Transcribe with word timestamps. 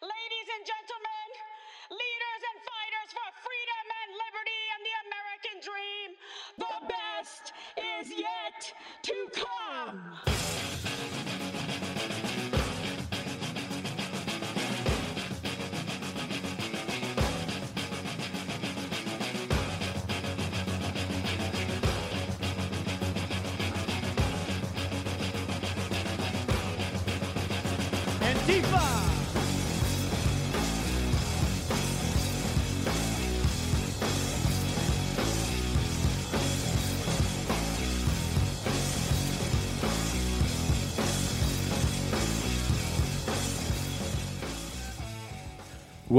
Ladies 0.00 0.48
and 0.54 0.64
gentlemen, 0.64 1.28
leaders 1.90 2.42
and 2.54 2.58
fighters 2.62 3.10
for 3.10 3.28
freedom 3.42 3.84
and 3.98 4.10
liberty 4.14 4.62
and 4.74 4.82
the 4.86 4.94
American 5.10 5.56
dream, 5.58 6.08
the 6.56 6.74
best 6.86 7.52
is 7.74 8.06
yet 8.14 8.72
to 9.02 9.16
come. 9.34 10.37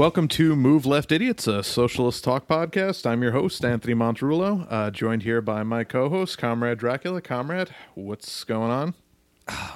Welcome 0.00 0.28
to 0.28 0.56
Move 0.56 0.86
Left 0.86 1.12
Idiots, 1.12 1.46
a 1.46 1.62
socialist 1.62 2.24
talk 2.24 2.48
podcast. 2.48 3.04
I'm 3.04 3.22
your 3.22 3.32
host, 3.32 3.62
Anthony 3.62 3.92
Monterullo, 3.92 4.66
uh, 4.70 4.90
joined 4.90 5.24
here 5.24 5.42
by 5.42 5.62
my 5.62 5.84
co 5.84 6.08
host, 6.08 6.38
Comrade 6.38 6.78
Dracula. 6.78 7.20
Comrade, 7.20 7.68
what's 7.92 8.42
going 8.44 8.70
on? 8.70 8.94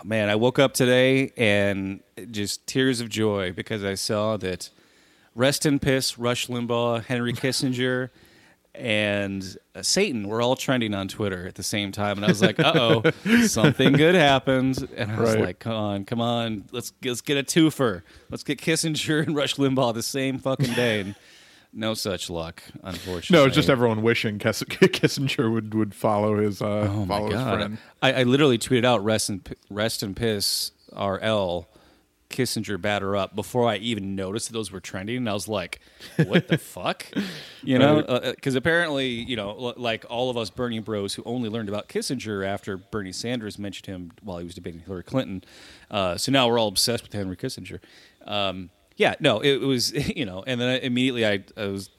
Man, 0.02 0.30
I 0.30 0.34
woke 0.36 0.58
up 0.58 0.72
today 0.72 1.30
and 1.36 2.00
just 2.30 2.66
tears 2.66 3.02
of 3.02 3.10
joy 3.10 3.52
because 3.52 3.84
I 3.84 3.96
saw 3.96 4.38
that 4.38 4.70
Rest 5.34 5.66
in 5.66 5.78
Piss, 5.78 6.16
Rush 6.18 6.46
Limbaugh, 6.46 7.04
Henry 7.04 7.32
Kissinger, 7.34 8.08
and 8.74 9.56
uh, 9.74 9.82
Satan 9.82 10.28
were 10.28 10.42
all 10.42 10.56
trending 10.56 10.94
on 10.94 11.08
Twitter 11.08 11.46
at 11.46 11.54
the 11.54 11.62
same 11.62 11.92
time, 11.92 12.16
and 12.16 12.24
I 12.24 12.28
was 12.28 12.42
like, 12.42 12.58
"Uh 12.58 12.72
oh, 13.24 13.42
something 13.46 13.92
good 13.92 14.14
happened." 14.14 14.88
And 14.96 15.12
I 15.12 15.20
was 15.20 15.34
Right. 15.34 15.44
like, 15.44 15.58
"Come 15.60 15.72
on, 15.74 16.04
come 16.04 16.20
on, 16.20 16.64
let's 16.72 16.92
let's 17.04 17.20
get 17.20 17.36
a 17.38 17.42
twofer. 17.42 18.02
Let's 18.30 18.42
get 18.44 18.60
Kissinger 18.60 19.22
and 19.26 19.36
Rush 19.36 19.56
Limbaugh 19.56 19.94
the 19.94 20.02
same 20.02 20.38
fucking 20.38 20.74
day." 20.74 21.00
And 21.00 21.14
no 21.72 21.94
such 21.94 22.30
luck, 22.30 22.62
unfortunately. 22.82 23.36
No, 23.42 23.46
it's 23.46 23.56
just 23.56 23.68
everyone 23.68 24.02
wishing 24.02 24.38
Kiss- 24.38 24.62
Kissinger 24.68 25.52
would, 25.52 25.74
would 25.74 25.92
follow 25.94 26.38
his 26.40 26.62
uh, 26.62 26.88
Oh 26.90 27.04
follow 27.06 27.30
his 27.30 27.42
friend. 27.42 27.78
I, 28.02 28.12
I 28.12 28.22
literally 28.24 28.58
tweeted 28.58 28.84
out 28.84 29.02
"rest 29.04 29.28
and 29.30 29.44
P- 29.44 29.54
rest 29.70 30.02
and 30.02 30.14
piss 30.16 30.70
RL 30.96 31.68
Kissinger 32.34 32.80
batter 32.80 33.14
up" 33.14 33.36
before 33.36 33.68
I 33.68 33.76
even 33.76 34.16
noticed 34.16 34.52
those 34.52 34.72
were 34.72 34.80
trending, 34.80 35.18
and 35.18 35.28
I 35.28 35.32
was 35.32 35.48
like, 35.48 35.80
"What 36.26 36.48
the 36.48 36.58
fuck?" 36.74 37.06
You 37.62 37.78
know, 37.78 38.32
because 38.34 38.56
apparently, 38.56 39.08
you 39.08 39.36
know, 39.36 39.50
l- 39.50 39.74
like 39.76 40.04
all 40.10 40.30
of 40.30 40.36
us 40.36 40.50
Bernie 40.50 40.80
Bros 40.80 41.14
who 41.14 41.22
only 41.24 41.48
learned 41.48 41.68
about 41.68 41.88
Kissinger 41.88 42.44
after 42.44 42.76
Bernie 42.76 43.12
Sanders 43.12 43.58
mentioned 43.58 43.86
him 43.86 44.12
while 44.22 44.38
he 44.38 44.44
was 44.44 44.54
debating 44.54 44.80
Hillary 44.80 45.04
Clinton. 45.04 45.44
Uh, 45.90 46.16
so 46.16 46.32
now 46.32 46.48
we're 46.48 46.58
all 46.58 46.68
obsessed 46.68 47.04
with 47.04 47.12
Henry 47.12 47.36
Kissinger. 47.36 47.78
Um, 48.26 48.70
yeah, 48.96 49.14
no, 49.20 49.40
it, 49.40 49.60
was 49.60 49.92
you 50.16 50.24
know, 50.24 50.42
and 50.46 50.60
then 50.60 50.68
I, 50.68 50.78
immediately 50.78 51.26
I, 51.26 51.44
I 51.56 51.66
was 51.66 51.90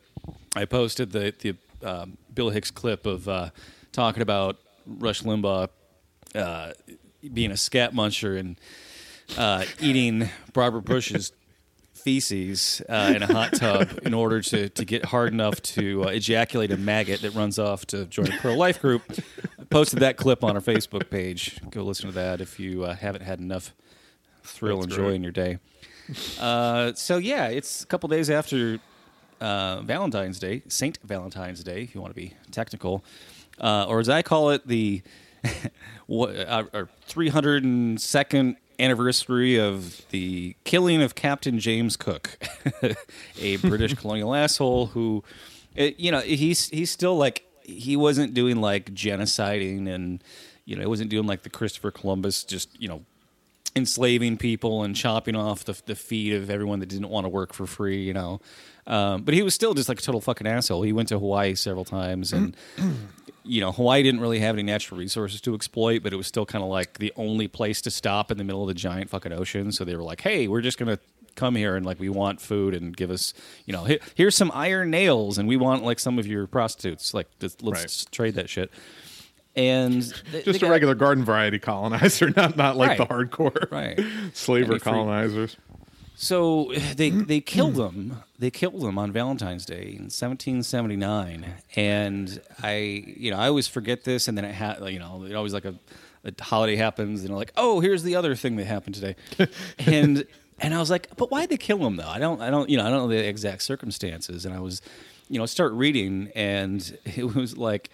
I 0.56 0.66
posted 0.66 1.12
the 1.12 1.34
the 1.40 1.56
um, 1.88 2.18
Bill 2.34 2.50
Hicks 2.50 2.72
clip 2.72 3.06
of 3.06 3.28
uh, 3.28 3.50
talking 3.92 4.22
about 4.22 4.58
Rush 4.86 5.22
Limbaugh 5.24 5.70
uh, 6.34 6.74
being 7.34 7.52
a 7.52 7.58
scat 7.58 7.94
muncher 7.94 8.38
and 8.38 8.60
uh, 9.38 9.66
eating 9.80 10.30
Barbara 10.54 10.82
Bush's 10.82 11.32
feces 12.06 12.84
uh, 12.88 13.14
in 13.16 13.24
a 13.24 13.26
hot 13.26 13.54
tub 13.54 14.00
in 14.04 14.14
order 14.14 14.40
to, 14.40 14.70
to 14.70 14.86
get 14.86 15.06
hard 15.06 15.34
enough 15.34 15.60
to 15.62 16.04
uh, 16.04 16.08
ejaculate 16.10 16.72
a 16.72 16.78
maggot 16.78 17.22
that 17.22 17.34
runs 17.34 17.58
off 17.58 17.86
to 17.88 18.06
join 18.06 18.32
a 18.32 18.38
pro 18.38 18.54
life 18.54 18.80
group. 18.80 19.02
I 19.60 19.64
posted 19.64 20.00
that 20.00 20.16
clip 20.16 20.44
on 20.44 20.56
our 20.56 20.62
Facebook 20.62 21.10
page. 21.10 21.60
Go 21.72 21.82
listen 21.84 22.06
to 22.06 22.12
that 22.14 22.42
if 22.42 22.60
you 22.60 22.84
uh, 22.84 22.96
haven't 22.96 23.24
had 23.24 23.40
enough 23.40 23.74
thrill 24.44 24.82
That's 24.82 24.86
and 24.88 24.96
joy 24.96 25.06
great. 25.06 25.16
in 25.16 25.24
your 25.24 25.32
day. 25.32 25.58
Uh, 26.40 26.94
so 26.94 27.18
yeah, 27.18 27.48
it's 27.48 27.82
a 27.82 27.88
couple 27.88 28.08
days 28.08 28.30
after 28.30 28.78
uh, 29.42 29.82
Valentine's 29.82 30.38
Day, 30.38 30.62
Saint 30.68 31.00
Valentine's 31.04 31.64
Day, 31.64 31.82
if 31.82 31.96
you 31.96 32.02
want 32.02 32.12
to 32.12 32.16
be 32.16 32.36
technical, 32.52 33.04
uh, 33.60 33.88
or 33.88 34.00
as 34.00 34.10
I 34.10 34.22
call 34.22 34.52
it, 34.52 34.68
the 34.68 35.02
what, 36.06 36.38
our 36.48 36.90
302nd 37.10 38.58
anniversary 38.80 39.60
of 39.60 40.08
the 40.10 40.56
killing 40.64 41.02
of 41.02 41.16
Captain 41.16 41.60
James 41.60 41.98
Cook, 41.98 42.38
a 43.40 43.58
British 43.58 43.94
colonial 44.00 44.36
asshole 44.36 44.88
who, 44.88 45.24
you 45.76 46.12
know, 46.12 46.20
he's 46.20 46.70
he's 46.70 46.92
still 46.92 47.18
like 47.18 47.46
he 47.64 47.96
wasn't 47.96 48.34
doing 48.34 48.62
like 48.62 48.94
genociding 48.94 49.88
and 49.90 50.24
you 50.66 50.76
know 50.76 50.82
he 50.82 50.88
wasn't 50.88 51.10
doing 51.10 51.26
like 51.26 51.44
the 51.44 51.50
Christopher 51.50 51.92
Columbus 51.92 52.44
just 52.44 52.70
you 52.80 52.88
know 52.88 53.04
enslaving 53.76 54.38
people 54.38 54.84
and 54.84 54.96
chopping 54.96 55.36
off 55.36 55.66
the, 55.66 55.80
the 55.86 55.96
feet 55.96 56.34
of 56.34 56.50
everyone 56.50 56.80
that 56.80 56.88
didn't 56.88 57.10
want 57.10 57.26
to 57.26 57.30
work 57.30 57.54
for 57.54 57.66
free, 57.66 58.04
you 58.04 58.14
know. 58.14 58.40
Um, 58.88 59.24
but 59.24 59.34
he 59.34 59.44
was 59.44 59.54
still 59.54 59.74
just 59.74 59.90
like 59.90 60.00
a 60.00 60.02
total 60.02 60.22
fucking 60.22 60.48
asshole. 60.48 60.84
He 60.84 60.94
went 60.94 61.10
to 61.10 61.20
Hawaii 61.20 61.56
several 61.56 61.86
times, 61.86 62.32
and 62.32 62.56
you 63.46 63.62
know, 63.62 63.72
Hawaii 63.72 64.04
didn't 64.04 64.22
really 64.22 64.40
have 64.40 64.56
any 64.56 64.64
natural 64.64 65.00
resources 65.00 65.40
to 65.42 65.54
exploit, 65.56 66.04
but 66.04 66.12
it 66.14 66.16
was 66.16 66.28
still 66.28 66.46
kind 66.46 66.64
of 66.64 66.70
like 66.70 66.98
the 67.00 67.14
only 67.16 67.48
place 67.48 67.82
to 67.82 67.92
stop 67.92 68.32
in 68.32 68.38
the 68.38 68.44
middle 68.44 68.62
of 68.64 68.68
the 68.68 68.74
giant 68.74 69.10
fucking 69.10 69.32
ocean. 69.32 69.72
So 69.72 69.86
they 69.86 69.96
were 69.96 70.04
like, 70.04 70.22
"Hey, 70.22 70.48
we're 70.48 70.62
just 70.62 70.78
gonna 70.78 71.00
come 71.36 71.56
here 71.56 71.76
and 71.76 71.86
like 71.86 72.00
we 72.00 72.08
want 72.10 72.40
food 72.40 72.74
and 72.74 72.96
give 72.96 73.12
us, 73.12 73.34
you 73.66 73.74
know, 73.74 73.84
here, 73.84 74.00
here's 74.16 74.36
some 74.36 74.52
iron 74.54 74.90
nails, 74.90 75.38
and 75.38 75.48
we 75.48 75.58
want 75.58 75.84
like 75.84 76.00
some 76.00 76.18
of 76.18 76.26
your 76.26 76.48
prostitutes. 76.48 77.14
Like, 77.14 77.28
let's, 77.42 77.56
Right. 77.64 78.06
trade 78.12 78.36
that 78.36 78.50
shit." 78.50 78.72
And 79.58 80.02
they- 80.32 80.42
Just 80.42 80.46
they 80.46 80.52
a 80.52 80.60
got- 80.60 80.70
regular 80.72 80.96
garden 80.96 81.24
variety 81.24 81.60
colonizer, 81.60 82.30
not 82.36 82.58
not 82.58 82.76
like 82.76 82.98
the 82.98 83.06
hardcore 83.06 83.72
Right. 83.72 84.00
slaver 84.34 84.80
colonizers. 84.80 85.56
So 86.16 86.72
they 86.96 87.10
they 87.10 87.42
killed 87.42 87.78
him. 87.78 88.24
They 88.38 88.52
killed 88.52 88.84
him 88.84 88.98
on 88.98 89.12
Valentine's 89.12 89.66
Day 89.66 89.96
in 89.98 90.10
1779, 90.12 91.46
and 91.76 92.42
I 92.62 93.04
you 93.18 93.32
know 93.32 93.38
I 93.38 93.48
always 93.48 93.68
forget 93.68 94.04
this, 94.04 94.28
and 94.28 94.38
then 94.38 94.46
it 94.46 94.56
ha- 94.56 94.86
you 94.86 95.00
know 95.00 95.24
it 95.24 95.36
always 95.36 95.54
like 95.54 95.66
a, 95.66 95.76
a 96.24 96.32
holiday 96.42 96.76
happens, 96.76 97.22
and 97.22 97.30
they're 97.30 97.38
like, 97.38 97.54
oh, 97.58 97.80
here's 97.80 98.04
the 98.04 98.16
other 98.16 98.36
thing 98.36 98.56
that 98.58 98.66
happened 98.66 98.96
today, 98.96 99.16
and 99.80 100.26
and 100.60 100.74
I 100.74 100.80
was 100.80 100.90
like, 100.90 101.10
but 101.18 101.32
why'd 101.32 101.50
they 101.50 101.58
kill 101.58 101.86
him 101.86 101.98
though? 101.98 102.08
I 102.08 102.20
don't 102.20 102.42
I 102.42 102.50
don't 102.50 102.70
you 102.70 102.78
know 102.78 102.86
I 102.86 102.90
don't 102.90 103.00
know 103.00 103.08
the 103.08 103.28
exact 103.28 103.62
circumstances, 103.64 104.46
and 104.46 104.54
I 104.56 104.60
was 104.60 104.82
you 105.30 105.40
know 105.40 105.46
start 105.46 105.74
reading, 105.74 106.32
and 106.36 106.98
it 107.06 107.36
was 107.36 107.58
like 107.58 107.90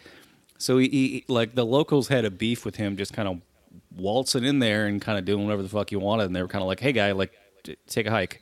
so 0.58 0.78
he, 0.78 0.88
he 0.90 1.26
like 1.28 1.56
the 1.56 1.66
locals 1.66 2.08
had 2.08 2.26
a 2.26 2.32
beef 2.32 2.66
with 2.66 2.76
him, 2.76 2.98
just 2.98 3.14
kind 3.14 3.28
of 3.28 3.42
waltzing 3.96 4.44
in 4.44 4.60
there 4.60 4.86
and 4.86 5.02
kind 5.02 5.18
of 5.18 5.26
doing 5.26 5.44
whatever 5.46 5.64
the 5.64 5.70
fuck 5.70 5.90
he 5.90 5.96
wanted, 5.96 6.26
and 6.26 6.36
they 6.36 6.42
were 6.42 6.48
kind 6.48 6.62
of 6.62 6.68
like, 6.68 6.80
"Hey, 6.80 6.92
guy, 6.92 7.12
like, 7.14 7.34
take 7.88 8.08
a 8.08 8.12
hike." 8.12 8.42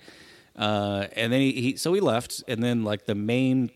Uh, 0.55 1.07
and 1.15 1.31
then 1.31 1.39
he, 1.39 1.51
he, 1.53 1.75
so 1.77 1.93
he 1.93 2.01
left, 2.01 2.43
and 2.47 2.61
then 2.61 2.83
like 2.83 3.05
the 3.05 3.15
main 3.15 3.71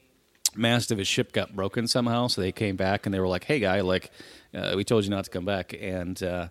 mast 0.56 0.92
of 0.92 0.98
his 0.98 1.08
ship 1.08 1.32
got 1.32 1.56
broken 1.56 1.88
somehow, 1.88 2.28
so 2.28 2.42
they 2.42 2.52
came 2.52 2.76
back 2.76 3.06
and 3.06 3.14
they 3.14 3.20
were 3.20 3.28
like, 3.28 3.46
"Hey, 3.46 3.60
guy, 3.60 3.82
like, 3.82 4.12
uh, 4.54 4.74
we 4.76 4.84
told 4.84 5.04
you 5.04 5.10
not 5.10 5.26
to 5.26 5.32
come 5.32 5.46
back," 5.46 5.74
and 5.80 6.22
uh, 6.22 6.48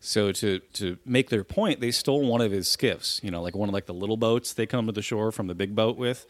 so 0.00 0.32
to 0.32 0.58
to 0.74 0.98
make 1.04 1.30
their 1.30 1.44
point, 1.44 1.80
they 1.80 1.90
stole 1.90 2.26
one 2.26 2.40
of 2.40 2.50
his 2.50 2.68
skiffs, 2.68 3.20
you 3.22 3.30
know, 3.30 3.42
like 3.42 3.54
one 3.56 3.68
of 3.68 3.72
like 3.72 3.86
the 3.86 3.94
little 3.94 4.16
boats 4.16 4.52
they 4.52 4.66
come 4.66 4.86
to 4.86 4.92
the 4.92 5.02
shore 5.02 5.32
from 5.32 5.46
the 5.46 5.54
big 5.54 5.74
boat 5.74 5.96
with. 5.96 6.26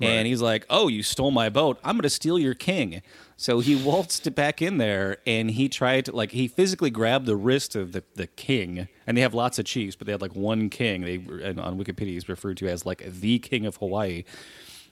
And 0.00 0.28
he's 0.28 0.40
like, 0.40 0.64
"Oh, 0.70 0.86
you 0.86 1.02
stole 1.02 1.32
my 1.32 1.48
boat. 1.48 1.80
I'm 1.82 1.96
going 1.96 2.02
to 2.02 2.10
steal 2.10 2.38
your 2.38 2.54
king." 2.54 3.02
So 3.40 3.60
he 3.60 3.76
waltzed 3.76 4.34
back 4.34 4.60
in 4.60 4.78
there, 4.78 5.18
and 5.24 5.52
he 5.52 5.68
tried 5.68 6.06
to 6.06 6.12
like 6.12 6.32
he 6.32 6.48
physically 6.48 6.90
grabbed 6.90 7.24
the 7.24 7.36
wrist 7.36 7.76
of 7.76 7.92
the, 7.92 8.02
the 8.16 8.26
king. 8.26 8.88
And 9.06 9.16
they 9.16 9.20
have 9.20 9.32
lots 9.32 9.60
of 9.60 9.64
chiefs, 9.64 9.94
but 9.94 10.06
they 10.06 10.12
had 10.12 10.20
like 10.20 10.34
one 10.34 10.68
king. 10.68 11.02
They 11.02 11.14
and 11.44 11.60
on 11.60 11.78
Wikipedia 11.78 12.08
he's 12.08 12.28
referred 12.28 12.56
to 12.58 12.68
as 12.68 12.84
like 12.84 13.04
the 13.06 13.38
king 13.38 13.64
of 13.64 13.76
Hawaii. 13.76 14.24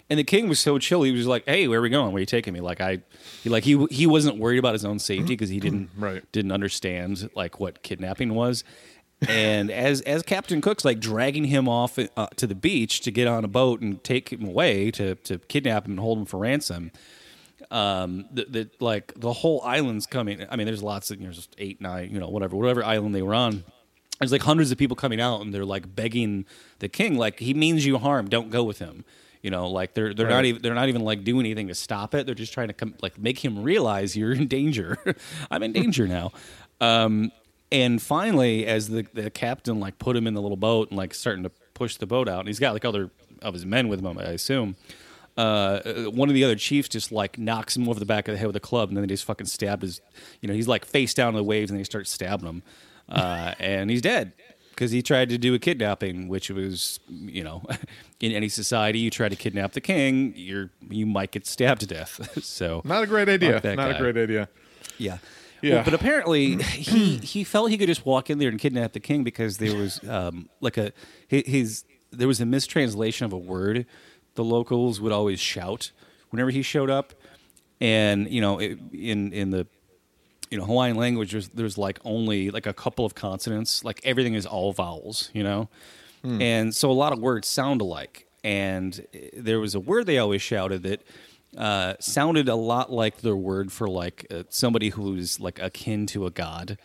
And 0.09 0.17
the 0.21 0.25
king 0.25 0.49
was 0.49 0.61
so 0.61 0.79
chill. 0.79 1.03
He 1.03 1.11
was 1.11 1.27
like, 1.27 1.45
"Hey, 1.45 1.67
where 1.67 1.81
are 1.81 1.83
we 1.83 1.89
going? 1.91 2.13
Where 2.13 2.19
are 2.19 2.21
you 2.21 2.27
taking 2.27 2.55
me?" 2.55 2.61
Like 2.61 2.81
I, 2.81 3.01
he 3.43 3.51
like 3.51 3.65
he 3.65 3.85
he 3.91 4.07
wasn't 4.07 4.39
worried 4.39 4.59
about 4.59 4.75
his 4.75 4.85
own 4.85 5.01
safety 5.01 5.35
because 5.35 5.49
he 5.49 5.59
didn't 5.59 5.91
Right. 5.99 6.23
didn't 6.31 6.53
understand 6.53 7.29
like 7.35 7.59
what 7.59 7.83
kidnapping 7.83 8.33
was. 8.33 8.63
And 9.29 9.73
as 9.73 10.03
as 10.03 10.23
Captain 10.23 10.61
Cook's 10.61 10.85
like 10.85 11.01
dragging 11.01 11.47
him 11.47 11.69
off 11.69 11.99
uh, 11.99 12.27
to 12.37 12.47
the 12.47 12.55
beach 12.55 13.01
to 13.01 13.11
get 13.11 13.27
on 13.27 13.45
a 13.45 13.49
boat 13.49 13.81
and 13.81 14.05
take 14.05 14.29
him 14.33 14.45
away 14.45 14.93
to 14.93 15.17
to 15.17 15.39
kidnap 15.39 15.87
him 15.87 15.93
and 15.93 16.01
hold 16.01 16.19
him 16.19 16.25
for 16.27 16.39
ransom, 16.39 16.93
um, 17.71 18.27
the, 18.33 18.45
the 18.45 18.71
like 18.81 19.13
the 19.17 19.33
whole 19.33 19.61
island's 19.63 20.07
coming. 20.07 20.45
I 20.49 20.57
mean, 20.57 20.67
there's 20.67 20.83
lots 20.83 21.11
of 21.11 21.21
you 21.21 21.27
know, 21.27 21.33
just 21.33 21.55
eight, 21.59 21.81
nine, 21.81 22.11
you 22.11 22.21
know, 22.21 22.29
whatever, 22.29 22.57
whatever 22.57 22.85
island 22.85 23.15
they 23.15 23.23
were 23.23 23.35
on. 23.35 23.65
There's 24.19 24.33
like 24.33 24.43
hundreds 24.43 24.71
of 24.71 24.79
people 24.79 24.97
coming 24.97 25.21
out 25.21 25.43
and 25.43 25.53
they're 25.53 25.65
like 25.65 25.95
begging 25.95 26.47
the 26.79 26.89
king, 26.89 27.17
like 27.19 27.39
he 27.39 27.55
means 27.55 27.85
you 27.85 27.99
harm, 27.99 28.29
don't 28.29 28.51
go 28.51 28.65
with 28.65 28.79
him. 28.79 29.05
You 29.43 29.51
know, 29.51 29.69
like 29.69 29.95
they're 29.95 30.15
they're 30.15 30.29
not 30.29 30.45
even 30.45 30.63
they're 30.63 30.75
not 30.75 30.89
even 30.89 31.03
like 31.03 31.23
doing 31.23 31.47
anything 31.47 31.69
to 31.69 31.75
stop 31.75 32.15
it. 32.15 32.27
They're 32.27 32.35
just 32.35 32.53
trying 32.53 32.69
to 32.69 32.75
come 32.75 32.95
like 33.03 33.19
make 33.19 33.45
him 33.45 33.63
realize 33.63 34.17
you're 34.17 34.33
in 34.33 34.49
danger. 34.49 34.99
I'm 35.51 35.63
in 35.63 35.73
danger 35.81 36.09
now. 36.09 36.33
Um, 36.81 37.31
and 37.71 38.01
finally, 38.01 38.67
as 38.67 38.89
the 38.89 39.07
the 39.13 39.31
captain 39.31 39.79
like 39.79 39.99
put 39.99 40.17
him 40.17 40.27
in 40.27 40.35
the 40.35 40.43
little 40.43 40.57
boat 40.57 40.89
and 40.91 40.99
like 40.99 41.15
starting 41.15 41.45
to 41.45 41.51
push 41.75 41.97
the 41.97 42.07
boat 42.07 42.29
out. 42.29 42.41
And 42.41 42.49
he's 42.49 42.59
got 42.59 42.73
like 42.73 42.85
other 42.85 43.11
of 43.43 43.55
his 43.55 43.67
men 43.67 43.89
with 43.89 44.05
him, 44.05 44.19
I 44.19 44.23
assume. 44.23 44.77
Uh, 45.37 46.05
one 46.11 46.29
of 46.29 46.35
the 46.35 46.45
other 46.45 46.57
chiefs 46.57 46.89
just 46.89 47.13
like 47.13 47.39
knocks 47.39 47.77
him 47.77 47.89
over 47.89 48.01
the 48.01 48.07
back 48.07 48.27
of 48.29 48.33
the 48.33 48.39
head 48.39 48.47
with 48.47 48.57
a 48.57 48.61
club, 48.61 48.89
and 48.89 48.97
then 48.97 49.03
they 49.03 49.09
just 49.09 49.25
fucking 49.25 49.47
stabbed 49.47 49.83
his. 49.83 50.01
You 50.41 50.49
know, 50.49 50.55
he's 50.55 50.69
like 50.69 50.85
face 50.85 51.13
down 51.15 51.31
in 51.31 51.35
the 51.37 51.45
waves, 51.45 51.71
and 51.71 51.79
they 51.79 51.85
start 51.85 52.07
stabbing 52.09 52.49
him, 52.49 52.63
uh, 53.09 53.55
and 53.59 53.91
he's 53.91 54.01
dead 54.03 54.33
because 54.71 54.91
he 54.91 55.01
tried 55.03 55.31
to 55.31 55.39
do 55.39 55.55
a 55.55 55.59
kidnapping, 55.59 56.29
which 56.29 56.51
was, 56.51 57.01
you 57.09 57.43
know, 57.43 57.63
in 58.21 58.33
any 58.33 58.49
society, 58.49 58.99
you 58.99 59.11
try 59.11 59.27
to 59.29 59.37
kidnap 59.37 59.73
the 59.73 59.81
king, 59.81 60.35
you're 60.37 60.71
you 60.91 61.07
might 61.07 61.31
get 61.31 61.47
stabbed 61.47 61.81
to 61.81 61.87
death. 61.87 62.39
so 62.45 62.83
Not 62.85 63.03
a 63.03 63.07
great 63.07 63.29
idea. 63.29 63.53
Not 63.55 63.77
guy. 63.77 63.89
a 63.91 63.99
great 63.99 64.17
idea. 64.17 64.49
yeah. 64.99 65.19
Yeah. 65.63 65.77
Well, 65.77 65.85
but 65.85 65.95
apparently 65.95 66.63
he 66.63 67.17
he 67.17 67.43
felt 67.43 67.71
he 67.71 67.79
could 67.79 67.89
just 67.89 68.05
walk 68.05 68.29
in 68.29 68.39
there 68.39 68.51
and 68.51 68.59
kidnap 68.59 68.93
the 68.93 69.01
king 69.01 69.25
because 69.25 69.57
there 69.57 69.75
was 69.75 70.07
um, 70.07 70.51
like 70.61 70.77
a 70.77 70.93
hi- 71.31 71.45
his 71.47 71.85
there 72.13 72.29
was 72.29 72.43
a 72.43 72.47
mistranslation 72.47 73.25
of 73.25 73.33
a 73.33 73.39
word. 73.39 73.87
The 74.37 74.45
locals 74.45 75.01
would 75.01 75.13
always 75.13 75.41
shout 75.41 75.91
whenever 76.31 76.51
he 76.51 76.63
showed 76.63 76.91
up, 76.91 77.15
and 77.81 78.29
you 78.31 78.41
know 78.41 78.59
it, 78.59 78.79
in 78.93 79.33
in 79.33 79.51
the 79.51 79.67
you 80.51 80.59
know 80.59 80.65
Hawaiian 80.65 80.97
language 80.97 81.33
there's 81.33 81.49
there's 81.49 81.77
like 81.79 81.99
only 82.05 82.51
like 82.51 82.67
a 82.67 82.73
couple 82.73 83.05
of 83.05 83.15
consonants. 83.15 83.85
Like 83.85 84.01
everything 84.05 84.35
is 84.35 84.47
all 84.47 84.73
vowels. 84.73 85.31
You 85.33 85.43
know, 85.43 85.69
and 86.43 86.75
so 86.75 86.91
a 86.91 86.93
lot 86.93 87.13
of 87.13 87.19
words 87.21 87.49
sound 87.49 87.81
alike. 87.81 88.27
And 88.45 89.05
uh, 89.15 89.19
there 89.35 89.59
was 89.61 89.75
a 89.75 89.81
word 89.81 90.07
they 90.07 90.19
always 90.19 90.43
shouted 90.43 90.83
that 90.85 91.03
uh, 91.57 91.95
sounded 92.01 92.49
a 92.49 92.55
lot 92.55 92.93
like 92.93 93.19
their 93.23 93.37
word 93.37 93.73
for 93.73 93.89
like 93.89 94.27
uh, 94.31 94.43
somebody 94.51 94.91
who's 94.91 95.41
like 95.41 95.61
akin 95.61 96.07
to 96.07 96.27
a 96.27 96.31
god, 96.31 96.79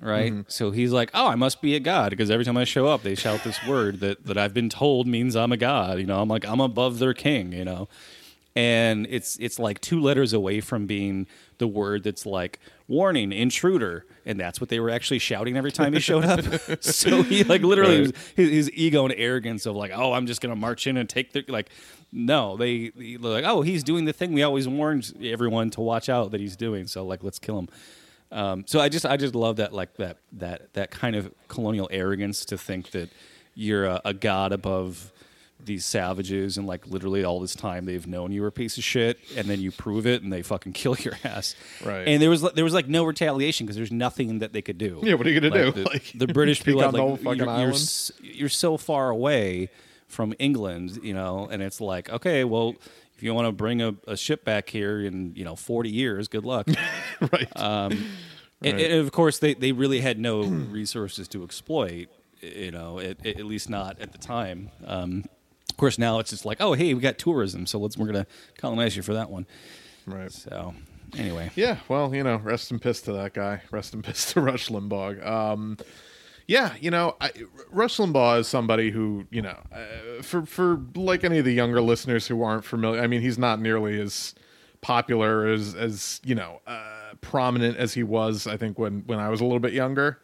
right? 0.00 0.32
Mm-hmm. 0.32 0.40
So 0.48 0.70
he's 0.70 0.92
like, 0.92 1.10
"Oh, 1.14 1.26
I 1.26 1.34
must 1.34 1.60
be 1.62 1.74
a 1.74 1.80
god," 1.80 2.10
because 2.10 2.30
every 2.30 2.44
time 2.44 2.56
I 2.56 2.64
show 2.64 2.86
up, 2.86 3.02
they 3.02 3.14
shout 3.14 3.44
this 3.44 3.58
word 3.66 4.00
that 4.00 4.24
that 4.26 4.38
I've 4.38 4.54
been 4.54 4.68
told 4.68 5.06
means 5.06 5.36
I'm 5.36 5.52
a 5.52 5.56
god. 5.56 5.98
You 5.98 6.06
know, 6.06 6.20
I'm 6.20 6.28
like 6.28 6.46
I'm 6.46 6.60
above 6.60 6.98
their 6.98 7.14
king. 7.14 7.52
You 7.52 7.64
know, 7.64 7.88
and 8.56 9.06
it's 9.10 9.36
it's 9.38 9.58
like 9.58 9.80
two 9.80 10.00
letters 10.00 10.32
away 10.32 10.60
from 10.60 10.86
being 10.86 11.26
the 11.58 11.66
word 11.68 12.04
that's 12.04 12.24
like 12.26 12.58
warning 12.86 13.32
intruder 13.32 14.06
and 14.24 14.40
that's 14.40 14.60
what 14.60 14.70
they 14.70 14.80
were 14.80 14.88
actually 14.88 15.18
shouting 15.18 15.56
every 15.58 15.70
time 15.72 15.92
he 15.92 16.00
showed 16.00 16.24
up 16.24 16.40
so 16.82 17.22
he 17.22 17.44
like 17.44 17.60
literally 17.60 18.06
Right. 18.06 18.16
his, 18.34 18.48
his 18.50 18.70
ego 18.72 19.04
and 19.04 19.12
arrogance 19.18 19.66
of 19.66 19.76
like 19.76 19.90
oh 19.94 20.14
i'm 20.14 20.26
just 20.26 20.40
gonna 20.40 20.56
march 20.56 20.86
in 20.86 20.96
and 20.96 21.06
take 21.06 21.32
the 21.32 21.44
like 21.48 21.68
no 22.12 22.56
they 22.56 22.88
they're 22.96 23.18
like 23.18 23.44
oh 23.44 23.60
he's 23.60 23.82
doing 23.84 24.06
the 24.06 24.14
thing 24.14 24.32
we 24.32 24.42
always 24.42 24.66
warned 24.66 25.12
everyone 25.22 25.68
to 25.70 25.82
watch 25.82 26.08
out 26.08 26.30
that 26.30 26.40
he's 26.40 26.56
doing 26.56 26.86
so 26.86 27.04
like 27.04 27.22
let's 27.22 27.38
kill 27.38 27.58
him 27.58 27.68
um, 28.32 28.64
so 28.66 28.80
i 28.80 28.88
just 28.88 29.06
i 29.06 29.16
just 29.16 29.34
love 29.34 29.56
that 29.56 29.72
like 29.72 29.94
that 29.96 30.18
that 30.32 30.72
that 30.74 30.90
kind 30.90 31.16
of 31.16 31.32
colonial 31.48 31.88
arrogance 31.90 32.44
to 32.44 32.58
think 32.58 32.90
that 32.90 33.08
you're 33.54 33.84
a, 33.86 34.00
a 34.04 34.14
god 34.14 34.52
above 34.52 35.12
these 35.64 35.84
savages 35.84 36.56
and 36.56 36.68
like 36.68 36.86
literally 36.86 37.24
all 37.24 37.40
this 37.40 37.54
time 37.56 37.84
they've 37.84 38.06
known 38.06 38.30
you 38.30 38.40
were 38.42 38.46
a 38.46 38.52
piece 38.52 38.78
of 38.78 38.84
shit 38.84 39.18
and 39.36 39.48
then 39.48 39.60
you 39.60 39.72
prove 39.72 40.06
it 40.06 40.22
and 40.22 40.32
they 40.32 40.40
fucking 40.40 40.72
kill 40.82 40.94
your 41.00 41.14
ass 41.24 41.56
Right. 41.84 42.06
and 42.06 42.22
there 42.22 42.30
was 42.30 42.42
there 42.52 42.62
was 42.64 42.74
like 42.74 42.86
no 42.86 43.04
retaliation 43.04 43.66
because 43.66 43.76
there's 43.76 43.90
nothing 43.90 44.38
that 44.38 44.52
they 44.52 44.62
could 44.62 44.78
do 44.78 45.00
Yeah, 45.02 45.14
what 45.14 45.26
are 45.26 45.30
you 45.30 45.40
gonna 45.40 45.52
Like, 45.64 45.74
do? 45.74 45.82
the, 45.82 45.90
Like, 45.92 46.12
the 46.14 46.26
british 46.28 46.62
people 46.64 46.80
had 46.82 46.92
like 46.94 47.22
you're, 47.24 47.34
you're, 47.58 47.72
you're 48.22 48.48
so 48.48 48.76
far 48.76 49.10
away 49.10 49.70
from 50.06 50.32
england 50.38 51.00
you 51.02 51.12
know 51.12 51.48
and 51.50 51.60
it's 51.62 51.80
like 51.80 52.08
okay 52.10 52.44
well 52.44 52.76
if 53.18 53.22
you 53.22 53.34
want 53.34 53.46
to 53.48 53.52
bring 53.52 53.82
a, 53.82 53.94
a 54.06 54.16
ship 54.16 54.44
back 54.44 54.70
here 54.70 55.00
in 55.00 55.34
you 55.34 55.44
know 55.44 55.56
40 55.56 55.90
years 55.90 56.28
good 56.28 56.46
luck 56.46 56.66
right. 57.32 57.60
and, 58.62 58.80
and 58.80 58.92
of 58.94 59.12
course, 59.12 59.38
they, 59.38 59.54
they 59.54 59.72
really 59.72 60.00
had 60.00 60.18
no 60.18 60.42
resources 60.42 61.28
to 61.28 61.44
exploit. 61.44 62.08
You 62.40 62.70
know, 62.70 63.00
at, 63.00 63.26
at 63.26 63.44
least 63.44 63.68
not 63.68 64.00
at 64.00 64.12
the 64.12 64.18
time. 64.18 64.70
Um, 64.86 65.24
of 65.68 65.76
course, 65.76 65.98
now 65.98 66.20
it's 66.20 66.30
just 66.30 66.44
like, 66.44 66.58
oh, 66.60 66.72
hey, 66.72 66.94
we 66.94 67.00
got 67.00 67.18
tourism, 67.18 67.66
so 67.66 67.80
let's 67.80 67.96
we're 67.96 68.06
gonna 68.06 68.28
colonize 68.56 68.96
you 68.96 69.02
for 69.02 69.14
that 69.14 69.28
one. 69.28 69.44
right. 70.06 70.30
So, 70.30 70.74
anyway, 71.16 71.50
Yeah, 71.56 71.78
well, 71.88 72.14
you 72.14 72.22
know, 72.22 72.36
rest 72.36 72.70
in 72.70 72.78
piss 72.78 73.02
to 73.02 73.12
that 73.12 73.34
guy. 73.34 73.62
Rest 73.72 73.92
in 73.92 74.02
piss 74.02 74.32
to 74.34 74.40
Rush 74.40 74.68
Limbaugh. 74.68 75.26
Um, 75.26 75.78
yeah, 76.48 76.74
you 76.80 76.90
know, 76.90 77.14
I, 77.20 77.30
Rush 77.70 77.98
Limbaugh 77.98 78.40
is 78.40 78.48
somebody 78.48 78.90
who, 78.90 79.26
you 79.30 79.42
know, 79.42 79.58
uh, 79.70 80.22
for 80.22 80.46
for 80.46 80.80
like 80.94 81.22
any 81.22 81.38
of 81.38 81.44
the 81.44 81.52
younger 81.52 81.82
listeners 81.82 82.26
who 82.26 82.42
aren't 82.42 82.64
familiar, 82.64 83.02
I 83.02 83.06
mean, 83.06 83.20
he's 83.20 83.38
not 83.38 83.60
nearly 83.60 84.00
as 84.00 84.34
popular 84.80 85.46
as 85.46 85.74
as 85.74 86.20
you 86.24 86.34
know 86.34 86.60
uh, 86.66 87.12
prominent 87.20 87.76
as 87.76 87.92
he 87.92 88.02
was. 88.02 88.46
I 88.46 88.56
think 88.56 88.78
when 88.78 89.02
when 89.06 89.18
I 89.18 89.28
was 89.28 89.40
a 89.40 89.44
little 89.44 89.60
bit 89.60 89.74
younger. 89.74 90.20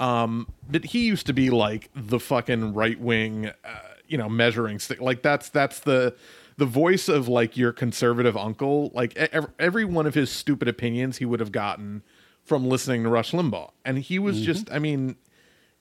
Um, 0.00 0.48
but 0.68 0.86
he 0.86 1.06
used 1.06 1.26
to 1.26 1.34
be 1.34 1.50
like 1.50 1.90
the 1.94 2.18
fucking 2.18 2.72
right 2.72 2.98
wing, 2.98 3.46
uh, 3.48 3.78
you 4.08 4.16
know, 4.18 4.28
measuring 4.28 4.78
stick. 4.78 5.00
Like 5.00 5.22
that's 5.22 5.50
that's 5.50 5.80
the 5.80 6.16
the 6.56 6.66
voice 6.66 7.08
of 7.08 7.28
like 7.28 7.56
your 7.56 7.72
conservative 7.72 8.36
uncle. 8.36 8.90
Like 8.92 9.12
e- 9.12 9.28
ev- 9.30 9.50
every 9.58 9.84
one 9.84 10.06
of 10.06 10.14
his 10.14 10.30
stupid 10.30 10.66
opinions 10.68 11.18
he 11.18 11.26
would 11.26 11.38
have 11.38 11.52
gotten 11.52 12.02
from 12.42 12.66
listening 12.66 13.04
to 13.04 13.08
Rush 13.10 13.32
Limbaugh, 13.32 13.70
and 13.84 13.98
he 13.98 14.18
was 14.18 14.40
just, 14.40 14.72
I 14.72 14.78
mean, 14.78 15.16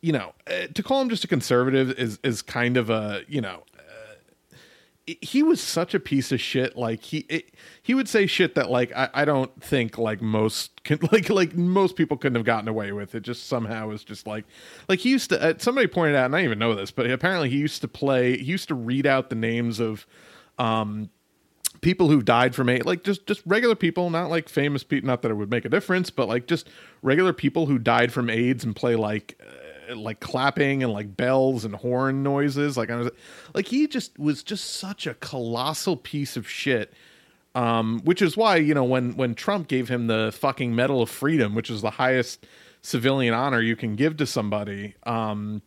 you 0.01 0.13
know, 0.13 0.34
uh, 0.48 0.68
to 0.74 0.84
call 0.84 1.01
him 1.01 1.10
just 1.10 1.24
a 1.24 1.28
conservative 1.28 1.92
is 1.92 2.19
is 2.24 2.42
kind 2.42 2.78
of 2.78 2.90
a 2.90 3.24
you 3.28 3.42
know 3.42 3.63
he 5.22 5.44
was 5.44 5.62
such 5.62 5.94
a 5.94 6.00
piece 6.00 6.31
of 6.31 6.40
shit. 6.40 6.75
Like 6.75 7.04
he 7.04 7.19
it, 7.30 7.54
he 7.81 7.94
would 7.94 8.07
say 8.07 8.28
shit 8.28 8.56
that 8.56 8.69
like 8.69 8.92
I, 8.96 9.10
I 9.13 9.25
don't 9.25 9.62
think 9.62 9.98
like 9.98 10.22
most 10.22 10.84
can, 10.84 11.00
like 11.12 11.30
like 11.30 11.56
most 11.56 11.96
people 11.96 12.18
couldn't 12.18 12.36
have 12.36 12.46
gotten 12.46 12.68
away 12.68 12.92
with. 12.92 13.16
It 13.16 13.22
just 13.22 13.48
somehow 13.48 13.88
was 13.88 14.04
just 14.04 14.28
like 14.28 14.46
like 14.88 15.00
he 15.00 15.10
used 15.10 15.30
to. 15.31 15.42
Uh, 15.42 15.54
somebody 15.57 15.88
pointed 15.88 16.16
out, 16.16 16.25
and 16.25 16.36
I 16.36 16.44
even 16.44 16.60
know 16.60 16.75
this, 16.75 16.92
but 16.92 17.10
apparently 17.10 17.50
he 17.50 17.57
used 17.57 17.81
to 17.81 17.88
play. 17.88 18.38
He 18.38 18.45
used 18.45 18.68
to 18.68 18.75
read 18.75 19.06
out 19.06 19.30
the 19.30 19.36
names 19.36 19.80
of 19.80 20.06
um 20.57 21.10
people 21.81 22.10
who 22.10 22.22
died 22.22 22.54
from 22.56 22.69
AIDS, 22.69 22.86
like 22.86 23.04
just 23.04 23.25
just 23.25 23.42
regular 23.45 23.75
people, 23.75 24.10
not 24.10 24.30
like 24.30 24.50
famous 24.50 24.84
people. 24.84 25.07
Not 25.07 25.22
that 25.24 25.31
it 25.31 25.36
would 25.36 25.50
make 25.50 25.66
a 25.66 25.69
difference, 25.69 26.10
but 26.10 26.28
like 26.28 26.48
just 26.48 26.69
regular 27.02 27.34
people 27.34 27.66
who 27.66 27.80
died 27.80 28.12
from 28.12 28.30
AIDS 28.30 28.63
and 28.63 28.75
play 28.75 28.95
like 28.95 29.40
uh, 29.42 29.58
like 29.95 30.19
clapping 30.19 30.83
and 30.83 30.94
like 30.94 31.15
bells 31.15 31.65
and 31.65 31.75
horn 31.75 32.24
noises. 32.24 32.77
Like 32.77 32.89
I 32.89 32.95
was 32.95 33.12
like 33.53 33.68
he 33.68 33.88
just 33.88 34.18
was 34.19 34.44
just 34.44 34.75
such 34.75 35.07
a 35.07 35.13
colossal 35.15 35.97
piece 35.97 36.38
of 36.38 36.50
shit. 36.50 36.94
Um, 37.56 38.01
which 38.03 38.21
is 38.21 38.38
why 38.38 38.57
you 38.57 38.74
know 38.74 38.83
when 38.83 39.15
when 39.18 39.33
Trump 39.36 39.68
gave 39.68 39.89
him 39.89 40.07
the 40.07 40.31
fucking 40.38 40.75
Medal 40.75 41.01
of 41.01 41.09
Freedom, 41.09 41.56
which 41.56 41.69
is 41.69 41.81
the 41.81 41.91
highest 41.91 42.45
civilian 42.81 43.33
honor 43.33 43.62
you 43.62 43.75
can 43.75 43.95
give 43.95 44.18
to 44.18 44.25
somebody. 44.25 44.95
Um, 45.03 45.62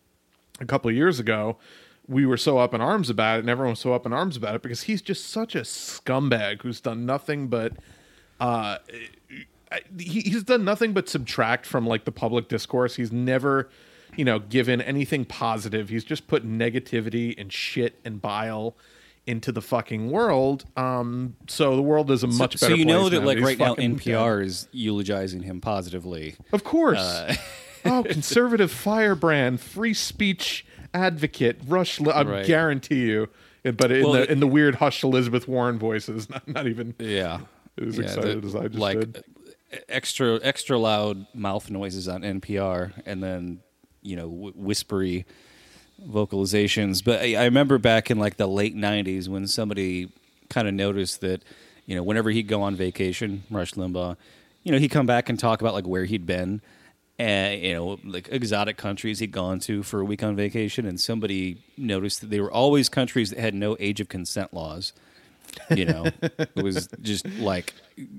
a 0.61 0.65
couple 0.65 0.89
of 0.89 0.97
years 0.97 1.19
ago, 1.19 1.59
we 2.07 2.25
were 2.25 2.37
so 2.37 2.59
up 2.59 2.73
in 2.73 2.81
arms 2.81 3.11
about 3.11 3.39
it, 3.39 3.41
and 3.41 3.51
everyone 3.51 3.73
was 3.73 3.81
so 3.81 3.93
up 3.93 4.07
in 4.07 4.13
arms 4.13 4.37
about 4.37 4.55
it 4.55 4.63
because 4.63 4.83
he's 4.83 5.03
just 5.03 5.29
such 5.29 5.55
a 5.55 5.63
scumbag 5.63 6.63
who's 6.63 6.81
done 6.81 7.05
nothing 7.05 7.49
but 7.49 7.73
uh, 8.41 8.79
he, 9.99 10.21
he's 10.21 10.43
done 10.43 10.65
nothing 10.65 10.93
but 10.93 11.09
subtract 11.09 11.67
from 11.67 11.87
like 11.87 12.05
the 12.05 12.13
public 12.13 12.49
discourse. 12.49 12.97
He's 12.97 13.13
never, 13.13 13.69
you 14.17 14.25
know, 14.25 14.39
given 14.39 14.81
anything 14.81 15.25
positive. 15.25 15.89
He's 15.89 16.05
just 16.05 16.27
put 16.27 16.47
negativity 16.47 17.35
and 17.39 17.53
shit 17.53 17.99
and 18.05 18.21
bile 18.21 18.77
into 19.27 19.53
the 19.53 19.63
fucking 19.63 20.11
world. 20.11 20.65
Um, 20.77 21.37
so 21.47 21.77
the 21.77 21.83
world 21.83 22.11
is 22.11 22.23
a 22.23 22.27
much 22.27 22.57
so 22.59 22.67
better. 22.67 22.75
So 22.75 22.79
you 22.79 22.85
know 22.85 23.09
that 23.09 23.21
now. 23.21 23.27
like 23.27 23.39
He's 23.39 23.47
right 23.47 23.59
now 23.59 23.75
NPR 23.77 24.45
is 24.45 24.69
eulogizing 24.73 25.43
him 25.43 25.61
positively. 25.61 26.35
of 26.53 26.65
course. 26.65 26.99
oh, 27.85 28.03
conservative 28.03 28.71
firebrand, 28.73 29.61
free 29.61 29.95
speech 29.95 30.67
advocate, 30.93 31.61
Rush. 31.67 32.01
I 32.01 32.23
Right. 32.23 32.47
guarantee 32.47 33.07
you. 33.07 33.29
But 33.65 33.93
in 33.93 34.03
Well, 34.03 34.13
the 34.15 34.31
in 34.33 34.41
the 34.41 34.47
weird 34.49 34.75
hush 34.77 35.05
Elizabeth 35.05 35.47
Warren 35.47 35.79
voices, 35.79 36.29
not, 36.31 36.47
not 36.49 36.67
even 36.67 36.95
Yeah, 36.99 37.41
as 37.81 37.97
Yeah, 37.97 38.03
excited 38.05 38.43
the- 38.43 38.47
as 38.49 38.57
I 38.57 38.67
just 38.67 38.79
like 38.81 38.99
did. 38.99 39.25
extra 39.89 40.41
extra 40.43 40.79
loud 40.79 41.27
mouth 41.33 41.71
noises 41.71 42.09
on 42.09 42.23
NPR, 42.23 42.93
and 43.07 43.23
then 43.23 43.61
you 44.03 44.17
know 44.17 44.29
w- 44.29 44.53
whispery 44.55 45.25
vocalizations. 46.07 47.03
But 47.05 47.21
I, 47.21 47.37
I 47.37 47.45
remember 47.45 47.79
back 47.79 48.11
in 48.11 48.19
like 48.19 48.37
the 48.37 48.47
late 48.47 48.77
'90s 48.77 49.29
when 49.29 49.47
somebody 49.47 50.11
kind 50.49 50.69
of 50.69 50.75
noticed 50.75 51.21
that 51.21 51.43
you 51.87 51.97
know 51.97 52.03
whenever 52.03 52.31
he'd 52.31 52.49
go 52.49 52.63
on 52.63 52.77
vacation, 52.77 53.45
Rush 53.51 53.73
Limbaugh, 53.73 54.17
you 54.63 54.73
know 54.73 54.79
he'd 54.79 54.91
come 54.91 55.07
back 55.07 55.29
and 55.29 55.39
talk 55.39 55.61
about 55.61 55.75
like 55.75 55.87
where 55.87 56.05
he'd 56.05 56.27
been. 56.27 56.61
And 57.19 57.63
you 57.63 57.75
know, 57.75 57.99
like 58.05 58.29
exotic 58.33 58.77
countries 58.77 59.19
he'd 59.21 59.33
gone 59.33 59.61
to 59.61 59.83
for 59.83 60.01
a 60.01 60.05
week 60.05 60.23
on 60.23 60.35
vacation, 60.35 60.87
and 60.87 60.99
somebody 60.99 61.63
noticed 61.77 62.23
that 62.23 62.31
they 62.31 62.41
were 62.41 62.51
always 62.51 62.89
countries 62.89 63.31
that 63.31 63.39
had 63.39 63.55
no 63.55 63.77
age 63.79 64.01
of 64.01 64.09
consent 64.09 64.53
laws 64.53 64.93
you 65.71 65.85
know 65.85 66.07
it 66.23 66.63
was 66.63 66.89
just 67.01 67.27
like 67.39 67.75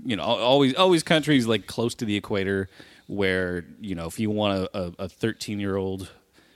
you 0.06 0.16
know 0.16 0.24
always 0.24 0.74
always 0.76 1.04
countries 1.04 1.48
like 1.48 1.68
close 1.68 1.96
to 1.96 2.06
the 2.06 2.16
equator 2.16 2.70
where 3.08 3.66
you 3.82 3.96
know 3.96 4.06
if 4.06 4.20
you 4.20 4.30
want 4.30 4.70
a, 4.74 4.94
a 5.00 5.10
13 5.10 5.60
year 5.60 5.76
old 5.76 6.10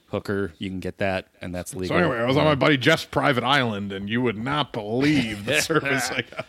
hooker 0.10 0.54
you 0.58 0.70
can 0.70 0.80
get 0.80 0.98
that 1.00 1.28
and 1.42 1.54
that's 1.54 1.76
legal. 1.76 1.98
So 1.98 2.02
anyway, 2.02 2.20
I 2.20 2.26
was 2.26 2.38
on 2.38 2.46
my 2.46 2.56
buddy 2.56 2.78
Jeff's 2.78 3.06
private 3.06 3.44
island, 3.44 3.92
and 3.92 4.10
you 4.10 4.22
would 4.22 4.38
not 4.38 4.72
believe 4.72 5.46
the 5.46 5.62
service 5.62 6.10
I 6.10 6.22
got. 6.22 6.46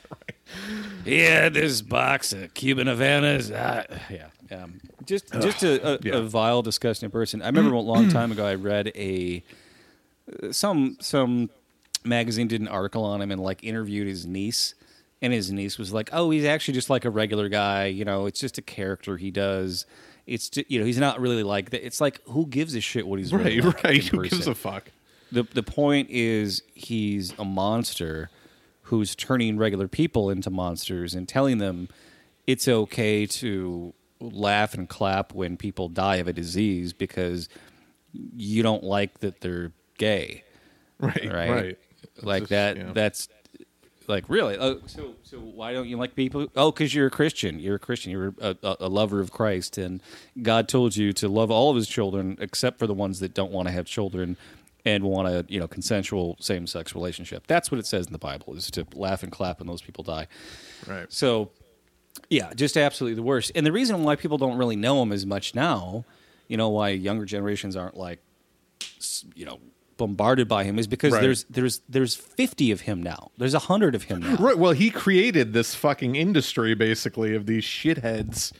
he 1.05 1.21
had 1.21 1.55
this 1.55 1.83
box 1.83 2.33
of 2.33 2.55
cuban 2.55 2.87
havanas 2.87 3.53
ah, 3.55 3.85
yeah 4.09 4.29
um, 4.57 4.81
just 5.05 5.31
just 5.43 5.63
a, 5.63 5.95
a, 5.95 5.99
yeah. 6.03 6.17
a 6.17 6.23
vile 6.23 6.63
disgusting 6.63 7.11
person 7.11 7.43
i 7.43 7.47
remember 7.47 7.75
a 7.75 7.81
long 7.81 8.09
time 8.11 8.33
ago 8.33 8.47
i 8.47 8.55
read 8.55 8.91
a 8.95 9.43
some 10.51 10.97
some 11.01 11.51
magazine 12.05 12.49
did 12.49 12.61
an 12.61 12.69
article 12.69 13.05
on 13.05 13.21
him 13.21 13.31
and 13.31 13.43
like 13.43 13.63
interviewed 13.63 14.07
his 14.07 14.27
niece 14.27 14.75
and 15.23 15.33
his 15.33 15.51
niece 15.51 15.79
was 15.79 15.93
like 15.93 16.11
oh 16.13 16.31
he's 16.31 16.45
actually 16.45 16.75
just 16.75 16.91
like 16.91 17.05
a 17.05 17.11
regular 17.11 17.49
guy 17.49 17.87
you 17.87 18.05
know 18.05 18.27
it's 18.27 18.41
just 18.41 18.59
a 18.59 18.63
character 18.63 19.17
he 19.17 19.31
does 19.31 19.85
it's 20.27 20.49
ju- 20.51 20.65
you 20.69 20.79
know 20.79 20.85
he's 20.87 20.99
not 20.99 21.21
really 21.21 21.43
like 21.43 21.71
that 21.71 21.85
it's 21.85 22.01
like 22.01 22.21
who 22.27 22.47
gives 22.47 22.75
a 22.75 22.81
shit 22.81 23.07
what 23.07 23.19
he's 23.19 23.33
really 23.33 23.61
Right, 23.61 23.75
like 23.75 23.85
right. 23.85 24.05
Who 24.09 24.23
gives 24.29 24.47
a 24.47 24.55
fuck? 24.55 24.91
the 25.33 25.43
the 25.43 25.63
point 25.63 26.09
is 26.11 26.63
he's 26.75 27.33
a 27.39 27.45
monster 27.45 28.31
who's 28.83 29.15
turning 29.15 29.59
regular 29.59 29.89
people 29.89 30.31
into 30.31 30.51
monsters 30.51 31.15
and 31.15 31.29
telling 31.29 31.59
them 31.59 31.89
it's 32.47 32.67
okay 32.67 33.27
to 33.27 33.93
laugh 34.21 34.73
and 34.75 34.89
clap 34.89 35.35
when 35.35 35.57
people 35.57 35.89
die 35.89 36.17
of 36.17 36.27
a 36.29 36.33
disease 36.33 36.93
because 36.93 37.49
you 38.37 38.63
don't 38.63 38.83
like 38.83 39.19
that 39.21 39.41
they're 39.41 39.73
gay 39.99 40.45
Right, 41.01 41.31
right, 41.33 41.51
right. 41.51 41.79
like 42.23 42.43
just- 42.43 42.51
that 42.51 42.77
yeah. 42.77 42.93
that's 42.93 43.29
like 44.09 44.25
really? 44.29 44.57
Oh, 44.59 44.81
so 44.87 45.15
so 45.23 45.39
why 45.39 45.73
don't 45.73 45.89
you 45.89 45.97
like 45.97 46.15
people 46.15 46.49
oh 46.57 46.71
because 46.71 46.95
you're 46.95 47.07
a 47.07 47.11
christian. 47.11 47.59
You're 47.61 47.77
a 47.77 47.79
christian. 47.79 48.13
You're 48.13 48.35
a, 48.41 48.57
a, 48.63 48.77
a 48.81 48.89
lover 48.89 49.21
of 49.21 49.31
christ. 49.31 49.79
And 49.79 50.03
god 50.43 50.69
told 50.69 50.97
you 50.97 51.13
to 51.15 51.29
love 51.29 51.51
all 51.51 51.71
of 51.71 51.77
his 51.77 51.89
children 51.89 52.37
except 52.41 52.79
for 52.79 52.87
the 52.87 52.95
ones 52.95 53.21
that 53.21 53.35
don't 53.35 53.53
want 53.53 53.69
to 53.69 53.73
have 53.73 53.87
children 53.87 54.37
and 54.85 55.05
want 55.05 55.29
a 55.29 55.45
you 55.49 55.61
know 55.61 55.69
consensual 55.69 56.37
same-sex 56.41 56.95
relationship. 56.95 57.47
That's 57.47 57.71
what 57.71 57.79
it 57.79 57.87
says 57.87 58.07
in 58.07 58.13
the 58.13 58.19
bible 58.19 58.55
is 58.55 58.71
to 58.73 58.87
laugh 58.95 59.23
and 59.23 59.31
clap 59.31 59.59
when 59.59 59.67
those 59.67 59.83
people 59.83 60.05
die. 60.05 60.29
Right. 60.87 61.13
so, 61.13 61.51
yeah, 62.31 62.53
just 62.55 62.77
absolutely 62.77 63.17
the 63.17 63.23
worst. 63.23 63.53
And 63.55 63.67
the 63.67 63.73
reason 63.73 64.03
why 64.05 64.17
people 64.17 64.39
don't 64.39 64.57
really 64.57 64.77
know 64.77 65.03
him 65.03 65.13
as 65.13 65.27
much 65.27 65.55
now, 65.55 66.05
you 66.47 66.57
know, 66.57 66.69
why 66.69 66.91
younger 66.91 67.25
generations 67.25 67.77
aren't 67.77 67.97
like, 67.97 68.21
you 69.35 69.45
know, 69.45 69.61
bombarded 69.99 70.49
by 70.49 70.65
him 70.65 70.79
is 70.79 70.87
because 70.87 71.13
Right. 71.13 71.21
there's 71.21 71.45
there's 71.51 71.83
there's 71.89 72.15
50 72.15 72.71
of 72.71 72.81
him 72.83 73.03
now. 73.03 73.31
There's 73.37 73.53
a 73.53 73.59
hundred 73.59 73.95
of 73.95 74.05
him 74.05 74.21
now. 74.21 74.37
Right. 74.37 74.57
Well, 74.57 74.73
he 74.73 74.91
created 74.91 75.53
this 75.53 75.75
fucking 75.75 76.17
industry 76.17 76.75
basically 76.75 77.35
of 77.35 77.45
these 77.45 77.65
shitheads. 77.65 78.53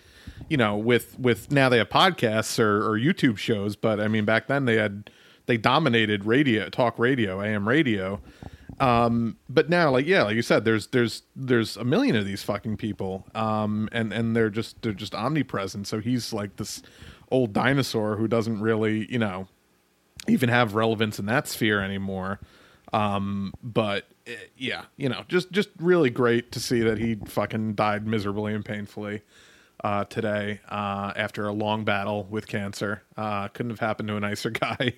You 0.51 0.57
know, 0.59 0.77
with 0.77 1.19
with 1.19 1.51
now 1.51 1.69
they 1.71 1.79
have 1.79 1.89
podcasts 1.89 2.59
or, 2.59 2.87
or 2.87 2.99
YouTube 2.99 3.39
shows, 3.39 3.75
but 3.77 3.99
I 4.01 4.09
mean 4.09 4.25
back 4.27 4.47
then 4.49 4.67
they 4.67 4.77
had 4.77 5.11
they 5.47 5.57
dominated 5.57 6.27
radio, 6.27 6.69
talk 6.69 6.99
radio, 6.99 7.41
AM 7.41 7.67
radio. 7.67 8.21
Um, 8.81 9.37
but 9.49 9.69
now, 9.69 9.91
like 9.91 10.07
yeah, 10.07 10.23
like 10.23 10.37
you 10.37 10.43
said, 10.43 10.65
there's 10.65 10.87
there's 10.89 11.23
there's 11.35 11.77
a 11.77 11.85
million 11.85 12.15
of 12.15 12.25
these 12.25 12.43
fucking 12.45 12.77
people, 12.77 13.27
um, 13.35 13.89
and 13.93 14.13
and 14.13 14.37
they're 14.37 14.51
just 14.51 14.81
they're 14.83 14.93
just 14.93 15.15
omnipresent. 15.15 15.87
So 15.89 15.99
he's 16.01 16.33
like 16.33 16.57
this 16.57 16.83
old 17.31 17.53
dinosaur 17.53 18.17
who 18.17 18.29
doesn't 18.29 18.61
really, 18.61 19.11
you 19.11 19.19
know, 19.19 19.49
even 20.29 20.49
have 20.49 20.75
relevance 20.75 21.19
in 21.19 21.27
that 21.27 21.49
sphere 21.49 21.81
anymore. 21.81 22.41
Um, 22.93 23.53
but 23.63 24.07
eh, 24.27 24.37
yeah, 24.57 24.85
you 24.97 25.09
know, 25.09 25.25
just 25.29 25.51
just 25.53 25.69
really 25.79 26.11
great 26.11 26.53
to 26.53 26.61
see 26.61 26.81
that 26.81 26.99
he 26.99 27.17
fucking 27.27 27.75
died 27.75 28.07
miserably 28.07 28.55
and 28.55 28.65
painfully 28.65 29.23
uh, 29.85 30.05
today 30.05 30.61
uh, 30.69 31.13
after 31.17 31.47
a 31.47 31.53
long 31.53 31.85
battle 31.85 32.25
with 32.31 32.47
cancer. 32.47 33.03
Uh, 33.17 33.49
couldn't 33.49 33.71
have 33.71 33.81
happened 33.81 34.09
to 34.09 34.17
a 34.17 34.21
nicer 34.21 34.51
guy. 34.51 34.95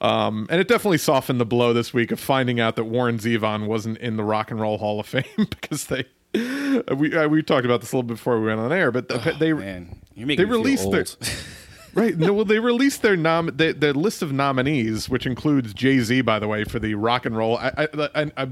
um, 0.00 0.46
and 0.48 0.60
it 0.60 0.68
definitely 0.68 0.98
softened 0.98 1.40
the 1.40 1.44
blow 1.44 1.72
this 1.72 1.92
week 1.92 2.12
of 2.12 2.20
finding 2.20 2.60
out 2.60 2.76
that 2.76 2.84
Warren 2.84 3.18
Zevon 3.18 3.66
wasn't 3.66 3.98
in 3.98 4.16
the 4.16 4.22
Rock 4.22 4.50
and 4.50 4.60
Roll 4.60 4.78
Hall 4.78 5.00
of 5.00 5.06
Fame 5.08 5.24
because 5.36 5.86
they. 5.86 6.04
We 6.92 7.14
uh, 7.16 7.28
we 7.28 7.44
talked 7.44 7.64
about 7.64 7.80
this 7.80 7.92
a 7.92 7.96
little 7.96 8.08
bit 8.08 8.14
before 8.14 8.40
we 8.40 8.46
went 8.46 8.58
on 8.58 8.72
air, 8.72 8.90
but 8.90 9.06
the, 9.06 9.36
they 9.38 9.52
Man, 9.52 10.00
making 10.16 10.36
they 10.36 10.44
released 10.44 10.90
their. 10.90 11.04
Right. 11.94 12.16
No, 12.16 12.32
well, 12.32 12.44
they 12.44 12.58
released 12.58 13.02
their 13.02 13.16
nom 13.16 13.50
their, 13.54 13.72
their 13.72 13.92
list 13.94 14.22
of 14.22 14.32
nominees, 14.32 15.08
which 15.08 15.26
includes 15.26 15.72
Jay 15.74 16.00
Z, 16.00 16.20
by 16.22 16.38
the 16.38 16.48
way, 16.48 16.64
for 16.64 16.78
the 16.78 16.94
rock 16.94 17.26
and 17.26 17.36
roll. 17.36 17.56
I 17.58 17.88
I, 17.94 18.08
I, 18.14 18.32
I 18.36 18.48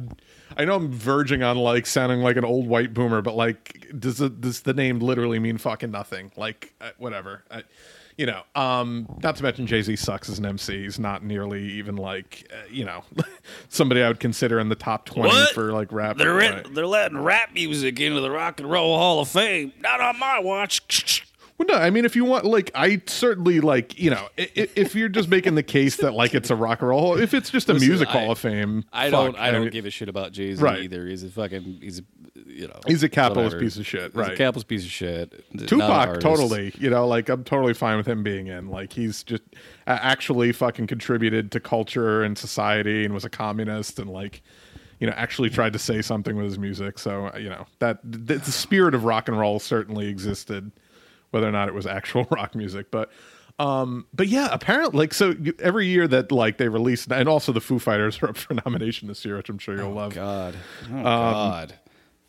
I 0.57 0.65
know 0.67 0.75
I'm 0.77 0.93
verging 0.93 1.43
on 1.43 1.57
like 1.57 1.87
sounding 1.87 2.21
like 2.21 2.37
an 2.37 2.45
old 2.45 2.67
white 2.69 2.93
boomer, 2.93 3.23
but 3.23 3.35
like, 3.35 3.87
does 3.99 4.19
the, 4.19 4.29
does 4.29 4.61
the 4.61 4.75
name 4.75 4.99
literally 4.99 5.39
mean 5.39 5.57
fucking 5.57 5.91
nothing? 5.91 6.31
Like, 6.37 6.75
uh, 6.79 6.91
whatever. 6.99 7.43
I, 7.51 7.63
you 8.19 8.27
know, 8.27 8.43
um, 8.55 9.07
not 9.23 9.37
to 9.37 9.43
mention 9.43 9.67
Jay 9.67 9.81
Z 9.81 9.97
sucks 9.97 10.29
as 10.29 10.39
an 10.39 10.45
MC. 10.45 10.83
He's 10.83 10.99
not 10.99 11.25
nearly 11.25 11.65
even 11.65 11.97
like, 11.97 12.47
uh, 12.53 12.67
you 12.71 12.85
know, 12.85 13.03
somebody 13.71 14.03
I 14.03 14.09
would 14.09 14.21
consider 14.21 14.61
in 14.61 14.69
the 14.69 14.75
top 14.75 15.07
twenty 15.07 15.31
What? 15.31 15.55
for 15.55 15.73
like 15.73 15.91
rap. 15.91 16.19
They're 16.19 16.35
Right. 16.35 16.67
in, 16.67 16.75
they're 16.75 16.87
letting 16.87 17.17
rap 17.19 17.55
music 17.55 17.99
into 17.99 18.21
the 18.21 18.31
Rock 18.31 18.61
and 18.61 18.71
Roll 18.71 18.99
Hall 18.99 19.21
of 19.21 19.29
Fame. 19.29 19.73
Not 19.81 20.03
on 20.03 20.19
my 20.19 20.39
watch. 20.39 21.27
Well, 21.69 21.79
no, 21.79 21.85
I 21.85 21.91
mean, 21.91 22.05
if 22.05 22.17
you 22.17 22.25
want, 22.25 22.45
like, 22.45 22.71
I 22.75 23.01
certainly 23.07 23.61
like, 23.61 23.99
you 23.99 24.11
know, 24.11 24.29
i- 24.39 24.49
i- 24.57 24.69
if 24.75 24.95
you're 24.95 25.09
just 25.09 25.29
making 25.29 25.55
the 25.55 25.63
case 25.63 25.97
that 25.99 26.13
like 26.13 26.35
it's 26.35 26.51
a 26.51 26.57
rock 26.57 26.81
and 26.81 26.89
roll, 26.89 27.17
if 27.19 27.35
it's 27.35 27.51
just 27.51 27.69
a 27.69 27.75
Listen, 27.75 27.89
music 27.89 28.09
I- 28.09 28.13
hall 28.13 28.33
of 28.33 28.39
fame, 28.39 28.85
I 28.93 29.11
fuck, 29.11 29.35
don't 29.35 29.39
I 29.41 29.51
don't 29.53 29.63
mean, 29.63 29.71
give 29.71 29.87
a 29.87 29.91
shit 29.91 30.09
about 30.09 30.33
Jay 30.33 30.55
Z 30.55 30.63
Right. 30.63 30.83
either. 30.83 31.07
He's 31.07 31.23
a 31.23 31.29
fucking 31.29 31.79
he's 31.81 32.01
a 32.01 32.03
you 32.47 32.67
know 32.67 32.81
He's 32.87 33.03
a 33.03 33.09
capitalist 33.09 33.55
whatever. 33.55 33.61
piece 33.63 33.77
of 33.79 33.87
shit, 33.87 34.03
He's 34.13 34.15
a 34.15 34.19
right. 34.19 34.31
capitalist 34.37 34.67
piece 34.69 34.85
of 34.85 34.91
shit. 34.91 35.45
Tupac, 35.69 36.19
totally, 36.21 36.73
you 36.79 36.91
know, 36.91 37.07
like 37.07 37.29
I'm 37.29 37.45
totally 37.45 37.75
fine 37.75 37.97
with 37.97 38.07
him 38.09 38.23
being 38.23 38.49
in. 38.49 38.69
Like 38.69 38.93
he's 38.93 39.23
just 39.23 39.43
uh, 39.87 39.99
actually 40.03 40.53
fucking 40.53 40.87
contributed 40.89 41.53
to 41.53 41.61
culture 41.61 42.23
and 42.23 42.37
society 42.37 43.05
and 43.05 43.15
was 43.15 43.25
a 43.25 43.31
communist 43.31 43.99
and 44.01 44.11
like, 44.11 44.43
you 44.99 45.07
know, 45.07 45.13
actually 45.17 45.51
tried 45.51 45.73
to 45.75 45.79
say 45.79 46.03
something 46.03 46.35
with 46.37 46.47
his 46.47 46.59
music. 46.59 46.99
So 46.99 47.31
you 47.37 47.49
know 47.49 47.67
that 47.79 47.99
the, 48.05 48.39
the 48.39 48.53
spirit 48.53 48.95
of 48.95 49.05
rock 49.05 49.29
and 49.29 49.39
roll 49.39 49.59
certainly 49.61 50.09
existed, 50.09 50.73
whether 51.33 51.49
or 51.49 51.53
not 51.53 51.67
it 51.69 51.75
was 51.75 51.87
actual 51.87 52.25
rock 52.31 52.55
music, 52.55 52.91
but. 52.93 53.11
Um, 53.59 54.07
but 54.15 54.29
yeah, 54.29 54.49
apparently, 54.51 54.99
like, 54.99 55.13
so 55.15 55.35
every 55.61 55.87
year 55.87 56.09
that 56.09 56.33
like 56.33 56.57
they 56.57 56.69
release, 56.69 57.07
and 57.07 57.29
also 57.29 57.53
the 57.53 57.61
Foo 57.61 57.79
Fighters 57.79 58.19
are 58.23 58.31
up 58.31 58.37
for 58.39 58.55
nomination 58.55 59.09
this 59.09 59.25
year, 59.27 59.37
which 59.37 59.51
I'm 59.51 59.59
sure 59.59 59.77
you'll 59.77 59.93
love. 59.93 60.15
God. 60.15 60.57
Oh 60.91 60.97
Um, 60.97 61.03
God. 61.05 61.75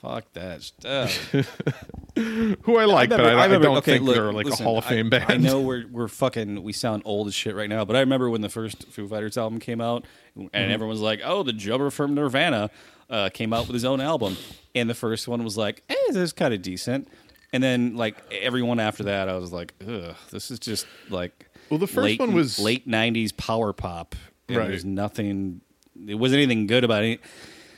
Fuck 0.02 0.34
that 0.34 0.62
stuff. 0.64 1.32
Who 2.16 2.78
I 2.78 2.84
like, 2.86 3.10
but 3.10 3.22
I, 3.22 3.46
remember- 3.46 3.56
I 3.56 3.58
don't 3.70 3.78
okay, 3.78 3.94
think 3.94 4.04
look, 4.04 4.16
they're 4.16 4.34
like 4.34 4.46
listen, 4.46 4.66
a 4.66 4.68
Hall 4.68 4.78
of 4.78 4.86
I- 4.86 4.90
Fame 4.90 5.10
band. 5.10 5.26
I 5.30 5.38
know 5.38 5.62
we're 5.62 5.86
we're 5.90 6.08
fucking 6.10 6.62
we 6.62 6.74
sound 6.74 7.02
old 7.06 7.28
as 7.28 7.34
shit 7.34 7.56
right 7.56 7.70
now, 7.70 7.86
but 7.86 7.96
I 7.96 8.02
remember 8.02 8.30
when 8.30 8.42
the 8.42 8.50
first 8.50 8.86
Foo 8.90 9.08
Fighters 9.08 9.38
album 9.38 9.60
came 9.60 9.80
out, 9.82 10.06
and 10.36 10.52
Mm-hmm. 10.52 10.72
everyone 10.72 10.90
was 10.90 11.00
like, 11.02 11.22
"Oh, 11.24 11.42
the 11.44 11.54
drummer 11.54 11.90
from 11.90 12.14
Nirvana 12.16 12.70
uh, 13.10 13.30
came 13.34 13.54
out 13.54 13.66
with 13.68 13.74
his 13.74 13.86
own 13.86 14.02
album," 14.02 14.36
and 14.76 14.90
the 14.90 14.94
first 14.94 15.28
one 15.28 15.42
was 15.44 15.58
like, 15.58 15.84
"Eh, 15.90 15.96
this 16.10 16.18
is 16.18 16.34
kind 16.34 16.54
of 16.54 16.62
decent," 16.62 17.08
and 17.54 17.64
then 17.64 17.96
like 17.96 18.18
everyone 18.34 18.80
after 18.82 19.04
that, 19.04 19.30
I 19.30 19.38
was 19.38 19.54
like, 19.54 19.74
"Ugh, 19.88 20.16
this 20.32 20.52
is 20.52 20.60
just 20.60 20.86
like." 21.10 21.48
Well, 21.70 21.78
the 21.80 21.88
first 21.88 22.04
late, 22.04 22.20
one 22.20 22.34
was- 22.34 22.60
late 22.60 22.88
'90s 22.88 23.32
power 23.36 23.72
pop, 23.72 24.16
and 24.50 24.58
Right. 24.58 24.68
there's 24.68 24.84
nothing. 24.86 25.62
It 26.08 26.16
wasn't 26.16 26.40
anything 26.40 26.68
good 26.68 26.84
about 26.84 27.04
it. 27.04 27.22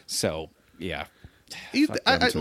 So 0.08 0.50
yeah, 0.80 1.06
I. 1.76 1.88
I, 2.06 2.32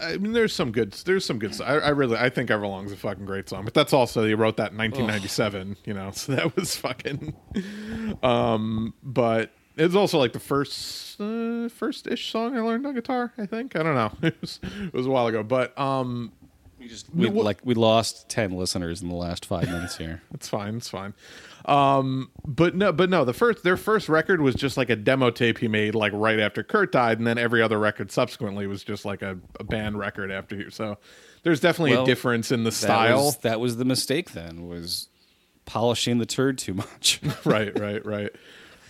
I 0.00 0.16
mean, 0.16 0.32
there's 0.32 0.52
some 0.52 0.72
good. 0.72 0.92
There's 0.92 1.24
some 1.24 1.38
good. 1.38 1.60
I, 1.60 1.74
I 1.74 1.88
really, 1.90 2.16
I 2.16 2.28
think 2.28 2.50
Everlong's 2.50 2.90
a 2.92 2.96
fucking 2.96 3.24
great 3.24 3.48
song, 3.48 3.64
but 3.64 3.72
that's 3.74 3.92
also 3.92 4.24
he 4.26 4.34
wrote 4.34 4.56
that 4.56 4.72
in 4.72 4.78
1997. 4.78 5.76
You 5.84 5.94
know, 5.94 6.10
so 6.14 6.34
that 6.34 6.56
was 6.56 6.74
fucking. 6.76 7.34
Um, 8.22 8.94
but 9.02 9.52
it's 9.76 9.94
also 9.94 10.18
like 10.18 10.32
the 10.32 10.40
first, 10.40 11.20
uh, 11.20 11.68
first 11.68 12.06
ish 12.06 12.30
song 12.30 12.56
I 12.56 12.60
learned 12.60 12.86
on 12.86 12.94
guitar. 12.94 13.32
I 13.38 13.46
think 13.46 13.76
I 13.76 13.82
don't 13.82 13.94
know. 13.94 14.12
It 14.28 14.40
was, 14.40 14.60
it 14.62 14.92
was 14.94 15.06
a 15.06 15.10
while 15.10 15.26
ago, 15.28 15.42
but 15.42 15.78
um, 15.78 16.32
we 16.82 16.88
just 16.88 17.14
we, 17.14 17.28
like 17.30 17.60
we 17.64 17.74
lost 17.74 18.28
ten 18.28 18.52
listeners 18.52 19.02
in 19.02 19.08
the 19.08 19.14
last 19.14 19.46
five 19.46 19.68
minutes 19.68 19.96
here. 19.96 20.22
It's 20.34 20.48
fine. 20.48 20.76
It's 20.76 20.88
fine. 20.88 21.14
Um, 21.66 22.30
but 22.44 22.74
no, 22.74 22.92
but 22.92 23.08
no. 23.08 23.24
The 23.24 23.32
first, 23.32 23.62
their 23.62 23.76
first 23.76 24.08
record 24.08 24.40
was 24.40 24.56
just 24.56 24.76
like 24.76 24.90
a 24.90 24.96
demo 24.96 25.30
tape 25.30 25.58
he 25.58 25.68
made 25.68 25.94
like 25.94 26.12
right 26.14 26.40
after 26.40 26.64
Kurt 26.64 26.90
died, 26.90 27.18
and 27.18 27.26
then 27.26 27.38
every 27.38 27.62
other 27.62 27.78
record 27.78 28.10
subsequently 28.10 28.66
was 28.66 28.82
just 28.82 29.04
like 29.04 29.22
a, 29.22 29.38
a 29.60 29.64
band 29.64 29.98
record 29.98 30.32
after 30.32 30.56
he. 30.56 30.70
So 30.70 30.98
there's 31.44 31.60
definitely 31.60 31.92
Well, 31.92 32.02
a 32.02 32.06
difference 32.06 32.50
in 32.50 32.64
the 32.64 32.70
That 32.70 32.76
style. 32.76 33.16
was, 33.26 33.36
that 33.38 33.60
was 33.60 33.76
the 33.76 33.84
mistake. 33.84 34.32
Then 34.32 34.66
was 34.66 35.08
polishing 35.64 36.18
the 36.18 36.26
turd 36.26 36.58
too 36.58 36.74
much. 36.74 37.20
right, 37.44 37.78
right, 37.78 38.04
right. 38.04 38.30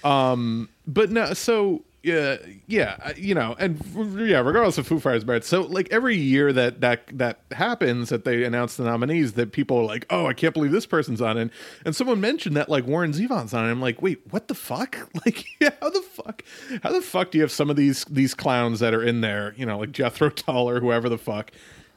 Um, 0.05 0.71
but 0.87 1.11
no, 1.11 1.35
so 1.35 1.85
yeah, 2.03 2.37
yeah, 2.67 2.97
uh, 3.05 3.13
you 3.17 3.33
know, 3.35 3.55
and 3.61 3.81
yeah, 4.29 4.41
regardless 4.41 4.77
of 4.77 4.87
Foo 4.89 4.99
Fighters 4.99 5.25
merits, 5.25 5.47
so 5.47 5.63
like 5.63 5.89
every 5.93 6.17
year 6.17 6.53
that 6.53 6.81
that 6.81 7.07
that 7.17 7.41
happens, 7.53 8.09
that 8.09 8.25
they 8.25 8.43
announce 8.43 8.77
the 8.77 8.83
nominees, 8.83 9.35
that 9.35 9.53
people 9.53 9.79
are 9.79 9.85
like, 9.85 10.07
oh, 10.11 10.27
I 10.27 10.33
can't 10.33 10.53
believe 10.53 10.73
this 10.73 10.87
person's 10.87 11.21
on 11.21 11.39
it, 11.39 11.51
and 11.85 11.95
someone 11.95 12.21
mentioned 12.21 12.57
that 12.57 12.69
like 12.69 12.87
Warren 12.87 13.13
Zevon's 13.13 13.55
on 13.55 13.67
it. 13.67 13.71
I'm 13.71 13.81
like, 13.81 14.03
wait, 14.03 14.21
what 14.31 14.49
the 14.49 14.55
fuck? 14.55 14.97
Like, 15.25 15.45
yeah, 15.61 15.71
how 15.81 15.91
the 15.91 16.03
fuck, 16.03 16.43
how 16.83 16.91
the 16.91 17.01
fuck 17.01 17.31
do 17.31 17.39
you 17.39 17.43
have 17.43 17.53
some 17.53 17.71
of 17.71 17.77
these 17.77 18.05
these 18.07 18.35
clowns 18.35 18.81
that 18.81 18.93
are 18.93 19.03
in 19.05 19.21
there, 19.21 19.55
you 19.57 19.65
know, 19.65 19.79
like 19.79 19.93
Jethro 19.93 20.31
Tull 20.31 20.69
or 20.69 20.81
whoever 20.81 21.09
the 21.09 21.19
fuck, 21.19 21.53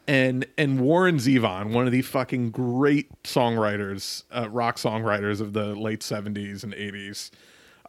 and 0.08 0.46
and 0.58 0.80
Warren 0.82 1.18
Zevon, 1.18 1.72
one 1.72 1.88
of 1.88 1.92
the 1.92 2.04
fucking 2.04 2.52
great 2.52 3.10
songwriters, 3.24 4.24
uh, 4.32 4.48
rock 4.50 4.78
songwriters 4.78 5.42
of 5.42 5.54
the 5.54 5.74
late 5.74 6.02
'70s 6.02 6.64
and 6.64 6.74
'80s, 6.74 7.32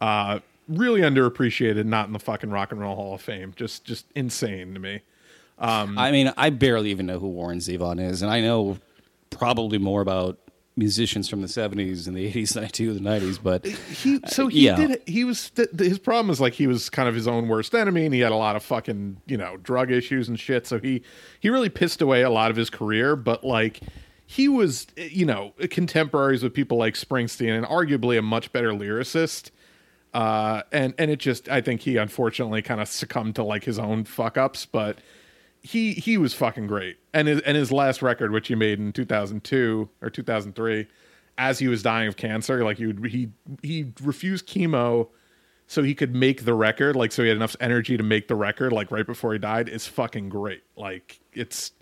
uh, 0.01 0.39
really 0.67 1.01
underappreciated, 1.01 1.85
not 1.85 2.07
in 2.07 2.13
the 2.13 2.19
fucking 2.19 2.49
Rock 2.49 2.71
and 2.71 2.81
Roll 2.81 2.95
Hall 2.95 3.15
of 3.15 3.21
Fame. 3.21 3.53
Just 3.55 3.85
just 3.85 4.05
insane 4.15 4.73
to 4.73 4.79
me. 4.79 5.01
Um, 5.59 5.97
I 5.97 6.11
mean, 6.11 6.31
I 6.37 6.51
barely 6.51 6.91
even 6.91 7.07
know 7.07 7.19
who 7.19 7.27
Warren 7.27 7.59
Zevon 7.59 7.99
is, 7.99 8.21
and 8.21 8.31
I 8.31 8.41
know 8.41 8.77
probably 9.31 9.79
more 9.79 10.01
about 10.01 10.37
musicians 10.77 11.27
from 11.27 11.41
the 11.41 11.47
70s 11.47 12.07
and 12.07 12.15
the 12.15 12.31
80s 12.31 12.53
than 12.53 12.63
I 12.63 12.67
do 12.67 12.93
the 12.93 12.99
90s, 12.99 13.39
but 13.41 13.65
he 13.65 14.19
uh, 14.23 14.27
so 14.27 14.47
he 14.47 14.67
yeah. 14.67 14.75
did 14.75 15.01
he 15.07 15.23
was 15.23 15.49
th- 15.49 15.69
th- 15.75 15.89
his 15.89 15.97
problem 15.97 16.29
is 16.29 16.39
like 16.39 16.53
he 16.53 16.67
was 16.67 16.89
kind 16.89 17.09
of 17.09 17.15
his 17.15 17.27
own 17.27 17.47
worst 17.47 17.73
enemy 17.73 18.05
and 18.05 18.13
he 18.13 18.19
had 18.19 18.31
a 18.31 18.35
lot 18.35 18.55
of 18.55 18.61
fucking 18.61 19.19
you 19.25 19.37
know 19.37 19.57
drug 19.57 19.91
issues 19.91 20.29
and 20.29 20.39
shit 20.39 20.67
so 20.67 20.79
he 20.79 21.01
he 21.39 21.49
really 21.49 21.69
pissed 21.69 22.01
away 22.01 22.21
a 22.21 22.29
lot 22.29 22.51
of 22.51 22.57
his 22.57 22.69
career 22.69 23.15
but 23.15 23.43
like 23.43 23.79
he 24.27 24.47
was 24.47 24.85
eh, 24.97 25.09
you 25.11 25.25
know 25.25 25.53
contemporaries 25.71 26.43
with 26.43 26.53
people 26.53 26.77
like 26.77 26.93
Springsteen 26.93 27.57
and 27.57 27.65
arguably 27.65 28.19
a 28.19 28.21
much 28.21 28.53
better 28.53 28.71
lyricist 28.71 29.49
uh 30.17 30.63
and 30.71 30.95
and 30.97 31.11
it 31.11 31.19
just 31.19 31.47
I 31.47 31.61
think 31.61 31.81
he 31.81 31.97
unfortunately 31.97 32.63
kind 32.63 32.81
of 32.81 32.87
succumbed 32.87 33.35
to 33.35 33.43
like 33.43 33.63
his 33.63 33.77
own 33.77 34.03
fuck 34.03 34.35
ups 34.35 34.65
but 34.65 34.97
he 35.61 35.93
he 35.93 36.17
was 36.17 36.33
fucking 36.33 36.65
great. 36.65 36.97
And 37.13 37.27
his, 37.27 37.41
and 37.41 37.55
his 37.55 37.71
last 37.71 38.01
record 38.01 38.31
which 38.31 38.47
he 38.47 38.55
made 38.55 38.79
in 38.79 38.91
2002 38.93 39.87
or 40.01 40.09
2003 40.09 40.87
as 41.37 41.59
he 41.59 41.67
was 41.67 41.83
dying 41.83 42.07
of 42.07 42.17
cancer 42.17 42.63
like 42.63 42.77
he 42.77 42.87
would 42.87 43.05
he 43.05 43.29
he 43.61 43.93
refused 44.01 44.47
chemo 44.47 45.07
so 45.67 45.83
he 45.83 45.93
could 45.93 46.15
make 46.15 46.45
the 46.45 46.55
record 46.55 46.95
like 46.95 47.11
so 47.11 47.21
he 47.21 47.29
had 47.29 47.37
enough 47.37 47.55
energy 47.59 47.95
to 47.95 48.03
make 48.03 48.27
the 48.27 48.35
record 48.35 48.73
like 48.73 48.89
right 48.89 49.05
before 49.05 49.33
he 49.33 49.39
died 49.39 49.69
is 49.69 49.85
fucking 49.85 50.29
great. 50.29 50.63
Like 50.75 51.19
it's 51.31 51.73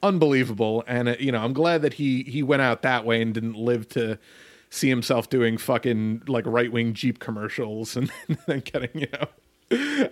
unbelievable. 0.00 0.84
And 0.86 1.08
uh, 1.08 1.16
you 1.18 1.32
know 1.32 1.42
i'm 1.42 1.54
glad 1.54 1.82
that 1.82 1.94
he 1.94 2.22
he 2.22 2.44
went 2.44 2.62
out 2.62 2.82
that 2.82 3.04
way 3.04 3.20
and 3.20 3.34
didn't 3.34 3.56
live 3.56 3.88
to 3.88 4.16
see 4.70 4.88
himself 4.88 5.28
doing 5.28 5.58
fucking 5.58 6.22
like 6.28 6.46
right-wing 6.46 6.94
jeep 6.94 7.18
commercials 7.18 7.96
and 7.96 8.10
then 8.46 8.60
getting 8.60 8.90
you 8.94 9.08
know 9.12 9.26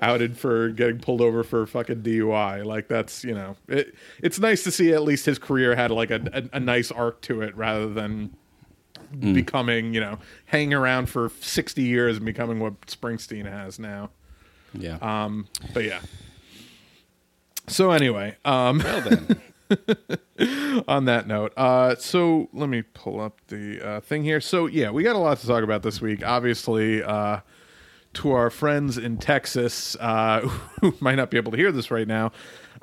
outed 0.00 0.37
for 0.38 0.69
getting 0.71 0.99
pulled 0.99 1.21
over 1.21 1.43
for 1.43 1.67
fucking 1.67 2.03
DUI. 2.03 2.65
Like 2.65 2.88
that's 2.88 3.25
you 3.25 3.35
know, 3.35 3.57
it, 3.69 3.95
it's 4.23 4.38
nice 4.38 4.62
to 4.65 4.71
see 4.71 4.93
at 4.93 5.03
least 5.03 5.27
his 5.27 5.38
career 5.38 5.75
had 5.75 5.91
like 5.91 6.11
a, 6.11 6.21
a, 6.33 6.57
a 6.57 6.61
nice 6.61 6.91
arc 6.91 7.21
to 7.23 7.41
it 7.43 7.57
rather 7.57 7.88
than 7.88 8.37
becoming 9.19 9.95
you 9.95 10.00
know 10.00 10.19
hanging 10.47 10.75
around 10.75 11.07
for 11.07 11.31
sixty 11.41 11.83
years 11.83 12.17
and 12.17 12.27
becoming 12.27 12.61
what 12.61 12.81
Springsteen 12.83 13.50
has 13.50 13.79
now. 13.79 14.11
yeah. 14.75 14.99
Um, 15.00 15.49
but 15.73 15.85
yeah. 15.85 16.00
So 17.69 17.91
anyway, 17.91 18.37
um, 18.45 18.79
well 18.79 19.00
then. 19.03 19.41
on 20.89 21.05
that 21.05 21.27
note, 21.27 21.53
uh, 21.57 21.95
so 21.97 22.49
let 22.53 22.69
me 22.69 22.83
pull 22.83 23.21
up 23.21 23.41
the 23.49 23.87
uh, 23.87 24.01
thing 24.01 24.25
here. 24.25 24.41
So 24.41 24.67
yeah, 24.67 24.91
we 24.91 25.03
got 25.03 25.17
a 25.17 25.19
lot 25.19 25.39
to 25.39 25.47
talk 25.47 25.63
about 25.63 25.83
this 25.83 26.01
week. 26.01 26.25
Obviously, 26.25 27.03
uh, 27.03 27.41
to 28.15 28.33
our 28.33 28.51
friends 28.51 28.97
in 28.99 29.19
Texas 29.19 29.97
uh, 30.01 30.41
who 30.81 30.95
might 31.01 31.17
not 31.17 31.31
be 31.31 31.37
able 31.37 31.53
to 31.53 31.59
hear 31.59 31.73
this 31.73 31.91
right 31.91 32.09
now, 32.09 32.33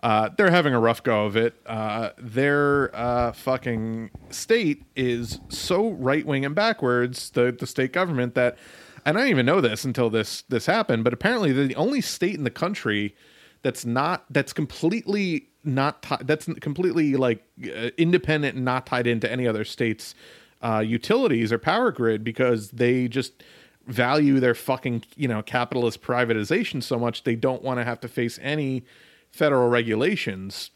uh, 0.03 0.29
they're 0.37 0.51
having 0.51 0.73
a 0.73 0.79
rough 0.79 1.01
go 1.01 1.25
of 1.25 1.35
it. 1.35 1.55
Uh, 1.65 2.09
their 2.17 2.89
fucking 3.35 4.11
state 4.29 4.83
is 4.95 5.39
so 5.49 5.91
right 5.91 6.25
wing 6.25 6.45
and 6.45 6.55
backwards, 6.55 7.31
the 7.31 7.55
the 7.57 7.67
state 7.67 7.93
government 7.93 8.35
that, 8.35 8.57
and 9.05 9.17
I 9.17 9.21
didn't 9.21 9.31
even 9.31 9.45
know 9.45 9.61
this 9.61 9.83
until 9.85 10.09
this 10.09 10.43
this 10.43 10.67
happened, 10.67 11.03
but 11.03 11.13
apparently 11.13 11.51
they're 11.51 11.67
the 11.67 11.75
only 11.75 12.01
state 12.01 12.35
in 12.35 12.43
the 12.43 12.51
country 12.51 13.15
that's 13.65 13.83
not 13.83 14.25
that's 14.29 14.53
completely 14.53 15.49
not 15.65 16.01
ti- 16.03 16.15
that's 16.21 16.45
completely 16.61 17.15
like 17.15 17.43
uh, 17.65 17.89
independent 17.97 18.55
and 18.55 18.63
not 18.65 18.85
tied 18.85 19.07
into 19.07 19.31
any 19.31 19.47
other 19.47 19.63
state's 19.65 20.15
uh, 20.61 20.79
utilities 20.79 21.51
or 21.51 21.57
power 21.57 21.91
grid 21.91 22.23
because 22.23 22.69
they 22.71 23.07
just 23.07 23.43
value 23.87 24.39
their 24.39 24.55
fucking 24.55 25.03
you 25.15 25.27
know 25.27 25.41
capitalist 25.43 26.01
privatization 26.01 26.81
so 26.81 26.97
much 26.97 27.23
they 27.23 27.35
don't 27.35 27.61
want 27.61 27.79
to 27.79 27.83
have 27.83 27.99
to 27.99 28.07
face 28.07 28.39
any 28.41 28.83
federal 29.31 29.67
regulations 29.69 30.71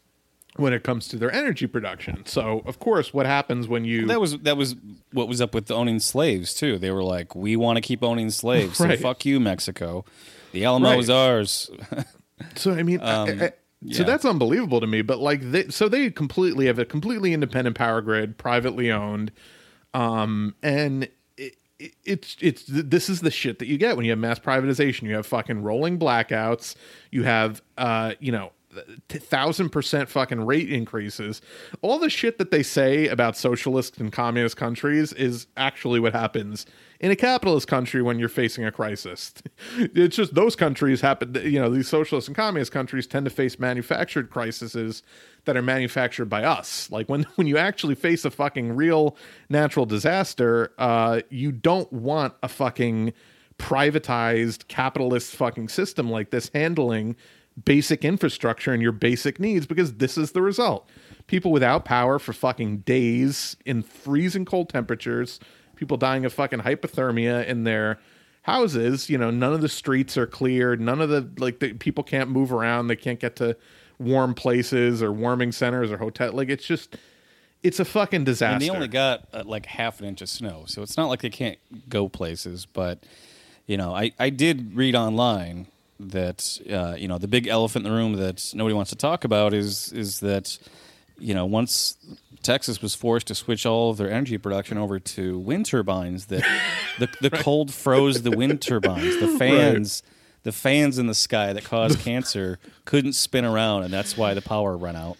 when 0.56 0.72
it 0.72 0.82
comes 0.84 1.06
to 1.08 1.16
their 1.16 1.32
energy 1.32 1.66
production. 1.66 2.26
So 2.26 2.62
of 2.66 2.78
course, 2.78 3.14
what 3.14 3.24
happens 3.24 3.68
when 3.68 3.84
you 3.84 4.06
That 4.06 4.20
was 4.20 4.38
that 4.40 4.56
was 4.56 4.76
what 5.12 5.28
was 5.28 5.40
up 5.40 5.54
with 5.54 5.70
owning 5.70 6.00
slaves 6.00 6.54
too. 6.54 6.76
They 6.78 6.90
were 6.90 7.04
like, 7.04 7.34
"We 7.34 7.56
want 7.56 7.76
to 7.76 7.80
keep 7.80 8.02
owning 8.02 8.30
slaves, 8.30 8.76
so 8.78 8.94
fuck 8.96 9.24
you, 9.24 9.40
Mexico. 9.40 10.04
The 10.52 10.64
Alamo 10.64 10.90
Right. 10.90 10.98
is 10.98 11.08
ours." 11.10 11.70
So 12.56 12.72
I 12.72 12.82
mean, 12.82 13.00
I- 13.02 13.46
I- 13.46 13.52
so 13.88 14.04
that's 14.04 14.24
unbelievable 14.24 14.80
to 14.80 14.86
me. 14.86 15.02
But 15.02 15.20
like, 15.20 15.40
they, 15.52 15.68
so 15.68 15.88
they 15.88 16.10
completely 16.10 16.66
have 16.66 16.78
a 16.78 16.84
completely 16.84 17.32
independent 17.32 17.76
power 17.76 18.02
grid, 18.02 18.36
privately 18.36 18.90
owned, 18.90 19.32
um, 19.94 20.54
and 20.62 21.04
it, 21.36 21.56
it, 21.78 21.94
it's 22.04 22.36
it's 22.40 22.64
this 22.66 23.08
is 23.08 23.20
the 23.20 23.30
shit 23.30 23.58
that 23.58 23.66
you 23.68 23.78
get 23.78 23.96
when 23.96 24.04
you 24.04 24.12
have 24.12 24.18
mass 24.18 24.38
privatization. 24.38 25.02
You 25.02 25.14
have 25.14 25.26
fucking 25.26 25.62
rolling 25.62 25.98
blackouts. 25.98 26.74
You 27.10 27.24
have 27.24 27.62
uh, 27.78 28.14
you 28.20 28.32
know. 28.32 28.52
Thousand 29.08 29.70
percent 29.70 30.08
fucking 30.08 30.46
rate 30.46 30.70
increases. 30.70 31.42
All 31.82 31.98
the 31.98 32.08
shit 32.08 32.38
that 32.38 32.52
they 32.52 32.62
say 32.62 33.08
about 33.08 33.36
socialist 33.36 33.98
and 33.98 34.12
communist 34.12 34.56
countries 34.56 35.12
is 35.12 35.48
actually 35.56 35.98
what 35.98 36.12
happens 36.12 36.66
in 37.00 37.10
a 37.10 37.16
capitalist 37.16 37.66
country 37.66 38.02
when 38.02 38.18
you're 38.18 38.28
facing 38.28 38.64
a 38.64 38.70
crisis. 38.70 39.32
It's 39.78 40.16
just 40.16 40.34
those 40.34 40.56
countries 40.56 41.00
happen, 41.00 41.34
you 41.44 41.60
know, 41.60 41.70
these 41.70 41.88
socialist 41.88 42.28
and 42.28 42.36
communist 42.36 42.72
countries 42.72 43.06
tend 43.06 43.24
to 43.24 43.30
face 43.30 43.58
manufactured 43.58 44.30
crises 44.30 45.02
that 45.44 45.56
are 45.56 45.62
manufactured 45.62 46.26
by 46.26 46.44
us. 46.44 46.90
Like 46.90 47.08
when 47.08 47.22
when 47.36 47.46
you 47.46 47.56
actually 47.56 47.94
face 47.94 48.24
a 48.24 48.30
fucking 48.30 48.76
real 48.76 49.16
natural 49.48 49.86
disaster, 49.86 50.72
uh, 50.78 51.22
you 51.30 51.52
don't 51.52 51.90
want 51.92 52.34
a 52.42 52.48
fucking 52.48 53.12
privatized 53.58 54.68
capitalist 54.68 55.34
fucking 55.36 55.68
system 55.68 56.10
like 56.10 56.30
this 56.30 56.50
handling 56.54 57.16
basic 57.64 58.04
infrastructure 58.04 58.72
and 58.72 58.82
your 58.82 58.92
basic 58.92 59.38
needs 59.38 59.66
because 59.66 59.94
this 59.94 60.16
is 60.16 60.32
the 60.32 60.42
result. 60.42 60.88
People 61.26 61.52
without 61.52 61.84
power 61.84 62.18
for 62.18 62.32
fucking 62.32 62.78
days 62.78 63.56
in 63.66 63.82
freezing 63.82 64.44
cold 64.44 64.68
temperatures, 64.68 65.38
people 65.80 65.96
dying 65.96 66.26
of 66.26 66.32
fucking 66.34 66.60
hypothermia 66.60 67.46
in 67.46 67.64
their 67.64 67.98
houses, 68.42 69.08
you 69.08 69.16
know, 69.16 69.30
none 69.30 69.54
of 69.54 69.62
the 69.62 69.68
streets 69.68 70.18
are 70.18 70.26
cleared, 70.26 70.78
none 70.78 71.00
of 71.00 71.08
the 71.08 71.28
like 71.38 71.58
the 71.58 71.72
people 71.72 72.04
can't 72.04 72.28
move 72.28 72.52
around, 72.52 72.88
they 72.88 72.96
can't 72.96 73.18
get 73.18 73.34
to 73.36 73.56
warm 73.98 74.34
places 74.34 75.02
or 75.02 75.10
warming 75.10 75.52
centers 75.52 75.90
or 75.90 75.98
hotel 75.98 76.32
like 76.32 76.48
it's 76.48 76.64
just 76.64 76.96
it's 77.62 77.80
a 77.80 77.84
fucking 77.84 78.24
disaster. 78.24 78.54
And 78.54 78.62
they 78.62 78.70
only 78.70 78.88
got 78.88 79.26
uh, 79.32 79.42
like 79.44 79.66
half 79.66 80.00
an 80.00 80.06
inch 80.06 80.20
of 80.20 80.28
snow, 80.28 80.64
so 80.66 80.82
it's 80.82 80.96
not 80.98 81.08
like 81.08 81.22
they 81.22 81.30
can't 81.30 81.58
go 81.88 82.08
places. 82.08 82.66
But 82.66 83.02
you 83.66 83.78
know, 83.78 83.94
I 83.94 84.12
I 84.18 84.28
did 84.28 84.76
read 84.76 84.94
online 84.94 85.66
that 85.98 86.60
uh, 86.70 86.94
you 86.98 87.08
know 87.08 87.16
the 87.16 87.28
big 87.28 87.46
elephant 87.46 87.86
in 87.86 87.92
the 87.92 87.96
room 87.96 88.14
that 88.16 88.52
nobody 88.54 88.74
wants 88.74 88.90
to 88.90 88.96
talk 88.96 89.24
about 89.24 89.54
is 89.54 89.92
is 89.94 90.20
that 90.20 90.58
you 91.20 91.34
know 91.34 91.46
once 91.46 91.96
Texas 92.42 92.80
was 92.80 92.94
forced 92.94 93.26
to 93.28 93.34
switch 93.34 93.66
all 93.66 93.90
of 93.90 93.96
their 93.96 94.10
energy 94.10 94.38
production 94.38 94.78
over 94.78 94.98
to 94.98 95.38
wind 95.38 95.66
turbines, 95.66 96.26
that 96.26 96.44
the 96.98 97.08
the 97.20 97.30
cold 97.30 97.72
froze 97.72 98.22
the 98.22 98.30
wind 98.30 98.60
turbines, 98.60 99.18
the 99.18 99.28
fans. 99.38 100.02
The 100.42 100.52
fans 100.52 100.98
in 100.98 101.06
the 101.06 101.14
sky 101.14 101.52
that 101.52 101.64
caused 101.64 101.98
cancer 102.00 102.58
couldn't 102.86 103.12
spin 103.12 103.44
around, 103.44 103.82
and 103.82 103.92
that's 103.92 104.16
why 104.16 104.32
the 104.32 104.40
power 104.40 104.74
ran 104.74 104.96
out. 104.96 105.18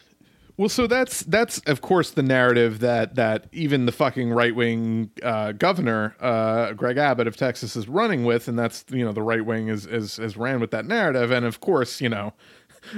Well, 0.60 0.68
so 0.68 0.86
that's 0.86 1.22
that's 1.22 1.58
of 1.60 1.80
course 1.80 2.10
the 2.10 2.22
narrative 2.22 2.80
that 2.80 3.14
that 3.14 3.46
even 3.50 3.86
the 3.86 3.92
fucking 3.92 4.30
right 4.30 4.54
wing 4.54 5.10
uh, 5.22 5.52
governor 5.52 6.14
uh, 6.20 6.74
Greg 6.74 6.98
Abbott 6.98 7.26
of 7.26 7.34
Texas 7.34 7.76
is 7.76 7.88
running 7.88 8.24
with, 8.24 8.46
and 8.46 8.58
that's 8.58 8.84
you 8.90 9.02
know 9.02 9.12
the 9.12 9.22
right 9.22 9.42
wing 9.42 9.68
is 9.68 9.86
is 9.86 10.18
has 10.18 10.36
ran 10.36 10.60
with 10.60 10.70
that 10.72 10.84
narrative, 10.84 11.30
and 11.30 11.46
of 11.46 11.60
course 11.60 12.02
you 12.02 12.10
know, 12.10 12.34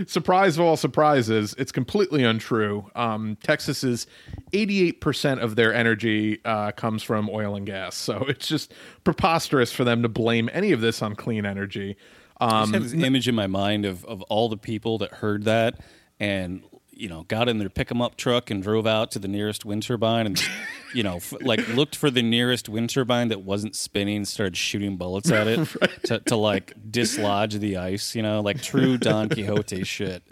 surprise 0.07 0.57
of 0.59 0.65
all 0.65 0.77
surprises, 0.77 1.55
it's 1.59 1.73
completely 1.73 2.25
untrue. 2.25 2.91
Um, 2.95 3.37
Texas 3.43 3.83
is 3.85 4.07
eighty 4.53 4.87
eight 4.89 5.01
percent 5.01 5.41
of 5.41 5.57
their 5.57 5.73
energy 5.75 6.41
uh, 6.45 6.73
comes 6.73 7.03
from 7.03 7.29
oil 7.31 7.55
and 7.57 7.67
gas, 7.67 7.95
so 7.97 8.19
it's 8.29 8.47
just 8.47 8.73
preposterous 9.05 9.73
for 9.73 9.85
them 9.85 10.03
to 10.03 10.09
blame 10.09 10.49
any 10.53 10.73
of 10.73 10.81
this 10.81 11.03
on 11.03 11.15
clean 11.15 11.45
energy. 11.47 11.97
I 12.41 12.45
Um, 12.47 12.73
just 12.73 12.75
have 12.75 12.83
this 12.85 12.93
image 13.07 13.29
in 13.29 13.35
my 13.35 13.47
mind 13.47 13.85
of, 13.85 14.05
of 14.07 14.23
all 14.23 14.49
the 14.49 14.57
people 14.57 14.99
that 14.99 15.13
heard 15.15 15.45
that 15.45 15.81
and 16.19 16.63
you 16.91 17.09
know 17.09 17.23
got 17.25 17.49
in 17.49 17.59
their 17.59 17.69
pick 17.71 17.91
'em 17.91 18.03
up 18.03 18.17
truck 18.17 18.51
and 18.51 18.63
drove 18.63 18.87
out 18.87 19.11
to 19.13 19.19
the 19.19 19.29
nearest 19.29 19.65
wind 19.65 19.83
turbine 19.83 20.27
and 20.27 20.43
you 20.95 21.03
know 21.03 21.17
f- 21.17 21.35
like 21.41 21.67
looked 21.69 21.97
for 21.97 22.11
the 22.11 22.23
nearest 22.23 22.69
wind 22.69 22.91
turbine 22.91 23.29
that 23.29 23.43
wasn't 23.43 23.75
spinning 23.75 24.25
started 24.25 24.57
shooting 24.57 24.97
bullets 24.97 25.31
at 25.31 25.47
it 25.47 25.69
to, 26.05 26.19
to 26.21 26.37
like 26.37 26.75
dislodge 26.91 27.55
the 27.55 27.77
ice 27.77 28.15
you 28.15 28.23
know 28.23 28.41
like 28.41 28.61
true 28.63 28.99
don 28.99 29.29
quixote 29.29 29.85
shit. 29.85 30.23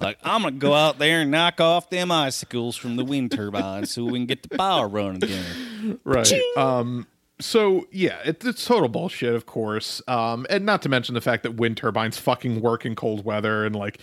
Like 0.00 0.18
i'm 0.22 0.42
gonna 0.42 0.56
go 0.56 0.74
out 0.74 0.98
there 0.98 1.22
and 1.22 1.30
knock 1.30 1.60
off 1.60 1.90
them 1.90 2.10
icicles 2.10 2.76
from 2.76 2.96
the 2.96 3.04
wind 3.04 3.32
turbines 3.32 3.92
so 3.92 4.04
we 4.04 4.12
can 4.12 4.26
get 4.26 4.42
the 4.48 4.56
power 4.56 4.88
running 4.88 5.24
again. 5.24 5.98
Right. 6.04 6.32
Um 6.56 7.06
so 7.40 7.86
yeah 7.92 8.18
it, 8.24 8.44
it's 8.44 8.64
total 8.64 8.88
bullshit 8.88 9.34
of 9.34 9.46
course. 9.46 10.02
Um 10.08 10.46
and 10.50 10.64
not 10.66 10.82
to 10.82 10.88
mention 10.88 11.14
the 11.14 11.20
fact 11.20 11.42
that 11.44 11.54
wind 11.54 11.76
turbines 11.76 12.18
fucking 12.18 12.60
work 12.60 12.84
in 12.84 12.94
cold 12.94 13.24
weather 13.24 13.64
and 13.64 13.74
like 13.76 14.00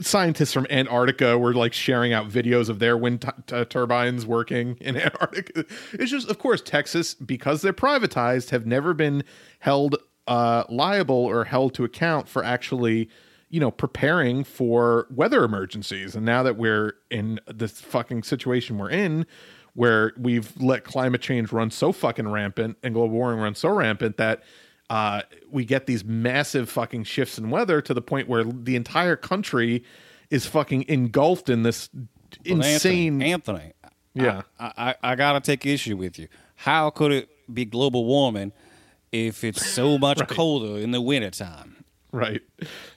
scientists 0.00 0.52
from 0.52 0.66
antarctica 0.70 1.38
were 1.38 1.54
like 1.54 1.72
sharing 1.72 2.12
out 2.12 2.28
videos 2.28 2.68
of 2.68 2.78
their 2.78 2.96
wind 2.96 3.22
t- 3.22 3.28
t- 3.46 3.64
turbines 3.64 4.26
working 4.26 4.76
in 4.80 4.96
antarctica. 5.00 5.64
It's 5.92 6.10
just 6.10 6.28
of 6.28 6.38
course 6.38 6.60
texas 6.60 7.14
because 7.14 7.62
they're 7.62 7.72
privatized 7.72 8.50
have 8.50 8.66
never 8.66 8.94
been 8.94 9.24
held 9.60 9.96
uh 10.26 10.64
liable 10.68 11.16
or 11.16 11.44
held 11.44 11.74
to 11.74 11.84
account 11.84 12.28
for 12.28 12.44
actually 12.44 13.08
you 13.48 13.60
know 13.60 13.70
preparing 13.70 14.44
for 14.44 15.06
weather 15.10 15.44
emergencies. 15.44 16.14
And 16.14 16.24
now 16.24 16.42
that 16.42 16.56
we're 16.56 16.94
in 17.10 17.40
this 17.46 17.80
fucking 17.80 18.22
situation 18.22 18.78
we're 18.78 18.90
in 18.90 19.26
where 19.74 20.12
we've 20.16 20.52
let 20.60 20.84
climate 20.84 21.20
change 21.20 21.52
run 21.52 21.70
so 21.70 21.92
fucking 21.92 22.28
rampant 22.28 22.76
and 22.82 22.94
global 22.94 23.16
warming 23.16 23.40
run 23.40 23.54
so 23.54 23.68
rampant 23.68 24.16
that 24.16 24.42
uh, 24.90 25.22
we 25.50 25.64
get 25.64 25.86
these 25.86 26.04
massive 26.04 26.68
fucking 26.68 27.04
shifts 27.04 27.38
in 27.38 27.48
weather 27.48 27.80
to 27.80 27.94
the 27.94 28.02
point 28.02 28.28
where 28.28 28.44
the 28.44 28.76
entire 28.76 29.16
country 29.16 29.82
is 30.28 30.44
fucking 30.46 30.84
engulfed 30.88 31.48
in 31.48 31.62
this 31.62 31.88
Well, 31.94 32.60
insane. 32.60 33.22
Anthony, 33.22 33.62
Anthony, 33.62 33.72
Yeah. 34.14 34.42
I, 34.58 34.94
I, 35.02 35.12
I 35.12 35.14
gotta 35.14 35.40
take 35.40 35.64
issue 35.64 35.96
with 35.96 36.18
you. 36.18 36.28
How 36.56 36.90
could 36.90 37.12
it 37.12 37.28
be 37.54 37.64
global 37.64 38.04
warming 38.04 38.52
if 39.12 39.42
it's 39.44 39.64
so 39.66 39.96
much 40.06 40.26
colder 40.28 40.78
in 40.78 40.90
the 40.90 41.00
wintertime? 41.00 41.76
Right. 42.12 42.42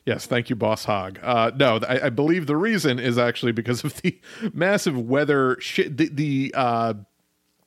Yes. 0.08 0.26
Thank 0.26 0.50
you, 0.50 0.56
Boss 0.56 0.86
Hog. 0.86 1.20
Uh, 1.22 1.52
no, 1.56 1.80
I, 1.88 2.08
I 2.08 2.10
believe 2.10 2.48
the 2.48 2.58
reason 2.58 2.98
is 2.98 3.20
actually 3.20 3.52
because 3.52 3.84
of 3.84 4.02
the 4.02 4.20
massive 4.54 4.98
weather 4.98 5.56
shit. 5.60 5.98
The, 5.98 6.10
the 6.10 6.54
uh, 6.58 6.94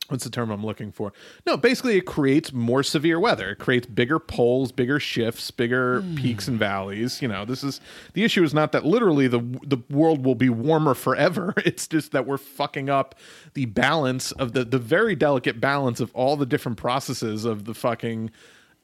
what's 0.09 0.25
the 0.25 0.31
term 0.31 0.51
I'm 0.51 0.65
looking 0.65 0.93
for? 0.93 1.13
No, 1.47 1.57
basically, 1.57 1.97
it 1.97 2.07
creates 2.07 2.53
more 2.53 2.83
severe 2.83 3.19
weather. 3.19 3.51
It 3.51 3.59
creates 3.59 3.87
bigger 3.87 4.19
poles, 4.19 4.73
bigger 4.73 5.01
shifts, 5.01 5.51
bigger 5.51 6.03
peaks 6.17 6.49
and 6.49 6.59
valleys. 6.59 7.21
You 7.21 7.29
know, 7.29 7.45
this 7.45 7.65
is 7.65 7.81
the 8.15 8.25
issue. 8.25 8.43
Is 8.43 8.55
not 8.55 8.73
that 8.73 8.85
literally 8.85 9.29
the 9.29 9.41
the 9.65 9.79
world 9.91 10.25
will 10.25 10.35
be 10.35 10.49
warmer 10.49 10.95
forever. 10.95 11.55
It's 11.67 11.89
just 11.89 12.13
that 12.13 12.27
we're 12.27 12.39
fucking 12.39 12.89
up 12.89 13.17
the 13.55 13.67
balance 13.67 14.31
of 14.33 14.53
the 14.53 14.65
the 14.65 14.79
very 14.79 15.17
delicate 15.17 15.61
balance 15.61 16.01
of 16.01 16.15
all 16.15 16.37
the 16.37 16.47
different 16.47 16.79
processes 16.79 17.45
of 17.45 17.65
the 17.65 17.75
fucking 17.75 18.31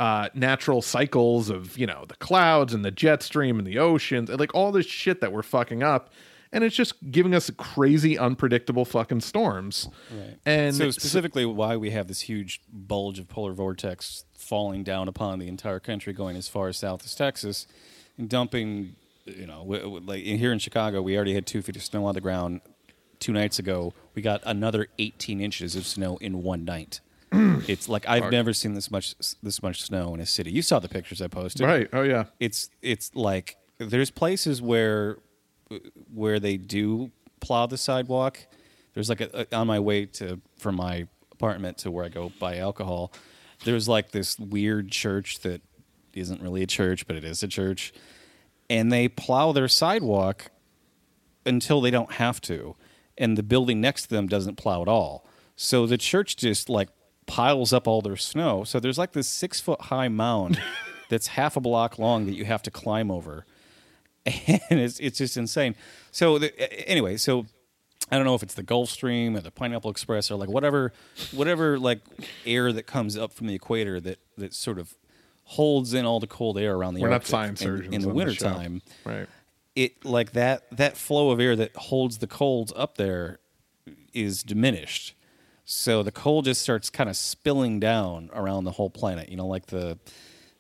uh, 0.01 0.29
natural 0.35 0.83
cycles 0.83 1.49
of 1.49 1.79
you 1.79 1.87
know 1.87 2.05
the 2.09 2.17
clouds 2.17 2.75
and 2.75 2.85
the 2.85 2.91
jet 2.91 3.23
stream 3.23 3.59
and 3.59 3.67
the 3.67 3.79
oceans 3.79 4.29
and 4.29 4.41
like 4.41 4.53
all 4.53 4.73
this 4.73 4.87
shit 4.87 5.21
that 5.21 5.33
we're 5.33 5.43
fucking 5.43 5.83
up 5.83 6.11
and 6.53 6.63
it's 6.65 6.77
just 6.77 6.95
giving 7.11 7.35
us 7.35 7.51
crazy 7.57 8.19
unpredictable 8.19 8.85
fucking 8.85 9.21
storms 9.21 9.89
Right. 10.11 10.39
and 10.45 10.75
so 10.75 10.91
specifically, 10.91 11.45
why 11.47 11.77
we 11.77 11.91
have 11.91 12.09
this 12.09 12.23
huge 12.23 12.61
bulge 12.73 13.19
of 13.19 13.29
polar 13.29 13.53
vortex 13.53 14.25
falling 14.35 14.83
down 14.85 15.09
upon 15.09 15.39
the 15.39 15.49
entire 15.49 15.81
country, 15.81 16.13
going 16.13 16.37
as 16.37 16.49
far 16.49 16.73
south 16.73 17.05
as 17.05 17.15
Texas, 17.15 17.67
and 18.19 18.29
dumping. 18.29 18.97
You 19.25 19.47
know, 19.47 19.63
like 19.63 20.23
here 20.25 20.53
in 20.53 20.59
Chicago, 20.59 21.01
we 21.01 21.15
already 21.15 21.35
had 21.35 21.47
two 21.47 21.63
feet 21.63 21.77
of 21.77 21.83
snow 21.85 22.05
on 22.07 22.15
the 22.15 22.21
ground. 22.21 22.61
Two 23.21 23.33
nights 23.33 23.61
ago, 23.61 23.95
we 24.17 24.21
got 24.23 24.41
another 24.45 24.89
18 24.99 25.41
inches 25.41 25.77
of 25.77 25.87
snow 25.87 26.17
in 26.17 26.43
one 26.43 26.65
night. 26.65 26.99
it's 27.33 27.89
like 27.89 28.05
I've 28.09 28.33
never 28.33 28.53
seen 28.53 28.75
this 28.75 28.91
much 28.91 29.15
this 29.43 29.63
much 29.63 29.81
snow 29.83 30.13
in 30.13 30.19
a 30.21 30.27
city. 30.27 30.51
You 30.51 30.61
saw 30.61 30.81
the 30.81 30.89
pictures 30.89 31.23
I 31.23 31.29
posted, 31.29 31.65
right 31.65 31.89
oh 31.93 32.03
yeah 32.03 32.25
it's 32.41 32.69
it's 32.83 33.15
like 33.15 33.57
there's 33.79 34.11
places 34.11 34.61
where 34.61 35.19
where 36.13 36.39
they 36.41 36.57
do 36.57 37.11
plow 37.41 37.67
the 37.67 37.79
sidewalk. 37.79 38.39
There's 38.95 39.09
like 39.09 39.21
a, 39.21 39.47
a- 39.51 39.57
on 39.57 39.67
my 39.67 39.81
way 39.81 40.07
to 40.07 40.41
from 40.59 40.77
my 40.77 41.07
apartment 41.33 41.79
to 41.79 41.91
where 41.91 42.05
I 42.05 42.09
go 42.09 42.33
buy 42.39 42.59
alcohol. 42.59 43.13
There's 43.65 43.89
like 43.89 44.11
this 44.11 44.39
weird 44.39 44.91
church 44.91 45.41
that 45.41 45.63
isn't 46.15 46.43
really 46.43 46.63
a 46.63 46.67
church, 46.67 47.07
but 47.07 47.17
it 47.17 47.25
is 47.25 47.43
a 47.43 47.49
church, 47.49 47.93
and 48.69 48.93
they 48.93 49.09
plow 49.09 49.53
their 49.53 49.69
sidewalk 49.69 50.51
until 51.47 51.81
they 51.81 51.91
don't 51.91 52.13
have 52.13 52.41
to, 52.43 52.77
and 53.19 53.37
the 53.39 53.43
building 53.43 53.81
next 53.81 54.03
to 54.05 54.09
them 54.11 54.27
doesn't 54.27 54.57
plow 54.57 54.83
at 54.83 54.89
all. 54.89 55.27
So 55.57 55.87
the 55.87 55.99
church 55.99 56.37
just 56.37 56.69
like 56.69 56.89
piles 57.27 57.73
up 57.73 57.87
all 57.89 58.03
their 58.03 58.17
snow. 58.17 58.65
So 58.65 58.79
there's 58.81 58.99
like 58.99 59.13
this 59.13 59.29
six 59.29 59.61
foot 59.61 59.81
high 59.83 60.09
mound 60.09 60.61
that's 61.09 61.29
half 61.29 61.57
a 61.57 61.61
block 61.61 61.99
long 61.99 62.27
that 62.27 62.35
you 62.35 62.45
have 62.45 62.63
to 62.63 62.71
climb 62.71 63.11
over, 63.11 63.47
and 64.71 64.81
it's 64.81 65.01
it's 65.01 65.19
just 65.19 65.37
insane. 65.37 65.75
So 66.11 66.39
the, 66.39 66.89
anyway, 66.89 67.17
so 67.17 67.47
I 68.11 68.17
don't 68.17 68.25
know 68.25 68.35
if 68.35 68.43
it's 68.43 68.55
the 68.55 68.63
Gulf 68.63 68.91
Stream 68.91 69.37
or 69.37 69.41
the 69.41 69.51
Pineapple 69.51 69.91
Express 69.91 70.31
or 70.31 70.37
like 70.37 70.49
whatever 70.49 70.93
whatever 71.33 71.79
like 71.79 72.01
air 72.47 72.73
that 72.73 72.87
comes 72.87 73.17
up 73.17 73.33
from 73.33 73.47
the 73.47 73.55
equator 73.55 74.01
that 74.01 74.19
that 74.37 74.55
sort 74.55 74.79
of 74.79 74.95
holds 75.45 75.93
in 75.93 76.05
all 76.05 76.21
the 76.21 76.27
cold 76.27 76.57
air 76.59 76.75
around 76.75 76.95
the 76.95 77.01
we're 77.01 77.09
not 77.09 77.15
Arctic 77.15 77.31
science 77.31 77.63
in- 77.63 77.67
surgeons 77.67 77.95
in, 77.95 78.01
the 78.03 78.09
wintertime. 78.09 78.83
right. 79.05 79.29
It 79.75 80.05
like 80.05 80.33
that 80.33 80.71
that 80.71 80.97
flow 80.97 81.31
of 81.31 81.41
air 81.41 81.57
that 81.57 81.75
holds 81.75 82.19
the 82.19 82.27
cold 82.27 82.73
up 82.77 82.97
there 82.97 83.41
is 84.13 84.43
diminished. 84.43 85.15
So 85.65 86.03
the 86.03 86.13
cold 86.13 86.45
just 86.45 86.61
starts 86.61 86.91
kind 86.91 87.09
of 87.09 87.17
spilling 87.17 87.81
down 87.81 88.31
around 88.35 88.65
the 88.65 88.73
whole 88.73 88.91
planet 88.91 89.31
you 89.31 89.37
know 89.37 89.47
like 89.47 89.67
the 89.67 89.99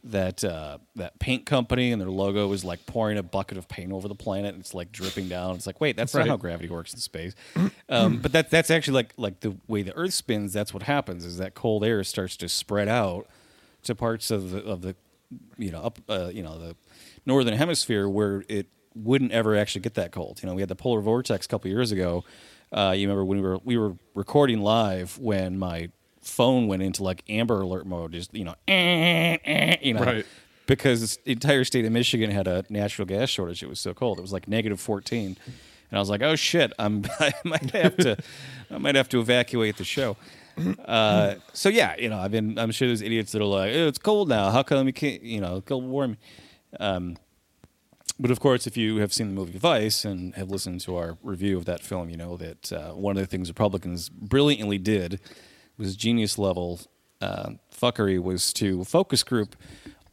that 0.05 0.43
uh, 0.43 0.79
that 0.97 1.19
paint 1.21 1.47
company 1.47 1.93
and 1.93 2.01
their 2.03 2.11
logo 2.11 2.51
is 2.53 2.65
like 2.65 2.85
pouring 2.87 3.19
a 3.19 3.23
bucket 3.23 3.57
of 3.57 3.69
paint 3.69 3.93
over 3.93 4.09
the 4.09 4.15
planet 4.17 4.53
and 4.53 4.61
it's 4.61 4.75
like 4.75 4.91
dripping 4.91 5.29
down 5.29 5.55
it's 5.55 5.67
like 5.67 5.81
wait 5.81 5.97
that's 5.97 6.13
Right. 6.15 6.23
not 6.27 6.29
how 6.33 6.37
gravity 6.37 6.69
works 6.69 6.93
in 6.93 6.99
space 6.99 7.35
um, 7.89 8.19
but 8.19 8.33
that 8.33 8.51
that's 8.51 8.71
actually 8.71 8.95
like 8.95 9.15
like 9.17 9.41
the 9.41 9.57
way 9.69 9.83
the 9.83 9.95
earth 9.97 10.13
spins 10.15 10.53
that's 10.53 10.75
what 10.75 10.83
happens 10.85 11.25
is 11.25 11.39
that 11.39 11.55
cold 11.55 11.85
air 11.85 12.03
starts 12.03 12.37
to 12.39 12.49
spread 12.49 12.89
out 12.89 13.29
to 13.85 13.95
parts 13.95 14.31
of 14.33 14.51
the 14.51 14.65
of 14.65 14.83
the 14.83 14.97
you 15.57 15.71
know 15.71 15.83
up 15.83 15.99
uh, 16.09 16.31
you 16.33 16.43
know 16.43 16.59
the 16.59 16.75
northern 17.25 17.55
hemisphere 17.55 18.09
where 18.09 18.45
it 18.49 18.67
wouldn't 18.95 19.33
ever 19.33 19.57
actually 19.57 19.81
get 19.81 19.95
that 19.95 20.13
cold. 20.13 20.39
You 20.43 20.49
know, 20.51 20.55
we 20.55 20.61
had 20.61 20.69
the 20.69 20.75
polar 20.75 21.01
vortex 21.01 21.47
a 21.47 21.49
couple 21.49 21.71
years 21.71 21.93
ago. 21.93 22.25
Uh, 22.71 22.93
you 22.95 23.07
remember 23.09 23.25
when 23.25 23.39
we 23.39 23.43
were 23.49 23.59
we 23.65 23.79
were 23.79 23.95
recording 24.15 24.61
live 24.61 25.17
when 25.19 25.59
my 25.59 25.89
phone 26.23 26.67
went 26.69 26.83
into 26.83 27.03
like 27.03 27.23
Amber 27.29 27.61
Alert 27.61 27.87
mode, 27.87 28.13
just 28.13 28.35
you 28.35 28.45
know, 28.45 28.55
eh, 28.69 29.37
eh, 29.45 29.77
you 29.83 29.95
know, 29.95 30.03
Right. 30.03 30.27
because 30.67 31.19
the 31.25 31.33
entire 31.33 31.65
state 31.65 31.85
of 31.85 31.93
Michigan 31.93 32.31
had 32.31 32.47
a 32.49 32.65
natural 32.71 33.07
gas 33.07 33.29
shortage. 33.31 33.63
It 33.63 33.69
was 33.69 33.81
so 33.81 33.93
cold. 33.95 34.19
It 34.19 34.23
was 34.23 34.33
like 34.33 34.49
negative 34.49 34.81
fourteen, 34.81 35.37
and 35.47 35.99
I 35.99 35.99
was 35.99 36.09
like, 36.11 36.23
oh 36.23 36.37
shit, 36.37 36.73
I'm 36.79 37.05
I 37.21 37.33
might 37.45 37.71
have 37.73 37.97
to 37.99 38.17
I 38.71 38.79
might 38.79 38.95
have 38.95 39.09
to 39.11 39.21
evacuate 39.21 39.77
the 39.77 39.85
show. 39.85 40.17
Uh, 40.85 41.37
so 41.55 41.69
yeah, 41.71 41.97
you 41.99 42.09
know, 42.11 42.19
I've 42.19 42.31
been. 42.31 42.59
I'm 42.59 42.71
sure 42.73 42.87
there's 42.87 43.01
idiots 43.03 43.33
that 43.33 43.41
are 43.41 43.47
like, 43.47 43.73
oh, 43.75 43.89
"It's 43.89 43.99
cold 43.99 44.29
now. 44.29 44.51
How 44.51 44.63
come 44.63 44.87
you 44.87 44.93
can't?" 44.93 45.23
You 45.23 45.41
know, 45.41 45.61
global 45.61 45.89
warming. 45.89 46.19
Um, 46.79 47.17
but 48.21 48.31
of 48.31 48.39
course, 48.39 48.67
if 48.67 48.77
you 48.77 48.99
have 48.99 49.13
seen 49.13 49.29
the 49.29 49.35
movie 49.35 49.59
Vice 49.59 50.05
and 50.05 50.35
have 50.35 50.51
listened 50.51 50.81
to 50.83 50.95
our 50.97 51.17
review 51.23 51.57
of 51.57 51.65
that 51.65 51.81
film, 51.81 52.11
you 52.11 52.17
know 52.19 52.37
that 52.37 52.71
uh, 52.73 52.91
one 52.93 53.17
of 53.17 53.23
the 53.23 53.27
things 53.27 53.49
Republicans 53.49 54.11
brilliantly 54.11 54.77
did 54.79 55.21
was 55.79 55.97
genius 55.97 56.39
level 56.39 56.81
uh, 57.21 57.51
fuckery 57.75 58.21
was 58.23 58.53
to 58.55 58.85
focus 58.85 59.23
group 59.23 59.55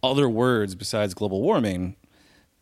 other 0.01 0.29
words 0.29 0.75
besides 0.75 1.13
global 1.13 1.41
warming 1.41 1.95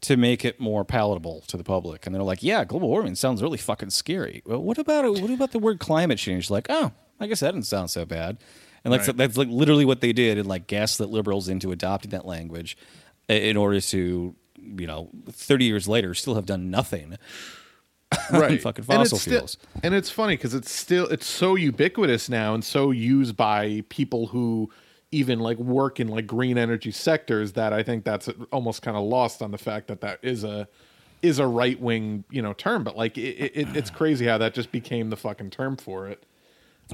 to 0.01 0.15
make 0.15 0.45
it 0.45 0.59
more 0.59 0.85
palatable 0.85 1.41
to 1.47 1.57
the 1.57 1.63
public. 1.63 2.05
And 2.05 2.13
they're 2.15 2.21
like, 2.23 2.43
"Yeah, 2.43 2.63
global 2.65 2.87
warming 2.87 3.15
sounds 3.15 3.41
really 3.41 3.57
fucking 3.57 3.89
scary. 3.89 4.41
Well, 4.45 4.61
what 4.61 4.77
about 4.77 5.05
it? 5.05 5.21
What 5.21 5.31
about 5.31 5.51
the 5.51 5.59
word 5.59 5.79
climate 5.79 6.17
change? 6.19 6.49
Like, 6.49 6.67
oh, 6.69 6.91
I 7.19 7.27
guess 7.27 7.39
that 7.41 7.51
didn't 7.53 7.65
sound 7.67 7.89
so 7.89 8.05
bad." 8.05 8.37
And 8.83 8.93
that's 8.93 9.07
Right. 9.07 9.17
that's 9.17 9.37
like 9.37 9.47
literally 9.49 9.85
what 9.85 10.01
they 10.01 10.13
did, 10.13 10.37
and 10.37 10.47
like 10.47 10.67
gaslit 10.67 11.09
liberals 11.09 11.49
into 11.49 11.71
adopting 11.71 12.11
that 12.11 12.25
language 12.25 12.77
in 13.27 13.57
order 13.57 13.81
to, 13.81 14.35
you 14.77 14.87
know, 14.87 15.09
thirty 15.31 15.65
years 15.65 15.87
later, 15.87 16.13
still 16.13 16.35
have 16.35 16.45
done 16.45 16.69
nothing. 16.69 17.17
right. 18.31 18.61
Fucking 18.61 18.85
And 18.89 19.01
it's 19.01 19.11
fossil 19.11 19.17
still- 19.17 19.39
fuels. 19.39 19.57
and 19.83 19.93
it's 19.93 20.09
funny 20.09 20.35
because 20.37 20.53
it's 20.53 20.71
still 20.71 21.07
it's 21.07 21.25
so 21.27 21.55
ubiquitous 21.55 22.29
now 22.29 22.53
and 22.53 22.63
so 22.63 22.91
used 22.91 23.35
by 23.35 23.83
people 23.89 24.27
who 24.27 24.69
even 25.11 25.39
like 25.39 25.57
work 25.57 25.99
in 25.99 26.07
like 26.07 26.25
green 26.27 26.57
energy 26.57 26.91
sectors 26.91 27.53
that 27.53 27.71
i 27.73 27.81
think 27.83 28.03
that's 28.03 28.29
almost 28.51 28.81
kind 28.81 28.95
of 28.97 29.03
lost 29.03 29.41
on 29.41 29.51
the 29.51 29.57
fact 29.57 29.87
that 29.87 30.01
that 30.01 30.19
is 30.21 30.43
a 30.43 30.67
is 31.21 31.39
a 31.39 31.47
right 31.47 31.79
wing 31.81 32.23
you 32.29 32.41
know 32.43 32.53
term. 32.53 32.83
But 32.83 32.95
like 32.95 33.17
it, 33.17 33.51
it, 33.55 33.75
it's 33.75 33.89
crazy 33.89 34.27
how 34.27 34.37
that 34.37 34.53
just 34.53 34.71
became 34.71 35.09
the 35.09 35.15
fucking 35.17 35.49
term 35.49 35.75
for 35.75 36.07
it. 36.07 36.23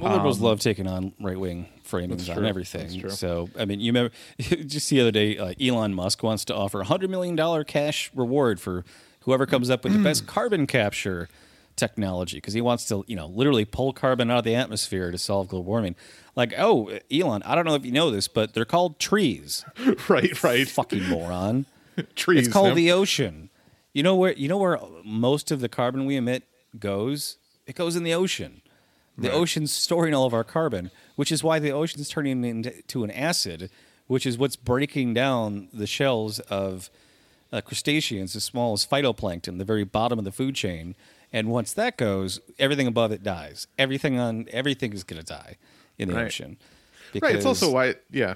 Well, 0.00 0.12
liberals 0.14 0.40
love 0.40 0.60
taking 0.60 0.86
on 0.88 1.12
right 1.20 1.38
wing 1.38 1.68
framings 1.86 2.28
Um, 2.30 2.38
on 2.38 2.46
everything. 2.46 3.10
So, 3.10 3.50
I 3.58 3.66
mean, 3.66 3.80
you 3.80 3.90
remember 3.92 4.12
just 4.38 4.88
the 4.90 5.00
other 5.02 5.10
day, 5.12 5.36
uh, 5.36 5.52
Elon 5.60 5.92
Musk 5.94 6.22
wants 6.22 6.44
to 6.46 6.54
offer 6.54 6.80
a 6.80 6.84
$100 6.86 7.10
million 7.10 7.64
cash 7.64 8.10
reward 8.14 8.58
for 8.60 8.82
whoever 9.24 9.46
comes 9.46 9.70
up 9.70 9.84
with 9.84 9.92
the 9.92 10.02
best 10.02 10.22
hmm. 10.22 10.28
carbon 10.28 10.66
capture 10.66 11.28
technology 11.76 12.36
because 12.36 12.54
he 12.54 12.60
wants 12.60 12.86
to, 12.86 13.04
you 13.06 13.16
know, 13.16 13.26
literally 13.26 13.64
pull 13.64 13.92
carbon 13.92 14.30
out 14.30 14.38
of 14.38 14.44
the 14.44 14.54
atmosphere 14.54 15.10
to 15.10 15.18
solve 15.18 15.48
global 15.48 15.64
warming. 15.64 15.96
Like, 16.36 16.54
oh, 16.58 16.98
Elon, 17.12 17.42
I 17.44 17.54
don't 17.54 17.64
know 17.64 17.74
if 17.74 17.84
you 17.84 17.92
know 17.92 18.10
this, 18.10 18.28
but 18.28 18.54
they're 18.54 18.64
called 18.64 18.98
trees. 18.98 19.64
right 20.08 20.42
right 20.42 20.68
Fucking 20.68 21.08
moron. 21.08 21.66
trees 22.14 22.46
It's 22.46 22.52
called 22.52 22.70
no? 22.70 22.74
the 22.74 22.92
ocean. 22.92 23.50
You 23.92 24.02
know 24.02 24.16
where 24.16 24.32
you 24.32 24.48
know 24.48 24.58
where 24.58 24.78
most 25.04 25.50
of 25.50 25.60
the 25.60 25.68
carbon 25.68 26.06
we 26.06 26.16
emit 26.16 26.44
goes? 26.78 27.36
It 27.66 27.76
goes 27.76 27.96
in 27.96 28.02
the 28.02 28.14
ocean. 28.14 28.60
The 29.16 29.30
ocean's 29.30 29.72
storing 29.72 30.12
all 30.12 30.26
of 30.26 30.34
our 30.34 30.42
carbon, 30.42 30.90
which 31.14 31.30
is 31.30 31.44
why 31.44 31.60
the 31.60 31.70
ocean's 31.70 32.08
turning 32.08 32.44
into 32.44 33.04
an 33.04 33.12
acid, 33.12 33.70
which 34.08 34.26
is 34.26 34.36
what's 34.36 34.56
breaking 34.56 35.14
down 35.14 35.68
the 35.72 35.86
shells 35.86 36.40
of 36.40 36.90
uh, 37.54 37.60
crustaceans 37.60 38.34
as 38.36 38.44
small 38.44 38.72
as 38.72 38.84
phytoplankton, 38.86 39.58
the 39.58 39.64
very 39.64 39.84
bottom 39.84 40.18
of 40.18 40.24
the 40.24 40.32
food 40.32 40.54
chain. 40.54 40.94
And 41.32 41.48
once 41.48 41.72
that 41.72 41.96
goes, 41.96 42.40
everything 42.58 42.86
above 42.86 43.12
it 43.12 43.22
dies. 43.22 43.66
Everything 43.78 44.18
on 44.18 44.46
everything 44.50 44.92
is 44.92 45.04
going 45.04 45.20
to 45.20 45.26
die 45.26 45.56
in 45.98 46.08
the 46.08 46.14
Right. 46.14 46.26
ocean. 46.26 46.56
right 47.22 47.36
it's 47.36 47.46
also 47.46 47.66
Because- 47.66 47.74
why 47.74 47.94
yeah 48.10 48.34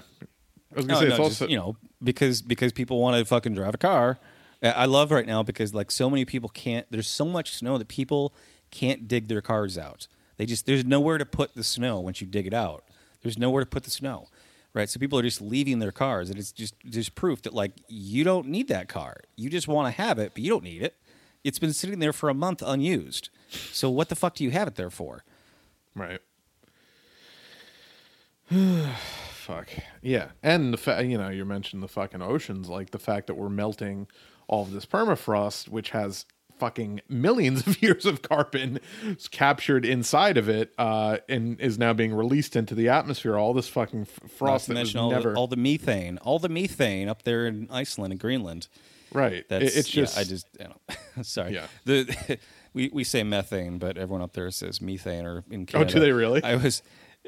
i 0.71 0.75
was 0.75 0.85
gonna 0.85 0.93
no, 0.93 0.99
say 1.01 1.05
no, 1.09 1.15
it's 1.15 1.17
just, 1.29 1.41
also 1.41 1.47
you 1.49 1.57
know 1.57 1.75
because 2.01 2.41
because 2.41 2.71
people 2.71 2.99
want 3.01 3.17
to 3.17 3.25
fucking 3.25 3.53
drive 3.55 3.73
a 3.73 3.77
car. 3.77 4.17
I 4.61 4.85
love 4.85 5.11
right 5.11 5.25
now 5.25 5.41
because 5.43 5.73
like 5.73 5.89
so 5.91 6.09
many 6.09 6.25
people 6.25 6.49
can't. 6.49 6.85
There's 6.91 7.07
so 7.07 7.25
much 7.25 7.55
snow 7.55 7.77
that 7.77 7.87
people 7.87 8.33
can't 8.71 9.07
dig 9.07 9.27
their 9.29 9.41
cars 9.41 9.77
out. 9.77 10.07
They 10.37 10.45
just 10.45 10.65
there's 10.65 10.85
nowhere 10.85 11.17
to 11.17 11.25
put 11.25 11.55
the 11.55 11.63
snow 11.63 11.99
once 12.01 12.19
you 12.21 12.27
dig 12.27 12.45
it 12.47 12.53
out. 12.53 12.83
There's 13.21 13.37
nowhere 13.37 13.63
to 13.63 13.69
put 13.69 13.83
the 13.83 13.91
snow, 13.91 14.27
right? 14.73 14.89
So 14.89 14.99
people 14.99 15.19
are 15.19 15.23
just 15.23 15.41
leaving 15.41 15.79
their 15.79 15.91
cars, 15.91 16.29
and 16.29 16.37
it's 16.37 16.51
just 16.51 16.75
just 16.85 17.15
proof 17.15 17.41
that 17.43 17.53
like 17.53 17.73
you 17.87 18.23
don't 18.23 18.47
need 18.47 18.67
that 18.67 18.87
car. 18.87 19.17
You 19.35 19.49
just 19.49 19.67
want 19.67 19.93
to 19.93 20.01
have 20.01 20.19
it, 20.19 20.31
but 20.33 20.43
you 20.43 20.49
don't 20.49 20.63
need 20.63 20.81
it. 20.81 20.95
It's 21.43 21.59
been 21.59 21.73
sitting 21.73 21.99
there 21.99 22.13
for 22.13 22.29
a 22.29 22.33
month 22.33 22.61
unused. 22.65 23.29
So 23.49 23.89
what 23.89 24.09
the 24.09 24.15
fuck 24.15 24.35
do 24.35 24.43
you 24.43 24.51
have 24.51 24.67
it 24.67 24.75
there 24.75 24.89
for? 24.89 25.23
Right. 25.95 26.19
Fuck. 29.33 29.69
Yeah. 30.01 30.29
And 30.43 30.73
the 30.73 31.03
you 31.03 31.17
know, 31.17 31.29
you 31.29 31.45
mentioned 31.45 31.81
the 31.81 31.87
fucking 31.87 32.21
oceans, 32.21 32.69
like 32.69 32.91
the 32.91 32.99
fact 32.99 33.27
that 33.27 33.35
we're 33.35 33.49
melting 33.49 34.07
all 34.47 34.63
of 34.63 34.71
this 34.71 34.85
permafrost, 34.85 35.69
which 35.69 35.91
has 35.91 36.25
fucking 36.59 37.01
millions 37.09 37.65
of 37.67 37.81
years 37.81 38.05
of 38.05 38.21
carbon 38.21 38.79
captured 39.31 39.85
inside 39.85 40.37
of 40.37 40.49
it, 40.49 40.73
uh, 40.77 41.17
and 41.27 41.59
is 41.59 41.77
now 41.77 41.93
being 41.93 42.13
released 42.13 42.55
into 42.55 42.75
the 42.75 42.89
atmosphere. 42.89 43.37
All 43.37 43.53
this 43.53 43.67
fucking 43.67 44.01
f- 44.01 44.31
frost 44.31 44.67
that 44.67 44.77
was 44.77 44.95
all, 44.95 45.11
never 45.11 45.31
the, 45.31 45.37
all 45.37 45.47
the 45.47 45.57
methane, 45.57 46.17
all 46.19 46.39
the 46.39 46.49
methane 46.49 47.09
up 47.09 47.23
there 47.23 47.47
in 47.47 47.67
Iceland 47.71 48.13
and 48.13 48.19
Greenland. 48.19 48.67
right. 49.11 49.47
That's 49.49 49.75
it's 49.75 49.89
just 49.89 50.15
yeah, 50.15 50.21
I 50.21 50.23
just 50.25 50.47
you 50.59 50.65
know, 51.17 51.23
sorry. 51.23 51.53
Yeah. 51.53 51.67
The 51.85 52.37
we 52.73 52.89
we 52.93 53.03
say 53.03 53.23
methane, 53.23 53.77
but 53.79 53.97
everyone 53.97 54.21
up 54.21 54.33
there 54.33 54.51
says 54.51 54.81
methane 54.81 55.25
or 55.25 55.43
in 55.49 55.65
Canada. 55.65 55.89
Oh, 55.89 55.93
do 55.93 55.99
they 55.99 56.11
really? 56.11 56.43
I 56.43 56.55
was 56.55 56.83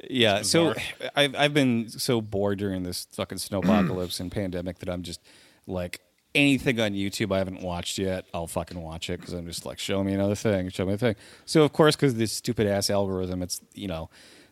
yeah, 0.09 0.41
so. 0.43 0.73
I've 1.15 1.35
I've 1.35 1.53
been 1.53 1.89
so 1.89 2.21
bored 2.21 2.59
during 2.59 2.83
this 2.83 3.07
fucking 3.11 3.39
snowpocalypse 3.39 4.19
and 4.19 4.31
pandemic 4.31 4.79
that 4.79 4.89
I'm 4.89 5.03
just 5.03 5.21
like 5.67 5.99
anything 6.33 6.79
on 6.79 6.91
YouTube 6.91 7.33
I 7.33 7.39
haven't 7.39 7.61
watched 7.61 7.97
yet, 7.97 8.25
I'll 8.33 8.47
fucking 8.47 8.81
watch 8.81 9.09
it 9.09 9.19
because 9.19 9.33
I'm 9.33 9.45
just 9.47 9.65
like, 9.65 9.79
show 9.79 10.03
me 10.03 10.13
another 10.13 10.35
thing, 10.35 10.69
show 10.69 10.85
me 10.85 10.93
a 10.93 10.97
thing. 10.97 11.15
So 11.45 11.63
of 11.63 11.73
course, 11.73 11.95
because 11.95 12.15
this 12.15 12.31
stupid 12.31 12.67
ass 12.67 12.89
algorithm, 12.89 13.41
it's 13.41 13.61
you 13.73 13.87
know, 13.87 14.09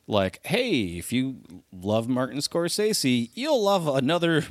like, 0.07 0.39
hey, 0.43 0.97
if 0.97 1.13
you 1.13 1.37
love 1.71 2.09
Martin 2.09 2.39
Scorsese, 2.39 3.29
you'll 3.35 3.61
love 3.63 3.87
another 3.87 4.43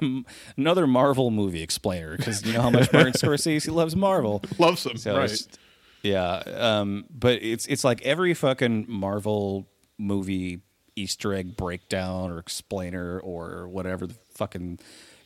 another 0.56 0.86
Marvel 0.86 1.30
movie 1.30 1.62
explainer 1.62 2.16
because 2.16 2.44
you 2.44 2.52
know 2.52 2.62
how 2.62 2.70
much 2.70 2.92
Martin 2.92 3.12
Scorsese 3.16 3.72
loves 3.72 3.96
Marvel. 3.96 4.42
loves 4.58 4.82
them. 4.84 4.98
So 4.98 5.16
right. 5.16 5.58
yeah, 6.02 6.42
um, 6.56 7.06
but 7.10 7.42
it's 7.42 7.66
it's 7.66 7.84
like 7.84 8.02
every 8.02 8.34
fucking 8.34 8.84
Marvel 8.88 9.66
movie 9.96 10.60
Easter 10.94 11.32
egg 11.32 11.56
breakdown 11.56 12.30
or 12.30 12.38
explainer 12.38 13.18
or 13.18 13.66
whatever 13.68 14.06
the 14.06 14.14
fucking. 14.34 14.78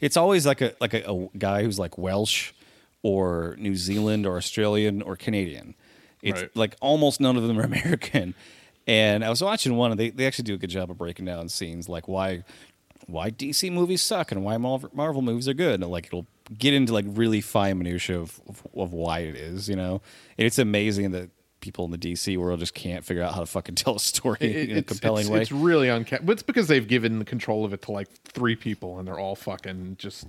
It's 0.02 0.18
always 0.18 0.44
like 0.44 0.60
a 0.60 0.74
like 0.80 0.92
a, 0.92 1.10
a 1.10 1.28
guy 1.38 1.62
who's 1.62 1.78
like 1.78 1.96
Welsh 1.96 2.52
or 3.02 3.56
New 3.58 3.74
Zealand 3.74 4.26
or 4.26 4.36
Australian 4.36 5.00
or 5.00 5.16
Canadian. 5.16 5.74
It's 6.22 6.42
Right. 6.42 6.56
like 6.56 6.76
almost 6.80 7.20
none 7.20 7.36
of 7.38 7.44
them 7.44 7.58
are 7.58 7.62
American. 7.72 8.34
And 8.86 9.24
I 9.24 9.30
was 9.30 9.40
watching 9.42 9.76
one, 9.76 9.92
and 9.92 9.98
they, 10.00 10.10
they 10.10 10.26
actually 10.26 10.44
do 10.44 10.54
a 10.54 10.58
good 10.58 10.70
job 10.70 10.90
of 10.90 10.98
breaking 10.98 11.24
down 11.24 11.48
scenes 11.48 11.88
like 11.88 12.06
why 12.08 12.44
why 13.06 13.30
DC 13.30 13.72
movies 13.72 14.02
suck 14.02 14.30
and 14.32 14.44
why 14.44 14.56
Marvel, 14.58 14.90
Marvel 14.92 15.22
movies 15.22 15.48
are 15.48 15.54
good. 15.54 15.80
And 15.80 15.90
like 15.90 16.06
it'll 16.06 16.26
get 16.58 16.74
into 16.74 16.92
like 16.92 17.04
really 17.08 17.40
fine 17.40 17.78
minutia 17.78 18.20
of, 18.20 18.40
of, 18.48 18.66
of 18.76 18.92
why 18.92 19.20
it 19.20 19.36
is, 19.36 19.68
you 19.68 19.76
know. 19.76 20.00
And 20.36 20.46
it's 20.46 20.58
amazing 20.58 21.12
that 21.12 21.30
people 21.62 21.86
in 21.86 21.90
the 21.90 21.96
DC 21.98 22.36
world 22.36 22.60
just 22.60 22.74
can't 22.74 23.02
figure 23.04 23.22
out 23.22 23.32
how 23.32 23.40
to 23.40 23.46
fucking 23.46 23.74
tell 23.76 23.96
a 23.96 24.00
story 24.00 24.36
It- 24.40 24.68
in 24.70 24.76
a 24.76 24.82
compelling 24.82 25.22
it's, 25.22 25.30
way. 25.30 25.40
It's 25.40 25.52
really 25.52 25.88
uncanny. 25.88 26.22
But 26.26 26.32
it's 26.32 26.42
because 26.42 26.68
they've 26.68 26.86
given 26.86 27.18
the 27.18 27.24
control 27.24 27.64
of 27.64 27.72
it 27.72 27.80
to 27.82 27.92
like 27.92 28.08
three 28.24 28.56
people, 28.56 28.98
and 28.98 29.08
they're 29.08 29.18
all 29.18 29.34
fucking 29.36 29.96
just 29.98 30.26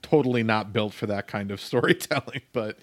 totally 0.00 0.42
not 0.42 0.72
built 0.72 0.94
for 0.94 1.04
that 1.06 1.26
kind 1.26 1.50
of 1.50 1.60
storytelling. 1.70 2.40
But 2.54 2.78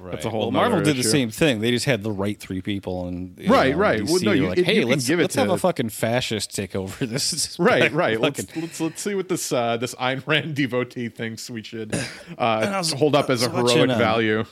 that's 0.00 0.24
a 0.24 0.30
whole. 0.30 0.40
well, 0.40 0.50
Marvel 0.50 0.80
did 0.80 0.96
the 0.96 1.04
same 1.04 1.30
thing. 1.30 1.60
They 1.60 1.70
just 1.70 1.84
had 1.86 2.02
the 2.02 2.10
right 2.10 2.36
three 2.40 2.60
people, 2.60 3.06
and 3.06 3.38
Right, 3.48 3.70
know, 3.72 3.78
right. 3.78 4.02
Well, 4.02 4.18
no, 4.20 4.32
you- 4.32 4.48
like, 4.48 4.58
you 4.58 4.64
hey, 4.64 4.80
can 4.80 4.88
let's 4.88 5.06
give 5.06 5.20
it 5.20 5.24
let's 5.24 5.34
have 5.36 5.46
to- 5.46 5.52
a 5.52 5.58
fucking 5.58 5.90
fascist 5.90 6.56
take 6.56 6.74
over 6.74 7.06
this. 7.06 7.56
Right, 7.60 7.92
right. 7.92 8.20
Let's, 8.20 8.44
let's 8.56 8.80
let's 8.80 9.00
see 9.00 9.14
what 9.14 9.28
this 9.28 9.52
uh, 9.52 9.76
this 9.76 9.94
Ayn 9.96 10.26
Rand 10.26 10.56
devotee 10.56 11.08
thinks 11.08 11.48
we 11.48 11.62
should 11.62 11.94
uh, 12.36 12.64
was- 12.78 12.92
hold 12.92 13.14
up 13.14 13.30
as 13.30 13.44
a 13.44 13.48
was 13.50 13.62
watching, 13.62 13.76
heroic 13.76 13.90
um, 13.92 13.98
value. 13.98 14.44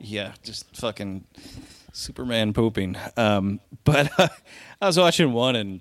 Yeah, 0.00 0.32
just 0.44 0.76
fucking 0.76 1.24
Superman 1.98 2.52
pooping. 2.52 2.96
Um, 3.16 3.60
but 3.84 4.10
uh, 4.18 4.28
I 4.80 4.86
was 4.86 4.98
watching 4.98 5.32
one 5.32 5.56
and 5.56 5.80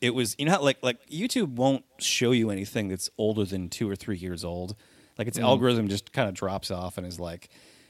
it 0.00 0.14
was 0.14 0.34
you 0.38 0.44
know 0.44 0.62
like 0.62 0.78
like 0.82 1.08
YouTube 1.08 1.54
won't 1.54 1.84
show 1.98 2.32
you 2.32 2.50
anything 2.50 2.88
that's 2.88 3.08
older 3.16 3.44
than 3.44 3.68
two 3.68 3.88
or 3.88 3.96
three 3.96 4.16
years 4.16 4.44
old. 4.44 4.74
Like 5.18 5.28
its 5.28 5.38
algorithm 5.38 5.88
just 5.88 6.12
kind 6.12 6.28
of 6.28 6.34
drops 6.34 6.70
off 6.70 6.98
and 6.98 7.06
is 7.06 7.18
like, 7.18 7.48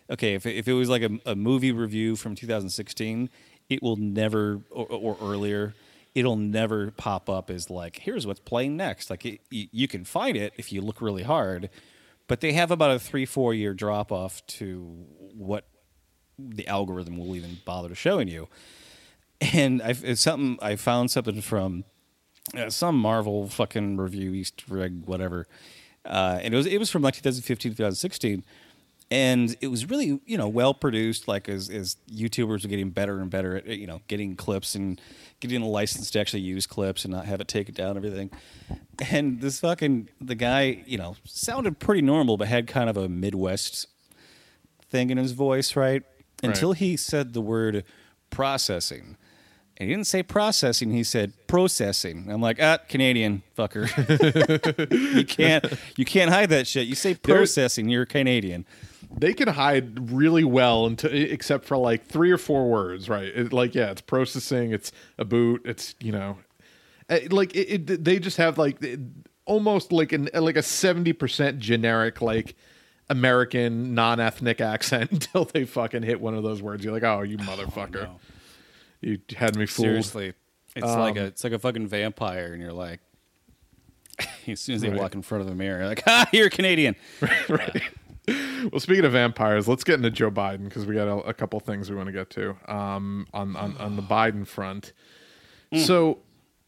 okay, 0.08 0.34
if 0.34 0.46
it, 0.46 0.56
if 0.56 0.68
it 0.68 0.74
was 0.74 0.88
like 0.88 1.02
a, 1.02 1.10
a 1.26 1.34
movie 1.34 1.72
review 1.72 2.14
from 2.14 2.36
2016, 2.36 3.28
it 3.68 3.82
will 3.82 3.96
never 3.96 4.60
or, 4.70 4.86
or 4.86 5.16
earlier. 5.20 5.74
It'll 6.14 6.36
never 6.36 6.92
pop 6.92 7.28
up 7.28 7.50
as 7.50 7.68
like, 7.68 7.98
here's 7.98 8.26
what's 8.26 8.40
playing 8.40 8.76
next. 8.76 9.10
Like 9.10 9.26
it, 9.26 9.40
you, 9.50 9.66
you 9.72 9.88
can 9.88 10.04
find 10.04 10.36
it 10.36 10.52
if 10.56 10.72
you 10.72 10.80
look 10.80 11.02
really 11.02 11.24
hard, 11.24 11.68
but 12.28 12.40
they 12.40 12.52
have 12.52 12.70
about 12.70 12.92
a 12.92 12.98
three 13.00 13.26
four 13.26 13.52
year 13.52 13.74
drop 13.74 14.12
off 14.12 14.46
to 14.46 15.04
what 15.34 15.66
the 16.38 16.66
algorithm 16.66 17.16
will 17.16 17.34
even 17.36 17.58
bother 17.64 17.94
showing 17.94 18.28
you. 18.28 18.48
And 19.40 19.82
I 19.82 19.94
it's 20.02 20.22
something 20.22 20.58
I 20.62 20.76
found 20.76 21.10
something 21.10 21.42
from 21.42 21.84
uh, 22.56 22.70
some 22.70 22.98
Marvel 22.98 23.48
fucking 23.48 23.96
review 23.98 24.32
Easter 24.32 24.80
egg 24.80 25.02
whatever, 25.04 25.46
uh, 26.06 26.38
and 26.40 26.54
it 26.54 26.56
was 26.56 26.66
it 26.66 26.78
was 26.78 26.90
from 26.90 27.02
like 27.02 27.14
2015 27.14 27.72
2016, 27.72 28.44
and 29.10 29.54
it 29.60 29.66
was 29.66 29.90
really 29.90 30.20
you 30.24 30.38
know 30.38 30.48
well 30.48 30.72
produced. 30.72 31.28
Like 31.28 31.50
as 31.50 31.68
as 31.68 31.96
YouTubers 32.10 32.64
are 32.64 32.68
getting 32.68 32.88
better 32.90 33.20
and 33.20 33.30
better 33.30 33.56
at 33.56 33.66
you 33.66 33.86
know 33.86 34.00
getting 34.08 34.36
clips 34.36 34.74
and 34.74 34.98
getting 35.40 35.60
a 35.60 35.68
license 35.68 36.10
to 36.12 36.20
actually 36.20 36.40
use 36.40 36.66
clips 36.66 37.04
and 37.04 37.12
not 37.12 37.26
have 37.26 37.42
it 37.42 37.48
taken 37.48 37.74
down 37.74 37.98
and 37.98 38.06
everything. 38.06 38.30
And 39.10 39.42
this 39.42 39.60
fucking 39.60 40.08
the 40.18 40.34
guy 40.34 40.82
you 40.86 40.96
know 40.96 41.16
sounded 41.24 41.78
pretty 41.78 42.00
normal, 42.00 42.38
but 42.38 42.48
had 42.48 42.66
kind 42.68 42.88
of 42.88 42.96
a 42.96 43.06
Midwest 43.06 43.86
thing 44.88 45.10
in 45.10 45.18
his 45.18 45.32
voice, 45.32 45.76
right? 45.76 46.02
Until 46.42 46.72
he 46.72 46.96
said 46.96 47.32
the 47.32 47.40
word 47.40 47.84
processing. 48.30 49.16
And 49.78 49.88
he 49.88 49.94
didn't 49.94 50.06
say 50.06 50.22
processing, 50.22 50.90
he 50.90 51.04
said 51.04 51.34
processing. 51.46 52.30
I'm 52.30 52.40
like, 52.40 52.58
ah, 52.62 52.78
Canadian 52.88 53.42
fucker. 53.56 53.86
you 55.16 55.24
can't 55.24 55.64
you 55.96 56.04
can't 56.06 56.30
hide 56.30 56.48
that 56.50 56.66
shit. 56.66 56.86
You 56.86 56.94
say 56.94 57.14
processing, 57.14 57.88
you're 57.90 58.06
Canadian. 58.06 58.64
they 59.18 59.34
can 59.34 59.48
hide 59.48 60.10
really 60.10 60.44
well 60.44 60.86
until 60.86 61.10
except 61.12 61.66
for 61.66 61.76
like 61.76 62.06
three 62.06 62.30
or 62.30 62.38
four 62.38 62.70
words, 62.70 63.08
right? 63.08 63.26
It, 63.26 63.52
like 63.52 63.74
yeah, 63.74 63.90
it's 63.90 64.00
processing, 64.00 64.72
it's 64.72 64.92
a 65.18 65.26
boot, 65.26 65.62
it's 65.66 65.94
you 66.00 66.12
know, 66.12 66.38
eh, 67.10 67.28
like 67.30 67.54
it, 67.54 67.90
it, 67.90 68.04
they 68.04 68.18
just 68.18 68.38
have 68.38 68.56
like 68.56 68.82
almost 69.44 69.92
like 69.92 70.12
an 70.12 70.30
like 70.34 70.56
a 70.56 70.62
seventy 70.62 71.12
percent 71.12 71.58
generic 71.58 72.22
like 72.22 72.56
American 73.08 73.94
non-ethnic 73.94 74.60
accent 74.60 75.10
until 75.12 75.44
they 75.44 75.64
fucking 75.64 76.02
hit 76.02 76.20
one 76.20 76.34
of 76.34 76.42
those 76.42 76.60
words. 76.62 76.84
You're 76.84 76.92
like, 76.92 77.04
oh, 77.04 77.22
you 77.22 77.38
motherfucker, 77.38 78.10
you 79.00 79.18
had 79.36 79.56
me 79.56 79.66
fooled. 79.66 79.86
Seriously. 79.86 80.32
It's 80.74 80.86
like 80.86 81.16
a 81.16 81.24
it's 81.26 81.42
like 81.44 81.54
a 81.54 81.58
fucking 81.58 81.86
vampire 81.88 82.52
and 82.52 82.60
you're 82.60 82.72
like 82.72 83.00
as 84.46 84.60
soon 84.60 84.74
as 84.76 84.82
they 84.82 84.90
Right. 84.90 84.98
walk 85.00 85.14
in 85.14 85.22
front 85.22 85.40
of 85.42 85.48
the 85.48 85.54
mirror, 85.54 85.78
you're 85.78 85.88
like, 85.88 86.02
ah, 86.06 86.28
you're 86.32 86.50
Canadian. 86.50 86.96
right. 87.48 87.82
Well, 88.28 88.80
speaking 88.80 89.04
of 89.04 89.12
vampires, 89.12 89.68
let's 89.68 89.84
get 89.84 89.94
into 89.94 90.10
Joe 90.10 90.30
Biden 90.32 90.64
because 90.64 90.84
we 90.84 90.94
got 90.96 91.06
a, 91.06 91.14
a 91.28 91.32
couple 91.34 91.60
things 91.60 91.88
we 91.88 91.96
want 91.96 92.08
to 92.08 92.12
get 92.12 92.28
to 92.30 92.56
um, 92.66 93.26
on, 93.32 93.54
on 93.56 93.76
on 93.78 93.94
the 93.96 94.02
Biden 94.02 94.44
front. 94.46 94.92
So, 95.84 96.18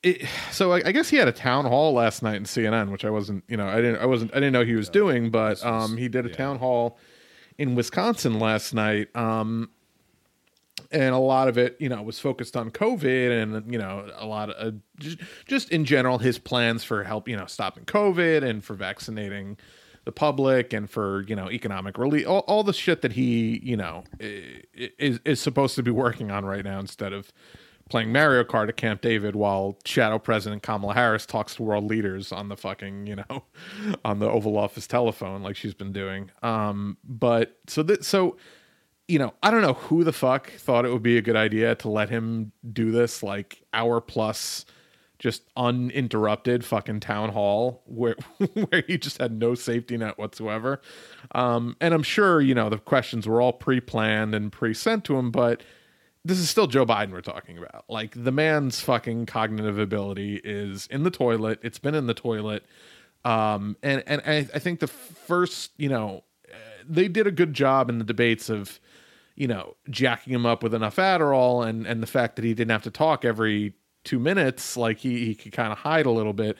it, 0.03 0.27
so 0.51 0.73
I, 0.73 0.83
I 0.87 0.93
guess 0.93 1.09
he 1.09 1.17
had 1.17 1.29
a 1.29 1.33
town 1.33 1.65
hall 1.65 1.93
last 1.93 2.23
night 2.23 2.37
in 2.37 2.45
CNN, 2.45 2.91
which 2.91 3.05
I 3.05 3.11
wasn't, 3.11 3.45
you 3.49 3.57
know, 3.57 3.67
I 3.67 3.77
didn't, 3.77 3.97
I 3.97 4.07
wasn't, 4.07 4.33
I 4.33 4.37
didn't 4.37 4.53
know 4.53 4.65
he 4.65 4.75
was 4.75 4.89
doing, 4.89 5.31
but 5.31 5.65
um, 5.65 5.97
he 5.97 6.09
did 6.09 6.27
a 6.27 6.29
town 6.29 6.59
hall 6.59 6.99
in 7.59 7.75
Wisconsin 7.75 8.39
last 8.39 8.73
night. 8.75 9.15
Um, 9.17 9.71
and 10.91 11.15
a 11.15 11.19
lot 11.19 11.49
of 11.49 11.59
it, 11.59 11.77
you 11.81 11.89
know, 11.89 12.01
was 12.03 12.19
focused 12.19 12.57
on 12.57 12.71
COVID 12.71 13.43
and 13.43 13.73
you 13.73 13.79
know 13.79 14.09
a 14.17 14.27
lot 14.27 14.51
of 14.51 14.75
uh, 14.75 14.77
just, 14.99 15.19
just 15.47 15.71
in 15.71 15.85
general 15.85 16.19
his 16.19 16.39
plans 16.39 16.85
for 16.85 17.05
help, 17.05 17.29
you 17.29 17.37
know, 17.37 17.47
stopping 17.47 17.85
COVID 17.85 18.43
and 18.43 18.65
for 18.65 18.75
vaccinating 18.75 19.59
the 20.05 20.13
public 20.13 20.73
and 20.73 20.89
for 20.89 21.25
you 21.25 21.37
know 21.37 21.51
economic 21.51 21.99
relief, 21.99 22.27
all, 22.27 22.41
all 22.47 22.63
the 22.63 22.73
shit 22.73 23.03
that 23.03 23.13
he 23.13 23.61
you 23.63 23.77
know 23.77 24.05
is 24.21 25.21
is 25.25 25.41
supposed 25.41 25.75
to 25.75 25.83
be 25.83 25.91
working 25.91 26.31
on 26.31 26.45
right 26.45 26.65
now 26.65 26.79
instead 26.79 27.13
of 27.13 27.33
playing 27.89 28.13
Mario 28.13 28.45
Kart 28.45 28.69
at 28.69 28.77
Camp 28.77 29.01
David 29.01 29.37
while 29.37 29.79
Shadow 29.85 30.19
President 30.19 30.63
Kamala 30.63 30.95
Harris 30.95 31.27
talks 31.27 31.57
to 31.57 31.63
world 31.63 31.85
leaders 31.85 32.33
on 32.33 32.49
the 32.49 32.57
fucking 32.57 33.07
you 33.07 33.17
know 33.17 33.45
on 34.05 34.19
the 34.19 34.29
Oval 34.29 34.57
Office 34.57 34.87
telephone 34.87 35.43
like 35.43 35.57
she's 35.57 35.75
been 35.75 35.93
doing. 35.93 36.31
Um, 36.43 36.99
but 37.05 37.59
so 37.67 37.83
that 37.85 38.05
so 38.05 38.37
you 39.09 39.19
know, 39.19 39.33
I 39.43 39.51
don't 39.51 39.63
know 39.63 39.73
who 39.73 40.05
the 40.05 40.13
fuck 40.13 40.53
thought 40.53 40.85
it 40.85 40.93
would 40.93 41.03
be 41.03 41.17
a 41.17 41.23
good 41.23 41.37
idea 41.37 41.75
to 41.77 41.89
let 41.89 42.11
him 42.11 42.53
do 42.71 42.93
this 42.93 43.23
like 43.23 43.63
hour 43.73 44.01
plus 44.01 44.67
just 45.19 45.43
uninterrupted 45.57 46.65
fucking 46.65 47.01
town 47.01 47.31
hall 47.31 47.83
where 47.87 48.15
where 48.55 48.85
he 48.87 48.97
just 48.97 49.19
had 49.19 49.33
no 49.33 49.55
safety 49.55 49.97
net 49.97 50.19
whatsoever. 50.19 50.81
Um 51.33 51.77
and 51.81 51.93
I'm 51.93 52.05
sure, 52.05 52.41
you 52.41 52.55
know, 52.55 52.69
the 52.69 52.79
questions 52.79 53.27
were 53.27 53.41
all 53.41 53.53
pre-planned 53.53 54.35
and 54.35 54.53
pre-sent 54.53 55.05
to 55.07 55.19
him, 55.19 55.31
but 55.31 55.63
this 56.29 56.39
is 56.39 56.51
still 56.51 56.67
Joe 56.67 56.85
Biden 56.85 57.11
we're 57.11 57.23
talking 57.23 57.57
about. 57.57 57.87
Like 57.89 58.13
the 58.15 58.31
man's 58.31 58.81
fucking 58.81 59.25
cognitive 59.25 59.79
ability 59.79 60.43
is 60.45 60.87
in 60.89 61.03
the 61.03 61.11
toilet. 61.11 61.59
It's 61.63 61.79
been 61.79 61.95
in 61.95 62.07
the 62.07 62.13
toilet. 62.13 62.65
Um, 63.25 63.79
and 63.83 64.05
and 64.07 64.21
I, 64.27 64.47
I 64.55 64.59
think 64.59 64.81
the 64.81 64.89
first, 64.89 65.73
you 65.79 65.89
know, 65.89 66.25
uh, 66.53 66.57
they 66.87 67.09
did 67.09 67.27
a 67.27 67.31
good 67.31 67.55
job 67.55 67.89
in 67.89 67.97
the 67.97 68.05
debates 68.05 68.51
of, 68.51 68.79
you 69.37 69.49
know, 69.49 69.77
jacking 69.89 70.35
him 70.35 70.45
up 70.45 70.63
with 70.63 70.75
enough 70.75 70.97
Adderall 70.97 71.67
and 71.67 71.87
and 71.87 72.03
the 72.03 72.07
fact 72.07 72.37
that 72.37 72.45
he 72.45 72.53
didn't 72.53 72.73
have 72.73 72.83
to 72.83 72.91
talk 72.91 73.25
every 73.25 73.73
two 74.05 74.19
minutes, 74.19 74.77
like 74.77 74.99
he 74.99 75.25
he 75.25 75.35
could 75.35 75.53
kind 75.53 75.73
of 75.73 75.79
hide 75.79 76.05
a 76.05 76.11
little 76.11 76.35
bit. 76.35 76.59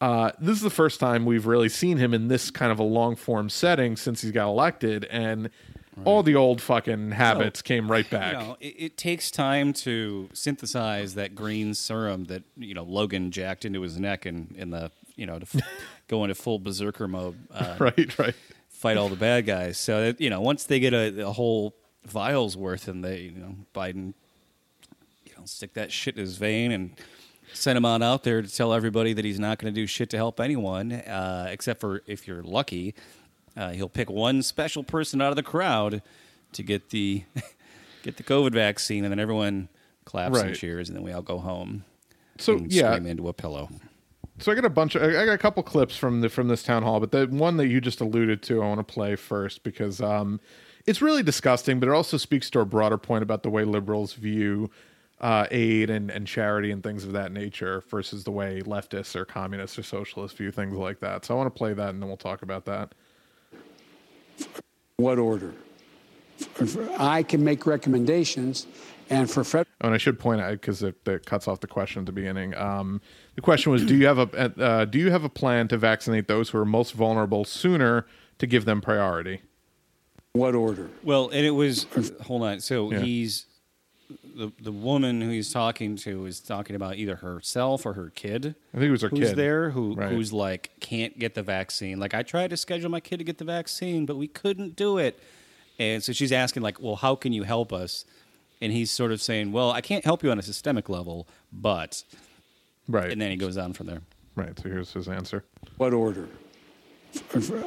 Uh, 0.00 0.32
this 0.40 0.56
is 0.56 0.62
the 0.62 0.68
first 0.68 0.98
time 0.98 1.24
we've 1.24 1.46
really 1.46 1.68
seen 1.68 1.96
him 1.96 2.12
in 2.12 2.26
this 2.26 2.50
kind 2.50 2.72
of 2.72 2.80
a 2.80 2.82
long 2.82 3.14
form 3.14 3.48
setting 3.48 3.96
since 3.96 4.20
he's 4.20 4.32
got 4.32 4.48
elected, 4.48 5.04
and 5.04 5.48
all 6.04 6.22
the 6.22 6.34
old 6.34 6.60
fucking 6.60 7.12
habits 7.12 7.62
came 7.62 7.90
right 7.90 8.08
back. 8.08 8.32
You 8.32 8.38
know, 8.38 8.56
it, 8.60 8.74
it 8.78 8.96
takes 8.96 9.30
time 9.30 9.72
to 9.74 10.28
synthesize 10.32 11.14
that 11.14 11.34
green 11.34 11.74
serum 11.74 12.24
that 12.24 12.42
you 12.56 12.74
know 12.74 12.84
Logan 12.84 13.30
jacked 13.30 13.64
into 13.64 13.80
his 13.80 13.98
neck 13.98 14.26
and 14.26 14.54
in 14.56 14.70
the 14.70 14.90
you 15.16 15.26
know 15.26 15.38
to 15.38 15.46
f- 15.54 15.68
go 16.08 16.24
into 16.24 16.34
full 16.34 16.58
berserker 16.58 17.08
mode, 17.08 17.36
uh, 17.52 17.76
right, 17.80 18.18
right. 18.18 18.34
fight 18.68 18.96
all 18.96 19.08
the 19.08 19.16
bad 19.16 19.46
guys. 19.46 19.78
So 19.78 20.00
that, 20.02 20.20
you 20.20 20.30
know, 20.30 20.40
once 20.40 20.64
they 20.64 20.80
get 20.80 20.92
a, 20.92 21.26
a 21.26 21.32
whole 21.32 21.74
vial's 22.04 22.56
worth, 22.56 22.88
and 22.88 23.04
they 23.04 23.20
you 23.20 23.40
know 23.40 23.54
Biden, 23.74 24.14
you 25.24 25.32
know, 25.38 25.44
stick 25.44 25.74
that 25.74 25.90
shit 25.90 26.16
in 26.16 26.20
his 26.20 26.36
vein 26.36 26.72
and 26.72 26.90
send 27.52 27.76
him 27.76 27.84
on 27.84 28.02
out 28.02 28.22
there 28.22 28.42
to 28.42 28.54
tell 28.54 28.72
everybody 28.74 29.12
that 29.12 29.24
he's 29.24 29.40
not 29.40 29.58
going 29.58 29.72
to 29.72 29.80
do 29.80 29.86
shit 29.86 30.10
to 30.10 30.16
help 30.16 30.40
anyone, 30.40 30.92
uh, 30.92 31.48
except 31.50 31.80
for 31.80 32.02
if 32.06 32.26
you're 32.28 32.42
lucky, 32.42 32.94
uh, 33.56 33.70
he'll 33.70 33.88
pick 33.88 34.10
one 34.10 34.42
special 34.42 34.84
person 34.84 35.20
out 35.20 35.30
of 35.30 35.36
the 35.36 35.42
crowd 35.42 36.02
to 36.52 36.62
get 36.62 36.90
the 36.90 37.24
get 38.02 38.16
the 38.16 38.22
COVID 38.22 38.52
vaccine, 38.52 39.04
and 39.04 39.12
then 39.12 39.18
everyone 39.18 39.68
claps 40.04 40.38
and 40.38 40.54
cheers, 40.54 40.88
and 40.88 40.96
then 40.96 41.02
we 41.02 41.12
all 41.12 41.22
go 41.22 41.38
home. 41.38 41.84
So 42.38 42.64
yeah, 42.68 42.92
scream 42.92 43.06
into 43.06 43.28
a 43.28 43.32
pillow. 43.32 43.70
so 44.38 44.52
I 44.52 44.54
got 44.54 44.64
a 44.64 44.70
bunch 44.70 44.94
of 44.94 45.02
I 45.02 45.24
got 45.24 45.32
a 45.32 45.38
couple 45.38 45.62
clips 45.62 45.96
from 45.96 46.20
the 46.20 46.28
from 46.28 46.48
this 46.48 46.62
town 46.62 46.82
hall, 46.82 47.00
but 47.00 47.12
the 47.12 47.26
one 47.26 47.56
that 47.56 47.68
you 47.68 47.80
just 47.80 48.00
alluded 48.00 48.42
to, 48.44 48.62
I 48.62 48.66
want 48.66 48.86
to 48.86 48.94
play 48.94 49.16
first 49.16 49.62
because 49.62 50.00
um, 50.00 50.40
it's 50.86 51.02
really 51.02 51.22
disgusting, 51.22 51.80
but 51.80 51.88
it 51.88 51.92
also 51.92 52.16
speaks 52.16 52.50
to 52.50 52.60
a 52.60 52.64
broader 52.64 52.98
point 52.98 53.22
about 53.22 53.42
the 53.42 53.50
way 53.50 53.64
liberals 53.64 54.14
view 54.14 54.70
uh, 55.20 55.46
aid 55.50 55.88
and, 55.88 56.10
and 56.10 56.26
charity 56.26 56.70
and 56.70 56.82
things 56.82 57.04
of 57.04 57.12
that 57.12 57.32
nature 57.32 57.82
versus 57.88 58.24
the 58.24 58.30
way 58.30 58.60
leftists 58.60 59.16
or 59.16 59.24
communists 59.24 59.78
or 59.78 59.82
socialists 59.82 60.36
view 60.36 60.50
things 60.50 60.76
like 60.76 61.00
that. 61.00 61.24
So 61.24 61.34
I 61.34 61.36
want 61.38 61.52
to 61.52 61.58
play 61.58 61.72
that, 61.72 61.90
and 61.90 62.02
then 62.02 62.08
we'll 62.08 62.18
talk 62.18 62.42
about 62.42 62.66
that. 62.66 62.94
What 64.96 65.18
order? 65.18 65.52
I 66.98 67.22
can 67.22 67.44
make 67.44 67.66
recommendations, 67.66 68.66
and 69.08 69.30
for 69.30 69.44
federal 69.44 69.66
Oh, 69.82 69.86
and 69.86 69.94
I 69.94 69.98
should 69.98 70.18
point 70.18 70.40
out 70.40 70.52
because 70.52 70.82
it, 70.82 70.96
it 71.06 71.26
cuts 71.26 71.46
off 71.48 71.60
the 71.60 71.66
question 71.66 72.00
at 72.00 72.06
the 72.06 72.12
beginning. 72.12 72.54
Um, 72.54 73.00
the 73.34 73.42
question 73.42 73.70
was, 73.72 73.84
do 73.84 73.94
you 73.94 74.06
have 74.06 74.18
a 74.18 74.52
uh, 74.62 74.84
do 74.86 74.98
you 74.98 75.10
have 75.10 75.22
a 75.24 75.28
plan 75.28 75.68
to 75.68 75.76
vaccinate 75.76 76.28
those 76.28 76.50
who 76.50 76.58
are 76.58 76.64
most 76.64 76.92
vulnerable 76.92 77.44
sooner 77.44 78.06
to 78.38 78.46
give 78.46 78.64
them 78.64 78.80
priority? 78.80 79.42
what 80.32 80.54
order? 80.54 80.90
Well, 81.02 81.30
and 81.30 81.46
it 81.46 81.50
was 81.52 81.86
hold 82.22 82.42
on. 82.42 82.60
So 82.60 82.92
Yeah. 82.92 83.00
he's 83.00 83.46
the 84.36 84.52
the 84.62 84.72
woman 84.72 85.20
who 85.20 85.30
he's 85.30 85.52
talking 85.52 85.96
to 85.96 86.26
is 86.26 86.40
talking 86.40 86.76
about 86.76 86.96
either 86.96 87.16
herself 87.16 87.86
or 87.86 87.94
her 87.94 88.10
kid. 88.14 88.54
I 88.74 88.78
think 88.78 88.88
it 88.88 88.90
was 88.90 89.02
her 89.02 89.08
who's 89.08 89.30
kid. 89.30 89.36
there 89.36 89.70
who 89.70 89.94
Right. 89.94 90.10
who's 90.12 90.32
like 90.32 90.70
can't 90.80 91.18
get 91.18 91.34
the 91.34 91.42
vaccine. 91.42 91.98
Like 91.98 92.14
I 92.14 92.22
tried 92.22 92.50
to 92.50 92.56
schedule 92.56 92.90
my 92.90 93.00
kid 93.00 93.16
to 93.18 93.24
get 93.24 93.38
the 93.38 93.44
vaccine, 93.44 94.06
but 94.06 94.16
we 94.16 94.28
couldn't 94.28 94.76
do 94.76 94.98
it. 94.98 95.18
And 95.78 96.02
so 96.02 96.12
she's 96.12 96.32
asking 96.32 96.62
like, 96.62 96.80
"Well, 96.80 96.96
how 96.96 97.14
can 97.16 97.32
you 97.32 97.42
help 97.44 97.72
us?" 97.72 98.04
And 98.62 98.72
he's 98.72 98.90
sort 98.90 99.12
of 99.12 99.20
saying, 99.20 99.52
"Well, 99.52 99.70
I 99.70 99.80
can't 99.80 100.04
help 100.04 100.22
you 100.22 100.30
on 100.30 100.38
a 100.38 100.42
systemic 100.42 100.88
level, 100.88 101.26
but." 101.52 102.02
Right. 102.88 103.10
And 103.10 103.20
then 103.20 103.30
he 103.30 103.36
goes 103.36 103.56
on 103.58 103.72
from 103.72 103.86
there. 103.86 104.02
right. 104.36 104.56
So 104.58 104.68
here's 104.68 104.92
his 104.92 105.08
answer. 105.08 105.44
What 105.76 105.92
order? 105.92 106.28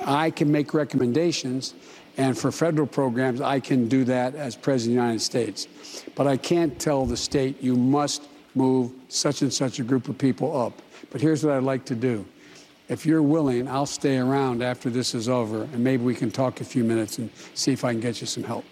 I 0.06 0.30
can 0.30 0.52
make 0.52 0.74
recommendations, 0.74 1.74
and 2.20 2.38
for 2.38 2.52
federal 2.52 2.86
programs, 2.86 3.40
I 3.40 3.62
can 3.62 3.88
do 3.88 4.04
that 4.04 4.36
as 4.36 4.54
President 4.54 4.98
of 4.98 5.02
the 5.02 5.06
United 5.06 5.22
States. 5.22 5.68
But 6.16 6.28
I 6.28 6.36
can't 6.36 6.78
tell 6.78 7.06
the 7.06 7.16
state, 7.16 7.64
you 7.64 7.78
must 7.78 8.24
move 8.56 8.92
such 9.08 9.42
and 9.42 9.52
such 9.54 9.80
a 9.80 9.84
group 9.84 10.10
of 10.10 10.18
people 10.18 10.56
up. 10.60 10.82
But 11.12 11.22
here's 11.22 11.46
what 11.46 11.56
I'd 11.56 11.64
like 11.64 11.86
to 11.86 11.96
do. 11.96 12.26
If 12.90 13.06
you're 13.06 13.24
willing, 13.24 13.70
I'll 13.70 13.86
stay 13.86 14.18
around 14.18 14.62
after 14.62 14.90
this 14.90 15.16
is 15.16 15.30
over, 15.30 15.62
and 15.62 15.82
maybe 15.82 16.04
we 16.04 16.14
can 16.14 16.30
talk 16.30 16.60
a 16.60 16.66
few 16.66 16.84
minutes 16.84 17.20
and 17.20 17.30
see 17.54 17.72
if 17.72 17.86
I 17.86 17.94
can 17.94 18.02
get 18.02 18.20
you 18.20 18.28
some 18.28 18.44
help. 18.44 18.66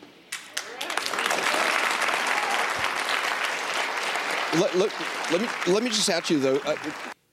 Let, 4.59 4.75
let, 4.75 4.91
let 5.31 5.41
me 5.41 5.47
let 5.67 5.83
me 5.83 5.89
just 5.89 6.09
ask 6.09 6.29
you 6.29 6.39
though. 6.39 6.57
Uh, 6.65 6.75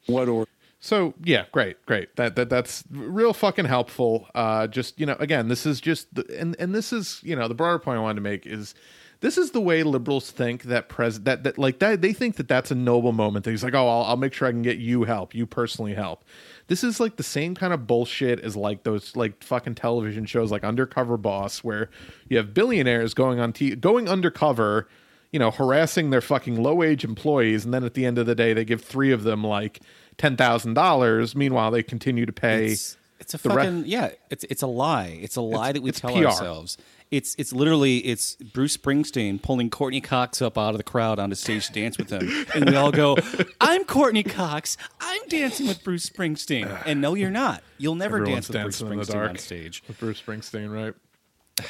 What 0.06 0.28
order? 0.28 0.50
So 0.80 1.14
yeah, 1.22 1.46
great, 1.52 1.84
great. 1.86 2.14
That 2.16 2.36
that 2.36 2.50
that's 2.50 2.84
real 2.90 3.32
fucking 3.32 3.64
helpful. 3.64 4.28
Uh, 4.34 4.66
just 4.66 5.00
you 5.00 5.06
know, 5.06 5.16
again, 5.18 5.48
this 5.48 5.64
is 5.64 5.80
just 5.80 6.14
the, 6.14 6.26
and 6.38 6.54
and 6.58 6.74
this 6.74 6.92
is 6.92 7.20
you 7.22 7.34
know 7.34 7.48
the 7.48 7.54
broader 7.54 7.78
point 7.78 7.98
I 7.98 8.02
wanted 8.02 8.16
to 8.16 8.20
make 8.20 8.46
is 8.46 8.74
this 9.20 9.38
is 9.38 9.52
the 9.52 9.60
way 9.60 9.82
liberals 9.82 10.30
think 10.30 10.64
that 10.64 10.90
pres 10.90 11.20
that 11.20 11.44
that 11.44 11.56
like 11.56 11.78
that 11.78 12.02
they 12.02 12.12
think 12.12 12.36
that 12.36 12.48
that's 12.48 12.70
a 12.70 12.74
noble 12.74 13.12
moment. 13.12 13.46
That 13.46 13.52
he's 13.52 13.64
like, 13.64 13.72
oh, 13.72 13.88
I'll, 13.88 14.04
I'll 14.04 14.16
make 14.18 14.34
sure 14.34 14.46
I 14.46 14.50
can 14.50 14.60
get 14.60 14.76
you 14.76 15.04
help, 15.04 15.34
you 15.34 15.46
personally 15.46 15.94
help. 15.94 16.24
This 16.66 16.84
is 16.84 17.00
like 17.00 17.16
the 17.16 17.22
same 17.22 17.54
kind 17.54 17.72
of 17.72 17.86
bullshit 17.86 18.40
as 18.40 18.54
like 18.54 18.82
those 18.82 19.16
like 19.16 19.42
fucking 19.42 19.76
television 19.76 20.26
shows 20.26 20.50
like 20.50 20.64
Undercover 20.64 21.16
Boss, 21.16 21.64
where 21.64 21.88
you 22.28 22.36
have 22.36 22.52
billionaires 22.52 23.14
going 23.14 23.40
on 23.40 23.54
t- 23.54 23.74
going 23.74 24.08
undercover 24.08 24.86
you 25.34 25.40
know, 25.40 25.50
harassing 25.50 26.10
their 26.10 26.20
fucking 26.20 26.62
low 26.62 26.76
wage 26.76 27.02
employees, 27.02 27.64
and 27.64 27.74
then 27.74 27.82
at 27.82 27.94
the 27.94 28.06
end 28.06 28.18
of 28.18 28.26
the 28.26 28.36
day, 28.36 28.52
they 28.52 28.64
give 28.64 28.80
three 28.80 29.10
of 29.10 29.24
them 29.24 29.42
like 29.42 29.80
ten 30.18 30.36
thousand 30.36 30.74
dollars. 30.74 31.34
Meanwhile, 31.36 31.70
they 31.70 31.82
continue 31.82 32.26
to 32.26 32.32
pay. 32.32 32.72
It's, 32.72 32.96
it's 33.20 33.34
a 33.34 33.38
the 33.38 33.48
re- 33.50 33.54
fucking 33.56 33.84
yeah. 33.86 34.10
It's 34.30 34.44
it's 34.44 34.62
a 34.62 34.66
lie. 34.66 35.18
It's 35.22 35.36
a 35.36 35.40
lie 35.40 35.72
that 35.72 35.82
we 35.82 35.90
tell 35.92 36.14
PR. 36.16 36.26
ourselves. 36.26 36.76
It's 37.10 37.36
it's 37.38 37.52
literally 37.52 37.98
it's 37.98 38.34
Bruce 38.36 38.76
Springsteen 38.76 39.40
pulling 39.40 39.70
Courteney 39.70 40.00
Cox 40.00 40.42
up 40.42 40.58
out 40.58 40.70
of 40.70 40.78
the 40.78 40.82
crowd 40.84 41.18
onto 41.20 41.36
stage 41.36 41.68
to 41.68 41.72
dance 41.72 41.96
with 41.96 42.10
him, 42.10 42.28
and 42.54 42.68
we 42.68 42.74
all 42.76 42.90
go, 42.90 43.16
"I'm 43.60 43.84
Courteney 43.84 44.24
Cox. 44.24 44.76
I'm 45.00 45.20
dancing 45.28 45.68
with 45.68 45.84
Bruce 45.84 46.08
Springsteen." 46.08 46.82
And 46.86 47.00
no, 47.00 47.14
you're 47.14 47.30
not. 47.30 47.62
You'll 47.78 47.94
never 47.94 48.16
Everyone's 48.18 48.48
dance 48.48 48.80
with 48.80 48.90
Bruce 48.92 49.06
dancing 49.08 49.20
in 49.20 49.20
the 49.20 49.26
Springsteen 49.26 49.30
on 49.30 49.38
stage. 49.38 49.82
with 49.86 49.98
Bruce 50.00 50.20
Springsteen, 50.20 50.72
right? 50.74 50.94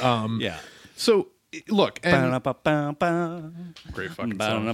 Um, 0.01 0.39
Yeah. 0.41 0.59
So 0.97 1.21
i- 1.21 1.25
look, 1.69 2.01
great 3.93 4.11
fucking 4.13 4.39
song. 4.41 4.65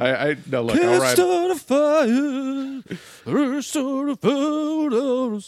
I, 0.00 0.30
I 0.30 0.36
no 0.50 0.62
look. 0.62 0.76
All 0.76 0.82
Can't 0.82 1.00
right, 1.02 1.14
start 1.16 1.50
a 1.50 1.56
fire. 1.56 2.82
Can't 3.24 3.64
start 3.64 4.08
a 4.10 4.16
fire. 4.16 5.40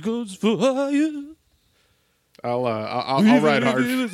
Good 0.00 0.30
for 0.30 0.58
fire. 0.58 1.10
I'll 2.42 2.66
uh, 2.66 2.70
I'll, 2.70 3.24
I'll, 3.26 3.30
I'll 3.30 3.40
ride 3.40 3.62
hard. 3.62 3.84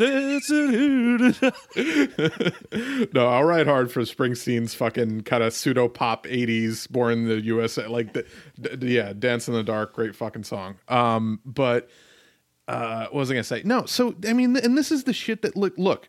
No, 3.13 3.29
I'll 3.29 3.43
ride 3.45 3.67
hard 3.67 3.91
for 3.91 4.03
Springsteen's 4.03 4.73
fucking 4.75 5.23
kind 5.23 5.43
of 5.43 5.53
pseudo 5.53 5.89
pop 5.89 6.27
'80s, 6.27 6.89
born 6.89 7.13
in 7.15 7.25
the 7.29 7.41
USA, 7.41 7.89
like 7.89 8.13
the, 8.13 8.25
d- 8.61 8.95
yeah, 8.95 9.13
"Dance 9.13 9.49
in 9.49 9.55
the 9.55 9.65
Dark," 9.65 9.95
great 9.95 10.15
fucking 10.15 10.45
song. 10.45 10.77
Um, 10.87 11.41
but 11.45 11.91
uh, 12.73 13.07
what 13.07 13.15
was 13.15 13.31
I 13.31 13.35
gonna 13.35 13.45
say? 13.45 13.63
No, 13.65 13.87
so 13.87 14.15
I 14.27 14.33
mean, 14.33 14.57
and 14.57 14.77
this 14.77 14.91
is 14.93 15.05
the 15.05 15.13
shit 15.13 15.43
that 15.43 15.57
look, 15.57 15.75
look. 15.77 16.09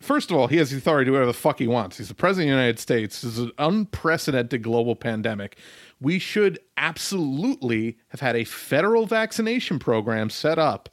First 0.00 0.30
of 0.30 0.36
all, 0.36 0.48
he 0.48 0.58
has 0.58 0.70
the 0.70 0.76
authority 0.76 1.06
to 1.06 1.08
do 1.10 1.12
whatever 1.12 1.32
the 1.32 1.38
fuck 1.38 1.58
he 1.58 1.66
wants. 1.66 1.96
He's 1.96 2.08
the 2.08 2.14
president 2.14 2.50
of 2.50 2.56
the 2.56 2.60
United 2.60 2.78
States. 2.78 3.22
This 3.22 3.38
is 3.38 3.38
an 3.38 3.52
unprecedented 3.58 4.62
global 4.62 4.96
pandemic. 4.96 5.56
We 5.98 6.18
should 6.18 6.58
absolutely 6.76 7.96
have 8.08 8.20
had 8.20 8.36
a 8.36 8.44
federal 8.44 9.06
vaccination 9.06 9.78
program 9.78 10.28
set 10.28 10.58
up 10.58 10.90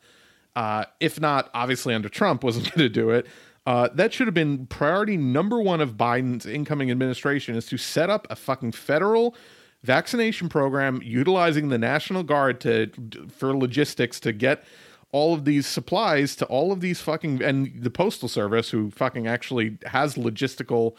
uh, 0.55 0.85
if 0.99 1.19
not 1.19 1.49
obviously 1.53 1.93
under 1.93 2.09
Trump 2.09 2.43
wasn't 2.43 2.65
going 2.75 2.79
to 2.79 2.89
do 2.89 3.09
it. 3.09 3.27
Uh, 3.65 3.89
that 3.93 4.11
should 4.11 4.27
have 4.27 4.33
been 4.33 4.65
priority 4.67 5.17
number 5.17 5.61
one 5.61 5.81
of 5.81 5.95
Biden's 5.95 6.45
incoming 6.45 6.89
administration 6.89 7.55
is 7.55 7.67
to 7.67 7.77
set 7.77 8.09
up 8.09 8.25
a 8.29 8.35
fucking 8.35 8.71
federal 8.71 9.35
vaccination 9.83 10.49
program 10.49 10.99
utilizing 11.03 11.69
the 11.69 11.77
National 11.77 12.23
Guard 12.23 12.59
to 12.61 12.89
for 13.29 13.55
logistics 13.55 14.19
to 14.21 14.33
get 14.33 14.63
all 15.11 15.33
of 15.33 15.45
these 15.45 15.67
supplies 15.67 16.35
to 16.37 16.45
all 16.45 16.71
of 16.71 16.81
these 16.81 17.01
fucking 17.01 17.41
and 17.43 17.71
the 17.81 17.89
postal 17.89 18.29
service 18.29 18.69
who 18.69 18.91
fucking 18.91 19.27
actually 19.27 19.77
has 19.85 20.15
logistical 20.15 20.95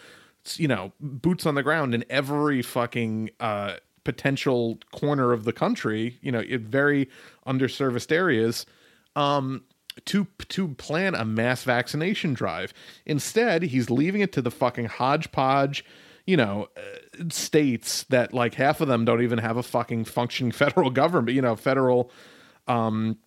you 0.57 0.69
know 0.69 0.93
boots 1.01 1.47
on 1.47 1.55
the 1.55 1.63
ground 1.63 1.95
in 1.95 2.05
every 2.11 2.63
fucking 2.63 3.31
uh 3.41 3.75
potential 4.05 4.79
corner 4.93 5.33
of 5.33 5.45
the 5.45 5.53
country 5.53 6.19
you 6.21 6.33
know 6.33 6.41
in 6.41 6.67
very 6.67 7.09
underserviced 7.47 8.11
areas 8.11 8.67
um 9.15 9.63
to 10.05 10.27
to 10.49 10.69
plan 10.69 11.15
a 11.15 11.25
mass 11.25 11.65
vaccination 11.65 12.35
drive. 12.35 12.73
Instead, 13.07 13.63
he's 13.63 13.91
leaving 13.91 14.21
it 14.21 14.33
to 14.33 14.43
the 14.43 14.51
fucking 14.51 14.87
hodgepodge, 14.87 15.85
you 16.27 16.37
know, 16.37 16.69
uh, 16.77 17.25
states 17.31 18.05
that 18.05 18.33
like 18.33 18.55
half 18.55 18.81
of 18.81 18.89
them 18.89 19.05
don't 19.05 19.23
even 19.23 19.39
have 19.39 19.57
a 19.57 19.63
fucking 19.63 20.05
functioning 20.05 20.53
federal 20.53 20.91
government, 20.91 21.35
you 21.35 21.43
know, 21.43 21.57
federal 21.57 22.11
um 22.69 23.19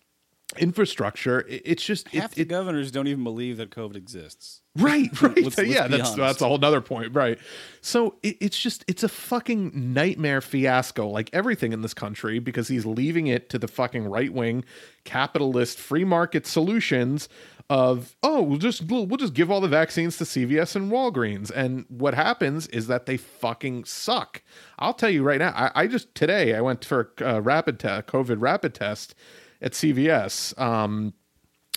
infrastructure. 0.58 1.44
It's 1.48 1.84
just 1.84 2.06
it, 2.14 2.30
the 2.32 2.42
it, 2.42 2.48
governors 2.48 2.90
don't 2.90 3.08
even 3.08 3.24
believe 3.24 3.56
that 3.56 3.70
COVID 3.70 3.96
exists. 3.96 4.62
Right, 4.78 5.10
right. 5.22 5.34
Let's- 5.42 5.56
let's 5.56 5.70
yeah, 5.70 5.88
that's 5.88 6.02
honest. 6.02 6.16
that's 6.18 6.42
a 6.42 6.48
whole 6.48 6.58
nother 6.58 6.82
point, 6.82 7.14
right? 7.14 7.38
So 7.80 8.16
it, 8.22 8.36
it's 8.42 8.60
just 8.60 8.84
it's 8.86 9.02
a 9.02 9.08
fucking 9.08 9.72
nightmare 9.74 10.42
fiasco, 10.42 11.08
like 11.08 11.30
everything 11.32 11.72
in 11.72 11.80
this 11.80 11.94
country, 11.94 12.40
because 12.40 12.68
he's 12.68 12.84
leaving 12.84 13.26
it 13.26 13.48
to 13.48 13.58
the 13.58 13.68
fucking 13.68 14.06
right 14.06 14.30
wing, 14.30 14.66
capitalist, 15.04 15.78
free 15.78 16.04
market 16.04 16.46
solutions 16.46 17.30
of 17.70 18.16
oh 18.22 18.42
we'll 18.42 18.58
just 18.58 18.82
we'll, 18.82 19.06
we'll 19.06 19.16
just 19.16 19.32
give 19.32 19.50
all 19.50 19.62
the 19.62 19.66
vaccines 19.68 20.18
to 20.18 20.24
CVS 20.24 20.76
and 20.76 20.92
Walgreens, 20.92 21.50
and 21.50 21.86
what 21.88 22.12
happens 22.12 22.66
is 22.66 22.86
that 22.86 23.06
they 23.06 23.16
fucking 23.16 23.86
suck. 23.86 24.42
I'll 24.78 24.92
tell 24.92 25.08
you 25.08 25.22
right 25.22 25.38
now. 25.38 25.52
I, 25.56 25.70
I 25.74 25.86
just 25.86 26.14
today 26.14 26.54
I 26.54 26.60
went 26.60 26.84
for 26.84 27.12
a 27.20 27.36
uh, 27.36 27.40
rapid 27.40 27.80
test, 27.80 28.08
COVID 28.08 28.36
rapid 28.40 28.74
test 28.74 29.14
at 29.60 29.72
CVS. 29.72 30.58
Um, 30.60 31.14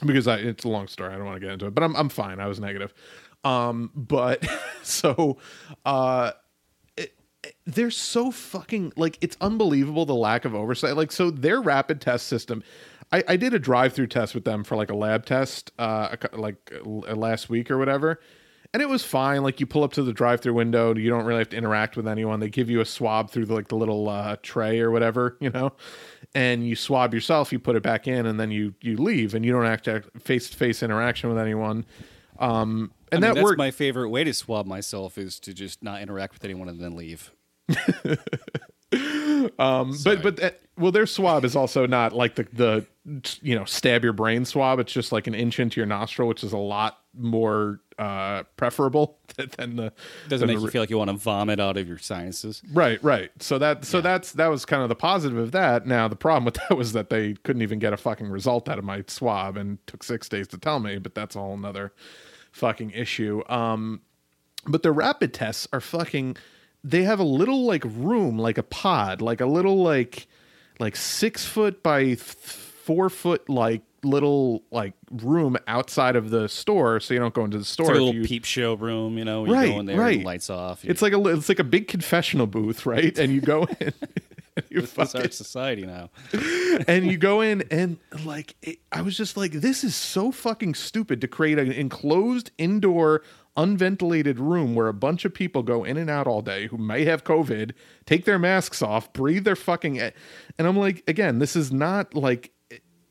because 0.06 0.28
I, 0.28 0.38
it's 0.38 0.64
a 0.64 0.70
long 0.70 0.88
story. 0.88 1.14
I 1.14 1.18
don't 1.18 1.26
want 1.26 1.36
to 1.36 1.40
get 1.40 1.52
into 1.52 1.68
it, 1.68 1.76
but 1.76 1.84
I'm 1.84 1.96
I'm 1.96 2.10
fine. 2.10 2.40
I 2.40 2.48
was 2.48 2.60
negative. 2.60 2.94
Um, 3.44 3.92
but 3.96 4.46
so 4.84 5.38
uh 5.86 6.32
they're 7.66 7.92
so 7.92 8.32
fucking 8.32 8.92
like 8.98 9.18
it's 9.22 9.38
unbelievable 9.40 10.06
the 10.06 10.16
lack 10.16 10.46
of 10.46 10.54
oversight. 10.54 10.96
Like 10.96 11.12
so 11.12 11.32
their 11.32 11.62
rapid 11.62 12.02
test 12.02 12.28
system. 12.28 12.64
I, 13.12 13.24
I 13.28 13.38
did 13.38 13.56
a 13.56 13.60
drive-through 13.60 14.08
test 14.08 14.36
with 14.36 14.46
them 14.46 14.64
for 14.64 14.76
like 14.76 14.92
a 14.92 14.96
lab 14.96 15.26
test 15.26 15.72
uh 15.80 16.16
like 16.34 16.72
last 16.86 17.50
week 17.50 17.72
or 17.72 17.78
whatever. 17.78 18.20
And 18.74 18.84
it 18.84 18.90
was 18.90 19.04
fine. 19.04 19.42
Like 19.42 19.60
you 19.60 19.66
pull 19.66 19.84
up 19.84 19.94
to 19.94 20.04
the 20.04 20.14
drive-through 20.14 20.54
window, 20.54 20.94
you 20.94 21.10
don't 21.10 21.26
really 21.26 21.40
have 21.40 21.50
to 21.50 21.58
interact 21.58 21.98
with 21.98 22.08
anyone. 22.08 22.40
They 22.40 22.50
give 22.50 22.70
you 22.70 22.82
a 22.82 22.86
swab 22.86 23.32
through 23.32 23.48
the, 23.48 23.56
like 23.56 23.70
the 23.70 23.76
little 23.76 24.08
uh, 24.08 24.36
tray 24.44 24.80
or 24.80 24.92
whatever, 24.92 25.38
you 25.42 25.50
know, 25.50 25.74
and 26.36 26.68
you 26.68 26.76
swab 26.76 27.14
yourself. 27.14 27.52
You 27.52 27.58
put 27.60 27.76
it 27.76 27.84
back 27.84 28.08
in, 28.08 28.26
and 28.26 28.40
then 28.40 28.52
you 28.52 28.76
you 28.82 28.98
leave, 28.98 29.34
and 29.34 29.44
you 29.44 29.52
don't 29.52 29.66
have 29.66 29.82
to 29.84 30.04
face-to-face 30.20 30.84
interaction 30.84 31.30
with 31.30 31.40
anyone. 31.40 31.86
Um, 32.38 32.92
and 33.12 33.26
I 33.26 33.28
mean, 33.28 33.34
that 33.34 33.36
that's 33.36 33.44
worked. 33.44 33.58
my 33.58 33.72
favorite 33.72 34.10
way 34.10 34.24
to 34.24 34.34
swab 34.34 34.68
myself 34.68 35.18
is 35.18 35.40
to 35.42 35.54
just 35.54 35.84
not 35.84 36.02
interact 36.02 36.34
with 36.34 36.46
anyone 36.46 36.70
and 36.70 36.80
then 36.80 36.96
leave. 36.96 37.32
but 40.04 40.22
but 40.22 40.38
that, 40.38 40.60
well, 40.78 40.92
their 40.92 41.06
swab 41.06 41.44
is 41.44 41.56
also 41.56 41.86
not 41.88 42.14
like 42.14 42.36
the 42.36 42.48
the 42.54 42.86
you 43.42 43.56
know 43.56 43.66
stab 43.66 44.04
your 44.04 44.14
brain 44.14 44.46
swab. 44.46 44.80
It's 44.80 44.94
just 44.94 45.12
like 45.12 45.28
an 45.28 45.34
inch 45.36 45.60
into 45.60 45.80
your 45.80 45.88
nostril, 45.88 46.28
which 46.28 46.44
is 46.44 46.54
a 46.54 46.58
lot 46.58 47.00
more 47.18 47.82
uh 48.00 48.44
preferable 48.56 49.20
than 49.58 49.76
the 49.76 49.94
Doesn't 50.30 50.48
than 50.48 50.56
make 50.56 50.58
the 50.58 50.66
you 50.66 50.72
feel 50.72 50.82
like 50.82 50.90
you 50.90 50.98
want 50.98 51.10
to 51.10 51.18
vomit 51.18 51.60
out 51.60 51.78
of 51.78 51.88
your 51.88 51.98
sinuses. 51.98 52.64
Right, 52.72 53.04
right. 53.04 53.30
So 53.40 53.60
that 53.60 53.86
so 53.86 54.02
that's 54.02 54.32
that 54.34 54.48
was 54.48 54.66
kind 54.66 54.82
of 54.82 54.90
the 54.90 54.96
positive 54.96 55.38
of 55.38 55.52
that. 55.52 55.86
Now 55.86 56.08
the 56.08 56.16
problem 56.16 56.46
with 56.46 56.54
that 56.70 56.78
was 56.78 56.94
that 56.94 57.10
they 57.10 57.34
couldn't 57.44 57.62
even 57.62 57.78
get 57.78 57.94
a 57.94 57.98
fucking 57.98 58.30
result 58.30 58.70
out 58.70 58.80
of 58.80 58.86
my 58.86 59.04
swab 59.08 59.58
and 59.58 59.86
took 59.86 60.04
six 60.04 60.30
days 60.30 60.48
to 60.50 60.58
tell 60.58 60.80
me, 60.80 60.98
but 60.98 61.14
that's 61.14 61.36
a 61.36 61.40
whole 61.40 61.58
nother 61.58 61.94
fucking 62.52 62.92
issue. 62.92 63.44
Um 63.50 64.02
but 64.66 64.82
the 64.84 64.92
rapid 64.92 65.34
tests 65.34 65.68
are 65.74 65.82
fucking 65.82 66.38
they 66.84 67.04
have 67.04 67.20
a 67.20 67.24
little 67.24 67.66
like 67.66 67.84
room, 67.86 68.38
like 68.38 68.58
a 68.58 68.64
pod, 68.64 69.22
like 69.22 69.42
a 69.42 69.46
little 69.46 69.84
like 69.84 70.28
like 70.80 70.96
six 70.96 71.46
foot 71.46 71.84
by 71.84 72.04
th- 72.04 72.20
four 72.22 73.10
foot 73.10 73.50
like 73.50 73.82
little 74.04 74.64
like 74.72 74.94
room 75.12 75.58
outside 75.68 76.16
of 76.16 76.30
the 76.30 76.48
store 76.50 77.00
so 77.00 77.14
you 77.14 77.20
don't 77.20 77.34
go 77.34 77.44
into 77.46 77.58
the 77.58 77.66
store 77.66 77.86
It's 77.86 77.90
like 77.90 78.00
a 78.00 78.04
little 78.04 78.22
you- 78.22 78.28
peep 78.28 78.46
show 78.46 78.74
room, 78.76 79.18
you 79.18 79.26
know, 79.26 79.46
you 79.46 79.54
right, 79.54 79.72
go 79.72 79.80
in 79.80 79.86
there, 79.86 80.00
right. 80.00 80.24
lights 80.24 80.50
off. 80.50 80.84
It's 80.86 81.02
like 81.02 81.14
a 81.14 81.28
it's 81.28 81.50
like 81.50 81.60
a 81.60 81.64
big 81.64 81.88
confessional 81.88 82.48
booth, 82.48 82.86
right? 82.86 83.18
And 83.18 83.34
you 83.34 83.42
go 83.42 83.64
in, 83.80 83.94
you 84.70 84.82
this 84.82 84.98
is 84.98 85.16
our 85.16 85.30
society 85.32 85.86
now. 85.86 86.10
and 86.88 87.06
you 87.06 87.18
go 87.18 87.42
in, 87.42 87.64
and 87.72 87.98
like 88.26 88.56
it, 88.62 88.80
I 88.92 89.02
was 89.02 89.16
just 89.16 89.38
like, 89.38 89.52
this 89.54 89.84
is 89.84 89.96
so 89.96 90.32
fucking 90.32 90.76
stupid 90.76 91.22
to 91.22 91.28
create 91.28 91.58
an 91.60 91.72
enclosed 91.72 92.52
indoor. 92.58 93.22
Unventilated 93.58 94.40
room 94.40 94.74
where 94.74 94.88
a 94.88 94.94
bunch 94.94 95.26
of 95.26 95.34
people 95.34 95.64
go 95.64 95.84
in 95.84 95.98
and 95.98 96.10
out 96.10 96.28
all 96.28 96.42
day 96.42 96.68
who 96.68 96.78
may 96.78 97.04
have 97.04 97.26
COVID, 97.26 97.72
take 98.06 98.24
their 98.24 98.40
masks 98.40 98.82
off, 98.82 99.12
breathe 99.12 99.44
their 99.44 99.58
fucking, 99.58 100.00
and 100.00 100.14
I'm 100.60 100.78
like, 100.78 101.04
again, 101.10 101.40
this 101.40 101.58
is 101.58 101.70
not 101.70 102.14
like, 102.14 102.52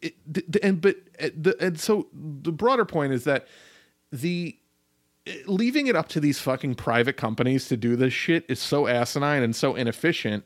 it, 0.02 0.14
it, 0.34 0.56
and 0.62 0.80
but 0.80 0.96
uh, 1.20 1.28
the 1.36 1.56
and 1.60 1.78
so 1.78 2.08
the 2.12 2.52
broader 2.52 2.84
point 2.84 3.12
is 3.12 3.24
that 3.24 3.46
the 4.12 4.56
leaving 5.46 5.86
it 5.86 5.96
up 5.96 6.08
to 6.08 6.20
these 6.20 6.38
fucking 6.38 6.74
private 6.74 7.16
companies 7.16 7.68
to 7.68 7.76
do 7.76 7.96
this 7.96 8.12
shit 8.12 8.44
is 8.48 8.58
so 8.58 8.86
asinine 8.86 9.42
and 9.42 9.54
so 9.54 9.74
inefficient. 9.74 10.44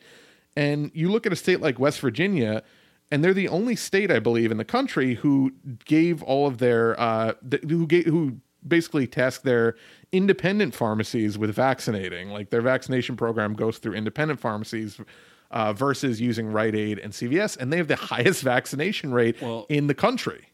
And 0.57 0.90
you 0.94 1.11
look 1.11 1.26
at 1.26 1.32
a 1.32 1.36
state 1.36 1.61
like 1.61 1.78
West 1.78 2.00
Virginia, 2.00 2.62
and 3.11 3.22
they're 3.22 3.34
the 3.34 3.48
only 3.48 3.76
state 3.76 4.11
I 4.11 4.18
believe 4.18 4.50
in 4.50 4.57
the 4.57 4.64
country 4.64 5.14
who 5.14 5.53
gave 5.84 6.22
all 6.22 6.46
of 6.46 6.59
their 6.59 6.98
uh, 7.00 7.34
th- 7.48 7.62
who 7.64 7.86
gave 7.86 8.07
who 8.07 8.38
basically 8.66 9.07
tasked 9.07 9.44
their 9.44 9.76
independent 10.12 10.74
pharmacies 10.74 11.36
with 11.38 11.55
vaccinating. 11.55 12.30
Like 12.30 12.50
their 12.50 12.62
vaccination 12.62 13.16
program 13.16 13.55
goes 13.55 13.78
through 13.78 13.94
independent 13.94 14.40
pharmacies. 14.40 15.00
Uh, 15.53 15.72
versus 15.74 16.18
using 16.18 16.46
Rite 16.50 16.74
Aid 16.74 16.98
and 16.98 17.12
CVS, 17.12 17.59
and 17.59 17.70
they 17.70 17.76
have 17.76 17.86
the 17.88 17.96
highest 18.12 18.42
vaccination 18.42 19.12
rate 19.12 19.36
Well- 19.42 19.66
in 19.68 19.86
the 19.86 19.94
country. 19.94 20.46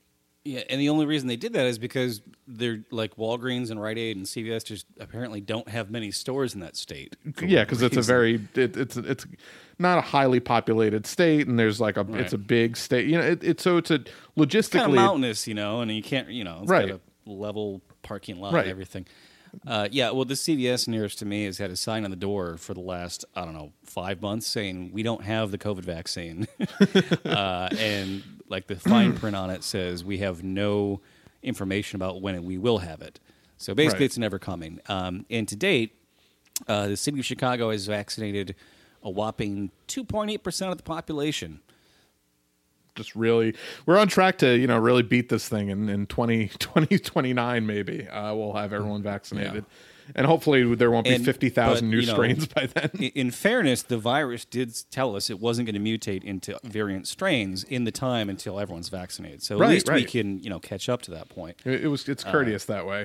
Yeah, 0.44 0.62
and 0.70 0.80
the 0.80 0.88
only 0.88 1.04
reason 1.04 1.28
they 1.28 1.36
did 1.36 1.52
that 1.52 1.66
is 1.66 1.78
because 1.78 2.22
they're 2.46 2.82
like 2.90 3.16
Walgreens 3.16 3.70
and 3.70 3.80
Rite 3.82 3.98
Aid 3.98 4.16
and 4.16 4.24
CVS 4.24 4.64
just 4.64 4.86
apparently 4.98 5.40
don't 5.42 5.68
have 5.68 5.90
many 5.90 6.10
stores 6.10 6.54
in 6.54 6.60
that 6.60 6.74
state. 6.74 7.14
yeah 7.42 7.64
because 7.64 7.82
it's 7.82 7.98
a 7.98 8.02
very 8.02 8.40
it, 8.54 8.74
it's 8.76 8.96
it's 8.96 9.26
not 9.78 9.98
a 9.98 10.00
highly 10.00 10.40
populated 10.40 11.06
state 11.06 11.46
and 11.46 11.58
there's 11.58 11.80
like 11.82 11.96
a 11.98 12.06
it's 12.14 12.32
a 12.32 12.38
big 12.38 12.76
state 12.78 13.06
you 13.06 13.18
know 13.18 13.24
it, 13.24 13.44
it's 13.44 13.62
so 13.62 13.76
it's 13.76 13.90
a 13.90 13.98
logistically 14.38 14.72
kind 14.78 14.90
of 14.92 14.94
mountainous, 14.96 15.46
you 15.46 15.54
know, 15.54 15.80
and 15.82 15.90
you 15.92 16.02
can't, 16.02 16.28
you 16.30 16.44
know, 16.44 16.60
it's 16.62 16.70
Right. 16.70 16.88
got 16.88 17.00
a 17.26 17.30
level 17.30 17.82
parking 18.02 18.40
lot 18.40 18.54
Right. 18.54 18.62
and 18.62 18.70
everything. 18.70 19.04
Uh, 19.66 19.88
yeah, 19.90 20.10
well, 20.10 20.24
the 20.24 20.34
CVS 20.34 20.88
nearest 20.88 21.18
to 21.20 21.26
me 21.26 21.44
has 21.44 21.58
had 21.58 21.70
a 21.70 21.76
sign 21.76 22.04
on 22.04 22.10
the 22.10 22.16
door 22.16 22.56
for 22.56 22.74
the 22.74 22.80
last, 22.80 23.24
I 23.36 23.44
don't 23.44 23.54
know, 23.54 23.72
five 23.84 24.20
months 24.22 24.46
saying 24.46 24.90
we 24.92 25.02
don't 25.02 25.22
have 25.24 25.50
the 25.50 25.58
COVID 25.58 25.82
vaccine, 25.84 26.46
uh, 27.24 27.68
and 27.78 28.22
like 28.48 28.66
the 28.66 28.76
fine 28.76 29.14
print 29.16 29.36
on 29.36 29.50
it 29.50 29.62
says 29.64 30.04
we 30.04 30.18
have 30.18 30.42
no 30.42 31.00
information 31.42 31.96
about 31.96 32.20
when 32.22 32.44
we 32.44 32.58
will 32.58 32.78
have 32.78 33.02
it. 33.02 33.20
So 33.56 33.74
basically, 33.74 34.04
Right. 34.04 34.06
it's 34.06 34.18
never 34.18 34.38
coming. 34.38 34.80
Um, 34.88 35.26
and 35.30 35.46
to 35.48 35.56
date, 35.56 35.94
uh, 36.66 36.88
the 36.88 36.96
city 36.96 37.18
of 37.18 37.24
Chicago 37.26 37.70
has 37.70 37.86
vaccinated 37.86 38.54
a 39.02 39.10
whopping 39.10 39.70
2.8 39.88 40.42
percent 40.42 40.70
of 40.70 40.76
the 40.76 40.82
population. 40.84 41.60
Just 42.98 43.14
really 43.16 43.54
we're 43.86 43.96
on 43.98 44.08
track 44.08 44.36
to 44.36 44.58
you 44.58 44.66
know 44.66 44.76
really 44.78 45.02
beat 45.02 45.30
this 45.30 45.48
thing 45.48 45.70
in 45.70 45.88
in 45.88 46.06
20 46.06 46.48
2029 46.58 47.64
maybe 47.66 48.06
uh, 48.08 48.34
we'll 48.34 48.52
have 48.52 48.72
everyone 48.74 49.02
vaccinated 49.02 49.64
and 50.14 50.26
hopefully 50.26 50.74
there 50.74 50.90
won't 50.90 51.04
be 51.04 51.12
And- 51.14 51.24
50,000 51.24 51.88
new 51.90 51.98
you 51.98 52.06
know, 52.06 52.12
strains 52.14 52.46
by 52.54 52.64
then 52.66 52.90
In 53.14 53.30
fairness, 53.30 53.82
the 53.82 53.98
virus 53.98 54.44
did 54.46 54.74
tell 54.90 55.14
us 55.14 55.28
it 55.28 55.38
wasn't 55.38 55.70
going 55.70 55.82
to 55.82 55.90
mutate 55.98 56.24
into 56.24 56.58
variant 56.64 57.06
strains 57.06 57.62
in 57.64 57.84
the 57.84 57.92
time 57.92 58.30
until 58.30 58.58
everyone's 58.58 58.88
vaccinated. 58.88 59.42
So 59.42 59.56
at 59.56 59.60
Right, 59.60 59.70
least 59.70 59.92
we 59.92 60.04
can, 60.04 60.38
you 60.38 60.48
know, 60.48 60.60
catch 60.60 60.88
up 60.88 61.02
to 61.02 61.10
that 61.10 61.28
point. 61.28 61.58
it, 61.66 61.84
it 61.84 61.88
was 61.88 62.08
it's 62.08 62.24
courteous 62.24 62.64
that 62.66 62.86
way 62.86 63.04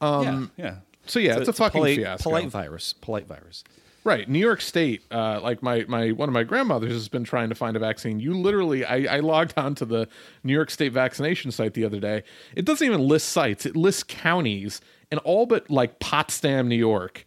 um 0.00 0.50
yeah, 0.56 0.64
yeah. 0.64 0.74
so 1.06 1.20
yeah, 1.20 1.38
it's 1.38 1.48
a 1.48 1.52
fucking 1.52 1.80
polite, 1.80 1.98
fiasco. 1.98 2.22
Polite 2.30 2.48
virus. 2.48 2.94
Polite 3.00 3.26
virus. 3.28 3.62
Right, 4.02 4.26
New 4.28 4.38
York 4.38 4.62
State. 4.62 5.02
Uh, 5.10 5.40
like 5.42 5.62
my 5.62 5.84
my 5.86 6.12
one 6.12 6.28
of 6.28 6.32
my 6.32 6.42
grandmothers 6.42 6.92
has 6.92 7.08
been 7.08 7.24
trying 7.24 7.50
to 7.50 7.54
find 7.54 7.76
a 7.76 7.78
vaccine. 7.78 8.18
You 8.18 8.32
literally, 8.32 8.84
I, 8.84 9.16
I 9.16 9.20
logged 9.20 9.52
on 9.58 9.74
to 9.76 9.84
the 9.84 10.08
New 10.42 10.54
York 10.54 10.70
State 10.70 10.92
vaccination 10.92 11.50
site 11.50 11.74
the 11.74 11.84
other 11.84 12.00
day. 12.00 12.22
It 12.56 12.64
doesn't 12.64 12.86
even 12.86 13.00
list 13.00 13.28
sites; 13.28 13.66
it 13.66 13.76
lists 13.76 14.02
counties, 14.02 14.80
and 15.10 15.20
all 15.20 15.44
but 15.44 15.68
like 15.68 15.98
Potsdam, 15.98 16.66
New 16.66 16.76
York, 16.76 17.26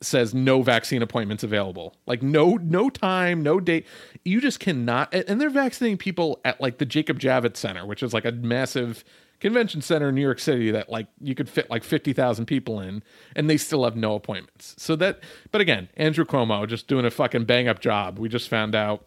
says 0.00 0.32
no 0.32 0.62
vaccine 0.62 1.02
appointments 1.02 1.42
available. 1.42 1.96
Like 2.06 2.22
no 2.22 2.56
no 2.56 2.88
time, 2.88 3.42
no 3.42 3.58
date. 3.58 3.84
You 4.24 4.40
just 4.40 4.60
cannot. 4.60 5.12
And 5.12 5.40
they're 5.40 5.50
vaccinating 5.50 5.98
people 5.98 6.40
at 6.44 6.60
like 6.60 6.78
the 6.78 6.86
Jacob 6.86 7.18
Javits 7.18 7.56
Center, 7.56 7.84
which 7.84 8.02
is 8.02 8.14
like 8.14 8.24
a 8.24 8.32
massive 8.32 9.02
convention 9.42 9.82
center 9.82 10.10
in 10.10 10.14
New 10.14 10.22
York 10.22 10.38
City 10.38 10.70
that 10.70 10.88
like 10.88 11.08
you 11.20 11.34
could 11.34 11.48
fit 11.48 11.68
like 11.68 11.82
50,000 11.82 12.46
people 12.46 12.80
in 12.80 13.02
and 13.34 13.50
they 13.50 13.56
still 13.56 13.82
have 13.82 13.96
no 13.96 14.14
appointments. 14.14 14.76
So 14.78 14.94
that 14.96 15.18
but 15.50 15.60
again, 15.60 15.88
Andrew 15.96 16.24
Cuomo 16.24 16.66
just 16.66 16.86
doing 16.86 17.04
a 17.04 17.10
fucking 17.10 17.44
bang 17.44 17.66
up 17.66 17.80
job. 17.80 18.20
We 18.20 18.28
just 18.28 18.48
found 18.48 18.76
out 18.76 19.04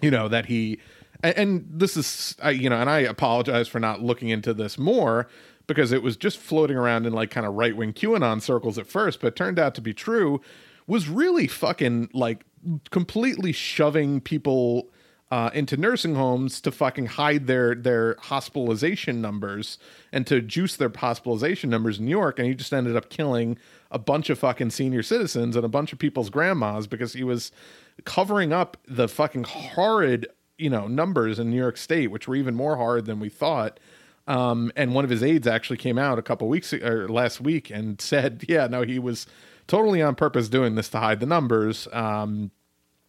you 0.00 0.12
know 0.12 0.28
that 0.28 0.46
he 0.46 0.78
and, 1.24 1.36
and 1.36 1.66
this 1.68 1.96
is 1.96 2.36
I, 2.40 2.50
you 2.50 2.70
know 2.70 2.80
and 2.80 2.88
I 2.88 3.00
apologize 3.00 3.66
for 3.66 3.80
not 3.80 4.00
looking 4.00 4.28
into 4.28 4.54
this 4.54 4.78
more 4.78 5.26
because 5.66 5.90
it 5.90 6.04
was 6.04 6.16
just 6.16 6.38
floating 6.38 6.76
around 6.76 7.04
in 7.04 7.12
like 7.12 7.32
kind 7.32 7.46
of 7.46 7.54
right-wing 7.54 7.94
QAnon 7.94 8.40
circles 8.42 8.78
at 8.78 8.86
first, 8.86 9.20
but 9.20 9.34
turned 9.34 9.58
out 9.58 9.74
to 9.74 9.80
be 9.80 9.92
true 9.92 10.40
was 10.86 11.08
really 11.08 11.48
fucking 11.48 12.10
like 12.12 12.44
completely 12.90 13.50
shoving 13.50 14.20
people 14.20 14.88
uh, 15.30 15.50
into 15.54 15.76
nursing 15.76 16.14
homes 16.14 16.60
to 16.60 16.70
fucking 16.70 17.06
hide 17.06 17.46
their 17.46 17.74
their 17.74 18.16
hospitalization 18.20 19.20
numbers 19.20 19.78
and 20.12 20.26
to 20.26 20.40
juice 20.40 20.76
their 20.76 20.92
hospitalization 20.94 21.70
numbers 21.70 21.98
in 21.98 22.04
New 22.04 22.10
York, 22.10 22.38
and 22.38 22.46
he 22.46 22.54
just 22.54 22.72
ended 22.72 22.96
up 22.96 23.08
killing 23.08 23.58
a 23.90 23.98
bunch 23.98 24.30
of 24.30 24.38
fucking 24.38 24.70
senior 24.70 25.02
citizens 25.02 25.56
and 25.56 25.64
a 25.64 25.68
bunch 25.68 25.92
of 25.92 25.98
people's 25.98 26.30
grandmas 26.30 26.86
because 26.86 27.14
he 27.14 27.24
was 27.24 27.50
covering 28.04 28.52
up 28.52 28.76
the 28.86 29.08
fucking 29.08 29.44
horrid 29.44 30.26
you 30.58 30.70
know 30.70 30.86
numbers 30.86 31.38
in 31.38 31.50
New 31.50 31.56
York 31.56 31.76
State, 31.76 32.10
which 32.10 32.28
were 32.28 32.36
even 32.36 32.54
more 32.54 32.76
hard 32.76 33.06
than 33.06 33.20
we 33.20 33.28
thought. 33.28 33.80
Um, 34.26 34.72
and 34.76 34.94
one 34.94 35.04
of 35.04 35.10
his 35.10 35.22
aides 35.22 35.46
actually 35.46 35.76
came 35.76 35.98
out 35.98 36.18
a 36.18 36.22
couple 36.22 36.48
weeks 36.48 36.72
or 36.72 37.08
last 37.08 37.40
week 37.40 37.70
and 37.70 38.00
said, 38.00 38.44
yeah, 38.48 38.66
no, 38.66 38.82
he 38.82 38.98
was 38.98 39.26
totally 39.66 40.02
on 40.02 40.14
purpose 40.14 40.48
doing 40.48 40.74
this 40.74 40.88
to 40.90 40.98
hide 40.98 41.20
the 41.20 41.26
numbers. 41.26 41.88
Um, 41.92 42.50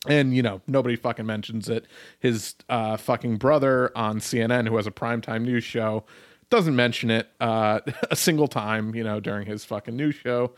and 0.07 0.35
you 0.35 0.41
know 0.41 0.61
nobody 0.67 0.95
fucking 0.95 1.25
mentions 1.25 1.69
it. 1.69 1.85
His 2.19 2.55
uh, 2.69 2.97
fucking 2.97 3.37
brother 3.37 3.91
on 3.95 4.19
CNN, 4.19 4.67
who 4.67 4.75
has 4.77 4.87
a 4.87 4.91
primetime 4.91 5.43
news 5.43 5.63
show, 5.63 6.03
doesn't 6.49 6.75
mention 6.75 7.09
it 7.11 7.29
uh, 7.39 7.79
a 8.11 8.15
single 8.15 8.47
time. 8.47 8.93
You 8.95 9.03
know 9.03 9.19
during 9.19 9.45
his 9.45 9.65
fucking 9.65 9.95
news 9.95 10.15
show. 10.15 10.53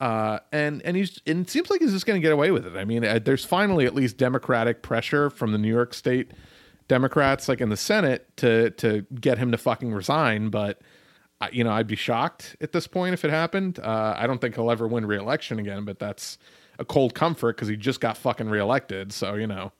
Uh, 0.00 0.40
and 0.50 0.82
and 0.82 0.96
he's 0.96 1.20
and 1.26 1.46
it 1.46 1.50
seems 1.50 1.70
like 1.70 1.80
he's 1.80 1.92
just 1.92 2.06
going 2.06 2.20
to 2.20 2.22
get 2.22 2.32
away 2.32 2.50
with 2.50 2.66
it. 2.66 2.76
I 2.76 2.84
mean, 2.84 3.04
uh, 3.04 3.20
there's 3.24 3.44
finally 3.44 3.86
at 3.86 3.94
least 3.94 4.16
Democratic 4.16 4.82
pressure 4.82 5.30
from 5.30 5.52
the 5.52 5.58
New 5.58 5.68
York 5.72 5.94
State 5.94 6.32
Democrats, 6.88 7.48
like 7.48 7.60
in 7.60 7.68
the 7.68 7.76
Senate, 7.76 8.26
to 8.38 8.70
to 8.70 9.06
get 9.20 9.38
him 9.38 9.52
to 9.52 9.58
fucking 9.58 9.92
resign. 9.92 10.48
But 10.48 10.80
I- 11.40 11.50
you 11.50 11.62
know, 11.62 11.70
I'd 11.70 11.86
be 11.86 11.94
shocked 11.94 12.56
at 12.60 12.72
this 12.72 12.88
point 12.88 13.14
if 13.14 13.24
it 13.24 13.30
happened. 13.30 13.78
Uh, 13.78 14.14
I 14.18 14.26
don't 14.26 14.40
think 14.40 14.56
he'll 14.56 14.72
ever 14.72 14.88
win 14.88 15.06
re-election 15.06 15.60
again, 15.60 15.84
but 15.84 16.00
that's 16.00 16.36
a 16.82 16.84
cold 16.84 17.14
comfort 17.14 17.56
because 17.56 17.68
he 17.68 17.76
just 17.76 18.00
got 18.00 18.16
fucking 18.16 18.48
reelected. 18.50 19.12
So 19.12 19.34
you 19.34 19.46
know, 19.46 19.72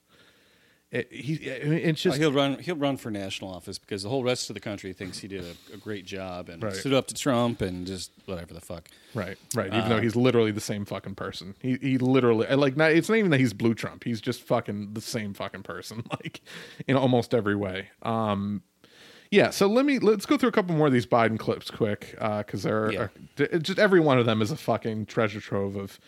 it, 0.91 1.11
he 1.11 1.35
it's 1.35 2.01
Uh, 2.05 2.11
just 2.11 2.19
he'll 2.21 2.33
run. 2.33 2.59
He'll 2.59 2.77
run 2.77 2.97
for 2.99 3.11
national 3.11 3.51
office 3.51 3.79
because 3.79 4.03
the 4.03 4.09
whole 4.11 4.23
rest 4.23 4.51
of 4.51 4.55
the 4.55 4.61
country 4.61 4.93
thinks 4.93 5.19
he 5.19 5.29
did 5.29 5.43
a, 5.45 5.75
a 5.75 5.77
great 5.79 6.05
job 6.05 6.49
and 6.51 6.63
Right. 6.63 6.75
stood 6.75 6.93
up 6.93 7.07
to 7.09 7.15
Trump 7.15 7.63
and 7.63 7.87
just 7.87 8.11
whatever 8.27 8.53
the 8.53 8.61
fuck. 8.61 8.89
right, 9.15 9.39
right. 9.55 9.73
Even 9.73 9.89
though 9.89 10.01
he's 10.01 10.17
literally 10.17 10.51
the 10.53 10.61
same 10.61 10.85
fucking 10.85 11.15
person. 11.15 11.55
He 11.61 11.77
he 11.81 11.97
literally 11.99 12.47
like 12.55 12.77
not, 12.77 12.93
it's 12.93 13.09
not 13.09 13.17
even 13.17 13.31
that 13.31 13.41
he's 13.41 13.55
blue 13.55 13.75
Trump. 13.75 14.05
He's 14.05 14.21
just 14.21 14.43
fucking 14.43 14.93
the 14.93 15.01
same 15.01 15.33
fucking 15.35 15.63
person, 15.63 16.05
like 16.11 16.41
in 16.87 16.97
almost 16.97 17.35
every 17.35 17.57
way. 17.57 17.89
Um, 18.03 18.63
yeah. 19.31 19.49
So 19.49 19.67
let 19.69 19.87
me 19.87 19.99
let's 19.99 20.27
go 20.27 20.37
through 20.37 20.51
a 20.51 20.53
couple 20.53 20.77
more 20.77 20.89
of 20.89 20.93
these 20.93 21.07
Biden 21.07 21.39
clips 21.39 21.71
quick 21.71 22.11
because 22.19 22.65
there 22.65 22.85
are 22.85 22.93
Yeah. 22.93 23.09
uh, 23.51 23.57
just 23.59 23.79
every 23.79 24.01
one 24.01 24.19
of 24.19 24.27
them 24.27 24.43
is 24.43 24.51
a 24.51 24.57
fucking 24.59 25.07
treasure 25.07 25.41
trove 25.41 25.75
of 25.75 25.99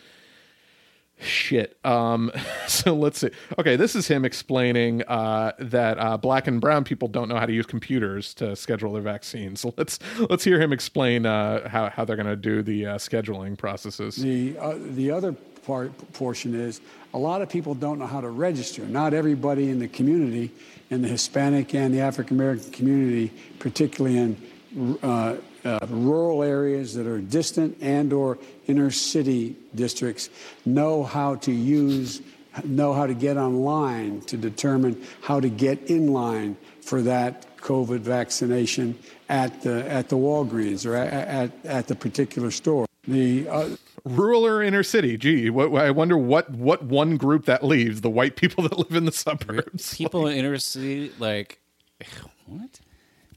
shit. 1.19 1.79
Um, 1.85 2.31
so 2.67 2.95
let's 2.95 3.19
see. 3.19 3.31
Okay, 3.59 3.77
this 3.77 3.95
is 3.95 4.09
him 4.09 4.25
explaining 4.25 5.03
uh, 5.03 5.53
that 5.59 5.99
uh, 5.99 6.17
black 6.17 6.47
and 6.47 6.61
brown 6.61 6.85
people 6.85 7.09
don't 7.09 7.29
know 7.29 7.37
how 7.37 7.47
to 7.47 7.53
use 7.53 7.67
computers 7.67 8.35
to 8.35 8.57
schedule 8.57 8.93
their 8.93 9.03
vaccines. 9.03 9.61
So 9.61 9.75
let's 9.79 9.99
let's 10.29 10.45
hear 10.45 10.61
him 10.61 10.73
explain 10.73 11.27
uh, 11.27 11.69
how 11.69 11.91
how 11.91 12.05
they're 12.05 12.17
going 12.17 12.27
to 12.27 12.37
do 12.37 12.63
the 12.63 12.87
uh, 12.87 12.99
scheduling 12.99 13.57
processes. 13.57 14.17
The, 14.17 14.57
uh, 14.59 14.75
the 14.79 15.11
other 15.11 15.33
part 15.33 15.93
portion 16.13 16.55
is 16.55 16.81
a 17.15 17.19
lot 17.19 17.41
of 17.41 17.49
people 17.49 17.75
don't 17.75 17.99
know 17.99 18.07
how 18.07 18.21
to 18.21 18.29
register. 18.29 18.85
Not 18.85 19.15
everybody 19.15 19.71
in 19.71 19.79
the 19.79 19.89
community, 19.89 20.51
in 20.91 21.03
the 21.03 21.09
Hispanic 21.09 21.75
and 21.75 21.95
the 21.95 22.01
African 22.01 22.37
American 22.37 22.71
community, 22.71 23.33
particularly 23.59 24.19
in 24.19 24.99
uh, 25.03 25.37
uh, 25.65 25.79
rural 25.89 26.43
areas 26.43 26.95
that 26.95 27.07
are 27.07 27.21
distant 27.21 27.77
and 27.81 28.13
or 28.13 28.39
inner 28.67 28.91
city 28.91 29.57
districts, 29.75 30.31
know 30.65 31.03
how 31.03 31.37
to 31.37 31.53
use, 31.53 32.21
know 32.65 32.93
how 32.93 33.07
to 33.07 33.15
get 33.15 33.37
online 33.37 34.21
to 34.23 34.37
determine 34.37 35.03
how 35.23 35.41
to 35.41 35.49
get 35.49 35.91
in 35.91 36.13
line 36.13 36.57
for 36.81 37.03
that 37.03 37.57
COVID 37.59 38.01
vaccination 38.01 38.99
at 39.29 39.63
the 39.63 39.91
at 39.91 40.11
the 40.11 40.17
Walgreens 40.17 40.85
or 40.85 40.95
at, 40.95 41.13
at, 41.13 41.67
at 41.67 41.89
the 41.89 41.95
particular 41.95 42.51
store. 42.51 42.87
The 43.07 43.49
uh, 43.49 43.77
Rural 44.05 44.45
or 44.45 44.63
inner 44.63 44.83
city? 44.83 45.17
Gee, 45.17 45.49
what, 45.49 45.75
I 45.75 45.91
wonder 45.91 46.19
what 46.19 46.51
what 46.51 46.83
one 46.83 47.17
group 47.17 47.47
that 47.47 47.65
leaves 47.65 48.03
the 48.03 48.11
white 48.11 48.37
people 48.37 48.65
that 48.69 48.79
live 48.79 48.93
in 48.93 49.07
the 49.07 49.13
suburbs. 49.13 49.97
People 49.97 50.27
in 50.27 50.37
inner 50.37 50.59
city, 50.59 51.11
like 51.19 51.59
what? 52.47 52.81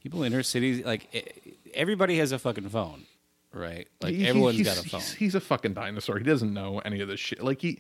People 0.03 0.23
in 0.23 0.33
inner 0.33 0.43
cities, 0.43 0.85
like 0.85 1.07
e- 1.15 1.53
everybody 1.77 2.17
has 2.17 2.31
a 2.33 2.39
fucking 2.39 2.69
phone, 2.69 3.05
right? 3.53 3.87
Like 4.01 4.15
He- 4.15 4.27
everyone's 4.27 4.61
got 4.61 4.77
a 4.83 4.89
phone. 4.89 4.99
He's, 5.01 5.13
he's 5.13 5.35
a 5.35 5.39
fucking 5.39 5.73
dinosaur. 5.73 6.17
He 6.17 6.23
doesn't 6.25 6.53
know 6.53 6.79
any 6.79 6.99
of 7.01 7.07
this 7.07 7.19
shit. 7.19 7.41
Like 7.43 7.61
he, 7.61 7.79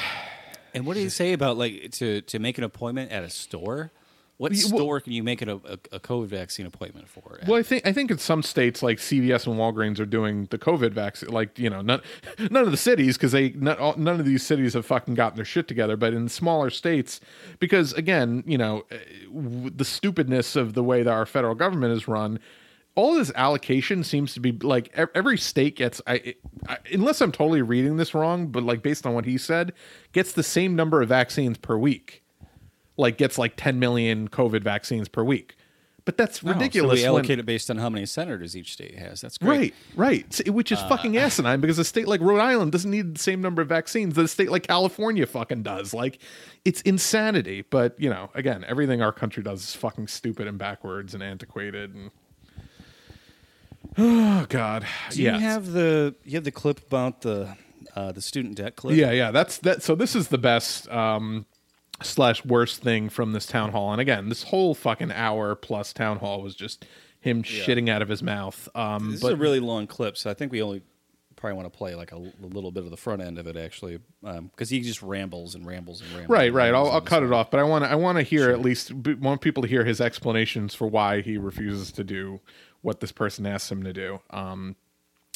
And 0.74 0.86
what 0.86 0.94
do 0.94 1.00
you 1.00 1.10
say 1.10 1.34
about 1.34 1.58
like 1.58 1.92
to 1.94 2.22
to 2.22 2.38
make 2.40 2.58
an 2.60 2.64
appointment 2.64 3.12
at 3.12 3.24
a 3.24 3.30
store? 3.30 3.92
What 4.38 4.52
well- 4.54 4.62
store 4.62 5.00
can 5.02 5.12
you 5.14 5.24
make 5.24 5.42
it 5.42 5.50
a, 5.50 5.56
a, 5.66 5.96
a 5.96 6.00
COVID 6.00 6.28
vaccine 6.28 6.66
appointment 6.68 7.10
for? 7.10 7.40
Well, 7.48 7.58
I 7.60 7.64
think 7.64 7.88
I 7.88 7.92
think 7.92 8.12
in 8.12 8.20
some 8.20 8.44
states 8.44 8.84
like 8.84 9.00
CVS 9.00 9.48
and 9.48 9.58
Walgreens 9.58 10.00
are 10.00 10.06
doing 10.06 10.46
the 10.52 10.60
COVID 10.60 10.92
vaccine. 10.92 11.30
Like 11.30 11.58
you 11.58 11.72
know, 11.72 11.82
none 11.82 12.02
none 12.52 12.64
of 12.66 12.70
the 12.72 12.78
cities 12.78 13.18
because 13.18 13.32
they 13.32 13.50
not, 13.50 13.80
all- 13.80 13.98
none 13.98 14.20
of 14.20 14.28
these 14.28 14.46
cities 14.46 14.76
have 14.76 14.86
fucking 14.86 15.16
gotten 15.16 15.38
their 15.38 15.44
shit 15.44 15.68
together. 15.68 15.98
But 15.98 16.14
in 16.14 16.30
smaller 16.30 16.70
states, 16.70 17.20
because 17.58 17.92
again, 17.94 18.44
you 18.46 18.60
know, 18.60 18.86
eh, 18.92 18.98
w- 19.34 19.72
the 19.72 19.84
stupidness 19.86 20.56
of 20.56 20.76
the 20.76 20.84
way 20.84 21.02
that 21.02 21.12
our 21.12 21.26
federal 21.26 21.56
government 21.56 21.94
is 21.94 22.08
run. 22.08 22.40
All 23.00 23.16
this 23.16 23.32
allocation 23.34 24.04
seems 24.04 24.34
to 24.34 24.42
be 24.42 24.52
like 24.52 24.94
every 25.16 25.38
state 25.38 25.78
gets. 25.78 26.02
I, 26.06 26.36
I 26.68 26.78
unless 26.92 27.22
I'm 27.22 27.32
totally 27.32 27.62
reading 27.62 27.96
this 27.96 28.14
wrong, 28.14 28.48
but 28.48 28.64
like 28.64 28.82
based 28.84 29.06
on 29.06 29.14
what 29.14 29.24
he 29.24 29.38
said, 29.38 29.72
gets 30.12 30.34
the 30.34 30.44
same 30.44 30.76
number 30.76 31.02
of 31.02 31.08
vaccines 31.08 31.58
per 31.58 31.78
week. 31.78 32.24
Like 32.98 33.18
gets 33.18 33.38
like 33.38 33.54
10 33.56 33.80
million 33.80 34.28
COVID 34.28 34.62
vaccines 34.64 35.08
per 35.08 35.24
week. 35.24 35.56
But 36.04 36.18
that's 36.18 36.44
Oh, 36.44 36.50
ridiculous. 36.50 37.00
So 37.00 37.06
we 37.06 37.10
when- 37.14 37.20
allocate 37.20 37.40
it 37.40 37.46
based 37.46 37.70
on 37.70 37.78
how 37.78 37.90
many 37.90 38.06
senators 38.06 38.58
each 38.58 38.74
state 38.74 38.98
has. 38.98 39.22
That's 39.22 39.38
great. 39.38 39.74
Right, 39.96 40.26
right. 40.36 40.50
Which 40.50 40.72
is 40.72 40.80
uh, 40.80 40.90
fucking 40.90 41.16
uh, 41.18 41.22
asinine 41.22 41.62
because 41.62 41.80
a 41.80 41.84
state 41.86 42.08
like 42.08 42.20
Rhode 42.20 42.40
Island 42.42 42.72
doesn't 42.74 42.90
need 42.92 43.16
the 43.16 43.20
same 43.20 43.40
number 43.42 43.62
of 43.62 43.70
vaccines 43.70 44.16
that 44.16 44.24
a 44.24 44.28
state 44.28 44.50
like 44.52 44.64
California 44.68 45.26
fucking 45.26 45.64
does. 45.64 45.94
Like, 45.94 46.20
it's 46.66 46.82
insanity. 46.82 47.62
But, 47.62 47.96
you 47.98 48.10
know, 48.10 48.30
again, 48.34 48.66
everything 48.68 49.02
our 49.02 49.12
country 49.14 49.44
does 49.44 49.62
is 49.62 49.76
fucking 49.76 50.08
stupid 50.08 50.48
and 50.48 50.58
backwards 50.58 51.14
and 51.14 51.22
antiquated. 51.24 51.94
And, 51.94 52.12
oh, 54.00 54.46
God. 54.50 54.86
Do 55.12 55.22
yeah. 55.22 55.36
you 55.36 55.42
have 55.42 55.72
the 55.72 56.16
you 56.24 56.34
have 56.34 56.44
the 56.44 56.52
clip 56.52 56.86
about 56.88 57.22
the 57.22 57.56
uh, 57.96 58.12
the 58.12 58.22
student 58.22 58.56
debt 58.56 58.76
clip? 58.76 58.96
Yeah, 58.96 59.12
yeah. 59.12 59.32
That's 59.32 59.58
that. 59.60 59.84
So 59.84 59.96
this 59.96 60.16
is 60.16 60.30
the 60.30 60.38
best 60.38 60.90
um, 60.90 61.46
slash 62.02 62.44
worst 62.46 62.82
thing 62.82 63.10
from 63.10 63.34
this 63.34 63.46
town 63.46 63.72
hall. 63.72 63.92
And 63.92 64.02
again, 64.02 64.30
this 64.30 64.44
whole 64.44 64.74
fucking 64.74 65.12
hour 65.12 65.56
plus 65.56 65.94
town 65.94 66.18
hall 66.18 66.42
was 66.42 66.56
just 66.56 66.86
him 67.20 67.44
shitting 67.44 67.90
out 67.90 68.02
of 68.02 68.08
his 68.08 68.24
mouth. 68.24 68.70
Um, 68.76 69.12
This 69.12 69.22
but 69.22 69.28
is 69.28 69.34
a 69.34 69.38
really 69.38 69.60
long 69.60 69.88
clip, 69.88 70.18
so 70.18 70.30
I 70.30 70.34
think 70.34 70.52
we 70.52 70.62
only 70.62 70.82
probably 71.36 71.56
want 71.56 71.72
to 71.72 71.78
play 71.78 71.96
like 71.96 72.12
a 72.12 72.18
little 72.42 72.72
bit 72.72 72.84
of 72.84 72.92
the 72.92 72.98
front 72.98 73.22
end 73.22 73.38
of 73.38 73.48
it 73.48 73.56
actually, 73.56 74.00
because 74.22 74.70
he 74.70 74.82
just 74.82 75.02
rambles 75.02 75.56
and 75.56 75.66
rambles 75.66 76.02
and 76.02 76.10
rambles. 76.12 76.30
Right, 76.30 76.48
and 76.48 76.56
right. 76.56 76.72
rambles 76.72 76.90
I'll, 76.90 76.96
I'll 76.96 77.02
cut 77.02 77.24
it 77.24 77.32
off, 77.32 77.50
but 77.50 77.60
I 77.60 77.64
want 77.64 77.86
to. 77.86 77.92
I 77.92 77.96
want 77.96 78.18
to 78.18 78.24
hear 78.24 78.50
at 78.50 78.62
least 78.62 79.02
b- 79.02 79.16
want 79.16 79.42
people 79.42 79.64
to 79.64 79.70
hear 79.70 79.84
his 79.84 80.02
explanations 80.02 80.76
for 80.76 80.88
why 80.88 81.22
he 81.22 81.38
refuses 81.38 81.92
to 81.94 82.04
do 82.04 82.40
what 82.82 83.00
this 83.00 83.12
person 83.12 83.46
asks 83.46 83.72
him 83.72 83.84
to 83.84 83.94
do. 83.94 84.20
Um, 84.30 84.76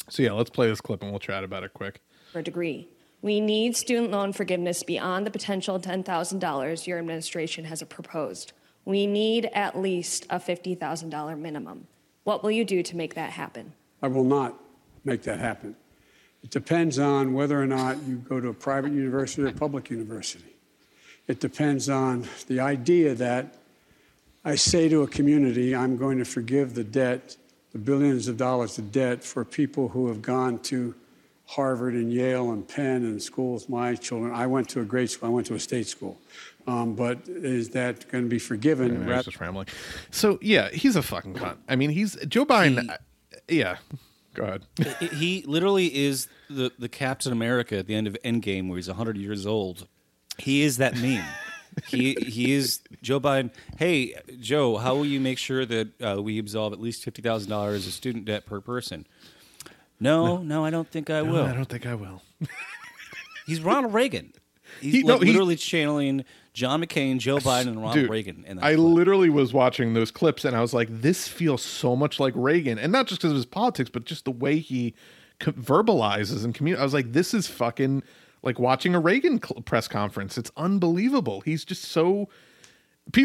so 0.08 0.22
yeah, 0.22 0.32
let's 0.32 0.50
play 0.50 0.68
this 0.68 0.80
clip 0.80 1.02
and 1.02 1.10
we'll 1.10 1.20
chat 1.20 1.44
about 1.44 1.64
it 1.64 1.72
quick. 1.74 2.00
for 2.32 2.40
a 2.40 2.42
degree. 2.42 2.88
We 3.22 3.40
need 3.40 3.74
student 3.74 4.10
loan 4.10 4.34
forgiveness 4.34 4.82
beyond 4.82 5.26
the 5.26 5.30
potential 5.30 5.80
$10,000 5.80 6.86
your 6.86 6.98
administration 6.98 7.64
has 7.64 7.82
proposed. 7.84 8.52
We 8.84 9.06
need 9.06 9.48
at 9.54 9.78
least 9.78 10.26
a 10.28 10.38
$50,000 10.38 11.38
minimum. 11.38 11.86
What 12.24 12.42
will 12.42 12.50
you 12.50 12.66
do 12.66 12.82
to 12.82 12.96
make 12.96 13.14
that 13.14 13.30
happen? 13.30 13.72
I 14.02 14.08
will 14.08 14.24
not 14.24 14.60
make 15.04 15.22
that 15.22 15.38
happen. 15.38 15.76
It 16.42 16.50
depends 16.50 16.98
on 16.98 17.32
whether 17.32 17.58
or 17.58 17.66
not 17.66 18.02
you 18.02 18.16
go 18.16 18.40
to 18.40 18.48
a 18.48 18.54
private 18.54 18.92
university 18.92 19.42
or 19.42 19.46
a 19.46 19.52
public 19.52 19.88
university. 19.88 20.56
It 21.26 21.40
depends 21.40 21.88
on 21.88 22.28
the 22.48 22.60
idea 22.60 23.14
that 23.14 23.54
I 24.44 24.54
say 24.56 24.88
to 24.88 25.02
a 25.02 25.06
community, 25.06 25.74
I'm 25.74 25.96
going 25.96 26.18
to 26.18 26.24
forgive 26.24 26.74
the 26.74 26.84
debt, 26.84 27.36
the 27.72 27.78
billions 27.78 28.28
of 28.28 28.36
dollars 28.36 28.78
of 28.78 28.92
debt 28.92 29.24
for 29.24 29.44
people 29.44 29.88
who 29.88 30.08
have 30.08 30.20
gone 30.22 30.58
to 30.64 30.94
Harvard 31.46 31.94
and 31.94 32.12
Yale 32.12 32.50
and 32.52 32.66
Penn 32.66 33.04
and 33.04 33.22
schools. 33.22 33.68
My 33.68 33.94
children, 33.94 34.32
I 34.34 34.46
went 34.46 34.68
to 34.70 34.80
a 34.80 34.84
great 34.84 35.10
school, 35.10 35.28
I 35.28 35.32
went 35.32 35.46
to 35.48 35.54
a 35.54 35.60
state 35.60 35.86
school. 35.86 36.18
Um, 36.66 36.94
but 36.94 37.18
is 37.26 37.70
that 37.70 38.10
going 38.10 38.24
to 38.24 38.30
be 38.30 38.38
forgiven? 38.38 38.96
I 38.96 38.98
was 39.00 39.08
rather- 39.08 39.22
just 39.24 39.40
rambling. 39.40 39.66
So 40.10 40.38
yeah, 40.40 40.70
he's 40.70 40.96
a 40.96 41.02
fucking 41.02 41.34
cunt. 41.34 41.56
I 41.68 41.76
mean, 41.76 41.90
he's 41.90 42.14
Joe 42.26 42.46
Biden. 42.46 42.88
uh, 42.90 42.96
yeah, 43.48 43.76
go 44.34 44.44
ahead. 44.44 44.62
He- 45.00 45.06
He 45.08 45.44
literally 45.46 45.94
is 45.94 46.26
the 46.48 46.72
the 46.78 46.88
Captain 46.88 47.32
America 47.32 47.76
at 47.76 47.86
the 47.86 47.94
end 47.94 48.06
of 48.06 48.16
Endgame, 48.24 48.68
where 48.68 48.76
he's 48.76 48.86
hundred 48.88 49.18
years 49.18 49.44
old. 49.46 49.86
He 50.38 50.62
is 50.62 50.78
that 50.78 50.96
meme. 50.96 51.22
He 51.88 52.14
he 52.14 52.52
is 52.52 52.80
Joe 53.02 53.20
Biden. 53.20 53.50
Hey 53.78 54.14
Joe, 54.40 54.76
how 54.76 54.94
will 54.94 55.06
you 55.06 55.20
make 55.20 55.38
sure 55.38 55.64
that 55.66 55.88
uh, 56.02 56.22
we 56.22 56.38
absolve 56.38 56.72
at 56.72 56.80
least 56.80 57.02
fifty 57.04 57.22
thousand 57.22 57.50
dollars 57.50 57.86
of 57.86 57.92
student 57.92 58.24
debt 58.24 58.46
per 58.46 58.60
person? 58.60 59.06
No, 60.00 60.38
no, 60.38 60.64
I 60.64 60.70
don't 60.70 60.88
think 60.90 61.08
I 61.10 61.22
will. 61.22 61.44
I 61.44 61.52
don't 61.54 61.68
think 61.68 61.86
I 61.86 61.94
will. 61.94 62.22
He's 63.46 63.60
Ronald 63.60 63.94
Reagan. 63.94 64.32
He's 64.80 64.92
He- 64.94 65.02
no, 65.02 65.14
like 65.16 65.22
he- 65.22 65.28
literally 65.32 65.56
channeling 65.56 66.24
John 66.52 66.82
McCain, 66.82 67.18
Joe 67.18 67.38
Biden, 67.38 67.68
and 67.68 67.76
Ronald 67.76 67.94
Dude, 67.94 68.10
Reagan. 68.10 68.44
In 68.46 68.56
that 68.56 68.64
I 68.64 68.74
clip. 68.74 68.86
literally 68.86 69.28
was 69.30 69.52
watching 69.52 69.94
those 69.94 70.10
clips 70.10 70.44
and 70.44 70.56
I 70.56 70.60
was 70.60 70.72
like, 70.72 70.88
this 70.90 71.28
feels 71.28 71.62
so 71.62 71.94
much 71.96 72.18
like 72.20 72.32
Reagan, 72.36 72.78
and 72.78 72.90
not 72.92 73.06
just 73.06 73.20
because 73.20 73.32
of 73.32 73.36
his 73.36 73.46
politics, 73.46 73.90
but 73.90 74.04
just 74.04 74.24
the 74.24 74.30
way 74.30 74.58
he 74.58 74.94
co- 75.40 75.52
verbalizes 75.52 76.44
and 76.44 76.54
communicates. 76.54 76.80
I 76.80 76.84
was 76.84 76.94
like, 76.94 77.12
this 77.12 77.34
is 77.34 77.46
fucking 77.46 78.02
like 78.44 78.58
watching 78.58 78.94
a 78.94 79.00
Reagan 79.00 79.42
cl- 79.42 79.62
press 79.62 79.88
conference. 79.88 80.38
It's 80.38 80.52
unbelievable. 80.56 81.40
He's 81.40 81.64
just 81.64 81.84
so 81.84 82.28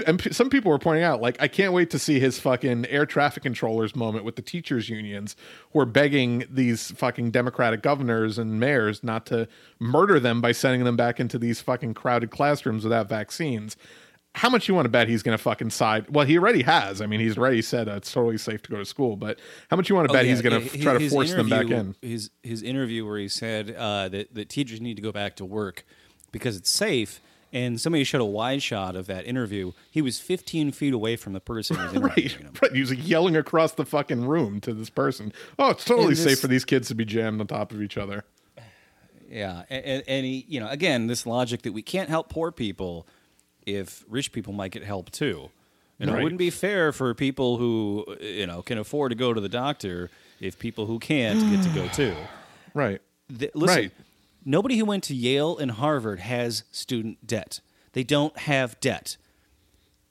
and 0.06 0.22
some 0.36 0.50
people 0.50 0.72
were 0.72 0.80
pointing 0.80 1.04
out, 1.04 1.22
like, 1.22 1.38
I 1.42 1.48
can't 1.48 1.72
wait 1.72 1.90
to 1.92 2.00
see 2.00 2.20
his 2.20 2.38
fucking 2.38 2.86
air 2.88 3.06
traffic 3.06 3.44
controllers 3.44 3.96
moment 3.96 4.26
with 4.26 4.36
the 4.36 4.42
teachers' 4.42 4.90
unions 4.90 5.38
who 5.72 5.80
are 5.80 5.86
begging 5.86 6.44
these 6.50 6.92
fucking 6.92 7.32
Democratic 7.32 7.82
governors 7.82 8.38
and 8.38 8.60
mayors 8.60 9.04
not 9.04 9.26
to 9.28 9.48
murder 9.80 10.20
them 10.20 10.42
by 10.42 10.52
sending 10.52 10.84
them 10.84 10.98
back 10.98 11.20
into 11.20 11.40
these 11.40 11.62
fucking 11.62 11.94
crowded 11.94 12.30
classrooms 12.30 12.84
without 12.84 13.08
vaccines. 13.08 13.78
How 14.40 14.50
much 14.50 14.68
you 14.68 14.74
want 14.74 14.86
to 14.86 14.90
bet 14.90 15.08
he's 15.10 15.22
going 15.22 15.38
to 15.38 15.44
fucking 15.44 15.70
side? 15.70 16.06
Well, 16.10 16.26
he 16.26 16.38
already 16.38 16.64
has. 16.64 17.02
I 17.02 17.06
mean, 17.08 17.20
he's 17.20 17.38
already 17.38 17.62
said 17.62 17.90
uh, 17.90 17.94
it's 17.98 18.12
totally 18.12 18.38
safe 18.38 18.62
to 18.64 18.72
go 18.72 18.78
to 18.78 18.86
school. 18.86 19.16
But 19.18 19.38
how 19.70 19.76
much 19.78 19.90
you 19.90 19.96
want 19.96 20.08
to 20.08 20.12
Oh, 20.12 20.16
bet 20.16 20.26
yeah, 20.26 20.32
he's 20.32 20.42
going 20.42 20.62
to 20.70 20.78
try 20.80 20.98
to 20.98 21.10
force 21.10 21.34
them 21.34 21.50
back 21.50 21.70
in? 21.70 21.96
His 22.02 22.30
his 22.42 22.64
interview 22.64 23.06
where 23.06 23.18
he 23.18 23.28
said 23.28 23.76
uh, 23.78 24.08
that 24.10 24.34
that 24.34 24.50
teachers 24.50 24.80
need 24.82 24.96
to 24.96 25.02
go 25.02 25.12
back 25.12 25.36
to 25.38 25.46
work 25.46 25.86
because 26.32 26.56
it's 26.56 26.70
safe. 26.70 27.20
And 27.52 27.82
somebody 27.82 28.04
showed 28.04 28.22
a 28.22 28.26
wide 28.26 28.62
shot 28.62 28.96
of 28.96 29.08
that 29.08 29.26
interview. 29.26 29.72
He 29.90 30.04
was 30.04 30.20
15 30.20 30.72
feet 30.72 30.94
away 30.94 31.16
from 31.16 31.34
the 31.34 31.40
person 31.40 31.78
who 31.78 32.00
was 32.00 32.12
Right, 32.16 32.32
him. 32.32 32.54
right. 32.62 32.72
He 32.72 32.80
was 32.80 32.92
like, 32.92 33.08
yelling 33.08 33.36
across 33.36 33.72
the 33.72 33.86
fucking 33.86 34.24
room 34.26 34.62
to 34.62 34.72
this 34.72 34.92
person. 34.92 35.34
Oh, 35.58 35.72
it's 35.72 35.84
totally 35.84 36.10
this- 36.14 36.24
safe 36.24 36.40
for 36.40 36.48
these 36.48 36.64
kids 36.64 36.90
to 36.90 36.94
be 36.96 37.06
jammed 37.06 37.42
on 37.42 37.48
top 37.48 37.72
of 37.72 37.82
each 37.82 37.98
other. 37.98 38.24
Yeah, 39.32 39.64
and, 39.70 39.86
and, 39.86 40.04
and 40.08 40.26
he, 40.26 40.46
you 40.48 40.60
know, 40.60 40.68
again, 40.70 41.06
this 41.08 41.26
logic 41.28 41.62
that 41.64 41.72
we 41.74 41.82
can't 41.84 42.10
help 42.10 42.30
poor 42.30 42.52
people 42.52 43.06
if 43.76 44.04
rich 44.08 44.32
people 44.32 44.54
might 44.54 44.72
get 44.72 44.84
help 44.84 45.12
too. 45.12 45.50
Know, 46.00 46.14
Right. 46.14 46.22
it 46.22 46.24
wouldn't 46.24 46.40
be 46.40 46.50
fair 46.50 46.94
for 46.94 47.14
people 47.14 47.58
who 47.58 48.06
you 48.22 48.48
know 48.48 48.62
can 48.62 48.78
afford 48.78 49.12
to 49.12 49.16
go 49.16 49.34
to 49.34 49.42
the 49.42 49.50
doctor 49.50 50.10
if 50.40 50.58
people 50.58 50.86
who 50.86 50.98
can't 51.00 51.40
get 51.52 51.62
to 51.64 51.70
go 51.76 51.88
too. 51.94 52.16
Right. 52.74 53.02
Th- 53.38 53.52
listen, 53.54 53.76
Right. 53.78 53.92
nobody 54.46 54.78
who 54.78 54.86
went 54.86 55.04
to 55.06 55.16
Yale 55.16 55.58
and 55.58 55.72
Harvard 55.72 56.20
has 56.22 56.64
student 56.72 57.28
debt. 57.28 57.60
They 57.94 58.04
don't 58.04 58.38
have 58.40 58.80
debt. 58.80 59.18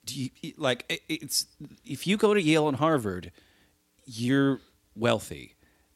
Do 0.05 0.21
you, 0.21 0.29
like 0.57 0.85
it- 0.89 1.01
it's 1.09 1.47
if 1.85 2.05
you 2.05 2.17
go 2.17 2.33
to 2.35 2.41
Yale 2.41 2.67
and 2.67 2.77
Harvard, 2.77 3.31
you're 4.05 4.59
wealthy. 4.95 5.55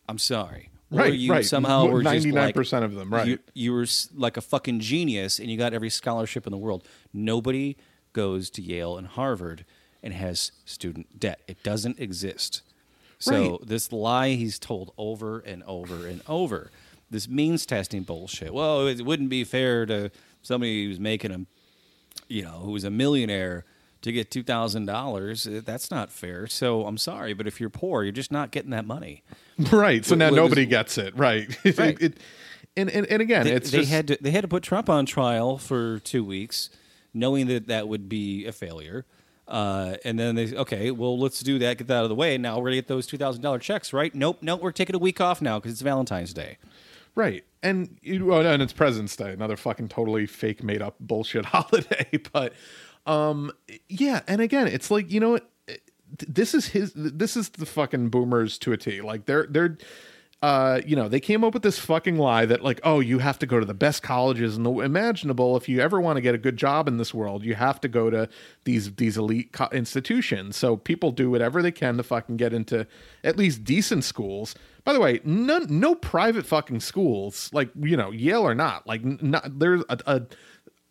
I'm 0.09 0.17
sorry. 0.17 0.69
Or 0.93 0.97
Right, 0.97 1.13
you 1.13 1.31
right. 1.31 1.45
somehow 1.45 1.87
were 1.87 2.03
just 2.03 2.25
like 2.27 2.53
99% 2.55 2.83
of 2.83 2.93
them, 2.95 3.11
right. 3.13 3.27
You, 3.27 3.39
you 3.53 3.73
were 3.73 3.85
like 4.15 4.37
a 4.37 4.41
fucking 4.41 4.79
genius 4.79 5.39
and 5.39 5.49
you 5.49 5.57
got 5.57 5.73
every 5.73 5.89
scholarship 5.89 6.45
in 6.47 6.51
the 6.51 6.57
world. 6.57 6.85
Nobody 7.13 7.77
goes 8.13 8.49
to 8.51 8.61
Yale 8.61 8.97
and 8.97 9.07
Harvard 9.07 9.65
and 10.03 10.13
has 10.13 10.51
student 10.65 11.19
debt. 11.19 11.41
It 11.47 11.63
doesn't 11.63 11.99
exist. 11.99 12.61
So 13.19 13.31
Right. 13.51 13.67
this 13.67 13.91
lie 13.91 14.29
he's 14.35 14.59
told 14.59 14.93
over 14.97 15.39
and 15.39 15.63
over 15.63 16.05
and 16.07 16.21
over. 16.27 16.69
This 17.09 17.27
means 17.29 17.65
testing 17.65 18.03
bullshit. 18.03 18.53
Well, 18.53 18.87
it 18.87 19.01
wouldn't 19.05 19.29
be 19.29 19.43
fair 19.43 19.85
to 19.85 20.11
somebody 20.41 20.85
who's 20.85 20.99
making 20.99 21.31
a, 21.31 21.45
you 22.27 22.43
know, 22.43 22.59
who's 22.63 22.83
a 22.83 22.89
millionaire 22.91 23.65
to 24.01 24.11
get 24.11 24.29
two 24.29 24.43
thousand 24.43 24.85
dollars. 24.87 25.47
That's 25.49 25.89
not 25.89 26.11
fair. 26.11 26.47
So 26.47 26.85
I'm 26.85 26.97
sorry, 26.97 27.33
but 27.33 27.47
if 27.47 27.61
you're 27.61 27.69
poor, 27.69 28.03
you're 28.03 28.11
just 28.11 28.31
not 28.31 28.51
getting 28.51 28.71
that 28.71 28.85
money. 28.85 29.23
Right. 29.71 30.03
So 30.05 30.15
now 30.15 30.29
what 30.31 30.35
nobody 30.35 30.65
gets 30.65 30.97
it. 30.97 31.15
Right. 31.17 31.47
Right. 31.77 32.01
it- 32.01 32.17
and, 32.75 32.89
and, 32.89 33.05
and 33.05 33.21
again, 33.21 33.43
They, 33.45 33.51
it's 33.51 33.69
they 33.69 33.79
just, 33.79 33.91
had 33.91 34.07
to 34.07 34.17
they 34.19 34.31
had 34.31 34.41
to 34.41 34.47
put 34.47 34.63
Trump 34.63 34.89
on 34.89 35.05
trial 35.05 35.59
for 35.59 35.99
two 35.99 36.23
weeks, 36.23 36.71
knowing 37.13 37.45
that 37.47 37.67
that 37.67 37.87
would 37.87 38.09
be 38.09 38.45
a 38.47 38.51
failure. 38.51 39.05
Uh, 39.47 39.97
and 40.03 40.17
then 40.17 40.33
they 40.33 40.55
okay, 40.55 40.89
well 40.89 41.19
let's 41.19 41.41
do 41.41 41.59
that, 41.59 41.77
get 41.77 41.85
that 41.87 41.97
out 41.97 42.03
of 42.03 42.09
the 42.09 42.15
way. 42.15 42.35
Now 42.37 42.57
we're 42.57 42.65
gonna 42.69 42.77
get 42.77 42.87
those 42.87 43.05
two 43.05 43.17
thousand 43.17 43.43
dollar 43.43 43.59
checks, 43.59 43.93
right? 43.93 44.13
Nope, 44.15 44.39
nope, 44.41 44.59
we're 44.61 44.71
taking 44.71 44.95
a 44.95 44.99
week 44.99 45.21
off 45.21 45.39
now 45.39 45.59
because 45.59 45.73
it's 45.73 45.81
Valentine's 45.81 46.33
Day. 46.33 46.57
right. 47.13 47.43
And 47.61 47.97
you, 48.01 48.33
oh, 48.33 48.41
and 48.41 48.61
it's 48.61 48.73
President's 48.73 49.15
Day, 49.15 49.31
another 49.33 49.55
fucking 49.55 49.89
totally 49.89 50.25
fake 50.25 50.63
made 50.63 50.81
up 50.81 50.95
bullshit 50.99 51.45
holiday. 51.53 52.09
But 52.31 52.53
um, 53.05 53.51
yeah. 53.87 54.21
And 54.27 54.41
again, 54.41 54.67
it's 54.67 54.89
like 54.89 55.11
you 55.11 55.19
know 55.19 55.29
what, 55.31 55.47
this 56.17 56.53
is 56.53 56.67
his. 56.67 56.93
This 56.95 57.35
is 57.35 57.49
the 57.49 57.65
fucking 57.65 58.09
boomers 58.09 58.57
to 58.59 58.71
a 58.73 58.77
T. 58.77 59.01
Like 59.01 59.25
they're 59.25 59.47
they're. 59.49 59.77
Uh, 60.41 60.81
you 60.85 60.93
know, 60.93 61.07
they 61.07 61.21
came 61.21 61.41
up 61.41 61.53
with 61.53 61.63
this 61.63 61.79
fucking 61.79 62.17
lie 62.17 62.45
that 62.45 62.61
like, 62.61 62.81
oh, 62.83 62.99
you 62.99 63.19
have 63.19 63.39
to 63.39 63.45
go 63.45 63.61
to 63.61 63.65
the 63.65 63.73
best 63.73 64.03
colleges 64.03 64.57
and 64.57 64.65
the 64.65 64.73
imaginable. 64.79 65.55
If 65.55 65.69
you 65.69 65.79
ever 65.79 66.01
want 66.01 66.17
to 66.17 66.21
get 66.21 66.35
a 66.35 66.37
good 66.37 66.57
job 66.57 66.89
in 66.89 66.97
this 66.97 67.13
world, 67.13 67.45
you 67.45 67.55
have 67.55 67.79
to 67.79 67.87
go 67.87 68.09
to 68.09 68.27
these 68.65 68.93
these 68.95 69.15
elite 69.15 69.53
co- 69.53 69.69
institutions. 69.71 70.57
So 70.57 70.75
people 70.75 71.11
do 71.11 71.31
whatever 71.31 71.61
they 71.61 71.71
can 71.71 71.95
to 71.95 72.03
fucking 72.03 72.35
get 72.35 72.53
into 72.53 72.85
at 73.23 73.37
least 73.37 73.63
decent 73.63 74.03
schools. 74.03 74.53
By 74.83 74.91
the 74.91 74.99
way, 74.99 75.21
none, 75.23 75.65
no 75.69 75.95
private 75.95 76.45
fucking 76.45 76.81
schools 76.81 77.49
like 77.53 77.69
you 77.79 77.95
know 77.95 78.11
Yale 78.11 78.41
or 78.41 78.53
not. 78.53 78.85
Like, 78.85 79.05
not, 79.05 79.59
there's 79.59 79.83
a, 79.87 79.97
a 80.05 80.21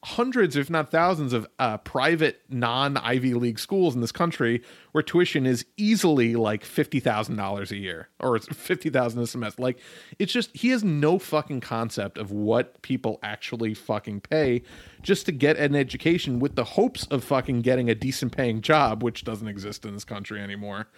hundreds, 0.05 0.57
if 0.57 0.69
not 0.69 0.91
thousands, 0.91 1.33
of 1.33 1.47
uh, 1.59 1.79
private 1.79 2.43
non 2.49 2.97
Ivy 2.97 3.35
League 3.35 3.59
schools 3.59 3.95
in 3.95 4.01
this 4.01 4.11
country 4.13 4.63
where 4.91 5.03
tuition 5.03 5.47
is 5.47 5.65
easily 5.77 6.35
like 6.35 6.65
fifty 6.65 6.99
thousand 6.99 7.37
dollars 7.37 7.71
a 7.71 7.77
year 7.77 8.09
or 8.19 8.35
it's 8.35 8.47
fifty 8.49 8.91
thousand 8.91 9.21
a 9.21 9.27
semester. 9.27 9.63
Like, 9.63 9.79
it's 10.19 10.33
just 10.33 10.55
he 10.57 10.71
has 10.71 10.83
no 10.83 11.19
fucking 11.19 11.61
concept 11.61 12.19
of 12.19 12.33
what 12.33 12.83
people 12.83 13.21
actually 13.23 13.75
fucking 13.75 14.23
pay 14.23 14.63
just 15.03 15.27
to 15.27 15.33
get 15.33 15.57
an 15.57 15.77
education 15.77 16.41
with 16.41 16.57
the 16.57 16.65
hopes 16.65 17.07
of 17.07 17.23
fucking 17.23 17.61
getting 17.61 17.89
a 17.89 17.95
decent 17.95 18.37
paying 18.37 18.61
job, 18.61 19.03
which 19.03 19.25
doesn't 19.25 19.49
exist 19.49 19.85
in 19.85 19.95
this 19.95 20.05
country 20.05 20.41
anymore. 20.41 20.89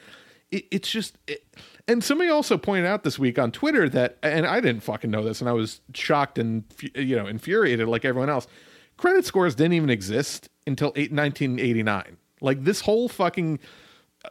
It, 0.51 0.67
it's 0.71 0.91
just, 0.91 1.19
it, 1.27 1.45
and 1.89 2.03
somebody 2.03 2.31
also 2.31 2.57
pointed 2.57 2.87
out 2.87 3.03
this 3.03 3.19
week 3.19 3.39
on 3.39 3.51
Twitter 3.51 3.89
that, 3.91 4.19
and 4.23 4.47
I 4.47 4.61
didn't 4.61 4.83
fucking 4.83 5.11
know 5.11 5.25
this, 5.25 5.41
and 5.41 5.49
I 5.49 5.53
was 5.53 5.81
shocked 5.93 6.39
and 6.39 6.65
you 6.95 7.17
know 7.17 7.27
infuriated 7.27 7.87
like 7.87 8.07
everyone 8.07 8.31
else. 8.31 8.47
Credit 8.97 9.25
scores 9.25 9.55
didn't 9.55 9.75
even 9.75 9.91
exist 9.91 10.49
until 10.67 10.89
eight, 10.97 11.13
1989. 11.13 12.17
Like 12.41 12.65
this 12.65 12.81
whole 12.81 13.09
fucking 13.09 13.59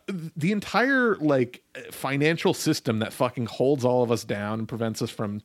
the 0.08 0.52
entire 0.52 1.16
like 1.18 1.64
financial 1.92 2.54
system 2.54 3.00
that 3.00 3.14
fucking 3.14 3.46
holds 3.46 3.86
all 3.86 4.04
of 4.04 4.12
us 4.12 4.24
down 4.24 4.60
and 4.60 4.68
prevents 4.68 5.02
us 5.02 5.10
from 5.10 5.42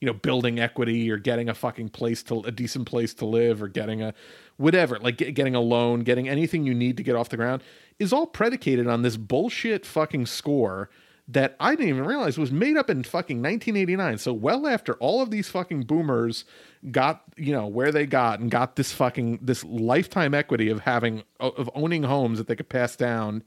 you 0.00 0.06
know 0.06 0.12
building 0.12 0.60
equity 0.60 1.10
or 1.10 1.16
getting 1.16 1.48
a 1.48 1.54
fucking 1.54 1.88
place 1.88 2.22
to 2.22 2.40
a 2.40 2.50
decent 2.50 2.86
place 2.86 3.14
to 3.14 3.24
live 3.24 3.62
or 3.62 3.68
getting 3.68 4.02
a 4.02 4.14
whatever 4.56 4.98
like 4.98 5.16
get, 5.16 5.34
getting 5.34 5.54
a 5.54 5.60
loan 5.60 6.00
getting 6.00 6.28
anything 6.28 6.64
you 6.64 6.74
need 6.74 6.96
to 6.96 7.02
get 7.02 7.16
off 7.16 7.30
the 7.30 7.36
ground 7.36 7.62
is 7.98 8.12
all 8.12 8.26
predicated 8.26 8.86
on 8.86 9.02
this 9.02 9.16
bullshit 9.16 9.84
fucking 9.84 10.26
score 10.26 10.90
that 11.26 11.56
I 11.60 11.74
didn't 11.74 11.88
even 11.88 12.04
realize 12.06 12.38
was 12.38 12.52
made 12.52 12.76
up 12.76 12.90
in 12.90 13.02
fucking 13.02 13.38
1989 13.38 14.18
so 14.18 14.32
well 14.32 14.66
after 14.66 14.94
all 14.94 15.20
of 15.20 15.30
these 15.30 15.48
fucking 15.48 15.82
boomers 15.84 16.44
got 16.90 17.22
you 17.36 17.52
know 17.52 17.66
where 17.66 17.90
they 17.90 18.06
got 18.06 18.40
and 18.40 18.50
got 18.50 18.76
this 18.76 18.92
fucking 18.92 19.38
this 19.42 19.64
lifetime 19.64 20.34
equity 20.34 20.68
of 20.68 20.80
having 20.80 21.22
of 21.40 21.68
owning 21.74 22.04
homes 22.04 22.38
that 22.38 22.46
they 22.46 22.56
could 22.56 22.68
pass 22.68 22.96
down 22.96 23.42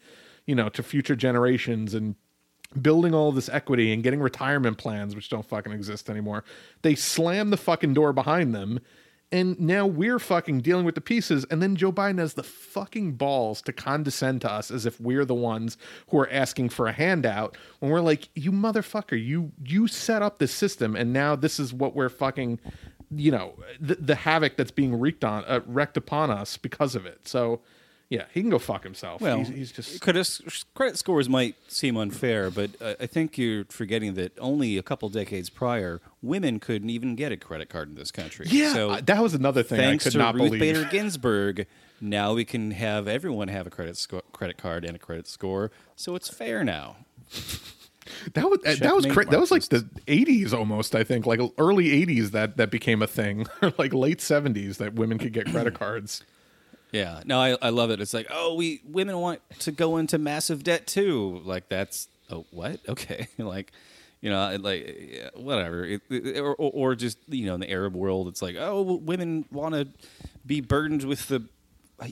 you 0.46 0.56
know 0.56 0.70
to 0.70 0.84
future 0.84 1.16
generations 1.16 1.94
and 1.94 2.16
building 2.82 3.14
all 3.14 3.32
this 3.32 3.50
equity 3.50 3.92
and 3.92 4.04
getting 4.04 4.22
retirement 4.22 4.78
plans 4.78 5.16
which 5.16 5.30
don't 5.30 5.46
fucking 5.46 5.72
exist 5.72 6.10
anymore. 6.10 6.44
They 6.84 6.96
slam 6.96 7.50
the 7.50 7.58
fucking 7.58 7.94
door 7.94 8.14
behind 8.14 8.56
them 8.56 8.80
and 9.34 9.58
now 9.62 9.86
we're 9.86 10.20
fucking 10.20 10.60
dealing 10.60 10.84
with 10.84 10.96
the 10.96 11.02
pieces. 11.02 11.46
And 11.50 11.62
then 11.62 11.76
joe 11.76 11.92
biden 11.92 12.20
has 12.20 12.34
the 12.34 12.44
fucking 12.44 13.14
balls 13.14 13.62
to 13.64 13.74
condescend 13.74 14.42
to 14.42 14.52
us 14.52 14.72
as 14.72 14.86
if 14.86 15.00
we're 15.00 15.26
the 15.26 15.36
ones 15.36 15.78
who 16.10 16.20
are 16.20 16.30
asking 16.30 16.70
for 16.70 16.88
a 16.88 16.94
handout 16.94 17.58
when 17.80 17.92
we're 17.92 18.02
like 18.02 18.30
you 18.36 18.52
motherfucker 18.52 19.22
you 19.22 19.52
you 19.64 19.88
set 19.88 20.22
up 20.22 20.40
this 20.40 20.54
system 20.54 20.96
and 20.96 21.14
now 21.14 21.36
this 21.36 21.60
is 21.60 21.74
what 21.74 21.96
we're 21.96 22.10
fucking 22.10 22.60
you 23.14 23.32
know 23.32 23.54
the, 23.80 23.96
the 23.96 24.16
havoc 24.16 24.56
that's 24.58 24.72
being 24.72 24.98
wreaked 25.00 25.24
on 25.24 25.44
uh, 25.46 25.60
wrecked 25.66 25.98
upon 25.98 26.32
us 26.32 26.58
because 26.58 26.96
of 26.96 27.06
it 27.06 27.28
so 27.28 27.60
yeah 28.10 28.24
he 28.34 28.42
can 28.42 28.50
go 28.50 28.60
fuck 28.60 28.84
himself 28.84 29.22
Well, 29.22 29.40
he's, 29.40 29.48
he's 29.50 29.72
just 29.72 30.02
credit, 30.02 30.40
credit 30.76 30.98
scores 30.98 31.28
might 31.30 31.56
seem 31.68 31.96
unfair, 31.98 32.50
but 32.52 32.72
uh, 32.82 32.96
I 33.00 33.06
think 33.08 33.38
you're 33.38 33.66
forgetting 33.70 34.14
that 34.16 34.38
only 34.40 34.78
a 34.78 34.84
couple 34.84 35.08
decades 35.10 35.50
prior, 35.50 36.02
women 36.22 36.60
couldn't 36.60 36.90
even 36.90 37.16
get 37.16 37.32
a 37.32 37.38
credit 37.38 37.70
card 37.70 37.88
in 37.90 37.96
this 37.96 38.12
country. 38.12 38.48
Yeah, 38.50 38.74
so 38.74 38.96
that 38.98 39.22
was 39.22 39.34
another 39.34 39.64
thing 39.64 39.80
I 39.80 39.98
could 39.98 40.12
to 40.12 40.18
not 40.18 40.36
Ruth 40.36 40.44
believe. 40.52 40.60
Bader 40.60 40.84
Ginsburg, 40.92 41.68
now 42.02 42.34
we 42.34 42.44
can 42.46 42.72
have 42.72 43.08
everyone 43.08 43.48
have 43.48 43.66
a 43.66 43.70
credit 43.70 43.96
sco- 43.98 44.24
credit 44.34 44.58
card 44.58 44.84
and 44.84 44.96
a 44.96 45.00
credit 45.00 45.28
score, 45.28 45.72
so 45.96 46.16
it's 46.16 46.28
fair 46.30 46.64
now. 46.66 46.98
That 48.34 48.50
was 48.50 48.60
that 48.64 48.96
was 48.96 49.06
Checkmate, 49.06 49.14
cra- 49.14 49.26
that 49.32 49.40
was 49.40 49.52
like 49.52 49.64
the 49.70 49.88
'80s 50.08 50.54
almost. 50.54 50.96
I 50.96 51.04
think 51.04 51.26
like 51.26 51.40
early 51.58 51.90
'80s 52.06 52.32
that 52.32 52.58
that 52.58 52.72
became 52.72 53.02
a 53.02 53.08
thing, 53.08 53.48
or 53.62 53.74
like 53.78 53.94
late 53.94 54.20
'70s 54.20 54.78
that 54.78 54.94
women 54.94 55.18
could 55.18 55.34
get 55.34 55.50
credit 55.52 55.74
cards. 55.80 56.24
Yeah, 56.92 57.22
no, 57.26 57.40
I, 57.40 57.58
I 57.62 57.70
love 57.70 57.90
it. 57.90 58.02
It's 58.02 58.14
like, 58.14 58.28
oh, 58.30 58.54
we 58.56 58.82
women 58.86 59.18
want 59.18 59.40
to 59.60 59.72
go 59.72 59.96
into 59.98 60.18
massive 60.18 60.64
debt 60.64 60.88
too. 60.88 61.42
Like 61.46 61.70
that's 61.70 62.08
oh 62.30 62.46
what? 62.52 62.80
Okay, 62.90 63.28
like 63.38 63.72
you 64.20 64.30
know, 64.30 64.58
like 64.60 65.10
yeah, 65.14 65.30
whatever. 65.36 65.86
It, 65.86 66.02
it- 66.10 66.38
or, 66.40 66.54
or 66.56 66.72
or 66.92 66.96
just 66.96 67.18
you 67.30 67.46
know, 67.46 67.54
in 67.56 67.60
the 67.62 67.72
Arab 67.72 67.96
world, 67.96 68.28
it's 68.28 68.42
like, 68.42 68.56
oh, 68.60 68.82
women 68.82 69.46
want 69.52 69.74
to 69.76 69.88
be 70.46 70.60
burdened 70.62 71.04
with 71.04 71.28
the 71.28 71.44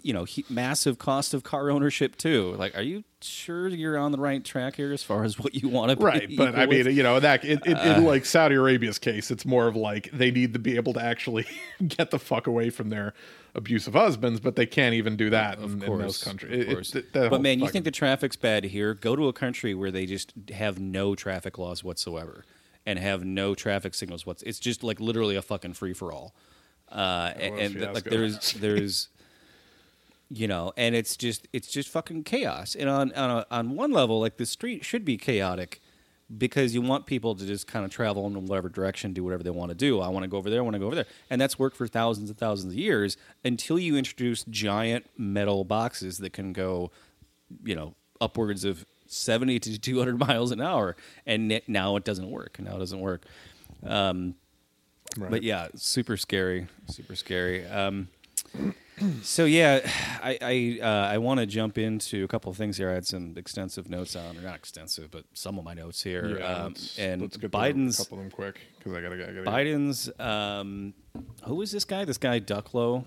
you 0.04 0.14
know 0.14 0.24
he, 0.24 0.46
massive 0.50 0.98
cost 1.00 1.34
of 1.34 1.44
car 1.44 1.70
ownership 1.70 2.16
too. 2.16 2.54
Like, 2.58 2.78
are 2.78 2.82
you 2.82 3.04
sure 3.22 3.68
you're 3.68 3.98
on 3.98 4.12
the 4.12 4.18
right 4.20 4.44
track 4.44 4.76
here 4.76 4.92
as 4.94 5.04
far 5.04 5.24
as 5.24 5.40
what 5.40 5.56
you 5.56 5.68
want 5.70 5.90
to 5.92 5.96
be? 5.98 6.04
Right, 6.04 6.30
but 6.38 6.56
I 6.56 6.66
mean, 6.66 6.86
with? 6.86 6.96
you 6.96 7.04
know, 7.04 7.20
that 7.20 7.44
it, 7.44 7.60
it, 7.66 7.74
Uh. 7.76 7.96
in 7.98 8.06
like 8.06 8.26
Saudi 8.26 8.56
Arabia's 8.56 9.00
case, 9.00 9.32
it's 9.32 9.46
more 9.46 9.68
of 9.68 9.76
like 9.76 10.10
they 10.12 10.32
need 10.32 10.54
to 10.54 10.60
be 10.60 10.76
able 10.76 10.94
to 10.94 11.02
actually 11.02 11.46
get 11.88 12.12
the 12.12 12.20
fuck 12.20 12.48
away 12.48 12.70
from 12.70 12.90
their 12.90 13.14
abusive 13.56 13.94
husbands, 13.94 14.40
but 14.40 14.56
they 14.56 14.66
can't 14.68 14.94
even 14.94 15.16
do 15.18 15.30
that 15.32 15.58
in, 15.58 15.82
in 15.84 15.98
those 15.98 16.24
countries. 16.24 16.54
of 16.54 16.60
It- 16.60 16.70
it- 16.70 16.74
course. 16.74 16.92
that- 16.92 17.14
that 17.14 17.30
but 17.32 17.42
man, 17.42 17.60
you 17.60 17.68
think 17.70 17.84
the 17.86 17.92
traffic's 17.92 18.36
bad 18.36 18.64
here? 18.66 18.94
Go 18.94 19.16
to 19.16 19.28
a 19.28 19.34
country 19.34 19.74
where 19.74 19.90
they 19.92 20.06
just 20.06 20.34
have 20.52 20.80
no 20.80 21.16
traffic 21.16 21.58
laws 21.58 21.84
whatsoever 21.84 22.46
and 22.86 23.00
have 23.00 23.26
no 23.26 23.56
traffic 23.56 23.94
signals. 23.96 24.26
What's 24.26 24.44
it's 24.44 24.60
just 24.60 24.84
like 24.84 25.00
literally 25.00 25.36
a 25.36 25.42
fucking 25.42 25.74
free 25.74 25.94
for 25.94 26.12
all. 26.14 26.36
Uh, 26.92 27.34
and 27.38 27.60
and 27.60 27.94
like 27.94 28.04
there's 28.06 28.54
there's 28.54 29.10
you 30.30 30.48
know, 30.48 30.72
and 30.78 30.96
it's 30.96 31.18
just 31.18 31.48
it's 31.54 31.68
just 31.70 31.90
fucking 31.90 32.24
chaos. 32.24 32.76
And 32.76 32.90
on 32.90 33.12
on 33.14 33.30
a, 33.30 33.46
on 33.52 33.76
one 33.76 33.92
level, 33.92 34.20
like 34.20 34.38
the 34.38 34.46
street 34.46 34.86
should 34.86 35.04
be 35.06 35.18
chaotic 35.18 35.82
because 36.38 36.76
you 36.76 36.82
want 36.82 37.08
people 37.08 37.34
to 37.34 37.44
just 37.46 37.66
kind 37.66 37.84
of 37.84 37.90
travel 37.90 38.28
in 38.28 38.46
whatever 38.46 38.70
direction, 38.70 39.14
do 39.14 39.24
whatever 39.24 39.42
they 39.42 39.50
want 39.50 39.70
to 39.70 39.76
do. 39.76 40.00
I 40.00 40.10
want 40.10 40.24
to 40.24 40.28
go 40.28 40.38
over 40.38 40.48
there, 40.50 40.60
I 40.60 40.64
want 40.64 40.76
to 40.76 40.80
go 40.80 40.86
over 40.86 40.96
there. 40.96 41.08
And 41.32 41.42
that's 41.42 41.58
worked 41.58 41.76
for 41.76 41.88
thousands 41.88 42.30
and 42.30 42.38
thousands 42.38 42.74
of 42.74 42.80
years 42.80 43.18
until 43.44 43.80
you 43.80 43.98
introduce 43.98 44.44
giant 44.44 45.08
metal 45.18 45.64
boxes 45.64 46.20
that 46.20 46.32
can 46.34 46.54
go, 46.54 46.92
you 47.64 47.74
know, 47.76 47.96
upwards 48.22 48.64
of 48.64 48.86
70 49.08 49.60
to 49.62 49.80
200 49.80 50.20
miles 50.28 50.52
an 50.52 50.62
hour. 50.62 50.96
And 51.26 51.52
it- 51.52 51.68
now 51.68 51.96
it 51.96 52.04
doesn't 52.04 52.30
work. 52.30 52.60
Now 52.60 52.76
it 52.76 52.80
doesn't 52.80 53.00
work. 53.00 53.26
Um, 53.84 54.36
Right. 55.18 55.32
But 55.32 55.42
yeah, 55.42 55.70
super 55.74 56.16
scary, 56.18 56.68
super 56.88 57.16
scary. 57.16 57.66
Um, 57.66 58.10
so 59.22 59.46
yeah, 59.46 59.80
I 60.22 60.38
I, 60.42 60.80
uh, 60.82 61.14
I 61.14 61.18
want 61.18 61.40
to 61.40 61.46
jump 61.46 61.78
into 61.78 62.24
a 62.24 62.28
couple 62.28 62.52
of 62.52 62.58
things 62.58 62.78
here. 62.78 62.90
I 62.90 62.94
had 62.94 63.06
some 63.06 63.36
extensive 63.38 63.90
notes 63.90 64.16
on, 64.16 64.38
or 64.38 64.42
not 64.42 64.56
extensive, 64.56 65.12
but 65.12 65.26
some 65.34 65.58
of 65.58 65.66
my 65.66 65.74
notes 65.74 66.02
here. 66.02 66.38
yeah, 66.40 66.46
um, 66.46 66.68
let's, 66.70 67.00
and 67.00 67.22
let's 67.22 67.38
get 67.38 67.52
Biden's 67.52 68.00
a 68.00 68.04
couple 68.04 68.18
of 68.18 68.24
them 68.24 68.32
quick 68.32 68.60
because 68.78 68.94
I 68.94 69.02
gotta, 69.02 69.16
I 69.16 69.34
gotta 69.34 69.44
Biden's 69.44 70.10
um, 70.20 70.94
who 71.44 71.62
is 71.62 71.72
this 71.72 71.86
guy? 71.86 72.06
This 72.06 72.18
guy 72.18 72.40
Ducklo. 72.40 73.06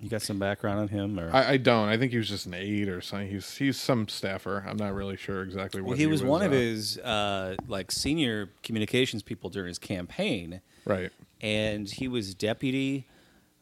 You 0.00 0.10
got 0.10 0.20
some 0.20 0.38
background 0.38 0.80
on 0.80 0.88
him, 0.88 1.18
or 1.18 1.30
I, 1.32 1.52
I 1.52 1.56
don't. 1.56 1.88
I 1.88 1.96
think 1.96 2.12
he 2.12 2.18
was 2.18 2.28
just 2.28 2.44
an 2.44 2.52
aide 2.52 2.88
or 2.88 3.00
something. 3.00 3.28
He's 3.28 3.56
he's 3.56 3.78
some 3.78 4.06
staffer. 4.08 4.64
I'm 4.68 4.76
not 4.76 4.92
really 4.92 5.16
sure 5.16 5.42
exactly 5.42 5.80
what 5.80 5.90
well, 5.90 5.96
he 5.96 6.06
was 6.06 6.22
one 6.22 6.42
of 6.42 6.52
uh, 6.52 6.56
his 6.56 6.98
uh, 6.98 7.56
like 7.68 7.90
senior 7.90 8.50
communications 8.62 9.22
people 9.22 9.48
during 9.48 9.68
his 9.68 9.78
campaign. 9.78 10.60
right. 10.84 11.10
and 11.40 11.88
he 11.88 12.08
was 12.08 12.34
deputy. 12.34 13.06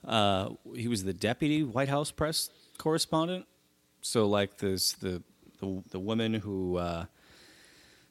Uh, 0.05 0.51
he 0.75 0.89
was 0.89 1.05
the 1.05 1.13
deputy 1.13 1.63
White 1.63 1.89
House 1.89 2.11
press 2.11 2.51
correspondent. 2.79 3.47
So 4.01 4.27
like 4.27 4.59
this 4.59 4.93
the 4.93 5.23
the, 5.61 5.83
the 5.91 6.01
woman 6.01 6.35
who 6.35 6.77
uh, 6.77 7.07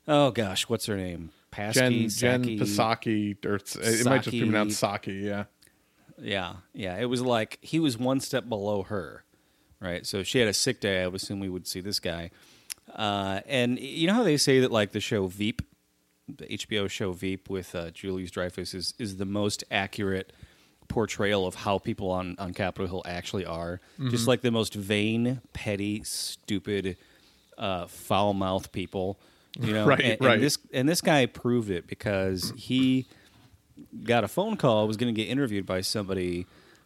oh 0.08 0.32
gosh, 0.32 0.70
what's 0.70 0.86
her 0.86 0.98
name? 0.98 1.32
Pasky, 1.52 1.74
Jen 1.74 2.10
Jen 2.10 2.60
Psaki. 2.60 3.38
Psaki, 3.38 3.46
or 3.46 3.56
it 3.56 4.06
might 4.06 4.24
just 4.24 4.32
be 4.32 4.42
pronounced 4.42 4.80
Saki. 4.80 5.14
Yeah. 5.14 5.46
Yeah, 6.18 6.54
yeah. 6.74 6.98
It 6.98 7.06
was 7.06 7.22
like 7.22 7.58
he 7.62 7.80
was 7.80 7.98
one 7.98 8.20
step 8.20 8.48
below 8.48 8.84
her, 8.84 9.24
right? 9.80 10.06
So 10.06 10.24
she 10.24 10.40
had 10.40 10.48
a 10.48 10.54
sick 10.54 10.80
day, 10.80 11.04
I 11.04 11.08
would 11.08 11.16
assume 11.16 11.40
we 11.40 11.50
would 11.50 11.68
see 11.68 11.82
this 11.82 12.00
guy. 12.00 12.32
Uh, 12.94 13.42
and 13.48 13.80
you 13.80 14.08
know 14.08 14.14
how 14.14 14.24
they 14.24 14.38
say 14.38 14.60
that 14.60 14.72
like 14.72 14.92
the 14.92 15.00
show 15.00 15.28
Veep, 15.28 15.62
the 16.28 16.46
HBO 16.46 16.90
show 16.90 17.12
Veep 17.12 17.50
with 17.50 17.74
uh, 17.74 17.90
Julia 17.92 18.18
Louis-Dreyfus 18.18 18.74
is 18.74 18.94
is 19.00 19.18
the 19.18 19.26
most 19.26 19.64
accurate 19.72 20.32
portrayal 20.92 21.48
of 21.48 21.56
how 21.56 21.78
people 21.78 22.12
on 22.12 22.36
on 22.38 22.54
Capitol 22.54 22.88
Hill 22.88 23.04
actually 23.06 23.46
are. 23.46 23.80
Just 24.10 24.28
like 24.28 24.42
the 24.42 24.52
most 24.52 24.74
vain, 24.76 25.42
petty, 25.54 26.04
stupid, 26.04 26.98
uh, 27.58 27.88
foul 27.88 28.34
mouthed 28.34 28.72
people. 28.72 29.20
You 29.60 29.74
know, 29.74 29.86
Right, 29.88 30.02
and, 30.02 30.12
and 30.14 30.22
right. 30.22 30.40
this 30.40 30.58
and 30.74 30.88
this 30.88 31.02
guy 31.02 31.26
proved 31.26 31.70
it 31.70 31.88
because 31.88 32.54
he 32.56 33.06
got 34.04 34.24
a 34.24 34.28
phone 34.28 34.58
call, 34.58 34.88
was 34.88 34.98
going 34.98 35.14
to 35.14 35.20
get 35.20 35.30
interviewed 35.30 35.66
by 35.66 35.82
somebody, 35.82 36.46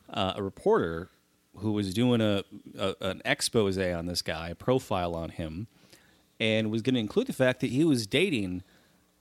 uh, 0.09 0.33
a 0.35 0.43
reporter 0.43 1.09
who 1.57 1.71
was 1.71 1.93
doing 1.93 2.21
a, 2.21 2.43
a 2.77 2.95
an 3.01 3.21
expose 3.25 3.77
on 3.77 4.05
this 4.05 4.21
guy, 4.21 4.49
a 4.49 4.55
profile 4.55 5.15
on 5.15 5.29
him, 5.29 5.67
and 6.39 6.71
was 6.71 6.81
going 6.81 6.95
to 6.95 6.99
include 6.99 7.27
the 7.27 7.33
fact 7.33 7.59
that 7.61 7.71
he 7.71 7.83
was 7.83 8.07
dating 8.07 8.63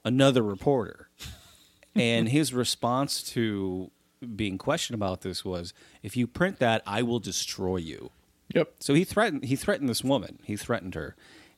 another 0.04 0.42
reporter. 0.42 1.08
and 1.96 2.28
his 2.28 2.52
response 2.52 3.22
to 3.22 3.90
being 4.24 4.58
questioned 4.58 4.94
about 4.94 5.22
this 5.22 5.44
was, 5.44 5.72
"If 6.02 6.16
you 6.16 6.26
print 6.26 6.58
that, 6.58 6.82
I 6.86 7.02
will 7.02 7.20
destroy 7.20 7.76
you." 7.76 8.10
Yep. 8.54 8.74
So 8.80 8.94
he 8.94 9.04
threatened 9.04 9.44
he 9.44 9.56
threatened 9.56 9.88
this 9.88 10.04
woman. 10.04 10.38
He 10.44 10.56
threatened 10.56 10.94
her, 10.94 11.16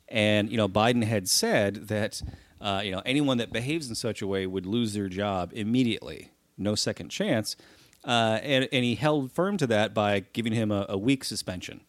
and 0.08 0.50
you 0.50 0.56
know 0.56 0.68
Biden 0.68 1.04
had 1.04 1.28
said 1.28 1.88
that 1.88 2.22
uh, 2.60 2.82
you 2.84 2.90
know 2.90 3.02
anyone 3.04 3.38
that 3.38 3.52
behaves 3.52 3.88
in 3.88 3.94
such 3.94 4.22
a 4.22 4.26
way 4.26 4.46
would 4.46 4.66
lose 4.66 4.94
their 4.94 5.08
job 5.08 5.52
immediately, 5.54 6.32
no 6.56 6.74
second 6.74 7.10
chance. 7.10 7.56
Uh, 8.04 8.38
and 8.42 8.68
and 8.72 8.84
he 8.84 8.94
held 8.94 9.32
firm 9.32 9.56
to 9.56 9.66
that 9.66 9.92
by 9.92 10.20
giving 10.32 10.52
him 10.52 10.70
a, 10.70 10.86
a 10.88 10.96
week 10.96 11.24
suspension, 11.24 11.80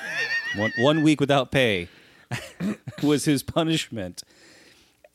one 0.56 0.72
one 0.78 1.02
week 1.02 1.20
without 1.20 1.52
pay 1.52 1.88
was 3.02 3.24
his 3.24 3.42
punishment. 3.42 4.22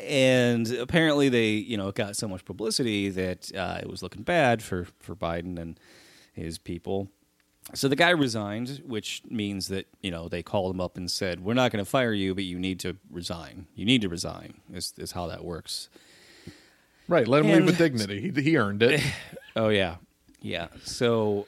And 0.04 0.70
apparently, 0.72 1.30
they 1.30 1.50
you 1.52 1.78
know 1.78 1.92
got 1.92 2.16
so 2.16 2.28
much 2.28 2.46
publicity 2.46 3.10
that 3.10 3.56
uh, 3.56 3.80
it 3.82 3.90
was 3.90 4.04
looking 4.04 4.24
bad 4.24 4.62
for 4.62 4.88
for 5.00 5.16
Biden 5.16 5.58
and 5.60 5.80
his 6.34 6.58
people. 6.58 7.10
So 7.74 7.88
the 7.88 7.96
guy 7.96 8.10
resigned, 8.10 8.82
which 8.86 9.22
means 9.30 9.70
that 9.70 9.88
you 10.02 10.12
know 10.12 10.28
they 10.28 10.44
called 10.44 10.76
him 10.76 10.82
up 10.82 10.98
and 10.98 11.10
said, 11.10 11.40
"We're 11.40 11.54
not 11.54 11.72
going 11.72 11.84
to 11.84 11.90
fire 11.90 12.14
you, 12.14 12.36
but 12.36 12.44
you 12.44 12.60
need 12.60 12.80
to 12.82 12.98
resign. 13.10 13.68
You 13.76 13.86
need 13.86 14.02
to 14.02 14.10
resign." 14.10 14.56
Is 14.74 14.94
is 14.98 15.14
how 15.14 15.28
that 15.28 15.44
works. 15.44 15.90
Right. 17.08 17.28
Let 17.28 17.44
him 17.44 17.52
leave 17.52 17.66
with 17.66 17.78
dignity. 17.78 18.32
He, 18.34 18.42
he 18.42 18.58
earned 18.58 18.84
it. 18.84 19.02
Oh 19.56 19.70
yeah, 19.70 19.98
yeah. 20.42 20.70
So, 20.84 21.46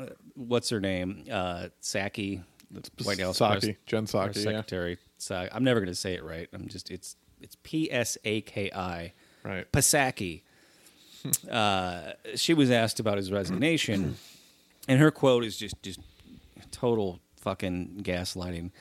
uh, 0.00 0.06
what's 0.34 0.68
her 0.70 0.80
name? 0.80 1.22
Uh, 1.30 1.68
Psaki, 1.80 2.42
the 2.72 2.82
White 3.04 3.20
House 3.20 3.38
press- 3.38 3.68
Jen 3.86 4.08
press 4.08 4.36
yeah. 4.36 4.42
secretary. 4.42 4.98
I'm 5.30 5.62
never 5.62 5.78
going 5.78 5.92
to 5.92 5.94
say 5.94 6.14
it 6.14 6.24
right. 6.24 6.48
I'm 6.52 6.66
just 6.66 6.90
it's 6.90 7.14
it's 7.46 7.56
P 7.62 7.90
S 7.92 8.18
A 8.24 8.40
K 8.40 8.70
I. 8.74 9.12
Right. 9.44 9.70
Pasaki. 9.70 10.42
uh, 11.50 12.12
she 12.34 12.54
was 12.54 12.70
asked 12.72 12.98
about 12.98 13.16
his 13.16 13.30
resignation, 13.30 14.16
and 14.88 15.00
her 15.00 15.12
quote 15.12 15.44
is 15.44 15.56
just 15.56 15.80
just 15.80 16.00
total 16.72 17.20
fucking 17.36 18.00
gaslighting. 18.02 18.72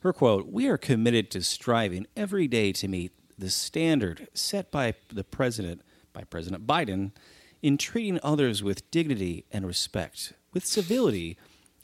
Her 0.00 0.14
quote: 0.14 0.46
"We 0.46 0.66
are 0.66 0.78
committed 0.78 1.30
to 1.32 1.42
striving 1.42 2.06
every 2.16 2.48
day 2.48 2.72
to 2.72 2.88
meet 2.88 3.12
the 3.38 3.50
standard 3.50 4.28
set 4.32 4.70
by 4.70 4.94
the 5.12 5.24
president, 5.24 5.82
by 6.14 6.24
President 6.24 6.66
Biden, 6.66 7.12
in 7.60 7.76
treating 7.76 8.18
others 8.22 8.62
with 8.62 8.90
dignity 8.90 9.44
and 9.52 9.66
respect, 9.66 10.32
with 10.54 10.64
civility, 10.64 11.36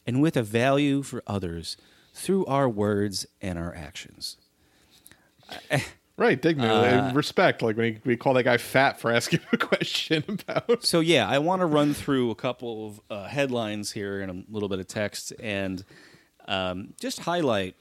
and 0.07 0.23
with 0.23 0.39
a 0.39 0.43
value 0.43 1.03
for 1.03 1.23
others 1.27 1.77
through 2.15 2.47
our 2.47 2.71
words 2.71 3.27
and 3.43 3.59
our 3.59 3.75
actions." 3.75 4.39
Right. 6.17 6.41
Dignity. 6.41 6.69
Uh, 6.69 6.83
and 6.83 7.17
respect. 7.17 7.63
Like 7.63 7.77
when 7.77 8.01
we 8.05 8.17
call 8.17 8.35
that 8.35 8.45
guy 8.45 8.59
fat 8.59 9.01
for 9.01 9.11
asking 9.11 9.41
a 9.53 9.57
question 9.57 10.25
about. 10.29 10.85
So 10.85 11.01
yeah, 11.01 11.29
I 11.29 11.39
want 11.39 11.61
to 11.61 11.67
run 11.67 11.95
through 11.95 12.31
a 12.31 12.35
couple 12.35 12.87
of 12.87 13.01
uh, 13.11 13.29
headlines 13.29 13.93
here 13.93 14.21
and 14.21 14.31
a 14.31 14.53
little 14.53 14.69
bit 14.69 14.79
of 14.79 14.87
text, 14.87 15.33
and 15.41 15.85
um, 16.47 16.95
just 17.01 17.21
highlight 17.21 17.77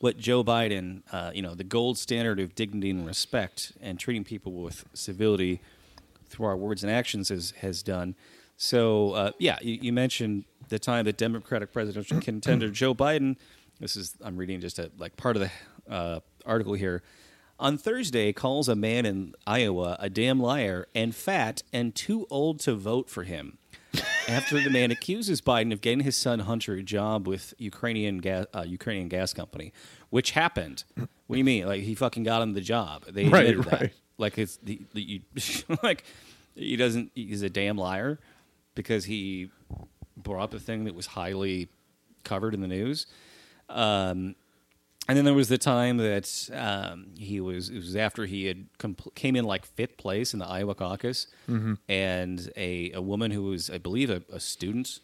what 0.00 0.18
Joe 0.18 0.44
Biden, 0.44 1.02
uh, 1.12 1.32
you 1.34 1.42
know, 1.42 1.54
the 1.54 1.64
gold 1.64 1.98
standard 1.98 2.38
of 2.38 2.54
dignity 2.54 2.90
and 2.90 3.06
respect, 3.06 3.72
and 3.80 3.98
treating 3.98 4.24
people 4.24 4.52
with 4.52 4.84
civility 4.94 5.60
through 6.28 6.46
our 6.46 6.56
words 6.56 6.84
and 6.84 6.92
actions 6.92 7.28
has 7.28 7.52
has 7.60 7.82
done. 7.82 8.14
So 8.56 9.12
uh, 9.12 9.32
yeah, 9.38 9.58
you, 9.60 9.78
you 9.82 9.92
mentioned 9.92 10.44
the 10.68 10.78
time 10.78 11.04
that 11.06 11.16
Democratic 11.16 11.72
presidential 11.72 12.20
contender 12.22 12.70
Joe 12.70 12.94
Biden. 12.94 13.36
This 13.80 13.96
is 13.96 14.14
I'm 14.22 14.36
reading 14.36 14.60
just 14.60 14.78
a 14.78 14.90
like 14.98 15.16
part 15.16 15.36
of 15.36 15.42
the 15.42 15.92
uh, 15.92 16.20
article 16.46 16.74
here. 16.74 17.02
On 17.60 17.76
Thursday, 17.76 18.32
calls 18.32 18.68
a 18.68 18.76
man 18.76 19.04
in 19.04 19.34
Iowa 19.46 19.96
a 19.98 20.08
damn 20.08 20.40
liar 20.40 20.86
and 20.94 21.14
fat 21.14 21.62
and 21.72 21.94
too 21.94 22.26
old 22.30 22.60
to 22.60 22.74
vote 22.74 23.10
for 23.10 23.24
him. 23.24 23.58
After 24.28 24.60
the 24.62 24.70
man 24.70 24.90
accuses 24.90 25.40
Biden 25.40 25.72
of 25.72 25.80
getting 25.80 26.00
his 26.00 26.16
son 26.16 26.40
Hunter 26.40 26.74
a 26.74 26.82
job 26.82 27.26
with 27.26 27.54
Ukrainian 27.58 28.18
gas, 28.18 28.46
uh, 28.54 28.64
Ukrainian 28.66 29.08
gas 29.08 29.32
company, 29.32 29.72
which 30.10 30.32
happened. 30.32 30.84
What 30.96 31.08
do 31.34 31.38
you 31.38 31.44
mean? 31.44 31.66
Like 31.66 31.82
he 31.82 31.94
fucking 31.94 32.22
got 32.22 32.42
him 32.42 32.52
the 32.52 32.60
job? 32.60 33.06
They 33.08 33.26
Right, 33.28 33.46
admitted 33.48 33.72
that. 33.72 33.80
right. 33.80 33.92
Like 34.18 34.38
it's 34.38 34.58
the, 34.58 34.82
the 34.94 35.00
you, 35.02 35.20
like 35.82 36.04
he 36.54 36.76
doesn't. 36.76 37.10
He's 37.14 37.42
a 37.42 37.50
damn 37.50 37.76
liar 37.78 38.20
because 38.74 39.06
he 39.06 39.50
brought 40.16 40.42
up 40.44 40.54
a 40.54 40.58
thing 40.60 40.84
that 40.84 40.94
was 40.94 41.06
highly 41.06 41.68
covered 42.24 42.54
in 42.54 42.60
the 42.60 42.68
news. 42.68 43.06
Um, 43.68 44.34
and 45.08 45.16
then 45.16 45.24
there 45.24 45.34
was 45.34 45.48
the 45.48 45.56
time 45.58 45.96
that 45.96 46.50
um, 46.52 47.06
he 47.18 47.40
was. 47.40 47.70
It 47.70 47.76
was 47.76 47.96
after 47.96 48.26
he 48.26 48.44
had 48.44 48.66
compl- 48.78 49.14
came 49.14 49.36
in 49.36 49.44
like 49.44 49.64
fifth 49.64 49.96
place 49.96 50.34
in 50.34 50.38
the 50.38 50.46
Iowa 50.46 50.74
caucus, 50.74 51.26
and 51.88 52.52
a, 52.56 52.92
a 52.92 53.00
woman 53.00 53.30
who 53.30 53.44
was, 53.44 53.70
I 53.70 53.78
believe, 53.78 54.10
a, 54.10 54.22
a 54.30 54.38
student, 54.38 55.00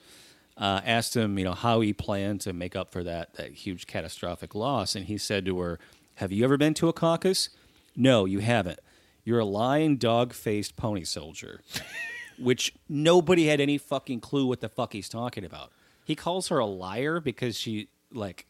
uh, 0.58 0.82
asked 0.84 1.16
him, 1.16 1.38
you 1.38 1.44
know, 1.44 1.54
how 1.54 1.80
he 1.80 1.92
planned 1.94 2.42
to 2.42 2.52
make 2.52 2.76
up 2.76 2.92
for 2.92 3.02
that 3.02 3.34
that 3.34 3.52
huge 3.52 3.86
catastrophic 3.86 4.54
loss, 4.54 4.94
and 4.94 5.06
he 5.06 5.16
said 5.16 5.46
to 5.46 5.58
her, 5.60 5.78
"Have 6.16 6.32
you 6.32 6.44
ever 6.44 6.58
been 6.58 6.74
to 6.74 6.88
a 6.88 6.92
caucus? 6.92 7.48
No, 7.96 8.26
you 8.26 8.40
haven't. 8.40 8.80
You're 9.24 9.38
a 9.40 9.44
lying, 9.46 9.96
dog-faced 9.96 10.76
pony 10.76 11.04
soldier." 11.04 11.62
Which 12.38 12.74
nobody 12.88 13.46
had 13.46 13.60
any 13.60 13.78
fucking 13.78 14.18
clue 14.20 14.44
what 14.46 14.60
the 14.60 14.68
fuck 14.68 14.92
he's 14.92 15.08
talking 15.08 15.44
about. 15.44 15.70
He 16.04 16.16
calls 16.16 16.48
her 16.48 16.58
a 16.58 16.66
liar 16.66 17.20
because 17.20 17.56
she 17.56 17.86
like 18.12 18.46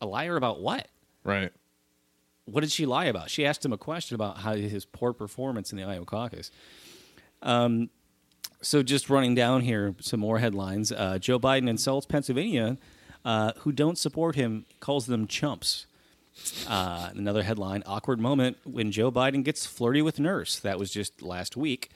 a 0.00 0.06
liar 0.06 0.36
about 0.36 0.60
what? 0.60 0.88
Right. 1.24 1.52
what 2.46 2.62
did 2.62 2.70
she 2.72 2.86
lie 2.86 3.04
about? 3.04 3.30
She 3.30 3.44
asked 3.44 3.64
him 3.64 3.72
a 3.72 3.78
question 3.78 4.14
about 4.14 4.38
how 4.38 4.54
his 4.54 4.84
poor 4.84 5.12
performance 5.12 5.70
in 5.70 5.78
the 5.78 5.84
Iowa 5.84 6.04
caucus. 6.06 6.50
Um, 7.42 7.90
so 8.62 8.82
just 8.82 9.08
running 9.10 9.34
down 9.34 9.60
here, 9.62 9.94
some 10.00 10.20
more 10.20 10.38
headlines. 10.38 10.92
Uh, 10.92 11.18
Joe 11.18 11.38
Biden 11.38 11.68
insults 11.68 12.06
Pennsylvania, 12.06 12.76
uh, 13.24 13.52
who 13.58 13.72
don't 13.72 13.96
support 13.98 14.34
him, 14.34 14.66
calls 14.80 15.06
them 15.06 15.26
chumps. 15.26 15.86
Uh, 16.68 17.10
another 17.14 17.42
headline: 17.42 17.82
awkward 17.86 18.18
moment 18.20 18.56
when 18.64 18.90
Joe 18.90 19.10
Biden 19.12 19.44
gets 19.44 19.66
flirty 19.66 20.00
with 20.00 20.18
nurse. 20.18 20.58
That 20.58 20.78
was 20.78 20.90
just 20.90 21.20
last 21.22 21.56
week. 21.56 21.90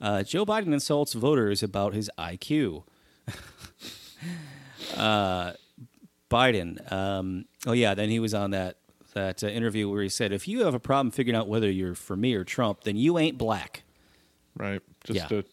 Uh, 0.00 0.22
Joe 0.22 0.44
Biden 0.44 0.72
insults 0.72 1.12
voters 1.14 1.62
about 1.62 1.94
his 1.94 2.10
IQ. 2.18 2.82
uh, 6.30 6.36
Biden. 6.36 6.92
Um, 6.92 7.44
oh 7.66 7.72
yeah, 7.72 7.94
then 7.94 8.08
he 8.10 8.18
was 8.20 8.34
on 8.34 8.50
that 8.52 8.76
that 9.14 9.42
uh, 9.42 9.48
interview 9.48 9.88
where 9.90 10.02
he 10.02 10.08
said, 10.08 10.32
"If 10.32 10.46
you 10.48 10.64
have 10.64 10.74
a 10.74 10.80
problem 10.80 11.10
figuring 11.10 11.36
out 11.36 11.48
whether 11.48 11.70
you're 11.70 11.94
for 11.94 12.16
me 12.16 12.34
or 12.34 12.44
Trump, 12.44 12.84
then 12.84 12.96
you 12.96 13.18
ain't 13.18 13.38
black." 13.38 13.82
Right. 14.56 14.82
Just 15.04 15.30
Yeah. 15.30 15.38
a 15.38 15.44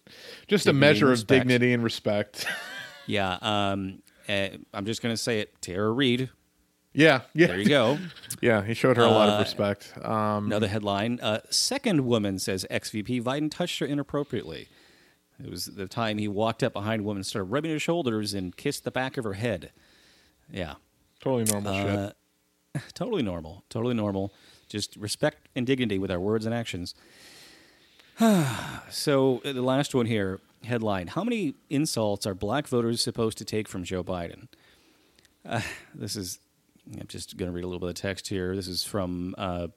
just 0.48 0.68
a 0.68 0.74
measure 0.74 1.12
of 1.12 1.26
dignity 1.28 1.74
and 1.74 1.84
respect. 1.84 2.46
Yeah, 3.10 3.38
um, 3.42 4.02
uh, 4.28 4.50
I'm 4.74 4.86
just 4.86 5.02
gonna 5.02 5.16
say 5.16 5.40
it. 5.40 5.62
Tara 5.62 5.90
Reade. 5.90 6.30
yeah. 6.92 7.22
Yeah. 7.34 7.48
There 7.48 7.58
you 7.60 7.70
go. 7.70 7.98
Yeah. 8.42 8.64
He 8.66 8.74
showed 8.74 8.98
her 8.98 9.04
a 9.04 9.08
lot 9.10 9.30
Uh, 9.30 9.34
of 9.34 9.40
respect. 9.40 9.94
Um, 10.04 10.48
Another 10.48 10.68
headline: 10.68 11.18
uh, 11.22 11.40
Second 11.50 12.06
woman 12.06 12.38
says 12.38 12.66
ex-VP 12.70 13.22
Biden 13.22 13.50
touched 13.50 13.80
her 13.80 13.86
inappropriately. 13.86 14.68
It 15.42 15.50
was 15.50 15.68
the 15.68 15.88
time 15.88 16.18
he 16.18 16.28
walked 16.28 16.64
up 16.64 16.74
behind 16.74 17.00
a 17.00 17.04
woman, 17.06 17.24
started 17.24 17.46
rubbing 17.50 17.72
her 17.72 17.80
shoulders, 17.80 18.34
and 18.34 18.54
kissed 18.58 18.84
the 18.84 18.92
back 18.92 19.16
of 19.16 19.24
her 19.24 19.36
head. 19.36 19.72
Yeah, 20.52 20.76
totally 21.22 21.44
normal 21.46 21.74
Uh, 21.74 22.12
shit. 22.76 22.84
totally 22.94 23.24
normal. 23.24 23.64
Totally 23.70 23.94
normal. 23.94 24.34
Just 24.70 24.96
respect 24.96 25.48
and 25.56 25.66
dignity 25.66 25.98
with 26.00 26.12
our 26.12 26.20
words 26.20 26.46
and 26.46 26.54
actions. 26.54 26.94
so 28.90 29.42
uh, 29.46 29.54
the 29.54 29.62
last 29.62 29.94
one 29.94 30.06
here, 30.06 30.40
headline: 30.64 31.08
How 31.08 31.24
many 31.24 31.56
insults 31.70 32.26
are 32.26 32.34
black 32.34 32.68
voters 32.68 33.02
supposed 33.02 33.38
to 33.38 33.46
take 33.46 33.68
from 33.68 33.84
Joe 33.84 34.04
Biden? 34.04 34.48
Uh, 35.46 35.62
this 35.96 36.16
is. 36.16 36.40
I'm 37.00 37.08
just 37.08 37.36
going 37.36 37.52
to 37.52 37.54
read 37.54 37.66
a 37.66 37.68
little 37.68 37.82
bit 37.82 37.90
of 37.90 37.96
text 37.96 38.30
here. 38.30 38.56
This 38.56 38.70
is 38.70 38.82
from 38.84 39.36
uh, 39.38 39.68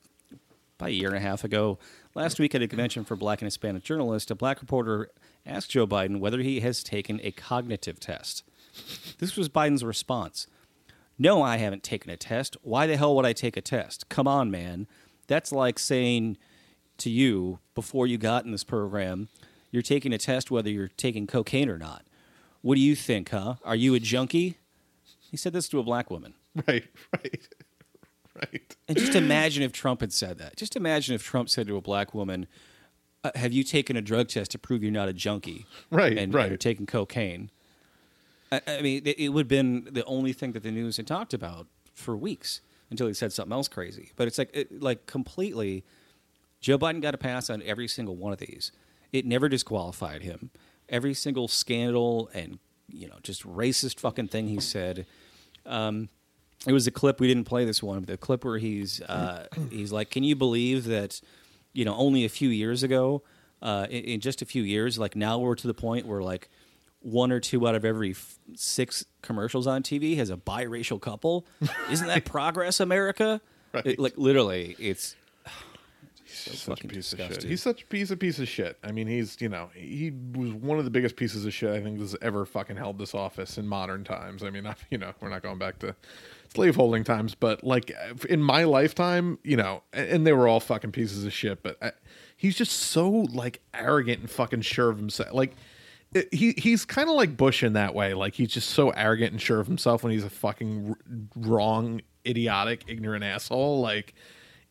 about 0.79 0.91
a 0.91 0.93
year 0.93 1.09
and 1.09 1.17
a 1.17 1.21
half 1.21 1.43
ago. 1.43 1.79
Last 2.15 2.39
week 2.39 2.55
at 2.55 2.63
a 2.63 2.69
convention 2.69 3.05
for 3.05 3.17
black 3.17 3.43
and 3.43 3.47
Hispanic 3.47 3.83
journalists, 3.83 4.31
a 4.31 4.37
black 4.37 4.61
reporter 4.61 5.11
asked 5.45 5.71
Joe 5.71 5.89
Biden 5.89 6.21
whether 6.21 6.39
he 6.39 6.61
has 6.61 6.85
taken 6.85 7.21
a 7.25 7.33
cognitive 7.33 7.99
test. 7.99 8.45
This 9.19 9.37
was 9.37 9.49
Biden's 9.49 9.83
response. 9.83 10.47
No, 11.23 11.43
I 11.43 11.59
haven't 11.59 11.83
taken 11.83 12.11
a 12.11 12.17
test. 12.17 12.57
Why 12.63 12.87
the 12.87 12.97
hell 12.97 13.15
would 13.15 13.27
I 13.27 13.35
take 13.35 13.57
a 13.57 13.61
test? 13.61 14.09
Come 14.09 14.27
on, 14.27 14.51
man. 14.51 14.87
That's 15.27 15.53
like 15.53 15.79
saying 15.79 16.39
to 16.97 17.11
you 17.11 17.59
before 17.75 18.07
you 18.07 18.17
got 18.17 18.47
in 18.47 18.53
this 18.53 18.65
program, 18.65 19.29
you're 19.71 19.83
taking 19.83 20.15
a 20.15 20.19
test 20.19 20.51
whether 20.51 20.71
you're 20.71 20.89
taking 20.89 21.27
cocaine 21.27 21.69
or 21.69 21.77
not. 21.77 22.05
What 22.63 22.77
do 22.77 22.81
you 22.81 22.97
think, 22.97 23.29
huh? 23.29 23.57
Are 23.65 23.77
you 23.77 23.95
a 23.95 24.01
junkie? 24.01 24.57
He 25.31 25.37
said 25.37 25.53
this 25.53 25.69
to 25.69 25.79
a 25.79 25.83
black 25.83 26.11
woman. 26.11 26.35
Right. 26.67 26.85
Right. 27.13 27.49
Right. 28.37 28.77
And 28.89 28.97
just 28.97 29.15
imagine 29.17 29.63
if 29.63 29.73
Trump 29.73 30.01
had 30.01 30.13
said 30.13 30.39
that. 30.39 30.57
Just 30.57 30.75
imagine 30.75 31.15
if 31.15 31.23
Trump 31.23 31.51
said 31.51 31.67
to 31.67 31.77
a 31.77 31.81
black 31.83 32.15
woman, 32.15 32.47
uh, 33.25 33.33
"Have 33.35 33.53
you 33.53 33.63
taken 33.65 33.97
a 33.97 34.01
drug 34.01 34.29
test 34.29 34.53
to 34.53 34.59
prove 34.59 34.83
you're 34.83 34.93
not 34.93 35.09
a 35.09 35.13
junkie?" 35.13 35.67
Right, 35.91 36.17
And, 36.17 36.33
right. 36.33 36.45
and 36.45 36.51
you're 36.51 36.57
taking 36.57 36.87
cocaine. 36.87 37.51
I, 38.53 38.61
I 38.67 38.83
mean, 38.83 39.03
it, 39.05 39.19
it 39.19 39.29
would 39.31 39.43
have 39.43 39.49
been 39.49 39.89
the 39.91 40.05
only 40.05 40.33
thing 40.33 40.53
that 40.53 40.63
the 40.63 40.71
news 40.71 40.97
had 40.97 41.07
talked 41.07 41.35
about 41.35 41.67
for 41.95 42.17
weeks 42.17 42.61
until 42.91 43.07
he 43.07 43.15
said 43.15 43.33
something 43.33 43.53
else 43.53 43.69
crazy. 43.69 44.13
But 44.17 44.27
it's 44.27 44.39
like, 44.39 44.51
it, 44.53 44.81
like 44.81 45.07
completely. 45.07 45.85
Joe 46.61 46.79
Biden 46.79 47.01
got 47.01 47.15
a 47.15 47.19
pass 47.19 47.49
on 47.49 47.63
every 47.63 47.89
single 47.89 48.17
one 48.17 48.33
of 48.33 48.39
these. 48.39 48.73
It 49.13 49.25
never 49.25 49.49
disqualified 49.49 50.23
him. 50.23 50.51
Every 50.89 51.15
single 51.15 51.49
scandal 51.49 52.29
and 52.35 52.59
you 52.89 53.09
know 53.09 53.17
just 53.23 53.45
racist 53.45 54.01
fucking 54.01 54.29
thing 54.29 54.49
he 54.49 54.61
said. 54.61 55.07
Um, 55.65 56.09
it 56.67 56.73
was 56.73 56.87
a 56.87 56.91
clip 56.91 57.21
we 57.21 57.29
didn't 57.29 57.45
play 57.45 57.65
this 57.65 57.83
one, 57.83 58.01
but 58.01 58.09
the 58.09 58.17
clip 58.17 58.45
where 58.45 58.59
he's 58.59 59.01
uh, 59.03 59.47
he's 59.71 59.93
like, 59.93 60.11
"Can 60.11 60.25
you 60.25 60.37
believe 60.37 60.85
that? 60.85 61.21
You 61.73 61.85
know, 61.85 61.95
only 61.95 62.25
a 62.25 62.29
few 62.29 62.49
years 62.49 62.83
ago, 62.83 63.23
uh, 63.63 63.87
in, 63.89 64.05
in 64.05 64.21
just 64.21 64.43
a 64.43 64.45
few 64.45 64.65
years, 64.65 64.99
like 64.99 65.15
now 65.15 65.39
we're 65.39 65.55
to 65.55 65.69
the 65.69 65.75
point 65.75 66.05
where 66.05 66.21
like 66.21 66.51
one 67.01 67.33
or 67.33 67.41
two 67.41 67.67
out 67.67 67.75
of 67.75 67.85
every 67.85 68.11
f- 68.11 68.39
six 68.55 69.05
commercials 69.23 69.67
on 69.67 69.83
TV 69.83 70.17
has 70.17 70.31
a 70.31 70.37
biracial 70.37 71.01
couple. 71.01 71.47
Isn't 71.91 72.07
that 72.09 72.25
progress, 72.25 72.81
America? 72.81 73.41
Right. 73.73 73.87
It- 73.87 73.99
like 73.99 74.15
literally, 74.17 74.77
it's 74.79 75.17
so 76.27 76.53
Such 76.53 76.85
a 76.85 76.89
piece 76.89 77.13
of 77.13 77.19
shit. 77.19 77.43
He's 77.43 77.63
such 77.63 77.83
a 77.83 77.87
piece 77.87 78.11
of 78.11 78.19
piece 78.19 78.39
of 78.39 78.49
shit. 78.49 78.79
I 78.85 78.93
mean, 78.93 79.07
he's 79.07 79.37
you 79.41 79.49
know 79.49 79.71
he 79.75 80.13
was 80.35 80.53
one 80.53 80.79
of 80.79 80.85
the 80.85 80.91
biggest 80.91 81.17
pieces 81.17 81.45
of 81.45 81.53
shit 81.55 81.71
I 81.71 81.81
think 81.83 81.99
that's 81.99 82.17
ever 82.23 82.45
fucking 82.45 82.77
held 82.77 82.99
this 82.99 83.15
office 83.15 83.59
in 83.59 83.67
modern 83.67 84.05
times. 84.05 84.43
I 84.43 84.51
mean, 84.51 84.67
I, 84.67 84.75
you 84.91 84.99
know, 84.99 85.13
we're 85.21 85.29
not 85.29 85.43
going 85.43 85.59
back 85.59 85.79
to 85.81 85.95
slaveholding 86.55 87.05
times, 87.05 87.35
but 87.35 87.63
like 87.65 87.93
in 88.29 88.43
my 88.43 88.65
lifetime, 88.65 89.39
you 89.45 89.57
know, 89.57 89.83
and, 89.93 90.09
and 90.09 90.27
they 90.27 90.33
were 90.33 90.49
all 90.49 90.61
fucking 90.61 90.93
pieces 90.93 91.25
of 91.25 91.33
shit. 91.33 91.63
But 91.63 91.79
I, 91.83 91.93
he's 92.37 92.57
just 92.57 92.73
so 92.73 93.09
like 93.09 93.61
arrogant 93.75 94.21
and 94.21 94.31
fucking 94.31 94.63
sure 94.63 94.91
of 94.91 94.99
himself. 94.99 95.33
Like 95.33 95.55
it- 96.15 96.33
he 96.35 96.53
he's 96.57 96.85
kind 96.85 97.09
of 97.09 97.15
like 97.17 97.37
Bush 97.37 97.63
in 97.63 97.73
that 97.75 97.95
way. 97.95 98.15
Like 98.15 98.35
he's 98.35 98.51
just 98.51 98.71
so 98.71 98.91
arrogant 98.91 99.33
and 99.33 99.41
sure 99.41 99.61
of 99.61 99.67
himself 99.67 100.03
when 100.03 100.13
he's 100.13 100.25
a 100.25 100.31
fucking 100.31 100.91
r- 100.91 100.97
wrong, 101.37 102.01
idiotic, 102.27 102.85
ignorant 102.89 103.25
asshole. 103.25 103.81
Like 103.81 104.15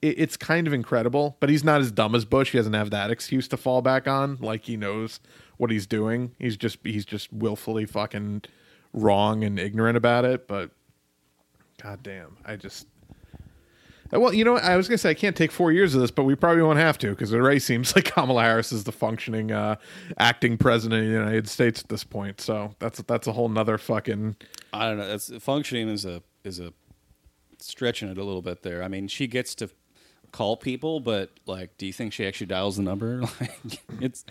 it, 0.02 0.20
it's 0.20 0.38
kind 0.38 0.68
of 0.68 0.74
incredible. 0.74 1.38
But 1.40 1.50
he's 1.50 1.64
not 1.64 1.82
as 1.82 1.92
dumb 1.92 2.16
as 2.16 2.26
Bush. 2.26 2.52
He 2.52 2.58
doesn't 2.58 2.74
have 2.74 2.90
that 2.92 3.10
excuse 3.12 3.48
to 3.50 3.58
fall 3.58 3.82
back 3.82 4.08
on. 4.08 4.38
Like 4.42 4.66
he 4.66 4.76
knows 4.78 5.20
what 5.58 5.72
he's 5.72 5.88
doing. 5.88 6.36
He's 6.40 6.58
just 6.58 6.78
he's 6.84 7.06
just 7.06 7.32
willfully 7.34 7.86
fucking 7.86 8.44
wrong 8.94 9.44
and 9.44 9.58
ignorant 9.60 9.98
about 9.98 10.26
it. 10.26 10.48
But 10.48 10.72
god 11.82 12.04
damn, 12.04 12.38
I 12.46 12.56
just. 12.58 12.88
Well, 14.12 14.34
you 14.34 14.44
know, 14.44 14.54
what? 14.54 14.64
I 14.64 14.76
was 14.76 14.88
gonna 14.88 14.98
say 14.98 15.12
I 15.12 15.14
can't 15.14 15.36
take 15.36 15.52
four 15.52 15.72
years 15.72 15.94
of 15.96 16.02
this, 16.02 16.12
but 16.12 16.24
we 16.24 16.36
probably 16.36 16.64
won't 16.64 16.80
have 16.80 16.98
to 17.00 17.10
because 17.10 17.32
it 17.32 17.38
already 17.38 17.60
seems 17.60 17.96
like 17.96 18.06
Kamala 18.06 18.42
Harris 18.42 18.72
is 18.72 18.84
the 18.84 18.92
functioning 18.92 19.52
uh, 19.52 19.76
acting 20.18 20.58
president 20.58 21.04
of 21.04 21.08
the 21.08 21.14
United 21.14 21.48
States 21.48 21.82
at 21.82 21.90
this 21.90 22.04
point. 22.04 22.42
So 22.42 22.74
that's 22.80 23.02
that's 23.04 23.28
a 23.28 23.34
whole 23.34 23.50
nother 23.50 23.78
fucking 23.78 24.36
I 24.74 24.90
don't 24.90 24.98
know. 24.98 25.08
That's 25.08 25.32
functioning 25.38 25.90
is 25.90 26.06
a 26.06 26.24
is 26.44 26.60
a 26.60 26.74
stretching 27.60 28.10
it 28.10 28.18
a 28.18 28.24
little 28.24 28.42
bit 28.42 28.64
there. 28.64 28.84
I 28.84 28.88
mean, 28.88 29.08
she 29.08 29.28
gets 29.28 29.54
to 29.56 29.70
call 30.32 30.58
people, 30.58 31.00
but 31.00 31.32
like, 31.46 31.78
do 31.78 31.86
you 31.86 31.94
think 31.94 32.14
she 32.14 32.26
actually 32.26 32.48
dials 32.48 32.78
the 32.78 32.84
number? 32.84 33.22
Like, 33.40 33.82
it's 34.02 34.26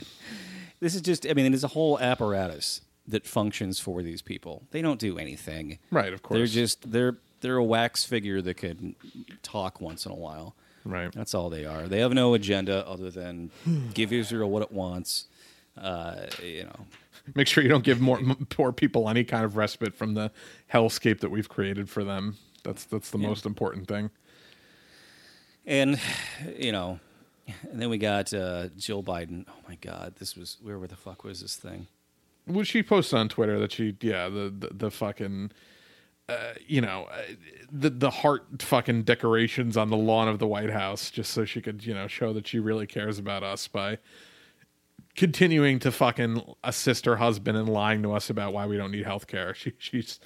this 0.81 0.95
is 0.95 1.01
just. 1.03 1.27
I 1.27 1.35
mean, 1.35 1.53
it's 1.53 1.65
a 1.65 1.69
whole 1.69 1.99
apparatus 1.99 2.83
that 3.07 3.27
functions 3.27 3.81
for 3.81 4.03
these 4.03 4.23
people. 4.23 4.67
They 4.71 4.83
don't 4.83 5.01
do 5.01 5.19
anything. 5.19 5.79
Right, 5.91 6.13
of 6.13 6.23
course. 6.23 6.39
They're 6.39 6.47
just 6.47 6.93
they're 6.93 7.19
they're 7.41 7.57
a 7.57 7.65
wax 7.65 8.05
figure 8.05 8.41
that 8.43 8.55
could 8.55 8.95
talk 9.43 9.81
once 9.81 10.07
in 10.07 10.13
a 10.13 10.17
while. 10.17 10.55
right. 10.85 11.13
That's 11.13 11.35
all 11.35 11.51
they 11.51 11.65
are. 11.65 11.87
They 11.89 12.01
have 12.01 12.13
no 12.13 12.35
agenda 12.35 12.87
other 12.87 13.11
than 13.11 13.51
give 13.95 14.13
Israel 14.13 14.51
what 14.51 14.63
it 14.63 14.73
wants. 14.73 15.27
Uh, 15.77 16.27
you 16.43 16.65
know, 16.65 16.87
Make 17.35 17.47
sure 17.47 17.63
you 17.63 17.69
don't 17.69 17.85
give 17.85 18.01
more 18.01 18.19
m- 18.19 18.47
poor 18.49 18.73
people 18.73 19.09
any 19.09 19.23
kind 19.23 19.45
of 19.45 19.57
respite 19.57 19.95
from 19.95 20.15
the 20.15 20.31
hellscape 20.73 21.21
that 21.21 21.31
we've 21.31 21.49
created 21.49 21.89
for 21.91 22.03
them. 22.03 22.37
That's 22.65 22.85
that's 22.85 23.11
the 23.11 23.19
most 23.19 23.45
important 23.47 23.87
thing. 23.87 24.11
And 25.67 26.01
you 26.59 26.73
know, 26.73 27.01
and 27.71 27.81
then 27.81 27.91
we 27.91 27.99
got 27.99 28.33
uh, 28.33 28.69
Jill 28.79 29.03
Biden. 29.03 29.45
Oh 29.49 29.61
my 29.69 29.77
God, 29.77 30.15
this 30.19 30.37
was 30.37 30.57
where 30.63 30.79
the 30.87 30.97
fuck 30.97 31.23
was 31.25 31.41
this 31.43 31.57
thing? 31.57 31.87
Well, 32.47 32.65
she 32.65 32.83
posted 32.83 33.19
on 33.19 33.29
Twitter 33.29 33.59
that 33.61 33.73
she, 33.73 33.95
yeah, 34.01 34.29
the 34.31 34.53
the, 34.59 34.69
the 34.73 34.91
fucking, 34.91 35.51
uh, 36.29 36.55
you 36.67 36.81
know, 36.81 37.09
uh, 37.11 37.23
the 37.73 37.91
the 37.91 38.11
heart 38.11 38.45
fucking 38.61 39.03
decorations 39.05 39.77
on 39.77 39.89
the 39.89 39.97
lawn 39.97 40.29
of 40.29 40.39
the 40.39 40.47
White 40.47 40.71
House, 40.71 41.11
just 41.11 41.33
so 41.33 41.45
she 41.45 41.61
could, 41.61 41.85
you 41.87 41.95
know, 41.95 42.07
show 42.07 42.33
that 42.35 42.47
she 42.47 42.59
really 42.59 42.87
cares 42.87 43.19
about 43.19 43.43
us 43.43 43.67
by 43.67 43.99
continuing 45.17 45.79
to 45.81 45.91
fucking 45.91 46.43
assist 46.63 47.05
her 47.07 47.17
husband 47.17 47.57
and 47.57 47.69
lying 47.69 48.03
to 48.03 48.13
us 48.13 48.31
about 48.31 48.53
why 48.53 48.67
we 48.67 48.77
don't 48.77 48.93
need 48.93 49.05
health 49.05 49.27
care. 49.27 49.55
She 49.55 49.73
she's, 49.79 50.21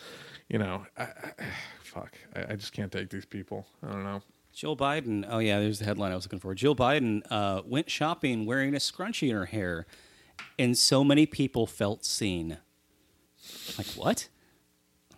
you 0.48 0.58
know, 0.58 0.84
I, 0.96 1.04
I, 1.04 1.32
fuck, 1.82 2.18
I, 2.34 2.52
I 2.52 2.56
just 2.56 2.72
can't 2.72 2.90
take 2.90 3.10
these 3.10 3.24
people. 3.24 3.66
I 3.82 3.92
don't 3.92 4.04
know. 4.04 4.22
Jill 4.52 4.76
Biden. 4.76 5.24
Oh 5.28 5.38
yeah, 5.38 5.60
there's 5.60 5.78
the 5.78 5.84
headline 5.84 6.12
I 6.12 6.16
was 6.16 6.24
looking 6.24 6.40
for. 6.40 6.54
Jill 6.54 6.76
Biden 6.76 7.22
uh, 7.30 7.62
went 7.64 7.90
shopping 7.90 8.44
wearing 8.44 8.74
a 8.74 8.78
scrunchie 8.78 9.30
in 9.30 9.36
her 9.36 9.46
hair, 9.46 9.86
and 10.58 10.76
so 10.76 11.04
many 11.04 11.26
people 11.26 11.66
felt 11.66 12.04
seen. 12.04 12.58
Like 13.78 13.86
what? 13.88 14.28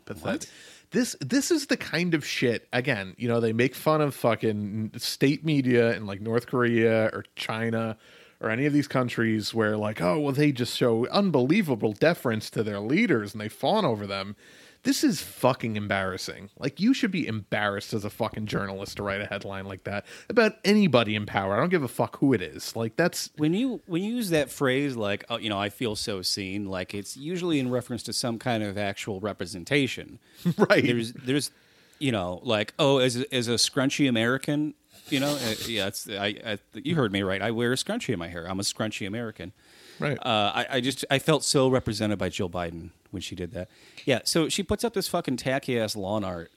Pathetic. 0.04 0.48
This 0.94 1.16
this 1.20 1.50
is 1.50 1.66
the 1.66 1.76
kind 1.76 2.14
of 2.14 2.24
shit. 2.24 2.68
Again, 2.72 3.16
you 3.18 3.26
know, 3.26 3.40
they 3.40 3.52
make 3.52 3.74
fun 3.74 4.00
of 4.00 4.14
fucking 4.14 4.92
state 4.96 5.44
media 5.44 5.92
in 5.96 6.06
like 6.06 6.20
North 6.20 6.46
Korea 6.46 7.10
or 7.12 7.24
China 7.34 7.96
or 8.40 8.48
any 8.48 8.64
of 8.64 8.72
these 8.72 8.86
countries 8.86 9.52
where 9.52 9.76
like, 9.76 10.00
oh, 10.00 10.20
well, 10.20 10.32
they 10.32 10.52
just 10.52 10.76
show 10.76 11.08
unbelievable 11.08 11.94
deference 11.94 12.48
to 12.50 12.62
their 12.62 12.78
leaders 12.78 13.32
and 13.32 13.40
they 13.40 13.48
fawn 13.48 13.84
over 13.84 14.06
them. 14.06 14.36
This 14.84 15.02
is 15.02 15.20
fucking 15.22 15.76
embarrassing. 15.76 16.50
Like, 16.58 16.78
you 16.78 16.92
should 16.92 17.10
be 17.10 17.26
embarrassed 17.26 17.94
as 17.94 18.04
a 18.04 18.10
fucking 18.10 18.44
journalist 18.46 18.98
to 18.98 19.02
write 19.02 19.22
a 19.22 19.26
headline 19.26 19.64
like 19.64 19.84
that 19.84 20.04
about 20.28 20.56
anybody 20.62 21.16
in 21.16 21.24
power. 21.24 21.54
I 21.54 21.60
don't 21.60 21.70
give 21.70 21.82
a 21.82 21.88
fuck 21.88 22.18
who 22.18 22.34
it 22.34 22.42
is. 22.42 22.76
Like, 22.76 22.94
that's 22.94 23.30
When 23.38 23.54
you 23.54 23.80
when 23.86 24.02
you 24.02 24.14
use 24.14 24.28
that 24.30 24.50
phrase 24.50 24.94
like 24.94 25.24
oh, 25.30 25.38
you 25.38 25.48
know 25.48 25.58
I 25.58 25.70
feel 25.70 25.96
so 25.96 26.20
seen, 26.20 26.66
like 26.66 26.94
it's 26.94 27.16
usually 27.16 27.58
in 27.58 27.70
reference 27.70 28.02
to 28.04 28.12
some 28.12 28.38
kind 28.38 28.62
of 28.62 28.76
actual 28.76 29.20
representation. 29.20 30.18
right. 30.58 30.84
There's 30.84 31.12
there's 31.14 31.50
you 31.98 32.12
know 32.12 32.40
like 32.42 32.74
oh 32.78 32.98
as 32.98 33.16
a, 33.16 33.34
as 33.34 33.48
a 33.48 33.54
scrunchy 33.54 34.06
American, 34.06 34.74
you 35.08 35.18
know 35.18 35.30
uh, 35.34 35.54
yeah 35.66 35.86
it's 35.86 36.06
I, 36.08 36.36
I 36.44 36.58
you 36.74 36.94
heard 36.94 37.10
me 37.10 37.22
right. 37.22 37.40
I 37.40 37.52
wear 37.52 37.72
a 37.72 37.76
scrunchie 37.76 38.12
in 38.12 38.18
my 38.18 38.28
hair. 38.28 38.46
I'm 38.46 38.60
a 38.60 38.64
scrunchy 38.64 39.06
American. 39.06 39.52
right. 39.98 40.18
Uh, 40.18 40.52
I, 40.54 40.66
I 40.72 40.80
just 40.82 41.06
I 41.10 41.18
felt 41.18 41.42
so 41.42 41.68
represented 41.68 42.18
by 42.18 42.28
Jill 42.28 42.50
Biden 42.50 42.90
when 43.14 43.22
she 43.22 43.34
did 43.34 43.52
that. 43.52 43.70
Yeah, 44.04 44.20
so 44.24 44.48
she 44.50 44.62
puts 44.62 44.84
up 44.84 44.92
this 44.92 45.08
fucking 45.08 45.38
tacky 45.38 45.78
ass 45.80 45.96
lawn 45.96 46.22
art 46.24 46.52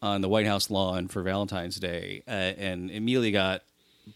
on 0.00 0.20
the 0.22 0.28
White 0.28 0.46
House 0.46 0.70
lawn 0.70 1.08
for 1.08 1.22
Valentine's 1.22 1.76
Day, 1.76 2.22
uh, 2.26 2.30
and 2.30 2.90
immediately 2.90 3.32
got 3.32 3.62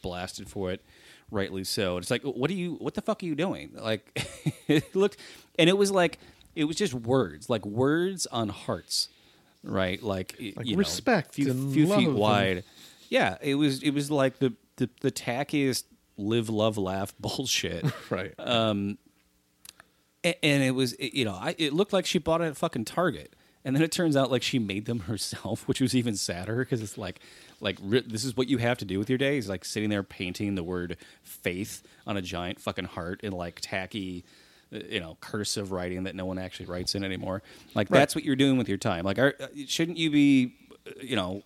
blasted 0.03 0.49
for 0.49 0.71
it, 0.71 0.83
rightly 1.31 1.65
so. 1.65 1.97
And 1.97 2.03
It's 2.03 2.11
like, 2.11 2.23
what 2.23 2.49
are 2.51 2.55
you? 2.55 2.75
What 2.77 2.95
the 2.95 3.03
fuck 3.03 3.23
are 3.23 3.27
you 3.27 3.35
doing? 3.35 3.73
Like, 3.75 4.03
it 4.69 4.95
looked, 4.97 5.17
and 5.59 5.69
it 5.69 5.77
was 5.77 5.91
like 5.91 6.19
it 6.55 6.65
was 6.65 6.77
just 6.77 6.95
words, 6.95 7.51
like 7.51 7.65
words 7.67 8.27
on 8.27 8.49
hearts, 8.49 9.09
right? 9.63 10.03
Like, 10.03 10.35
Like 10.57 10.67
you 10.67 10.73
know, 10.77 10.79
respect 10.79 11.35
few, 11.35 11.53
few 11.73 11.87
love 11.87 11.99
feet 11.99 12.09
and- 12.09 12.17
wide. 12.17 12.65
Yeah, 13.09 13.37
it 13.41 13.57
was 13.57 13.83
it 13.83 13.91
was 13.91 14.11
like 14.11 14.39
the 14.39 14.53
the, 14.77 14.89
the 15.01 15.11
tackiest 15.11 15.85
live, 16.17 16.49
love, 16.49 16.79
laugh 16.79 17.13
bullshit. 17.21 17.85
right. 18.11 18.33
A- 18.39 18.49
and 20.25 20.63
it 20.63 20.75
was 20.75 20.93
it- 20.95 21.15
you 21.15 21.25
know 21.25 21.35
I, 21.35 21.55
it 21.59 21.73
looked 21.73 21.93
like 21.93 22.07
she 22.07 22.19
bought 22.19 22.41
it 22.41 22.45
at 22.47 22.57
fucking 22.57 22.85
target. 22.85 23.35
And 23.63 23.77
then 23.77 23.83
it 23.83 23.93
turns 23.93 24.17
out 24.17 24.31
like 24.31 24.43
she 24.43 24.59
made 24.59 24.87
them 24.87 25.01
herself 25.11 25.69
which 25.69 25.81
was 25.83 25.95
even 25.95 26.17
sadder 26.17 26.57
because 26.57 26.81
it's 26.83 26.97
like 26.97 27.21
like 27.61 27.79
this 27.83 28.25
is 28.25 28.35
what 28.37 28.49
you 28.49 28.57
have 28.59 28.79
to 28.79 28.87
do 28.87 28.99
with 28.99 29.11
your 29.11 29.19
day 29.19 29.37
is 29.37 29.49
like 29.51 29.67
sitting 29.67 29.91
there 29.91 30.03
painting 30.03 30.55
the 30.55 30.63
word 30.63 30.97
faith 31.23 31.83
on 32.07 32.17
a 32.17 32.23
giant 32.23 32.59
fucking 32.59 32.87
heart 32.87 33.21
in 33.23 33.33
like 33.33 33.59
tacky 33.61 34.25
uh, 34.75 34.79
you 34.89 34.99
know 35.01 35.19
cursive 35.21 35.73
writing 35.73 36.05
that 36.05 36.15
no 36.15 36.25
one 36.25 36.39
actually 36.39 36.67
writes 36.67 36.95
in 36.95 37.05
anymore. 37.05 37.43
Like 37.75 37.89
that's 37.91 38.15
what 38.15 38.25
you're 38.25 38.37
doing 38.37 38.57
with 38.57 38.69
your 38.69 38.79
time. 38.79 39.05
Like 39.05 39.19
are, 39.19 39.35
uh, 39.39 39.49
shouldn't 39.67 39.99
you 39.99 40.11
be 40.11 40.55
uh, 40.87 40.93
you 41.03 41.17
know 41.17 41.43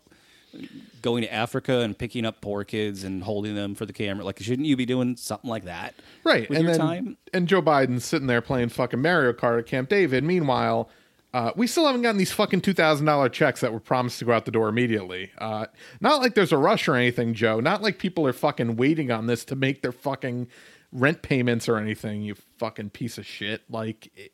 going 1.03 1.23
to 1.23 1.33
Africa 1.33 1.81
and 1.81 1.97
picking 1.97 2.25
up 2.25 2.41
poor 2.41 2.65
kids 2.65 3.05
and 3.05 3.23
holding 3.23 3.55
them 3.55 3.75
for 3.75 3.87
the 3.87 3.93
camera? 3.93 4.25
Like 4.25 4.41
shouldn't 4.41 4.67
you 4.67 4.77
be 4.77 4.87
doing 4.87 5.17
something 5.17 5.51
like 5.51 5.65
that 5.65 5.95
right 6.25 6.49
and 6.49 6.65
your 6.65 6.73
then 6.73 6.81
time? 6.81 7.17
and 7.33 7.49
joe 7.49 7.63
biden's 7.63 8.05
sitting 8.05 8.27
there 8.27 8.41
playing 8.41 8.71
fucking 8.71 9.01
mario 9.01 9.33
kart 9.33 9.59
at 9.59 9.67
camp 9.67 9.89
david. 9.89 10.25
Meanwhile 10.25 10.89
uh, 11.35 11.51
we 11.57 11.67
still 11.67 11.85
haven't 11.85 12.03
gotten 12.03 12.17
these 12.17 12.31
fucking 12.31 12.61
$2000 12.61 13.33
checks 13.33 13.61
that 13.61 13.73
were 13.73 13.81
promised 13.81 14.21
to 14.21 14.25
go 14.25 14.31
out 14.33 14.45
the 14.45 14.53
door 14.53 14.69
immediately. 14.69 15.33
Uh, 15.37 15.67
not 16.01 16.21
like 16.21 16.37
there's 16.37 16.53
a 16.53 16.57
rush 16.57 16.87
or 16.87 16.95
anything 16.95 17.35
joe. 17.35 17.59
Not 17.59 17.83
like 17.83 17.99
people 17.99 18.25
are 18.25 18.33
fucking 18.33 18.77
waiting 18.77 19.11
on 19.11 19.27
this 19.27 19.45
to 19.47 19.57
make 19.57 19.83
their 19.83 19.91
fucking 19.91 20.47
rent 20.93 21.23
payments 21.23 21.69
or 21.69 21.77
anything 21.77 22.23
you 22.23 22.37
fucking 22.59 22.91
piece 22.91 23.19
of 23.19 23.27
shit. 23.27 23.63
Like 23.69 24.13
it, 24.15 24.33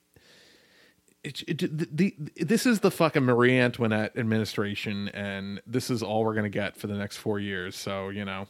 it, 1.23 1.43
it, 1.47 1.59
the, 1.97 2.15
the, 2.19 2.45
this 2.45 2.65
is 2.67 2.81
the 2.81 2.91
fucking 2.91 3.23
Marie 3.25 3.59
Antoinette 3.59 4.17
administration, 4.17 5.09
and 5.09 5.61
this 5.67 5.91
is 5.91 6.03
all 6.03 6.25
we're 6.25 6.35
gonna 6.35 6.49
get 6.49 6.77
for 6.77 6.87
the 6.87 6.95
next 6.95 7.19
four 7.19 7.39
years. 7.39 7.77
So 7.77 8.09
you 8.09 8.25
know, 8.25 8.47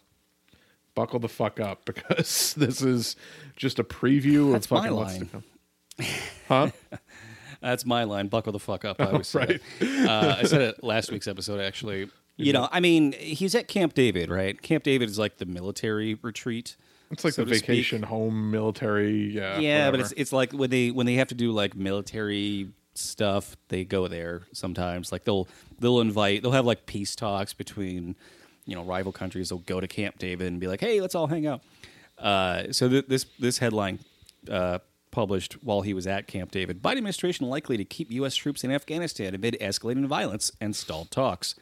buckle 0.94 1.18
the 1.18 1.28
fuck 1.28 1.58
up 1.60 1.84
because 1.86 2.54
this 2.54 2.82
is 2.82 3.16
just 3.56 3.78
a 3.78 3.84
preview 3.84 4.52
That's 4.52 4.66
of 4.66 4.70
fucking 4.70 4.92
my 4.92 4.96
what's 4.96 5.14
to 5.14 5.18
line. 5.20 5.28
come. 5.28 5.44
Huh? 6.48 6.98
That's 7.60 7.84
my 7.84 8.04
line. 8.04 8.28
Buckle 8.28 8.52
the 8.52 8.58
fuck 8.58 8.84
up. 8.84 9.00
I 9.00 9.06
always 9.06 9.26
say 9.28 9.38
right. 9.38 9.60
Uh, 9.82 10.36
I 10.38 10.44
said 10.44 10.62
it 10.62 10.82
last 10.82 11.12
week's 11.12 11.28
episode, 11.28 11.60
actually. 11.60 12.08
You 12.36 12.54
know, 12.54 12.70
I 12.72 12.80
mean, 12.80 13.12
he's 13.12 13.54
at 13.54 13.68
Camp 13.68 13.92
David, 13.92 14.30
right? 14.30 14.60
Camp 14.62 14.82
David 14.82 15.10
is 15.10 15.18
like 15.18 15.36
the 15.36 15.44
military 15.44 16.14
retreat. 16.14 16.76
It's 17.10 17.24
like 17.24 17.34
so 17.34 17.44
the 17.44 17.50
to 17.50 17.56
speak. 17.56 17.68
vacation 17.68 18.02
home 18.02 18.50
military. 18.50 19.32
Yeah, 19.34 19.58
Yeah, 19.58 19.90
but 19.90 20.00
it's 20.00 20.12
it's 20.12 20.32
like 20.32 20.52
when 20.52 20.70
they 20.70 20.90
when 20.90 21.06
they 21.06 21.14
have 21.14 21.28
to 21.28 21.34
do 21.34 21.52
like 21.52 21.74
military 21.74 22.70
stuff, 22.94 23.56
they 23.68 23.84
go 23.84 24.06
there 24.08 24.42
sometimes. 24.52 25.10
Like 25.10 25.24
they'll 25.24 25.48
they'll 25.80 26.00
invite 26.00 26.42
they'll 26.42 26.52
have 26.52 26.66
like 26.66 26.86
peace 26.86 27.16
talks 27.16 27.52
between 27.52 28.14
you 28.64 28.76
know 28.76 28.84
rival 28.84 29.10
countries. 29.12 29.48
They'll 29.48 29.58
go 29.58 29.80
to 29.80 29.88
Camp 29.88 30.18
David 30.18 30.46
and 30.46 30.60
be 30.60 30.68
like, 30.68 30.80
hey, 30.80 31.00
let's 31.00 31.14
all 31.14 31.26
hang 31.26 31.46
out. 31.46 31.62
Uh, 32.16 32.72
so 32.72 32.88
th- 32.88 33.06
this 33.08 33.26
this 33.38 33.58
headline 33.58 33.98
uh, 34.48 34.78
published 35.10 35.54
while 35.64 35.80
he 35.80 35.92
was 35.94 36.06
at 36.06 36.28
Camp 36.28 36.52
David: 36.52 36.80
Biden 36.80 36.98
administration 36.98 37.48
likely 37.48 37.76
to 37.76 37.84
keep 37.84 38.12
U.S. 38.12 38.36
troops 38.36 38.62
in 38.62 38.70
Afghanistan 38.70 39.34
amid 39.34 39.56
escalating 39.60 40.06
violence 40.06 40.52
and 40.60 40.76
stalled 40.76 41.10
talks. 41.10 41.56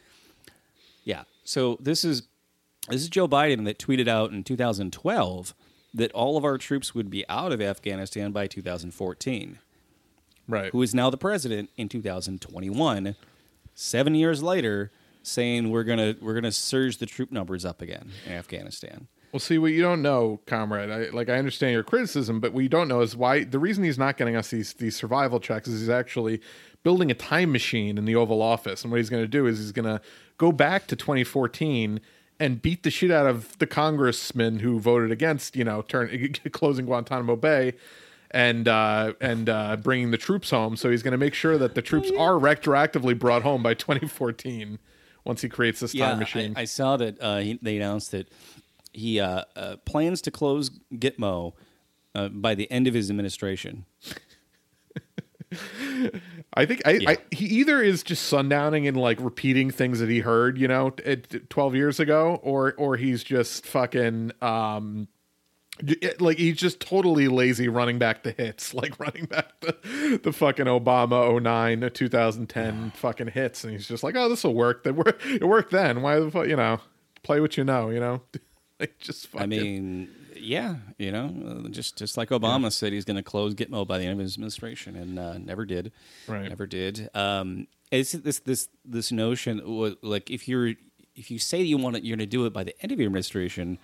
Yeah. 1.04 1.22
So 1.44 1.78
this 1.80 2.04
is 2.04 2.24
this 2.88 3.02
is 3.02 3.08
Joe 3.08 3.28
Biden 3.28 3.64
that 3.64 3.78
tweeted 3.78 4.08
out 4.08 4.30
in 4.30 4.44
2012 4.44 5.54
that 5.94 6.12
all 6.12 6.36
of 6.36 6.44
our 6.44 6.58
troops 6.58 6.94
would 6.94 7.10
be 7.10 7.24
out 7.28 7.52
of 7.52 7.60
Afghanistan 7.60 8.32
by 8.32 8.46
2014. 8.46 9.58
right. 10.46 10.70
Who 10.72 10.82
is 10.82 10.94
now 10.94 11.10
the 11.10 11.16
president 11.16 11.70
in 11.76 11.88
2021, 11.88 13.16
seven 13.74 14.14
years 14.14 14.42
later, 14.42 14.90
saying 15.22 15.70
we're 15.70 15.84
gonna 15.84 16.14
we're 16.20 16.34
gonna 16.34 16.52
surge 16.52 16.98
the 16.98 17.06
troop 17.06 17.30
numbers 17.30 17.64
up 17.64 17.82
again 17.82 18.10
in 18.26 18.32
Afghanistan. 18.32 19.08
Well, 19.32 19.40
see, 19.40 19.58
what 19.58 19.72
you 19.72 19.82
don't 19.82 20.00
know, 20.00 20.40
comrade, 20.46 20.90
I, 20.90 21.10
like 21.14 21.28
I 21.28 21.36
understand 21.36 21.74
your 21.74 21.82
criticism, 21.82 22.40
but 22.40 22.54
what 22.54 22.62
you 22.62 22.70
don't 22.70 22.88
know 22.88 23.02
is 23.02 23.14
why 23.14 23.44
the 23.44 23.58
reason 23.58 23.84
he's 23.84 23.98
not 23.98 24.16
getting 24.16 24.36
us 24.36 24.48
these 24.50 24.72
these 24.74 24.96
survival 24.96 25.38
checks 25.38 25.68
is 25.68 25.80
he's 25.80 25.90
actually 25.90 26.40
building 26.82 27.10
a 27.10 27.14
time 27.14 27.52
machine 27.52 27.98
in 27.98 28.06
the 28.06 28.16
Oval 28.16 28.40
Office, 28.40 28.84
and 28.84 28.90
what 28.90 28.98
he's 28.98 29.10
going 29.10 29.22
to 29.22 29.28
do 29.28 29.46
is 29.46 29.58
he's 29.58 29.72
going 29.72 29.84
to 29.84 30.00
go 30.38 30.50
back 30.52 30.86
to 30.86 30.96
2014 30.96 32.00
and 32.40 32.62
beat 32.62 32.82
the 32.82 32.90
shit 32.90 33.10
out 33.10 33.26
of 33.26 33.56
the 33.58 33.66
congressman 33.66 34.60
who 34.60 34.78
voted 34.78 35.10
against, 35.10 35.56
you 35.56 35.64
know, 35.64 35.82
turn 35.82 36.34
closing 36.52 36.86
Guantanamo 36.86 37.36
Bay. 37.36 37.74
And 38.30 38.68
uh, 38.68 39.14
and 39.22 39.48
uh, 39.48 39.76
bringing 39.76 40.10
the 40.10 40.18
troops 40.18 40.50
home, 40.50 40.76
so 40.76 40.90
he's 40.90 41.02
going 41.02 41.12
to 41.12 41.18
make 41.18 41.32
sure 41.32 41.56
that 41.56 41.74
the 41.74 41.80
troops 41.80 42.10
are 42.10 42.32
retroactively 42.32 43.18
brought 43.18 43.40
home 43.40 43.62
by 43.62 43.72
2014. 43.72 44.78
Once 45.24 45.40
he 45.40 45.48
creates 45.48 45.80
this 45.80 45.94
time 45.94 46.18
machine, 46.18 46.52
I, 46.54 46.60
I 46.60 46.64
saw 46.66 46.98
that 46.98 47.16
uh, 47.22 47.38
he, 47.38 47.58
they 47.62 47.78
announced 47.78 48.10
that 48.10 48.30
he 48.92 49.18
uh, 49.18 49.44
uh, 49.56 49.76
plans 49.86 50.20
to 50.22 50.30
close 50.30 50.70
Gitmo 50.92 51.54
uh, 52.14 52.28
by 52.28 52.54
the 52.54 52.70
end 52.70 52.86
of 52.86 52.94
his 52.94 53.08
administration. 53.08 53.86
I 56.54 56.66
think 56.66 56.82
I, 56.84 57.00
I 57.06 57.16
he 57.30 57.46
either 57.46 57.82
is 57.82 58.02
just 58.02 58.32
sundowning 58.32 58.86
and 58.86 58.96
like 58.96 59.18
repeating 59.20 59.70
things 59.70 60.00
that 60.00 60.08
he 60.08 60.20
heard, 60.20 60.58
you 60.58 60.68
know, 60.68 60.94
at, 61.04 61.50
twelve 61.50 61.74
years 61.74 62.00
ago, 62.00 62.40
or 62.42 62.74
or 62.76 62.96
he's 62.96 63.24
just 63.24 63.66
fucking 63.66 64.32
um, 64.42 65.08
like 66.18 66.38
he's 66.38 66.56
just 66.56 66.80
totally 66.80 67.28
lazy 67.28 67.68
running 67.68 67.98
back 67.98 68.22
the 68.22 68.32
hits, 68.32 68.74
like 68.74 68.98
running 68.98 69.26
back 69.26 69.60
the, 69.60 70.20
the 70.22 70.32
fucking 70.32 70.66
Obama 70.66 71.40
09, 71.40 71.90
2010 71.92 72.92
fucking 72.92 73.28
hits, 73.28 73.64
and 73.64 73.72
he's 73.72 73.86
just 73.86 74.02
like, 74.02 74.16
oh, 74.16 74.28
this 74.28 74.44
will 74.44 74.54
work. 74.54 74.84
That 74.84 74.94
work. 74.94 75.20
It 75.24 75.44
worked 75.44 75.70
then. 75.70 76.02
Why 76.02 76.18
the 76.18 76.30
fuck, 76.30 76.48
you 76.48 76.56
know? 76.56 76.80
Play 77.22 77.40
what 77.40 77.56
you 77.56 77.64
know, 77.64 77.90
you 77.90 78.00
know. 78.00 78.22
like 78.80 78.98
just 78.98 79.28
fucking. 79.28 79.42
I 79.42 79.46
mean, 79.46 80.08
yeah, 80.48 80.76
you 80.96 81.12
know, 81.12 81.62
uh, 81.66 81.68
just 81.68 81.96
just 81.96 82.16
like 82.16 82.30
Obama 82.30 82.72
said, 82.72 82.92
he's 82.92 83.04
going 83.04 83.16
to 83.16 83.22
close 83.22 83.54
Gitmo 83.54 83.86
by 83.86 83.98
the 83.98 84.04
end 84.04 84.14
of 84.14 84.18
his 84.18 84.34
administration, 84.34 84.96
and 84.96 85.18
uh, 85.18 85.38
never 85.38 85.64
did. 85.64 85.92
Right. 86.26 86.48
Never 86.48 86.66
did. 86.66 87.10
Um, 87.14 87.66
it's 87.90 88.12
this 88.12 88.38
this 88.40 88.68
this 88.84 89.12
notion, 89.12 89.60
like 90.02 90.30
if 90.30 90.48
you're 90.48 90.74
if 91.14 91.30
you 91.30 91.38
say 91.38 91.60
you 91.60 91.76
want 91.76 91.96
it, 91.96 92.04
you're 92.04 92.16
going 92.16 92.26
to 92.26 92.30
do 92.30 92.46
it 92.46 92.52
by 92.52 92.64
the 92.64 92.74
end 92.82 92.92
of 92.92 92.98
your 92.98 93.06
administration, 93.06 93.78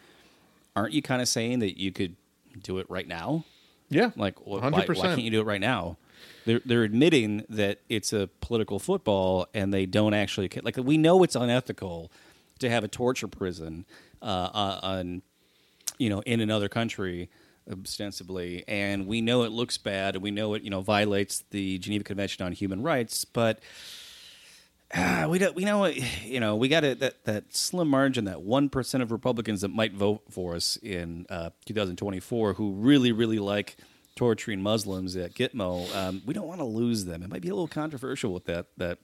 aren't 0.75 0.93
you 0.93 1.03
kind 1.03 1.21
of 1.21 1.29
saying 1.29 1.59
that 1.59 1.79
you 1.79 1.93
could 1.93 2.17
do 2.63 2.79
it 2.79 2.87
right 2.89 3.09
now? 3.09 3.45
yeah, 3.91 4.11
Like, 4.17 4.39
wh- 4.39 4.63
why, 4.63 4.71
why 4.71 5.07
can't 5.17 5.23
you 5.23 5.31
do 5.31 5.41
it 5.41 5.45
right 5.45 5.61
now? 5.61 5.99
They're 6.47 6.61
they're 6.65 6.85
admitting 6.85 7.45
that 7.49 7.81
it's 7.89 8.13
a 8.13 8.29
political 8.41 8.79
football, 8.79 9.47
and 9.53 9.73
they 9.73 9.85
don't 9.87 10.15
actually 10.15 10.49
like. 10.63 10.77
We 10.77 10.97
know 10.97 11.23
it's 11.23 11.37
unethical 11.37 12.11
to 12.61 12.71
have 12.71 12.85
a 12.85 12.89
torture 12.89 13.29
prison 13.29 13.85
uh, 14.23 14.25
uh, 14.55 14.81
on, 14.83 15.23
you 15.99 16.09
know, 16.11 16.21
in 16.21 16.41
another 16.41 16.69
country 16.69 17.31
ostensibly, 17.71 18.65
and 18.69 19.07
we 19.07 19.21
know 19.21 19.43
it 19.45 19.53
looks 19.53 19.79
bad, 19.79 20.17
and 20.17 20.23
we 20.23 20.31
know 20.31 20.55
it 20.55 20.63
you 20.63 20.71
know 20.71 20.81
violates 20.81 21.45
the 21.51 21.79
Geneva 21.79 22.05
Convention 22.05 22.45
on 22.45 22.53
Human 22.53 22.83
Rights, 22.83 23.25
but. 23.25 23.61
Uh, 24.97 25.27
we 25.29 25.41
don't. 25.41 25.57
We 25.57 25.65
know. 25.65 25.87
You 25.87 26.39
know. 26.39 26.55
We 26.55 26.69
got 26.69 26.83
that 26.83 27.25
that 27.25 27.57
slim 27.57 27.89
margin, 27.89 28.27
that 28.27 28.43
one 28.43 28.69
percent 28.69 29.03
of 29.03 29.11
Republicans 29.11 29.63
that 29.63 29.69
might 29.69 29.93
vote 29.93 30.23
for 30.31 30.55
us 30.55 30.77
in 30.77 31.27
uh, 31.31 31.51
2024, 31.65 32.53
who 32.53 32.71
really, 32.75 33.11
really 33.11 33.41
like 33.41 33.77
torturing 34.15 34.63
Muslims 34.63 35.17
at 35.17 35.35
Gitmo. 35.35 35.93
Um, 35.95 36.23
we 36.25 36.35
don't 36.35 36.47
want 36.47 36.61
to 36.61 36.65
lose 36.65 37.05
them. 37.07 37.23
It 37.23 37.31
might 37.31 37.43
be 37.43 37.49
a 37.49 37.55
little 37.55 37.67
controversial 37.67 38.33
with 38.33 38.45
that 38.45 38.67
that 38.77 38.99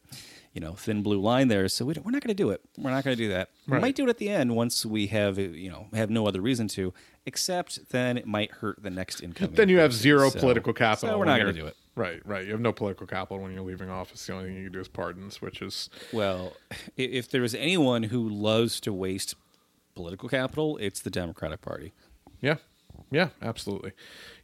you 0.53 0.61
know 0.61 0.75
thin 0.75 1.03
blue 1.03 1.21
line 1.21 1.49
there. 1.49 1.69
So 1.69 1.85
we 1.85 1.95
are 1.95 1.97
not 2.05 2.23
going 2.23 2.29
to 2.29 2.35
do 2.35 2.51
it. 2.51 2.61
We're 2.77 2.91
not 2.91 3.05
going 3.05 3.17
to 3.17 3.23
do 3.23 3.29
that. 3.31 3.51
We 3.69 3.79
might 3.79 3.95
do 3.95 4.05
it 4.05 4.11
at 4.11 4.19
the 4.19 4.29
end 4.29 4.57
once 4.57 4.85
we 4.85 5.07
have 5.09 5.39
you 5.39 5.71
know 5.71 5.87
have 5.95 6.11
no 6.11 6.27
other 6.27 6.41
reason 6.41 6.69
to. 6.69 6.93
Except 7.27 7.91
then 7.91 8.17
it 8.17 8.27
might 8.27 8.51
hurt 8.51 8.83
the 8.83 8.91
next 8.91 9.21
incoming. 9.23 9.55
Then 9.55 9.69
you 9.69 9.79
have 9.79 9.93
zero 9.93 10.31
So- 10.31 10.41
political 10.41 10.73
capital. 10.73 11.11
So 11.11 11.19
we're 11.19 11.25
not 11.27 11.41
going 11.41 11.55
to 11.55 11.61
do 11.61 11.67
it. 11.67 11.77
Right, 11.97 12.25
right. 12.25 12.47
You 12.47 12.53
have 12.53 12.61
no 12.61 12.73
political 12.73 13.07
capital 13.07 13.43
when 13.43 13.53
you're 13.53 13.63
leaving 13.63 13.91
office. 13.91 14.25
The 14.25 14.33
only 14.33 14.47
thing 14.47 14.57
you 14.57 14.65
can 14.65 14.73
do 14.73 14.81
is 14.81 14.89
pardons, 14.89 15.43
which 15.43 15.61
is 15.61 15.91
Well, 16.13 16.55
if 16.97 17.29
there 17.31 17.45
is 17.45 17.55
anyone 17.55 18.05
who 18.05 18.27
loves 18.27 18.81
to 18.81 18.93
waste 18.93 19.35
political 19.95 20.29
capital, 20.29 20.79
it's 20.79 21.01
the 21.01 21.11
Democratic 21.11 21.61
Party. 21.61 21.93
Yeah. 22.41 22.57
Yeah, 23.11 23.31
absolutely. 23.43 23.93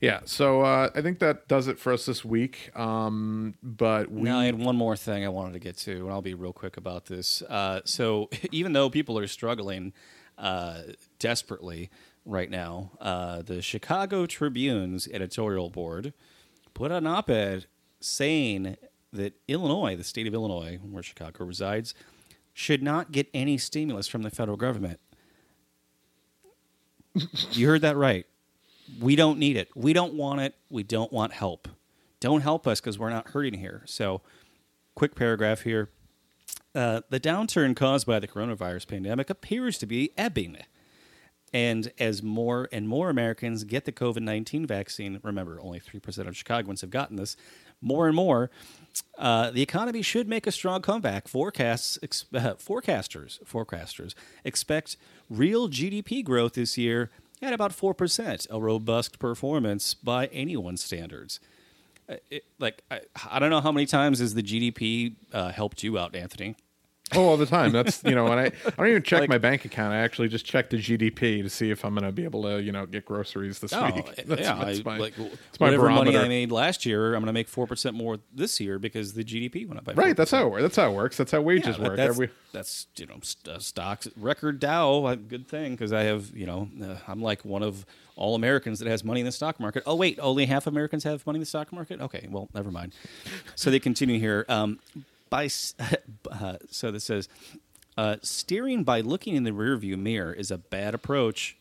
Yeah. 0.00 0.20
So 0.24 0.62
uh, 0.62 0.90
I 0.94 1.00
think 1.00 1.20
that 1.20 1.46
does 1.46 1.68
it 1.68 1.78
for 1.78 1.92
us 1.92 2.04
this 2.06 2.24
week. 2.24 2.76
Um, 2.76 3.54
but 3.62 4.10
we 4.10 4.22
Now, 4.22 4.40
I 4.40 4.46
had 4.46 4.58
one 4.58 4.76
more 4.76 4.96
thing 4.96 5.24
I 5.24 5.28
wanted 5.28 5.52
to 5.52 5.60
get 5.60 5.76
to, 5.78 5.92
and 5.92 6.10
I'll 6.10 6.22
be 6.22 6.34
real 6.34 6.52
quick 6.52 6.76
about 6.76 7.06
this. 7.06 7.42
Uh, 7.42 7.80
so, 7.84 8.28
even 8.50 8.72
though 8.72 8.90
people 8.90 9.18
are 9.18 9.26
struggling 9.28 9.92
uh, 10.36 10.82
desperately 11.18 11.90
right 12.24 12.50
now, 12.50 12.90
uh, 13.00 13.42
the 13.42 13.62
Chicago 13.62 14.26
Tribune's 14.26 15.06
editorial 15.08 15.70
board 15.70 16.12
put 16.74 16.90
an 16.90 17.06
op 17.06 17.30
ed 17.30 17.66
saying 18.00 18.76
that 19.12 19.34
Illinois, 19.46 19.96
the 19.96 20.04
state 20.04 20.26
of 20.26 20.34
Illinois, 20.34 20.78
where 20.82 21.02
Chicago 21.04 21.44
resides, 21.44 21.94
should 22.52 22.82
not 22.82 23.12
get 23.12 23.28
any 23.32 23.58
stimulus 23.58 24.08
from 24.08 24.22
the 24.22 24.30
federal 24.30 24.56
government. 24.56 24.98
you 27.52 27.68
heard 27.68 27.82
that 27.82 27.96
right. 27.96 28.26
We 29.01 29.16
don't 29.16 29.39
need 29.39 29.57
it. 29.57 29.70
We 29.74 29.93
don't 29.93 30.14
want 30.14 30.41
it. 30.41 30.55
We 30.70 30.82
don't 30.82 31.12
want 31.12 31.32
help. 31.32 31.68
Don't 32.20 32.41
help 32.41 32.66
us 32.66 32.80
because 32.80 32.99
we're 32.99 33.11
not 33.11 33.28
hurting 33.28 33.55
here. 33.55 33.82
So, 33.87 34.22
quick 34.95 35.14
paragraph 35.14 35.62
here. 35.62 35.91
Uh, 36.74 37.01
the 37.09 37.20
downturn 37.20 37.74
caused 37.74 38.07
by 38.07 38.18
the 38.18 38.28
coronavirus 38.28 38.87
pandemic 38.87 39.30
appears 39.30 39.78
to 39.78 39.87
be 39.87 40.11
ebbing. 40.16 40.59
And 41.53 41.91
as 41.99 42.22
more 42.22 42.68
and 42.72 42.89
more 42.89 43.09
Americans 43.09 43.64
get 43.64 43.84
the 43.84 43.93
COVID 43.93 44.20
19 44.20 44.66
vaccine, 44.66 45.20
remember, 45.22 45.59
only 45.61 45.80
3% 45.80 46.26
of 46.26 46.37
Chicagoans 46.37 46.80
have 46.82 46.91
gotten 46.91 47.16
this, 47.16 47.37
more 47.80 48.07
and 48.07 48.16
more, 48.16 48.51
uh, 49.16 49.51
the 49.51 49.62
economy 49.62 50.03
should 50.03 50.28
make 50.28 50.47
a 50.47 50.53
strong 50.53 50.82
comeback. 50.82 51.28
Forecasts, 51.28 51.99
ex- 52.03 52.26
uh, 52.34 52.39
forecasters, 52.55 53.43
forecasters 53.45 54.14
expect 54.45 54.97
real 55.30 55.68
GDP 55.68 56.24
growth 56.24 56.55
this 56.55 56.76
year 56.76 57.11
at 57.43 57.53
about 57.53 57.72
4%, 57.72 58.47
a 58.51 58.61
robust 58.61 59.18
performance 59.18 59.95
by 59.95 60.26
anyone's 60.26 60.82
standards. 60.82 61.41
Uh, 62.09 62.16
it- 62.30 62.45
like, 62.59 62.82
I, 62.91 63.01
I 63.30 63.39
don't 63.39 63.51
know 63.51 63.61
how 63.61 63.72
many 63.72 63.87
times 63.87 64.18
has 64.20 64.34
the 64.34 64.43
GDP 64.43 65.14
uh, 65.32 65.51
helped 65.51 65.82
you 65.82 65.99
out, 65.99 66.14
Anthony? 66.16 66.57
Oh 67.14 67.24
all 67.28 67.36
the 67.36 67.46
time. 67.46 67.72
That's 67.72 68.02
you 68.04 68.14
know, 68.14 68.26
and 68.26 68.40
I, 68.40 68.44
I 68.66 68.70
don't 68.76 68.88
even 68.88 69.02
check 69.02 69.20
Like- 69.20 69.28
my 69.28 69.38
bank 69.38 69.64
account. 69.64 69.92
I 69.94 69.98
actually 69.98 70.28
just 70.28 70.44
check 70.44 70.70
the 70.70 70.76
GDP 70.76 71.42
to 71.42 71.48
see 71.48 71.70
if 71.70 71.84
I'm 71.84 71.94
going 71.94 72.04
to 72.04 72.12
be 72.12 72.24
able 72.24 72.42
to 72.44 72.61
you 72.62 72.72
know 72.72 72.86
get 72.86 73.04
groceries 73.04 73.59
this 73.61 73.72
Oh, 73.72 73.84
week. 73.94 74.07
That's, 74.26 74.40
yeah. 74.40 74.54
that's 74.64 74.80
I- 74.80 74.82
my, 74.84 74.98
like, 74.98 75.14
that's 75.16 75.61
my 75.61 75.66
whatever 75.66 75.88
money. 75.90 76.16
I 76.16 76.28
made 76.28 76.50
last 76.50 76.84
year, 76.86 77.14
I'm 77.14 77.20
going 77.22 77.26
to 77.26 77.32
make 77.32 77.48
4% 77.50 77.94
more 77.94 78.18
this 78.34 78.61
year 78.61 78.78
because 78.78 79.12
the 79.14 79.24
GDP 79.24 79.66
went 79.66 79.78
up 79.78 79.84
by 79.84 79.92
4%. 79.92 79.96
Right. 79.96 80.16
That's 80.16 80.30
how 80.30 80.46
it 80.46 80.50
works. 80.50 80.62
That's 80.62 80.76
how 80.76 80.88
it 80.90 80.94
works. 80.94 81.16
That's 81.16 81.32
how 81.32 81.40
wages 81.40 81.78
Yeah, 81.78 81.88
work. 81.88 81.96
That's, 81.96 82.18
that's 82.52 82.86
you 82.96 83.07
know 83.07 83.18
st- 83.22 83.57
uh, 83.57 83.59
stocks 83.61 84.09
record 84.16 84.59
Dow. 84.61 85.14
Good 85.14 85.46
thing 85.48 85.72
because 85.72 85.92
I 85.92 86.02
have 86.04 86.34
you 86.36 86.46
know 86.46 86.68
uh, 86.82 86.96
I'm 87.07 87.20
like 87.22 87.44
one 87.44 87.62
of 87.62 87.84
all 88.16 88.34
Americans 88.34 88.78
that 88.78 88.88
has 88.88 89.04
money 89.04 89.20
in 89.20 89.26
the 89.26 89.32
stock 89.32 89.61
market. 89.61 89.82
Oh 89.86 89.94
wait, 89.94 90.18
only 90.20 90.46
half 90.46 90.66
Americans 90.66 91.04
have 91.04 91.26
money 91.26 91.36
in 91.36 91.40
the 91.40 91.46
stock 91.46 91.72
market. 91.72 92.00
Okay, 92.00 92.26
well 92.30 92.48
never 92.54 92.70
mind. 92.70 92.92
So 93.54 93.70
they 93.70 93.78
continue 93.78 94.18
here. 94.18 94.44
Um, 94.48 94.78
by 95.30 95.48
uh, 96.30 96.56
so 96.70 96.90
this 96.90 97.04
says 97.04 97.28
uh, 97.96 98.16
steering 98.22 98.84
by 98.84 99.00
looking 99.00 99.36
in 99.36 99.44
the 99.44 99.50
rearview 99.50 99.98
mirror 99.98 100.32
is 100.32 100.50
a 100.50 100.58
bad 100.58 100.94
approach. 100.94 101.56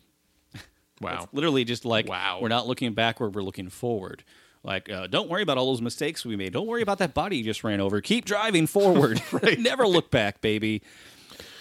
wow. 1.01 1.22
It's 1.24 1.34
literally 1.34 1.63
just 1.63 1.86
like 1.86 2.07
Wow. 2.07 2.39
we're 2.41 2.49
not 2.49 2.68
looking 2.68 2.93
backward, 2.93 3.36
we're 3.36 3.41
looking 3.43 3.70
forward. 3.70 4.24
Like, 4.63 4.89
uh, 4.89 5.05
don't 5.05 5.30
worry 5.30 5.43
about 5.43 5.59
all 5.59 5.68
those 5.68 5.82
mistakes 5.82 6.26
we 6.26 6.36
made. 6.36 6.51
Don't 6.53 6.66
worry 6.66 6.82
about 6.82 6.97
that 6.97 7.13
body 7.13 7.38
you 7.38 7.43
just 7.43 7.63
ran 7.63 7.80
over. 7.80 8.01
Keep 8.01 8.26
driving 8.26 8.66
forward. 8.66 9.22
Never 9.59 9.88
look 9.88 10.09
back, 10.09 10.41
baby. 10.41 10.82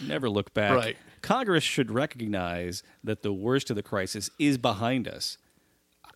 Never 0.02 0.30
look 0.30 0.54
back. 0.54 0.74
Right. 0.74 0.96
Congress 1.20 1.64
should 1.64 1.90
recognize 1.90 2.82
that 3.02 3.22
the 3.22 3.32
worst 3.32 3.68
of 3.68 3.76
the 3.76 3.82
crisis 3.82 4.30
is 4.38 4.56
behind 4.56 5.06
us. 5.06 5.36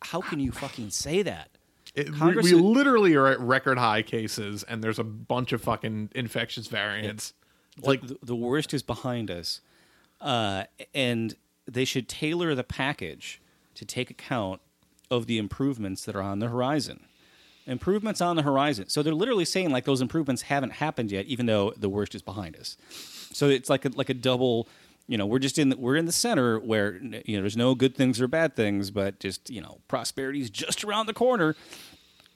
How 0.00 0.22
can 0.22 0.40
you 0.40 0.50
fucking 0.50 0.88
say 0.90 1.20
that? 1.22 1.57
It- 1.98 2.10
we, 2.12 2.18
we 2.42 2.50
literally 2.62 3.14
are 3.14 3.26
at 3.26 3.40
record 3.40 3.78
high 3.78 4.02
cases, 4.02 4.62
and 4.64 4.82
there's 4.82 4.98
a 4.98 5.04
bunch 5.04 5.52
of 5.52 5.62
fucking 5.62 6.10
infectious 6.14 6.66
variants. 6.68 7.32
like 7.82 8.00
the, 8.06 8.18
the 8.22 8.36
worst 8.36 8.74
is 8.74 8.82
behind 8.82 9.30
us, 9.30 9.60
uh, 10.20 10.64
and 10.94 11.36
they 11.66 11.84
should 11.84 12.08
tailor 12.08 12.54
the 12.54 12.64
package 12.64 13.40
to 13.74 13.84
take 13.84 14.10
account 14.10 14.60
of 15.10 15.26
the 15.26 15.38
improvements 15.38 16.04
that 16.04 16.16
are 16.16 16.22
on 16.22 16.38
the 16.40 16.48
horizon. 16.48 17.04
Improvements 17.66 18.20
on 18.20 18.36
the 18.36 18.42
horizon. 18.42 18.88
So 18.88 19.02
they're 19.02 19.14
literally 19.14 19.44
saying 19.44 19.70
like 19.70 19.84
those 19.84 20.00
improvements 20.00 20.42
haven't 20.42 20.70
happened 20.74 21.12
yet, 21.12 21.26
even 21.26 21.46
though 21.46 21.72
the 21.76 21.88
worst 21.88 22.14
is 22.14 22.22
behind 22.22 22.56
us. 22.56 22.76
So 23.32 23.48
it's 23.48 23.68
like 23.68 23.84
a, 23.84 23.90
like 23.90 24.08
a 24.08 24.14
double. 24.14 24.66
You 25.08 25.16
know, 25.16 25.26
we're 25.26 25.38
just 25.38 25.58
in 25.58 25.70
the, 25.70 25.76
we're 25.76 25.96
in 25.96 26.04
the 26.04 26.12
center 26.12 26.60
where 26.60 26.96
you 26.96 27.36
know 27.36 27.40
there's 27.42 27.56
no 27.56 27.74
good 27.74 27.96
things 27.96 28.20
or 28.20 28.28
bad 28.28 28.54
things, 28.54 28.90
but 28.90 29.18
just 29.18 29.50
you 29.50 29.60
know 29.60 29.78
prosperity 29.88 30.40
is 30.40 30.50
just 30.50 30.84
around 30.84 31.06
the 31.06 31.14
corner. 31.14 31.56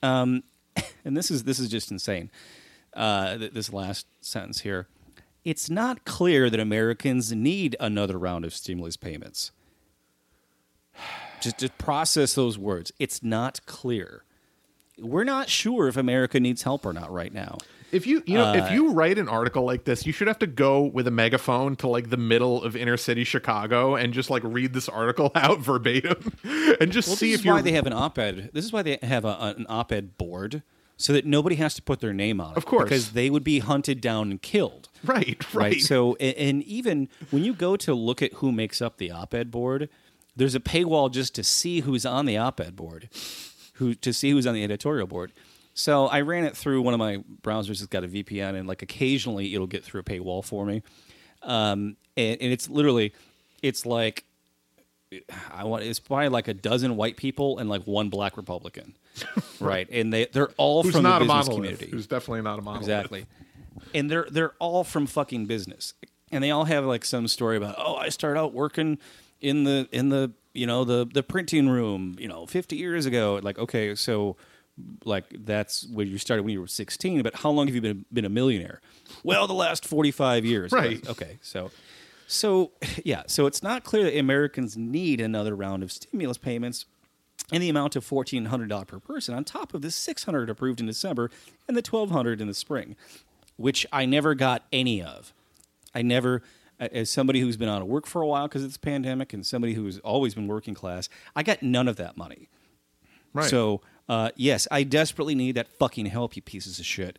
Um, 0.03 0.43
and 1.05 1.17
this 1.17 1.31
is 1.31 1.45
this 1.45 1.59
is 1.59 1.69
just 1.69 1.91
insane. 1.91 2.31
Uh, 2.95 3.37
th- 3.39 3.53
this 3.53 3.73
last 3.73 4.07
sentence 4.21 4.61
here. 4.61 4.89
It's 5.45 5.69
not 5.69 6.05
clear 6.05 6.49
that 6.51 6.61
Americans 6.61 7.33
need 7.33 7.77
another 7.81 8.19
round 8.19 8.45
of 8.45 8.55
stimulus 8.55 8.97
payments. 8.97 9.51
Just 11.41 11.59
just 11.59 11.77
process 11.77 12.35
those 12.37 12.57
words. 12.57 12.93
It's 13.01 13.21
not 13.21 13.67
clear. 13.67 14.23
We're 14.99 15.25
not 15.25 15.49
sure 15.49 15.89
if 15.89 15.97
America 15.97 16.39
needs 16.41 16.63
help 16.63 16.85
or 16.87 16.93
not 16.93 17.11
right 17.13 17.33
now. 17.33 17.59
If 17.91 18.07
you 18.07 18.23
you 18.27 18.35
know 18.39 18.47
Uh, 18.47 18.55
if 18.55 18.73
you 18.73 18.93
write 18.93 19.19
an 19.19 19.29
article 19.29 19.65
like 19.65 19.85
this, 19.85 20.07
you 20.07 20.13
should 20.13 20.29
have 20.29 20.39
to 20.39 20.47
go 20.47 20.83
with 20.83 21.07
a 21.07 21.11
megaphone 21.11 21.77
to 21.77 21.89
like 21.89 22.09
the 22.11 22.17
middle 22.17 22.63
of 22.63 22.75
inner 22.75 22.97
city 22.97 23.23
Chicago 23.25 23.97
and 23.97 24.15
just 24.15 24.31
like 24.31 24.43
read 24.45 24.73
this 24.73 24.89
article 24.89 25.31
out 25.35 25.61
verbatim 25.61 26.33
and 26.81 26.91
just 26.91 27.09
Well, 27.09 27.17
see 27.17 27.33
this 27.33 27.35
if 27.37 27.41
is 27.41 27.45
you're 27.45 27.55
why 27.55 27.63
they 27.63 27.73
have 27.73 27.87
an 27.87 27.93
op-ed. 27.93 28.51
This 28.55 28.65
is 28.65 28.73
why 28.73 28.83
they 28.83 28.99
have 29.03 29.25
a, 29.27 29.55
an 29.59 29.67
op-ed 29.69 30.17
board 30.17 30.63
so 30.97 31.13
that 31.13 31.27
nobody 31.27 31.57
has 31.57 31.75
to 31.75 31.83
put 31.83 32.01
their 32.01 32.13
name 32.15 32.41
on 32.41 32.53
it. 32.53 32.57
Of 32.57 32.65
course. 32.65 32.85
because 32.85 33.13
they 33.13 33.29
would 33.29 33.45
be 33.45 33.59
hunted 33.59 34.01
down 34.01 34.31
and 34.31 34.41
killed. 34.41 34.89
right, 35.05 35.45
right. 35.53 35.55
right? 35.55 35.81
So, 35.81 36.15
and 36.17 36.63
even 36.63 37.09
when 37.31 37.45
you 37.45 37.53
go 37.55 37.77
to 37.77 37.93
look 37.93 38.23
at 38.23 38.35
who 38.35 38.53
makes 38.53 38.81
up 38.81 38.97
the 38.99 39.11
op-ed 39.11 39.51
board, 39.51 39.89
there's 40.37 40.55
a 40.55 40.61
paywall 40.61 41.11
just 41.11 41.35
to 41.35 41.43
see 41.43 41.81
who's 41.81 42.07
on 42.07 42.25
the 42.25 42.37
op-ed 42.39 42.75
board, 42.77 43.09
who 43.75 43.95
to 43.95 44.13
see 44.13 44.31
who's 44.31 44.47
on 44.47 44.55
the 44.55 44.65
editorial 44.65 45.07
board. 45.07 45.33
So 45.75 46.07
I 46.07 46.21
ran 46.21 46.45
it 46.45 46.57
through 46.57 46.83
one 46.83 46.93
of 46.93 46.99
my 47.01 47.25
browsers 47.43 47.79
that's 47.79 47.87
got 47.87 48.05
a 48.05 48.09
VPN, 48.09 48.55
and 48.57 48.69
like 48.69 48.83
occasionally 48.83 49.55
it'll 49.55 49.67
get 49.67 49.85
through 49.85 50.01
a 50.01 50.05
paywall 50.05 50.45
for 50.45 50.67
me. 50.67 50.83
Um, 51.43 51.97
and, 52.17 52.41
and 52.41 52.53
it's 52.53 52.69
literally, 52.69 53.13
it's 53.63 53.87
like 53.87 54.25
I 55.51 55.65
want 55.65 55.83
it's 55.85 55.99
probably 56.01 56.29
like 56.29 56.49
a 56.49 56.55
dozen 56.55 56.97
white 56.97 57.17
people 57.17 57.59
and 57.59 57.69
like 57.69 57.83
one 57.85 58.09
black 58.09 58.37
Republican, 58.37 58.97
right? 59.61 59.89
And 59.91 60.13
they 60.13 60.27
they're 60.27 60.51
all 60.57 60.83
Who's 60.83 60.95
from 60.95 61.03
not 61.05 61.19
the 61.21 61.25
a 61.25 61.29
business 61.29 61.47
monolith? 61.49 61.57
community. 61.57 61.91
Who's 61.91 62.07
definitely 62.07 62.43
not 62.43 62.59
a 62.59 62.63
monolith? 62.63 62.83
Exactly. 62.83 63.27
And 63.95 64.11
they're 64.11 64.27
they're 64.31 64.53
all 64.59 64.85
from 64.85 65.07
fucking 65.07 65.47
business. 65.47 65.95
And 66.31 66.43
they 66.43 66.51
all 66.51 66.65
have 66.65 66.85
like 66.87 67.05
some 67.05 67.29
story 67.29 67.59
about, 67.59 67.75
oh, 67.79 67.97
I 67.97 68.09
started 68.09 68.41
out 68.41 68.55
working 68.55 68.99
in 69.43 69.65
the 69.65 69.87
in 69.93 70.09
the 70.09 70.33
you 70.55 70.67
know 70.67 70.85
the 70.85 71.07
the 71.13 71.23
printing 71.23 71.69
room, 71.69 72.17
you 72.19 72.29
know, 72.29 72.47
50 72.47 72.77
years 72.77 73.07
ago. 73.07 73.41
Like, 73.43 73.59
okay, 73.59 73.95
so 73.95 74.37
like 75.05 75.25
that's 75.45 75.87
when 75.89 76.09
you 76.09 76.19
started 76.19 76.45
when 76.45 76.53
you 76.55 76.61
were 76.61 76.67
16, 76.67 77.23
but 77.23 77.37
how 77.37 77.51
long 77.51 77.67
have 77.67 77.75
you 77.75 77.81
been 77.81 78.05
been 78.13 78.25
a 78.25 78.31
millionaire? 78.31 78.81
Well, 79.23 79.47
the 79.47 79.55
last 79.55 79.87
45 79.87 80.45
years. 80.45 80.73
Right. 80.83 81.07
Okay. 81.09 81.39
So 81.43 81.71
so 82.27 82.73
yeah, 83.05 83.23
so 83.27 83.47
it's 83.47 83.63
not 83.63 83.85
clear 83.85 84.05
that 84.05 84.19
Americans 84.19 84.77
need 84.77 85.21
another 85.21 85.55
round 85.55 85.83
of 85.83 85.93
stimulus 85.93 86.39
payments 86.39 86.87
in 87.51 87.61
the 87.61 87.69
amount 87.69 87.97
of 87.97 88.05
fourteen 88.05 88.47
hundred 88.47 88.69
dollars 88.69 88.87
per 88.87 88.99
person, 88.99 89.35
on 89.35 89.45
top 89.45 89.75
of 89.75 89.83
the 89.83 89.91
six 89.91 90.25
hundred 90.25 90.49
approved 90.49 90.81
in 90.81 90.87
December 90.87 91.31
and 91.69 91.77
the 91.77 91.83
twelve 91.83 92.11
hundred 92.11 92.41
in 92.41 92.49
the 92.49 92.55
spring, 92.55 92.97
which 93.57 93.87
I 93.93 94.07
never 94.07 94.35
got 94.35 94.65
any 94.73 95.03
of. 95.03 95.33
I 95.95 96.01
never, 96.01 96.43
as 96.93 97.11
somebody 97.11 97.41
who's 97.41 97.57
been 97.57 97.69
out 97.69 97.83
of 97.83 97.89
work 97.89 98.07
for 98.07 98.23
a 98.23 98.27
while 98.27 98.49
because 98.49 98.63
of 98.63 98.71
this 98.71 98.77
pandemic, 98.77 99.33
and 99.33 99.47
somebody 99.47 99.75
who's 99.75 99.99
always 100.01 100.35
been 100.35 100.47
working 100.47 100.75
class, 100.75 101.09
I 101.37 101.43
got 101.43 101.63
none 101.63 101.89
of 101.89 101.97
that 101.97 102.17
money. 102.17 102.49
Right. 103.35 103.49
So 103.49 103.81
uh, 104.09 104.31
yes, 104.37 104.69
I 104.71 104.83
desperately 104.83 105.35
need 105.35 105.55
that 105.55 105.69
fucking 105.69 106.07
help, 106.07 106.37
you 106.37 106.43
pieces 106.43 106.79
of 106.79 106.87
shit. 106.87 107.19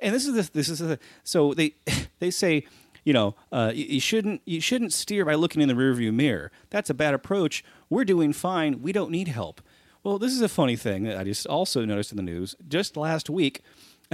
And 0.00 0.14
this 0.14 0.26
is 0.26 0.34
the, 0.34 0.52
this 0.52 0.68
is 0.68 0.78
the, 0.78 0.98
so 1.24 1.54
they 1.54 1.74
they 2.18 2.30
say, 2.30 2.64
you 3.04 3.12
know, 3.12 3.34
uh, 3.50 3.72
you, 3.74 3.84
you 3.86 4.00
shouldn't 4.00 4.42
you 4.44 4.60
shouldn't 4.60 4.92
steer 4.92 5.24
by 5.24 5.34
looking 5.34 5.62
in 5.62 5.68
the 5.68 5.74
rearview 5.74 6.12
mirror. 6.12 6.52
That's 6.70 6.90
a 6.90 6.94
bad 6.94 7.14
approach. 7.14 7.64
We're 7.90 8.04
doing 8.04 8.32
fine. 8.32 8.82
We 8.82 8.92
don't 8.92 9.10
need 9.10 9.28
help. 9.28 9.60
Well, 10.04 10.18
this 10.18 10.32
is 10.32 10.40
a 10.40 10.48
funny 10.48 10.76
thing 10.76 11.02
that 11.04 11.18
I 11.18 11.24
just 11.24 11.46
also 11.46 11.84
noticed 11.84 12.12
in 12.12 12.16
the 12.16 12.22
news. 12.22 12.54
Just 12.68 12.96
last 12.96 13.28
week, 13.28 13.62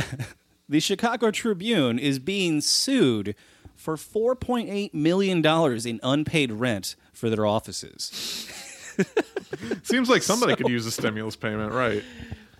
the 0.68 0.80
Chicago 0.80 1.30
Tribune 1.30 1.98
is 1.98 2.18
being 2.18 2.60
sued 2.60 3.34
for 3.84 3.96
$4.8 3.96 4.94
million 4.94 5.44
in 5.44 6.00
unpaid 6.02 6.50
rent 6.52 6.96
for 7.12 7.28
their 7.28 7.44
offices. 7.44 8.48
Seems 9.82 10.08
like 10.08 10.22
somebody 10.22 10.56
could 10.56 10.70
use 10.70 10.86
a 10.86 10.90
stimulus 10.90 11.36
payment, 11.36 11.70
right? 11.70 12.02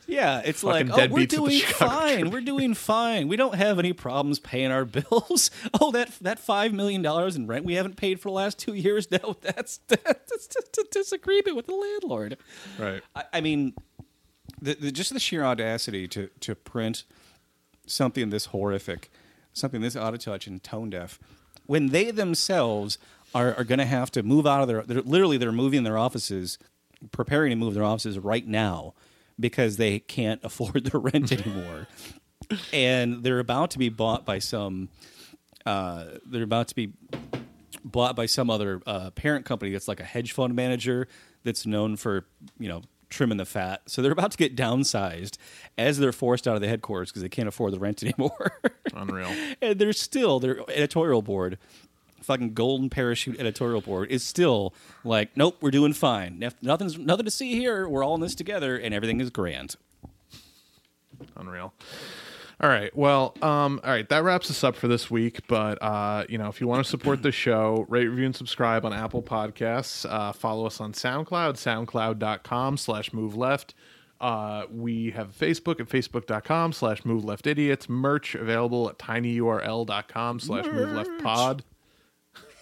Yeah, 0.06 0.42
it's 0.44 0.60
Fucking 0.60 0.88
like, 0.88 0.98
oh, 0.98 1.14
we're 1.14 1.20
deadbeats 1.20 1.22
at 1.22 1.30
the 1.30 1.36
doing 1.36 1.60
fine. 1.60 2.30
We're 2.30 2.40
doing 2.42 2.74
fine. 2.74 3.28
We 3.28 3.36
don't 3.36 3.54
have 3.54 3.78
any 3.78 3.94
problems 3.94 4.38
paying 4.38 4.70
our 4.70 4.84
bills. 4.84 5.50
Oh, 5.80 5.92
that 5.92 6.10
that 6.20 6.38
five 6.38 6.74
million 6.74 7.00
dollars 7.00 7.36
in 7.36 7.46
rent 7.46 7.64
we 7.64 7.72
haven't 7.72 7.96
paid 7.96 8.20
for 8.20 8.28
the 8.28 8.34
last 8.34 8.58
two 8.58 8.74
years. 8.74 9.08
No, 9.14 9.36
that's 9.40 9.78
that's 9.88 10.46
just 10.48 10.76
a 10.78 10.86
disagreement 10.90 11.56
with 11.56 11.66
the 11.66 11.74
landlord. 11.74 12.36
Right. 12.78 13.00
I, 13.16 13.24
I 13.32 13.40
mean, 13.40 13.72
the, 14.60 14.74
the, 14.74 14.92
just 14.92 15.14
the 15.14 15.20
sheer 15.20 15.42
audacity 15.42 16.06
to 16.08 16.28
to 16.40 16.54
print 16.54 17.04
something 17.86 18.28
this 18.28 18.46
horrific, 18.46 19.10
something 19.54 19.80
this 19.80 19.96
out 19.96 20.12
of 20.12 20.20
touch 20.20 20.46
and 20.46 20.62
tone 20.62 20.90
deaf, 20.90 21.18
when 21.66 21.88
they 21.88 22.10
themselves 22.10 22.98
are, 23.34 23.54
are 23.54 23.64
going 23.64 23.78
to 23.78 23.86
have 23.86 24.10
to 24.12 24.22
move 24.22 24.46
out 24.46 24.60
of 24.60 24.68
their, 24.68 24.82
they're, 24.82 25.00
literally 25.00 25.38
they're 25.38 25.52
moving 25.52 25.84
their 25.84 25.96
offices, 25.96 26.58
preparing 27.10 27.50
to 27.50 27.56
move 27.56 27.74
their 27.74 27.84
offices 27.84 28.18
right 28.18 28.46
now 28.46 28.92
because 29.40 29.76
they 29.76 29.98
can't 29.98 30.40
afford 30.44 30.84
the 30.84 30.98
rent 30.98 31.32
anymore, 31.32 31.88
and 32.72 33.22
they're 33.22 33.38
about 33.38 33.70
to 33.70 33.78
be 33.78 33.88
bought 33.88 34.26
by 34.26 34.38
some, 34.38 34.90
uh, 35.64 36.04
they're 36.26 36.42
about 36.42 36.68
to 36.68 36.74
be 36.74 36.92
bought 37.84 38.16
by 38.16 38.26
some 38.26 38.50
other 38.50 38.80
uh, 38.86 39.10
parent 39.10 39.44
company 39.44 39.70
that's 39.70 39.88
like 39.88 40.00
a 40.00 40.04
hedge 40.04 40.32
fund 40.32 40.54
manager 40.54 41.06
that's 41.44 41.66
known 41.66 41.96
for 41.96 42.24
you 42.58 42.68
know 42.68 42.82
trimming 43.14 43.38
the 43.38 43.44
fat. 43.44 43.82
So 43.86 44.02
they're 44.02 44.12
about 44.12 44.32
to 44.32 44.36
get 44.36 44.56
downsized 44.56 45.38
as 45.78 45.98
they're 45.98 46.12
forced 46.12 46.46
out 46.48 46.56
of 46.56 46.60
the 46.60 46.68
headquarters 46.68 47.10
because 47.10 47.22
they 47.22 47.28
can't 47.28 47.48
afford 47.48 47.72
the 47.72 47.78
rent 47.78 48.02
anymore. 48.04 48.58
Unreal. 48.92 49.32
and 49.62 49.78
they're 49.78 49.92
still 49.92 50.40
their 50.40 50.58
editorial 50.68 51.22
board, 51.22 51.58
fucking 52.22 52.54
golden 52.54 52.90
parachute 52.90 53.38
editorial 53.38 53.80
board 53.80 54.10
is 54.10 54.22
still 54.22 54.74
like, 55.04 55.36
nope, 55.36 55.56
we're 55.60 55.70
doing 55.70 55.92
fine. 55.92 56.42
Nothing's 56.62 56.98
nothing 56.98 57.24
to 57.24 57.30
see 57.30 57.52
here. 57.54 57.88
We're 57.88 58.04
all 58.04 58.14
in 58.14 58.20
this 58.20 58.34
together, 58.34 58.76
and 58.76 58.92
everything 58.94 59.20
is 59.20 59.30
grand. 59.30 59.76
Unreal. 61.36 61.72
All 62.60 62.68
right. 62.68 62.94
Well, 62.96 63.34
um, 63.42 63.80
all 63.82 63.90
right. 63.90 64.08
That 64.08 64.22
wraps 64.22 64.50
us 64.50 64.62
up 64.62 64.76
for 64.76 64.88
this 64.88 65.10
week. 65.10 65.46
But 65.48 65.82
uh, 65.82 66.24
you 66.28 66.38
know, 66.38 66.48
if 66.48 66.60
you 66.60 66.68
want 66.68 66.84
to 66.84 66.90
support 66.90 67.22
the 67.22 67.32
show, 67.32 67.84
rate, 67.88 68.06
review, 68.06 68.26
and 68.26 68.36
subscribe 68.36 68.84
on 68.84 68.92
Apple 68.92 69.22
Podcasts. 69.22 70.08
Uh, 70.08 70.32
follow 70.32 70.66
us 70.66 70.80
on 70.80 70.92
SoundCloud, 70.92 71.54
soundcloud.com 71.54 72.76
slash 72.76 73.12
move 73.12 73.36
left. 73.36 73.74
Uh, 74.20 74.64
we 74.70 75.10
have 75.10 75.36
Facebook 75.36 75.80
at 75.80 75.88
facebook.com 75.88 76.72
slash 76.72 77.04
move 77.04 77.24
left 77.24 77.46
idiots. 77.46 77.88
Merch 77.88 78.34
available 78.34 78.88
at 78.88 78.98
tinyurl.com 78.98 80.40
slash 80.40 80.66
move 80.66 80.92
left 80.92 81.22
pod. 81.22 81.64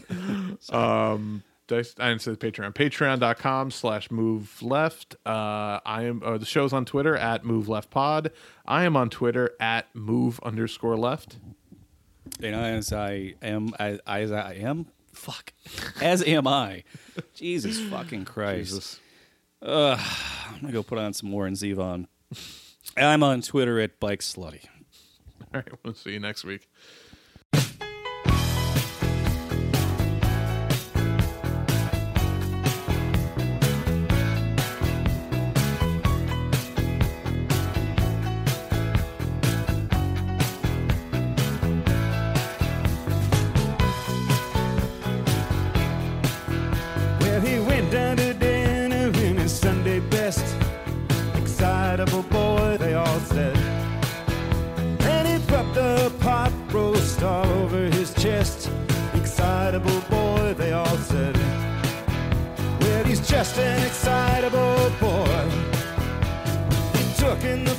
um 0.71 1.43
did 1.67 1.87
I, 1.99 2.05
I 2.05 2.09
didn't 2.11 2.23
say 2.23 2.31
the 2.33 2.37
Patreon. 2.37 2.75
Patreon.com 2.75 3.71
slash 3.71 4.11
move 4.11 4.63
left. 4.63 5.17
Uh, 5.25 5.81
I 5.85 6.05
am 6.05 6.23
uh, 6.25 6.39
the 6.39 6.47
show's 6.47 6.73
on 6.73 6.85
Twitter 6.85 7.17
at 7.17 7.45
move 7.45 7.69
left 7.69 7.91
pod. 7.91 8.31
I 8.67 8.85
am 8.85 8.97
on 8.97 9.11
Twitter 9.11 9.51
at 9.61 9.87
move 9.95 10.41
underscore 10.43 10.97
left. 10.97 11.37
And 12.43 12.55
as 12.55 12.93
I 12.93 13.35
am, 13.43 13.75
as, 13.79 14.01
as 14.07 14.33
I 14.33 14.55
am, 14.55 14.87
fuck, 15.13 15.53
as 16.01 16.23
am 16.27 16.47
I. 16.47 16.85
Jesus 17.35 17.81
fucking 17.91 18.25
Christ. 18.25 18.71
Jesus. 18.71 19.01
I'm 19.63 20.61
gonna 20.61 20.73
go 20.73 20.83
put 20.83 20.99
on 20.99 21.13
some 21.13 21.31
Warren 21.31 21.55
Zevon. 21.55 22.07
I'm 22.97 23.23
on 23.23 23.43
Twitter 23.43 23.81
at 23.81 24.01
Bike 24.01 24.21
Slutty. 24.21 24.65
All 25.55 25.61
right, 25.61 25.69
we'll 25.85 25.95
see 25.95 26.13
you 26.13 26.21
next 26.21 26.45
week. 26.45 26.69
Excitable 51.93 52.23
boy, 52.23 52.79
they 52.79 52.95
all 52.95 53.21
said. 53.21 53.55
And 55.01 55.29
he 55.29 55.37
rubbed 55.53 55.75
the 55.75 56.11
pot 56.21 56.51
roast 56.73 57.23
all 57.23 57.45
over 57.45 57.85
his 57.91 58.15
chest. 58.15 58.71
Excitable 59.13 60.01
boy, 60.09 60.55
they 60.57 60.73
all 60.73 60.97
said. 60.97 61.37
Well, 62.81 63.05
he's 63.05 63.21
just 63.29 63.59
an 63.59 63.87
excitable 63.87 64.91
boy. 65.01 65.51
He 66.95 67.05
took 67.21 67.45
in 67.45 67.65
the 67.65 67.77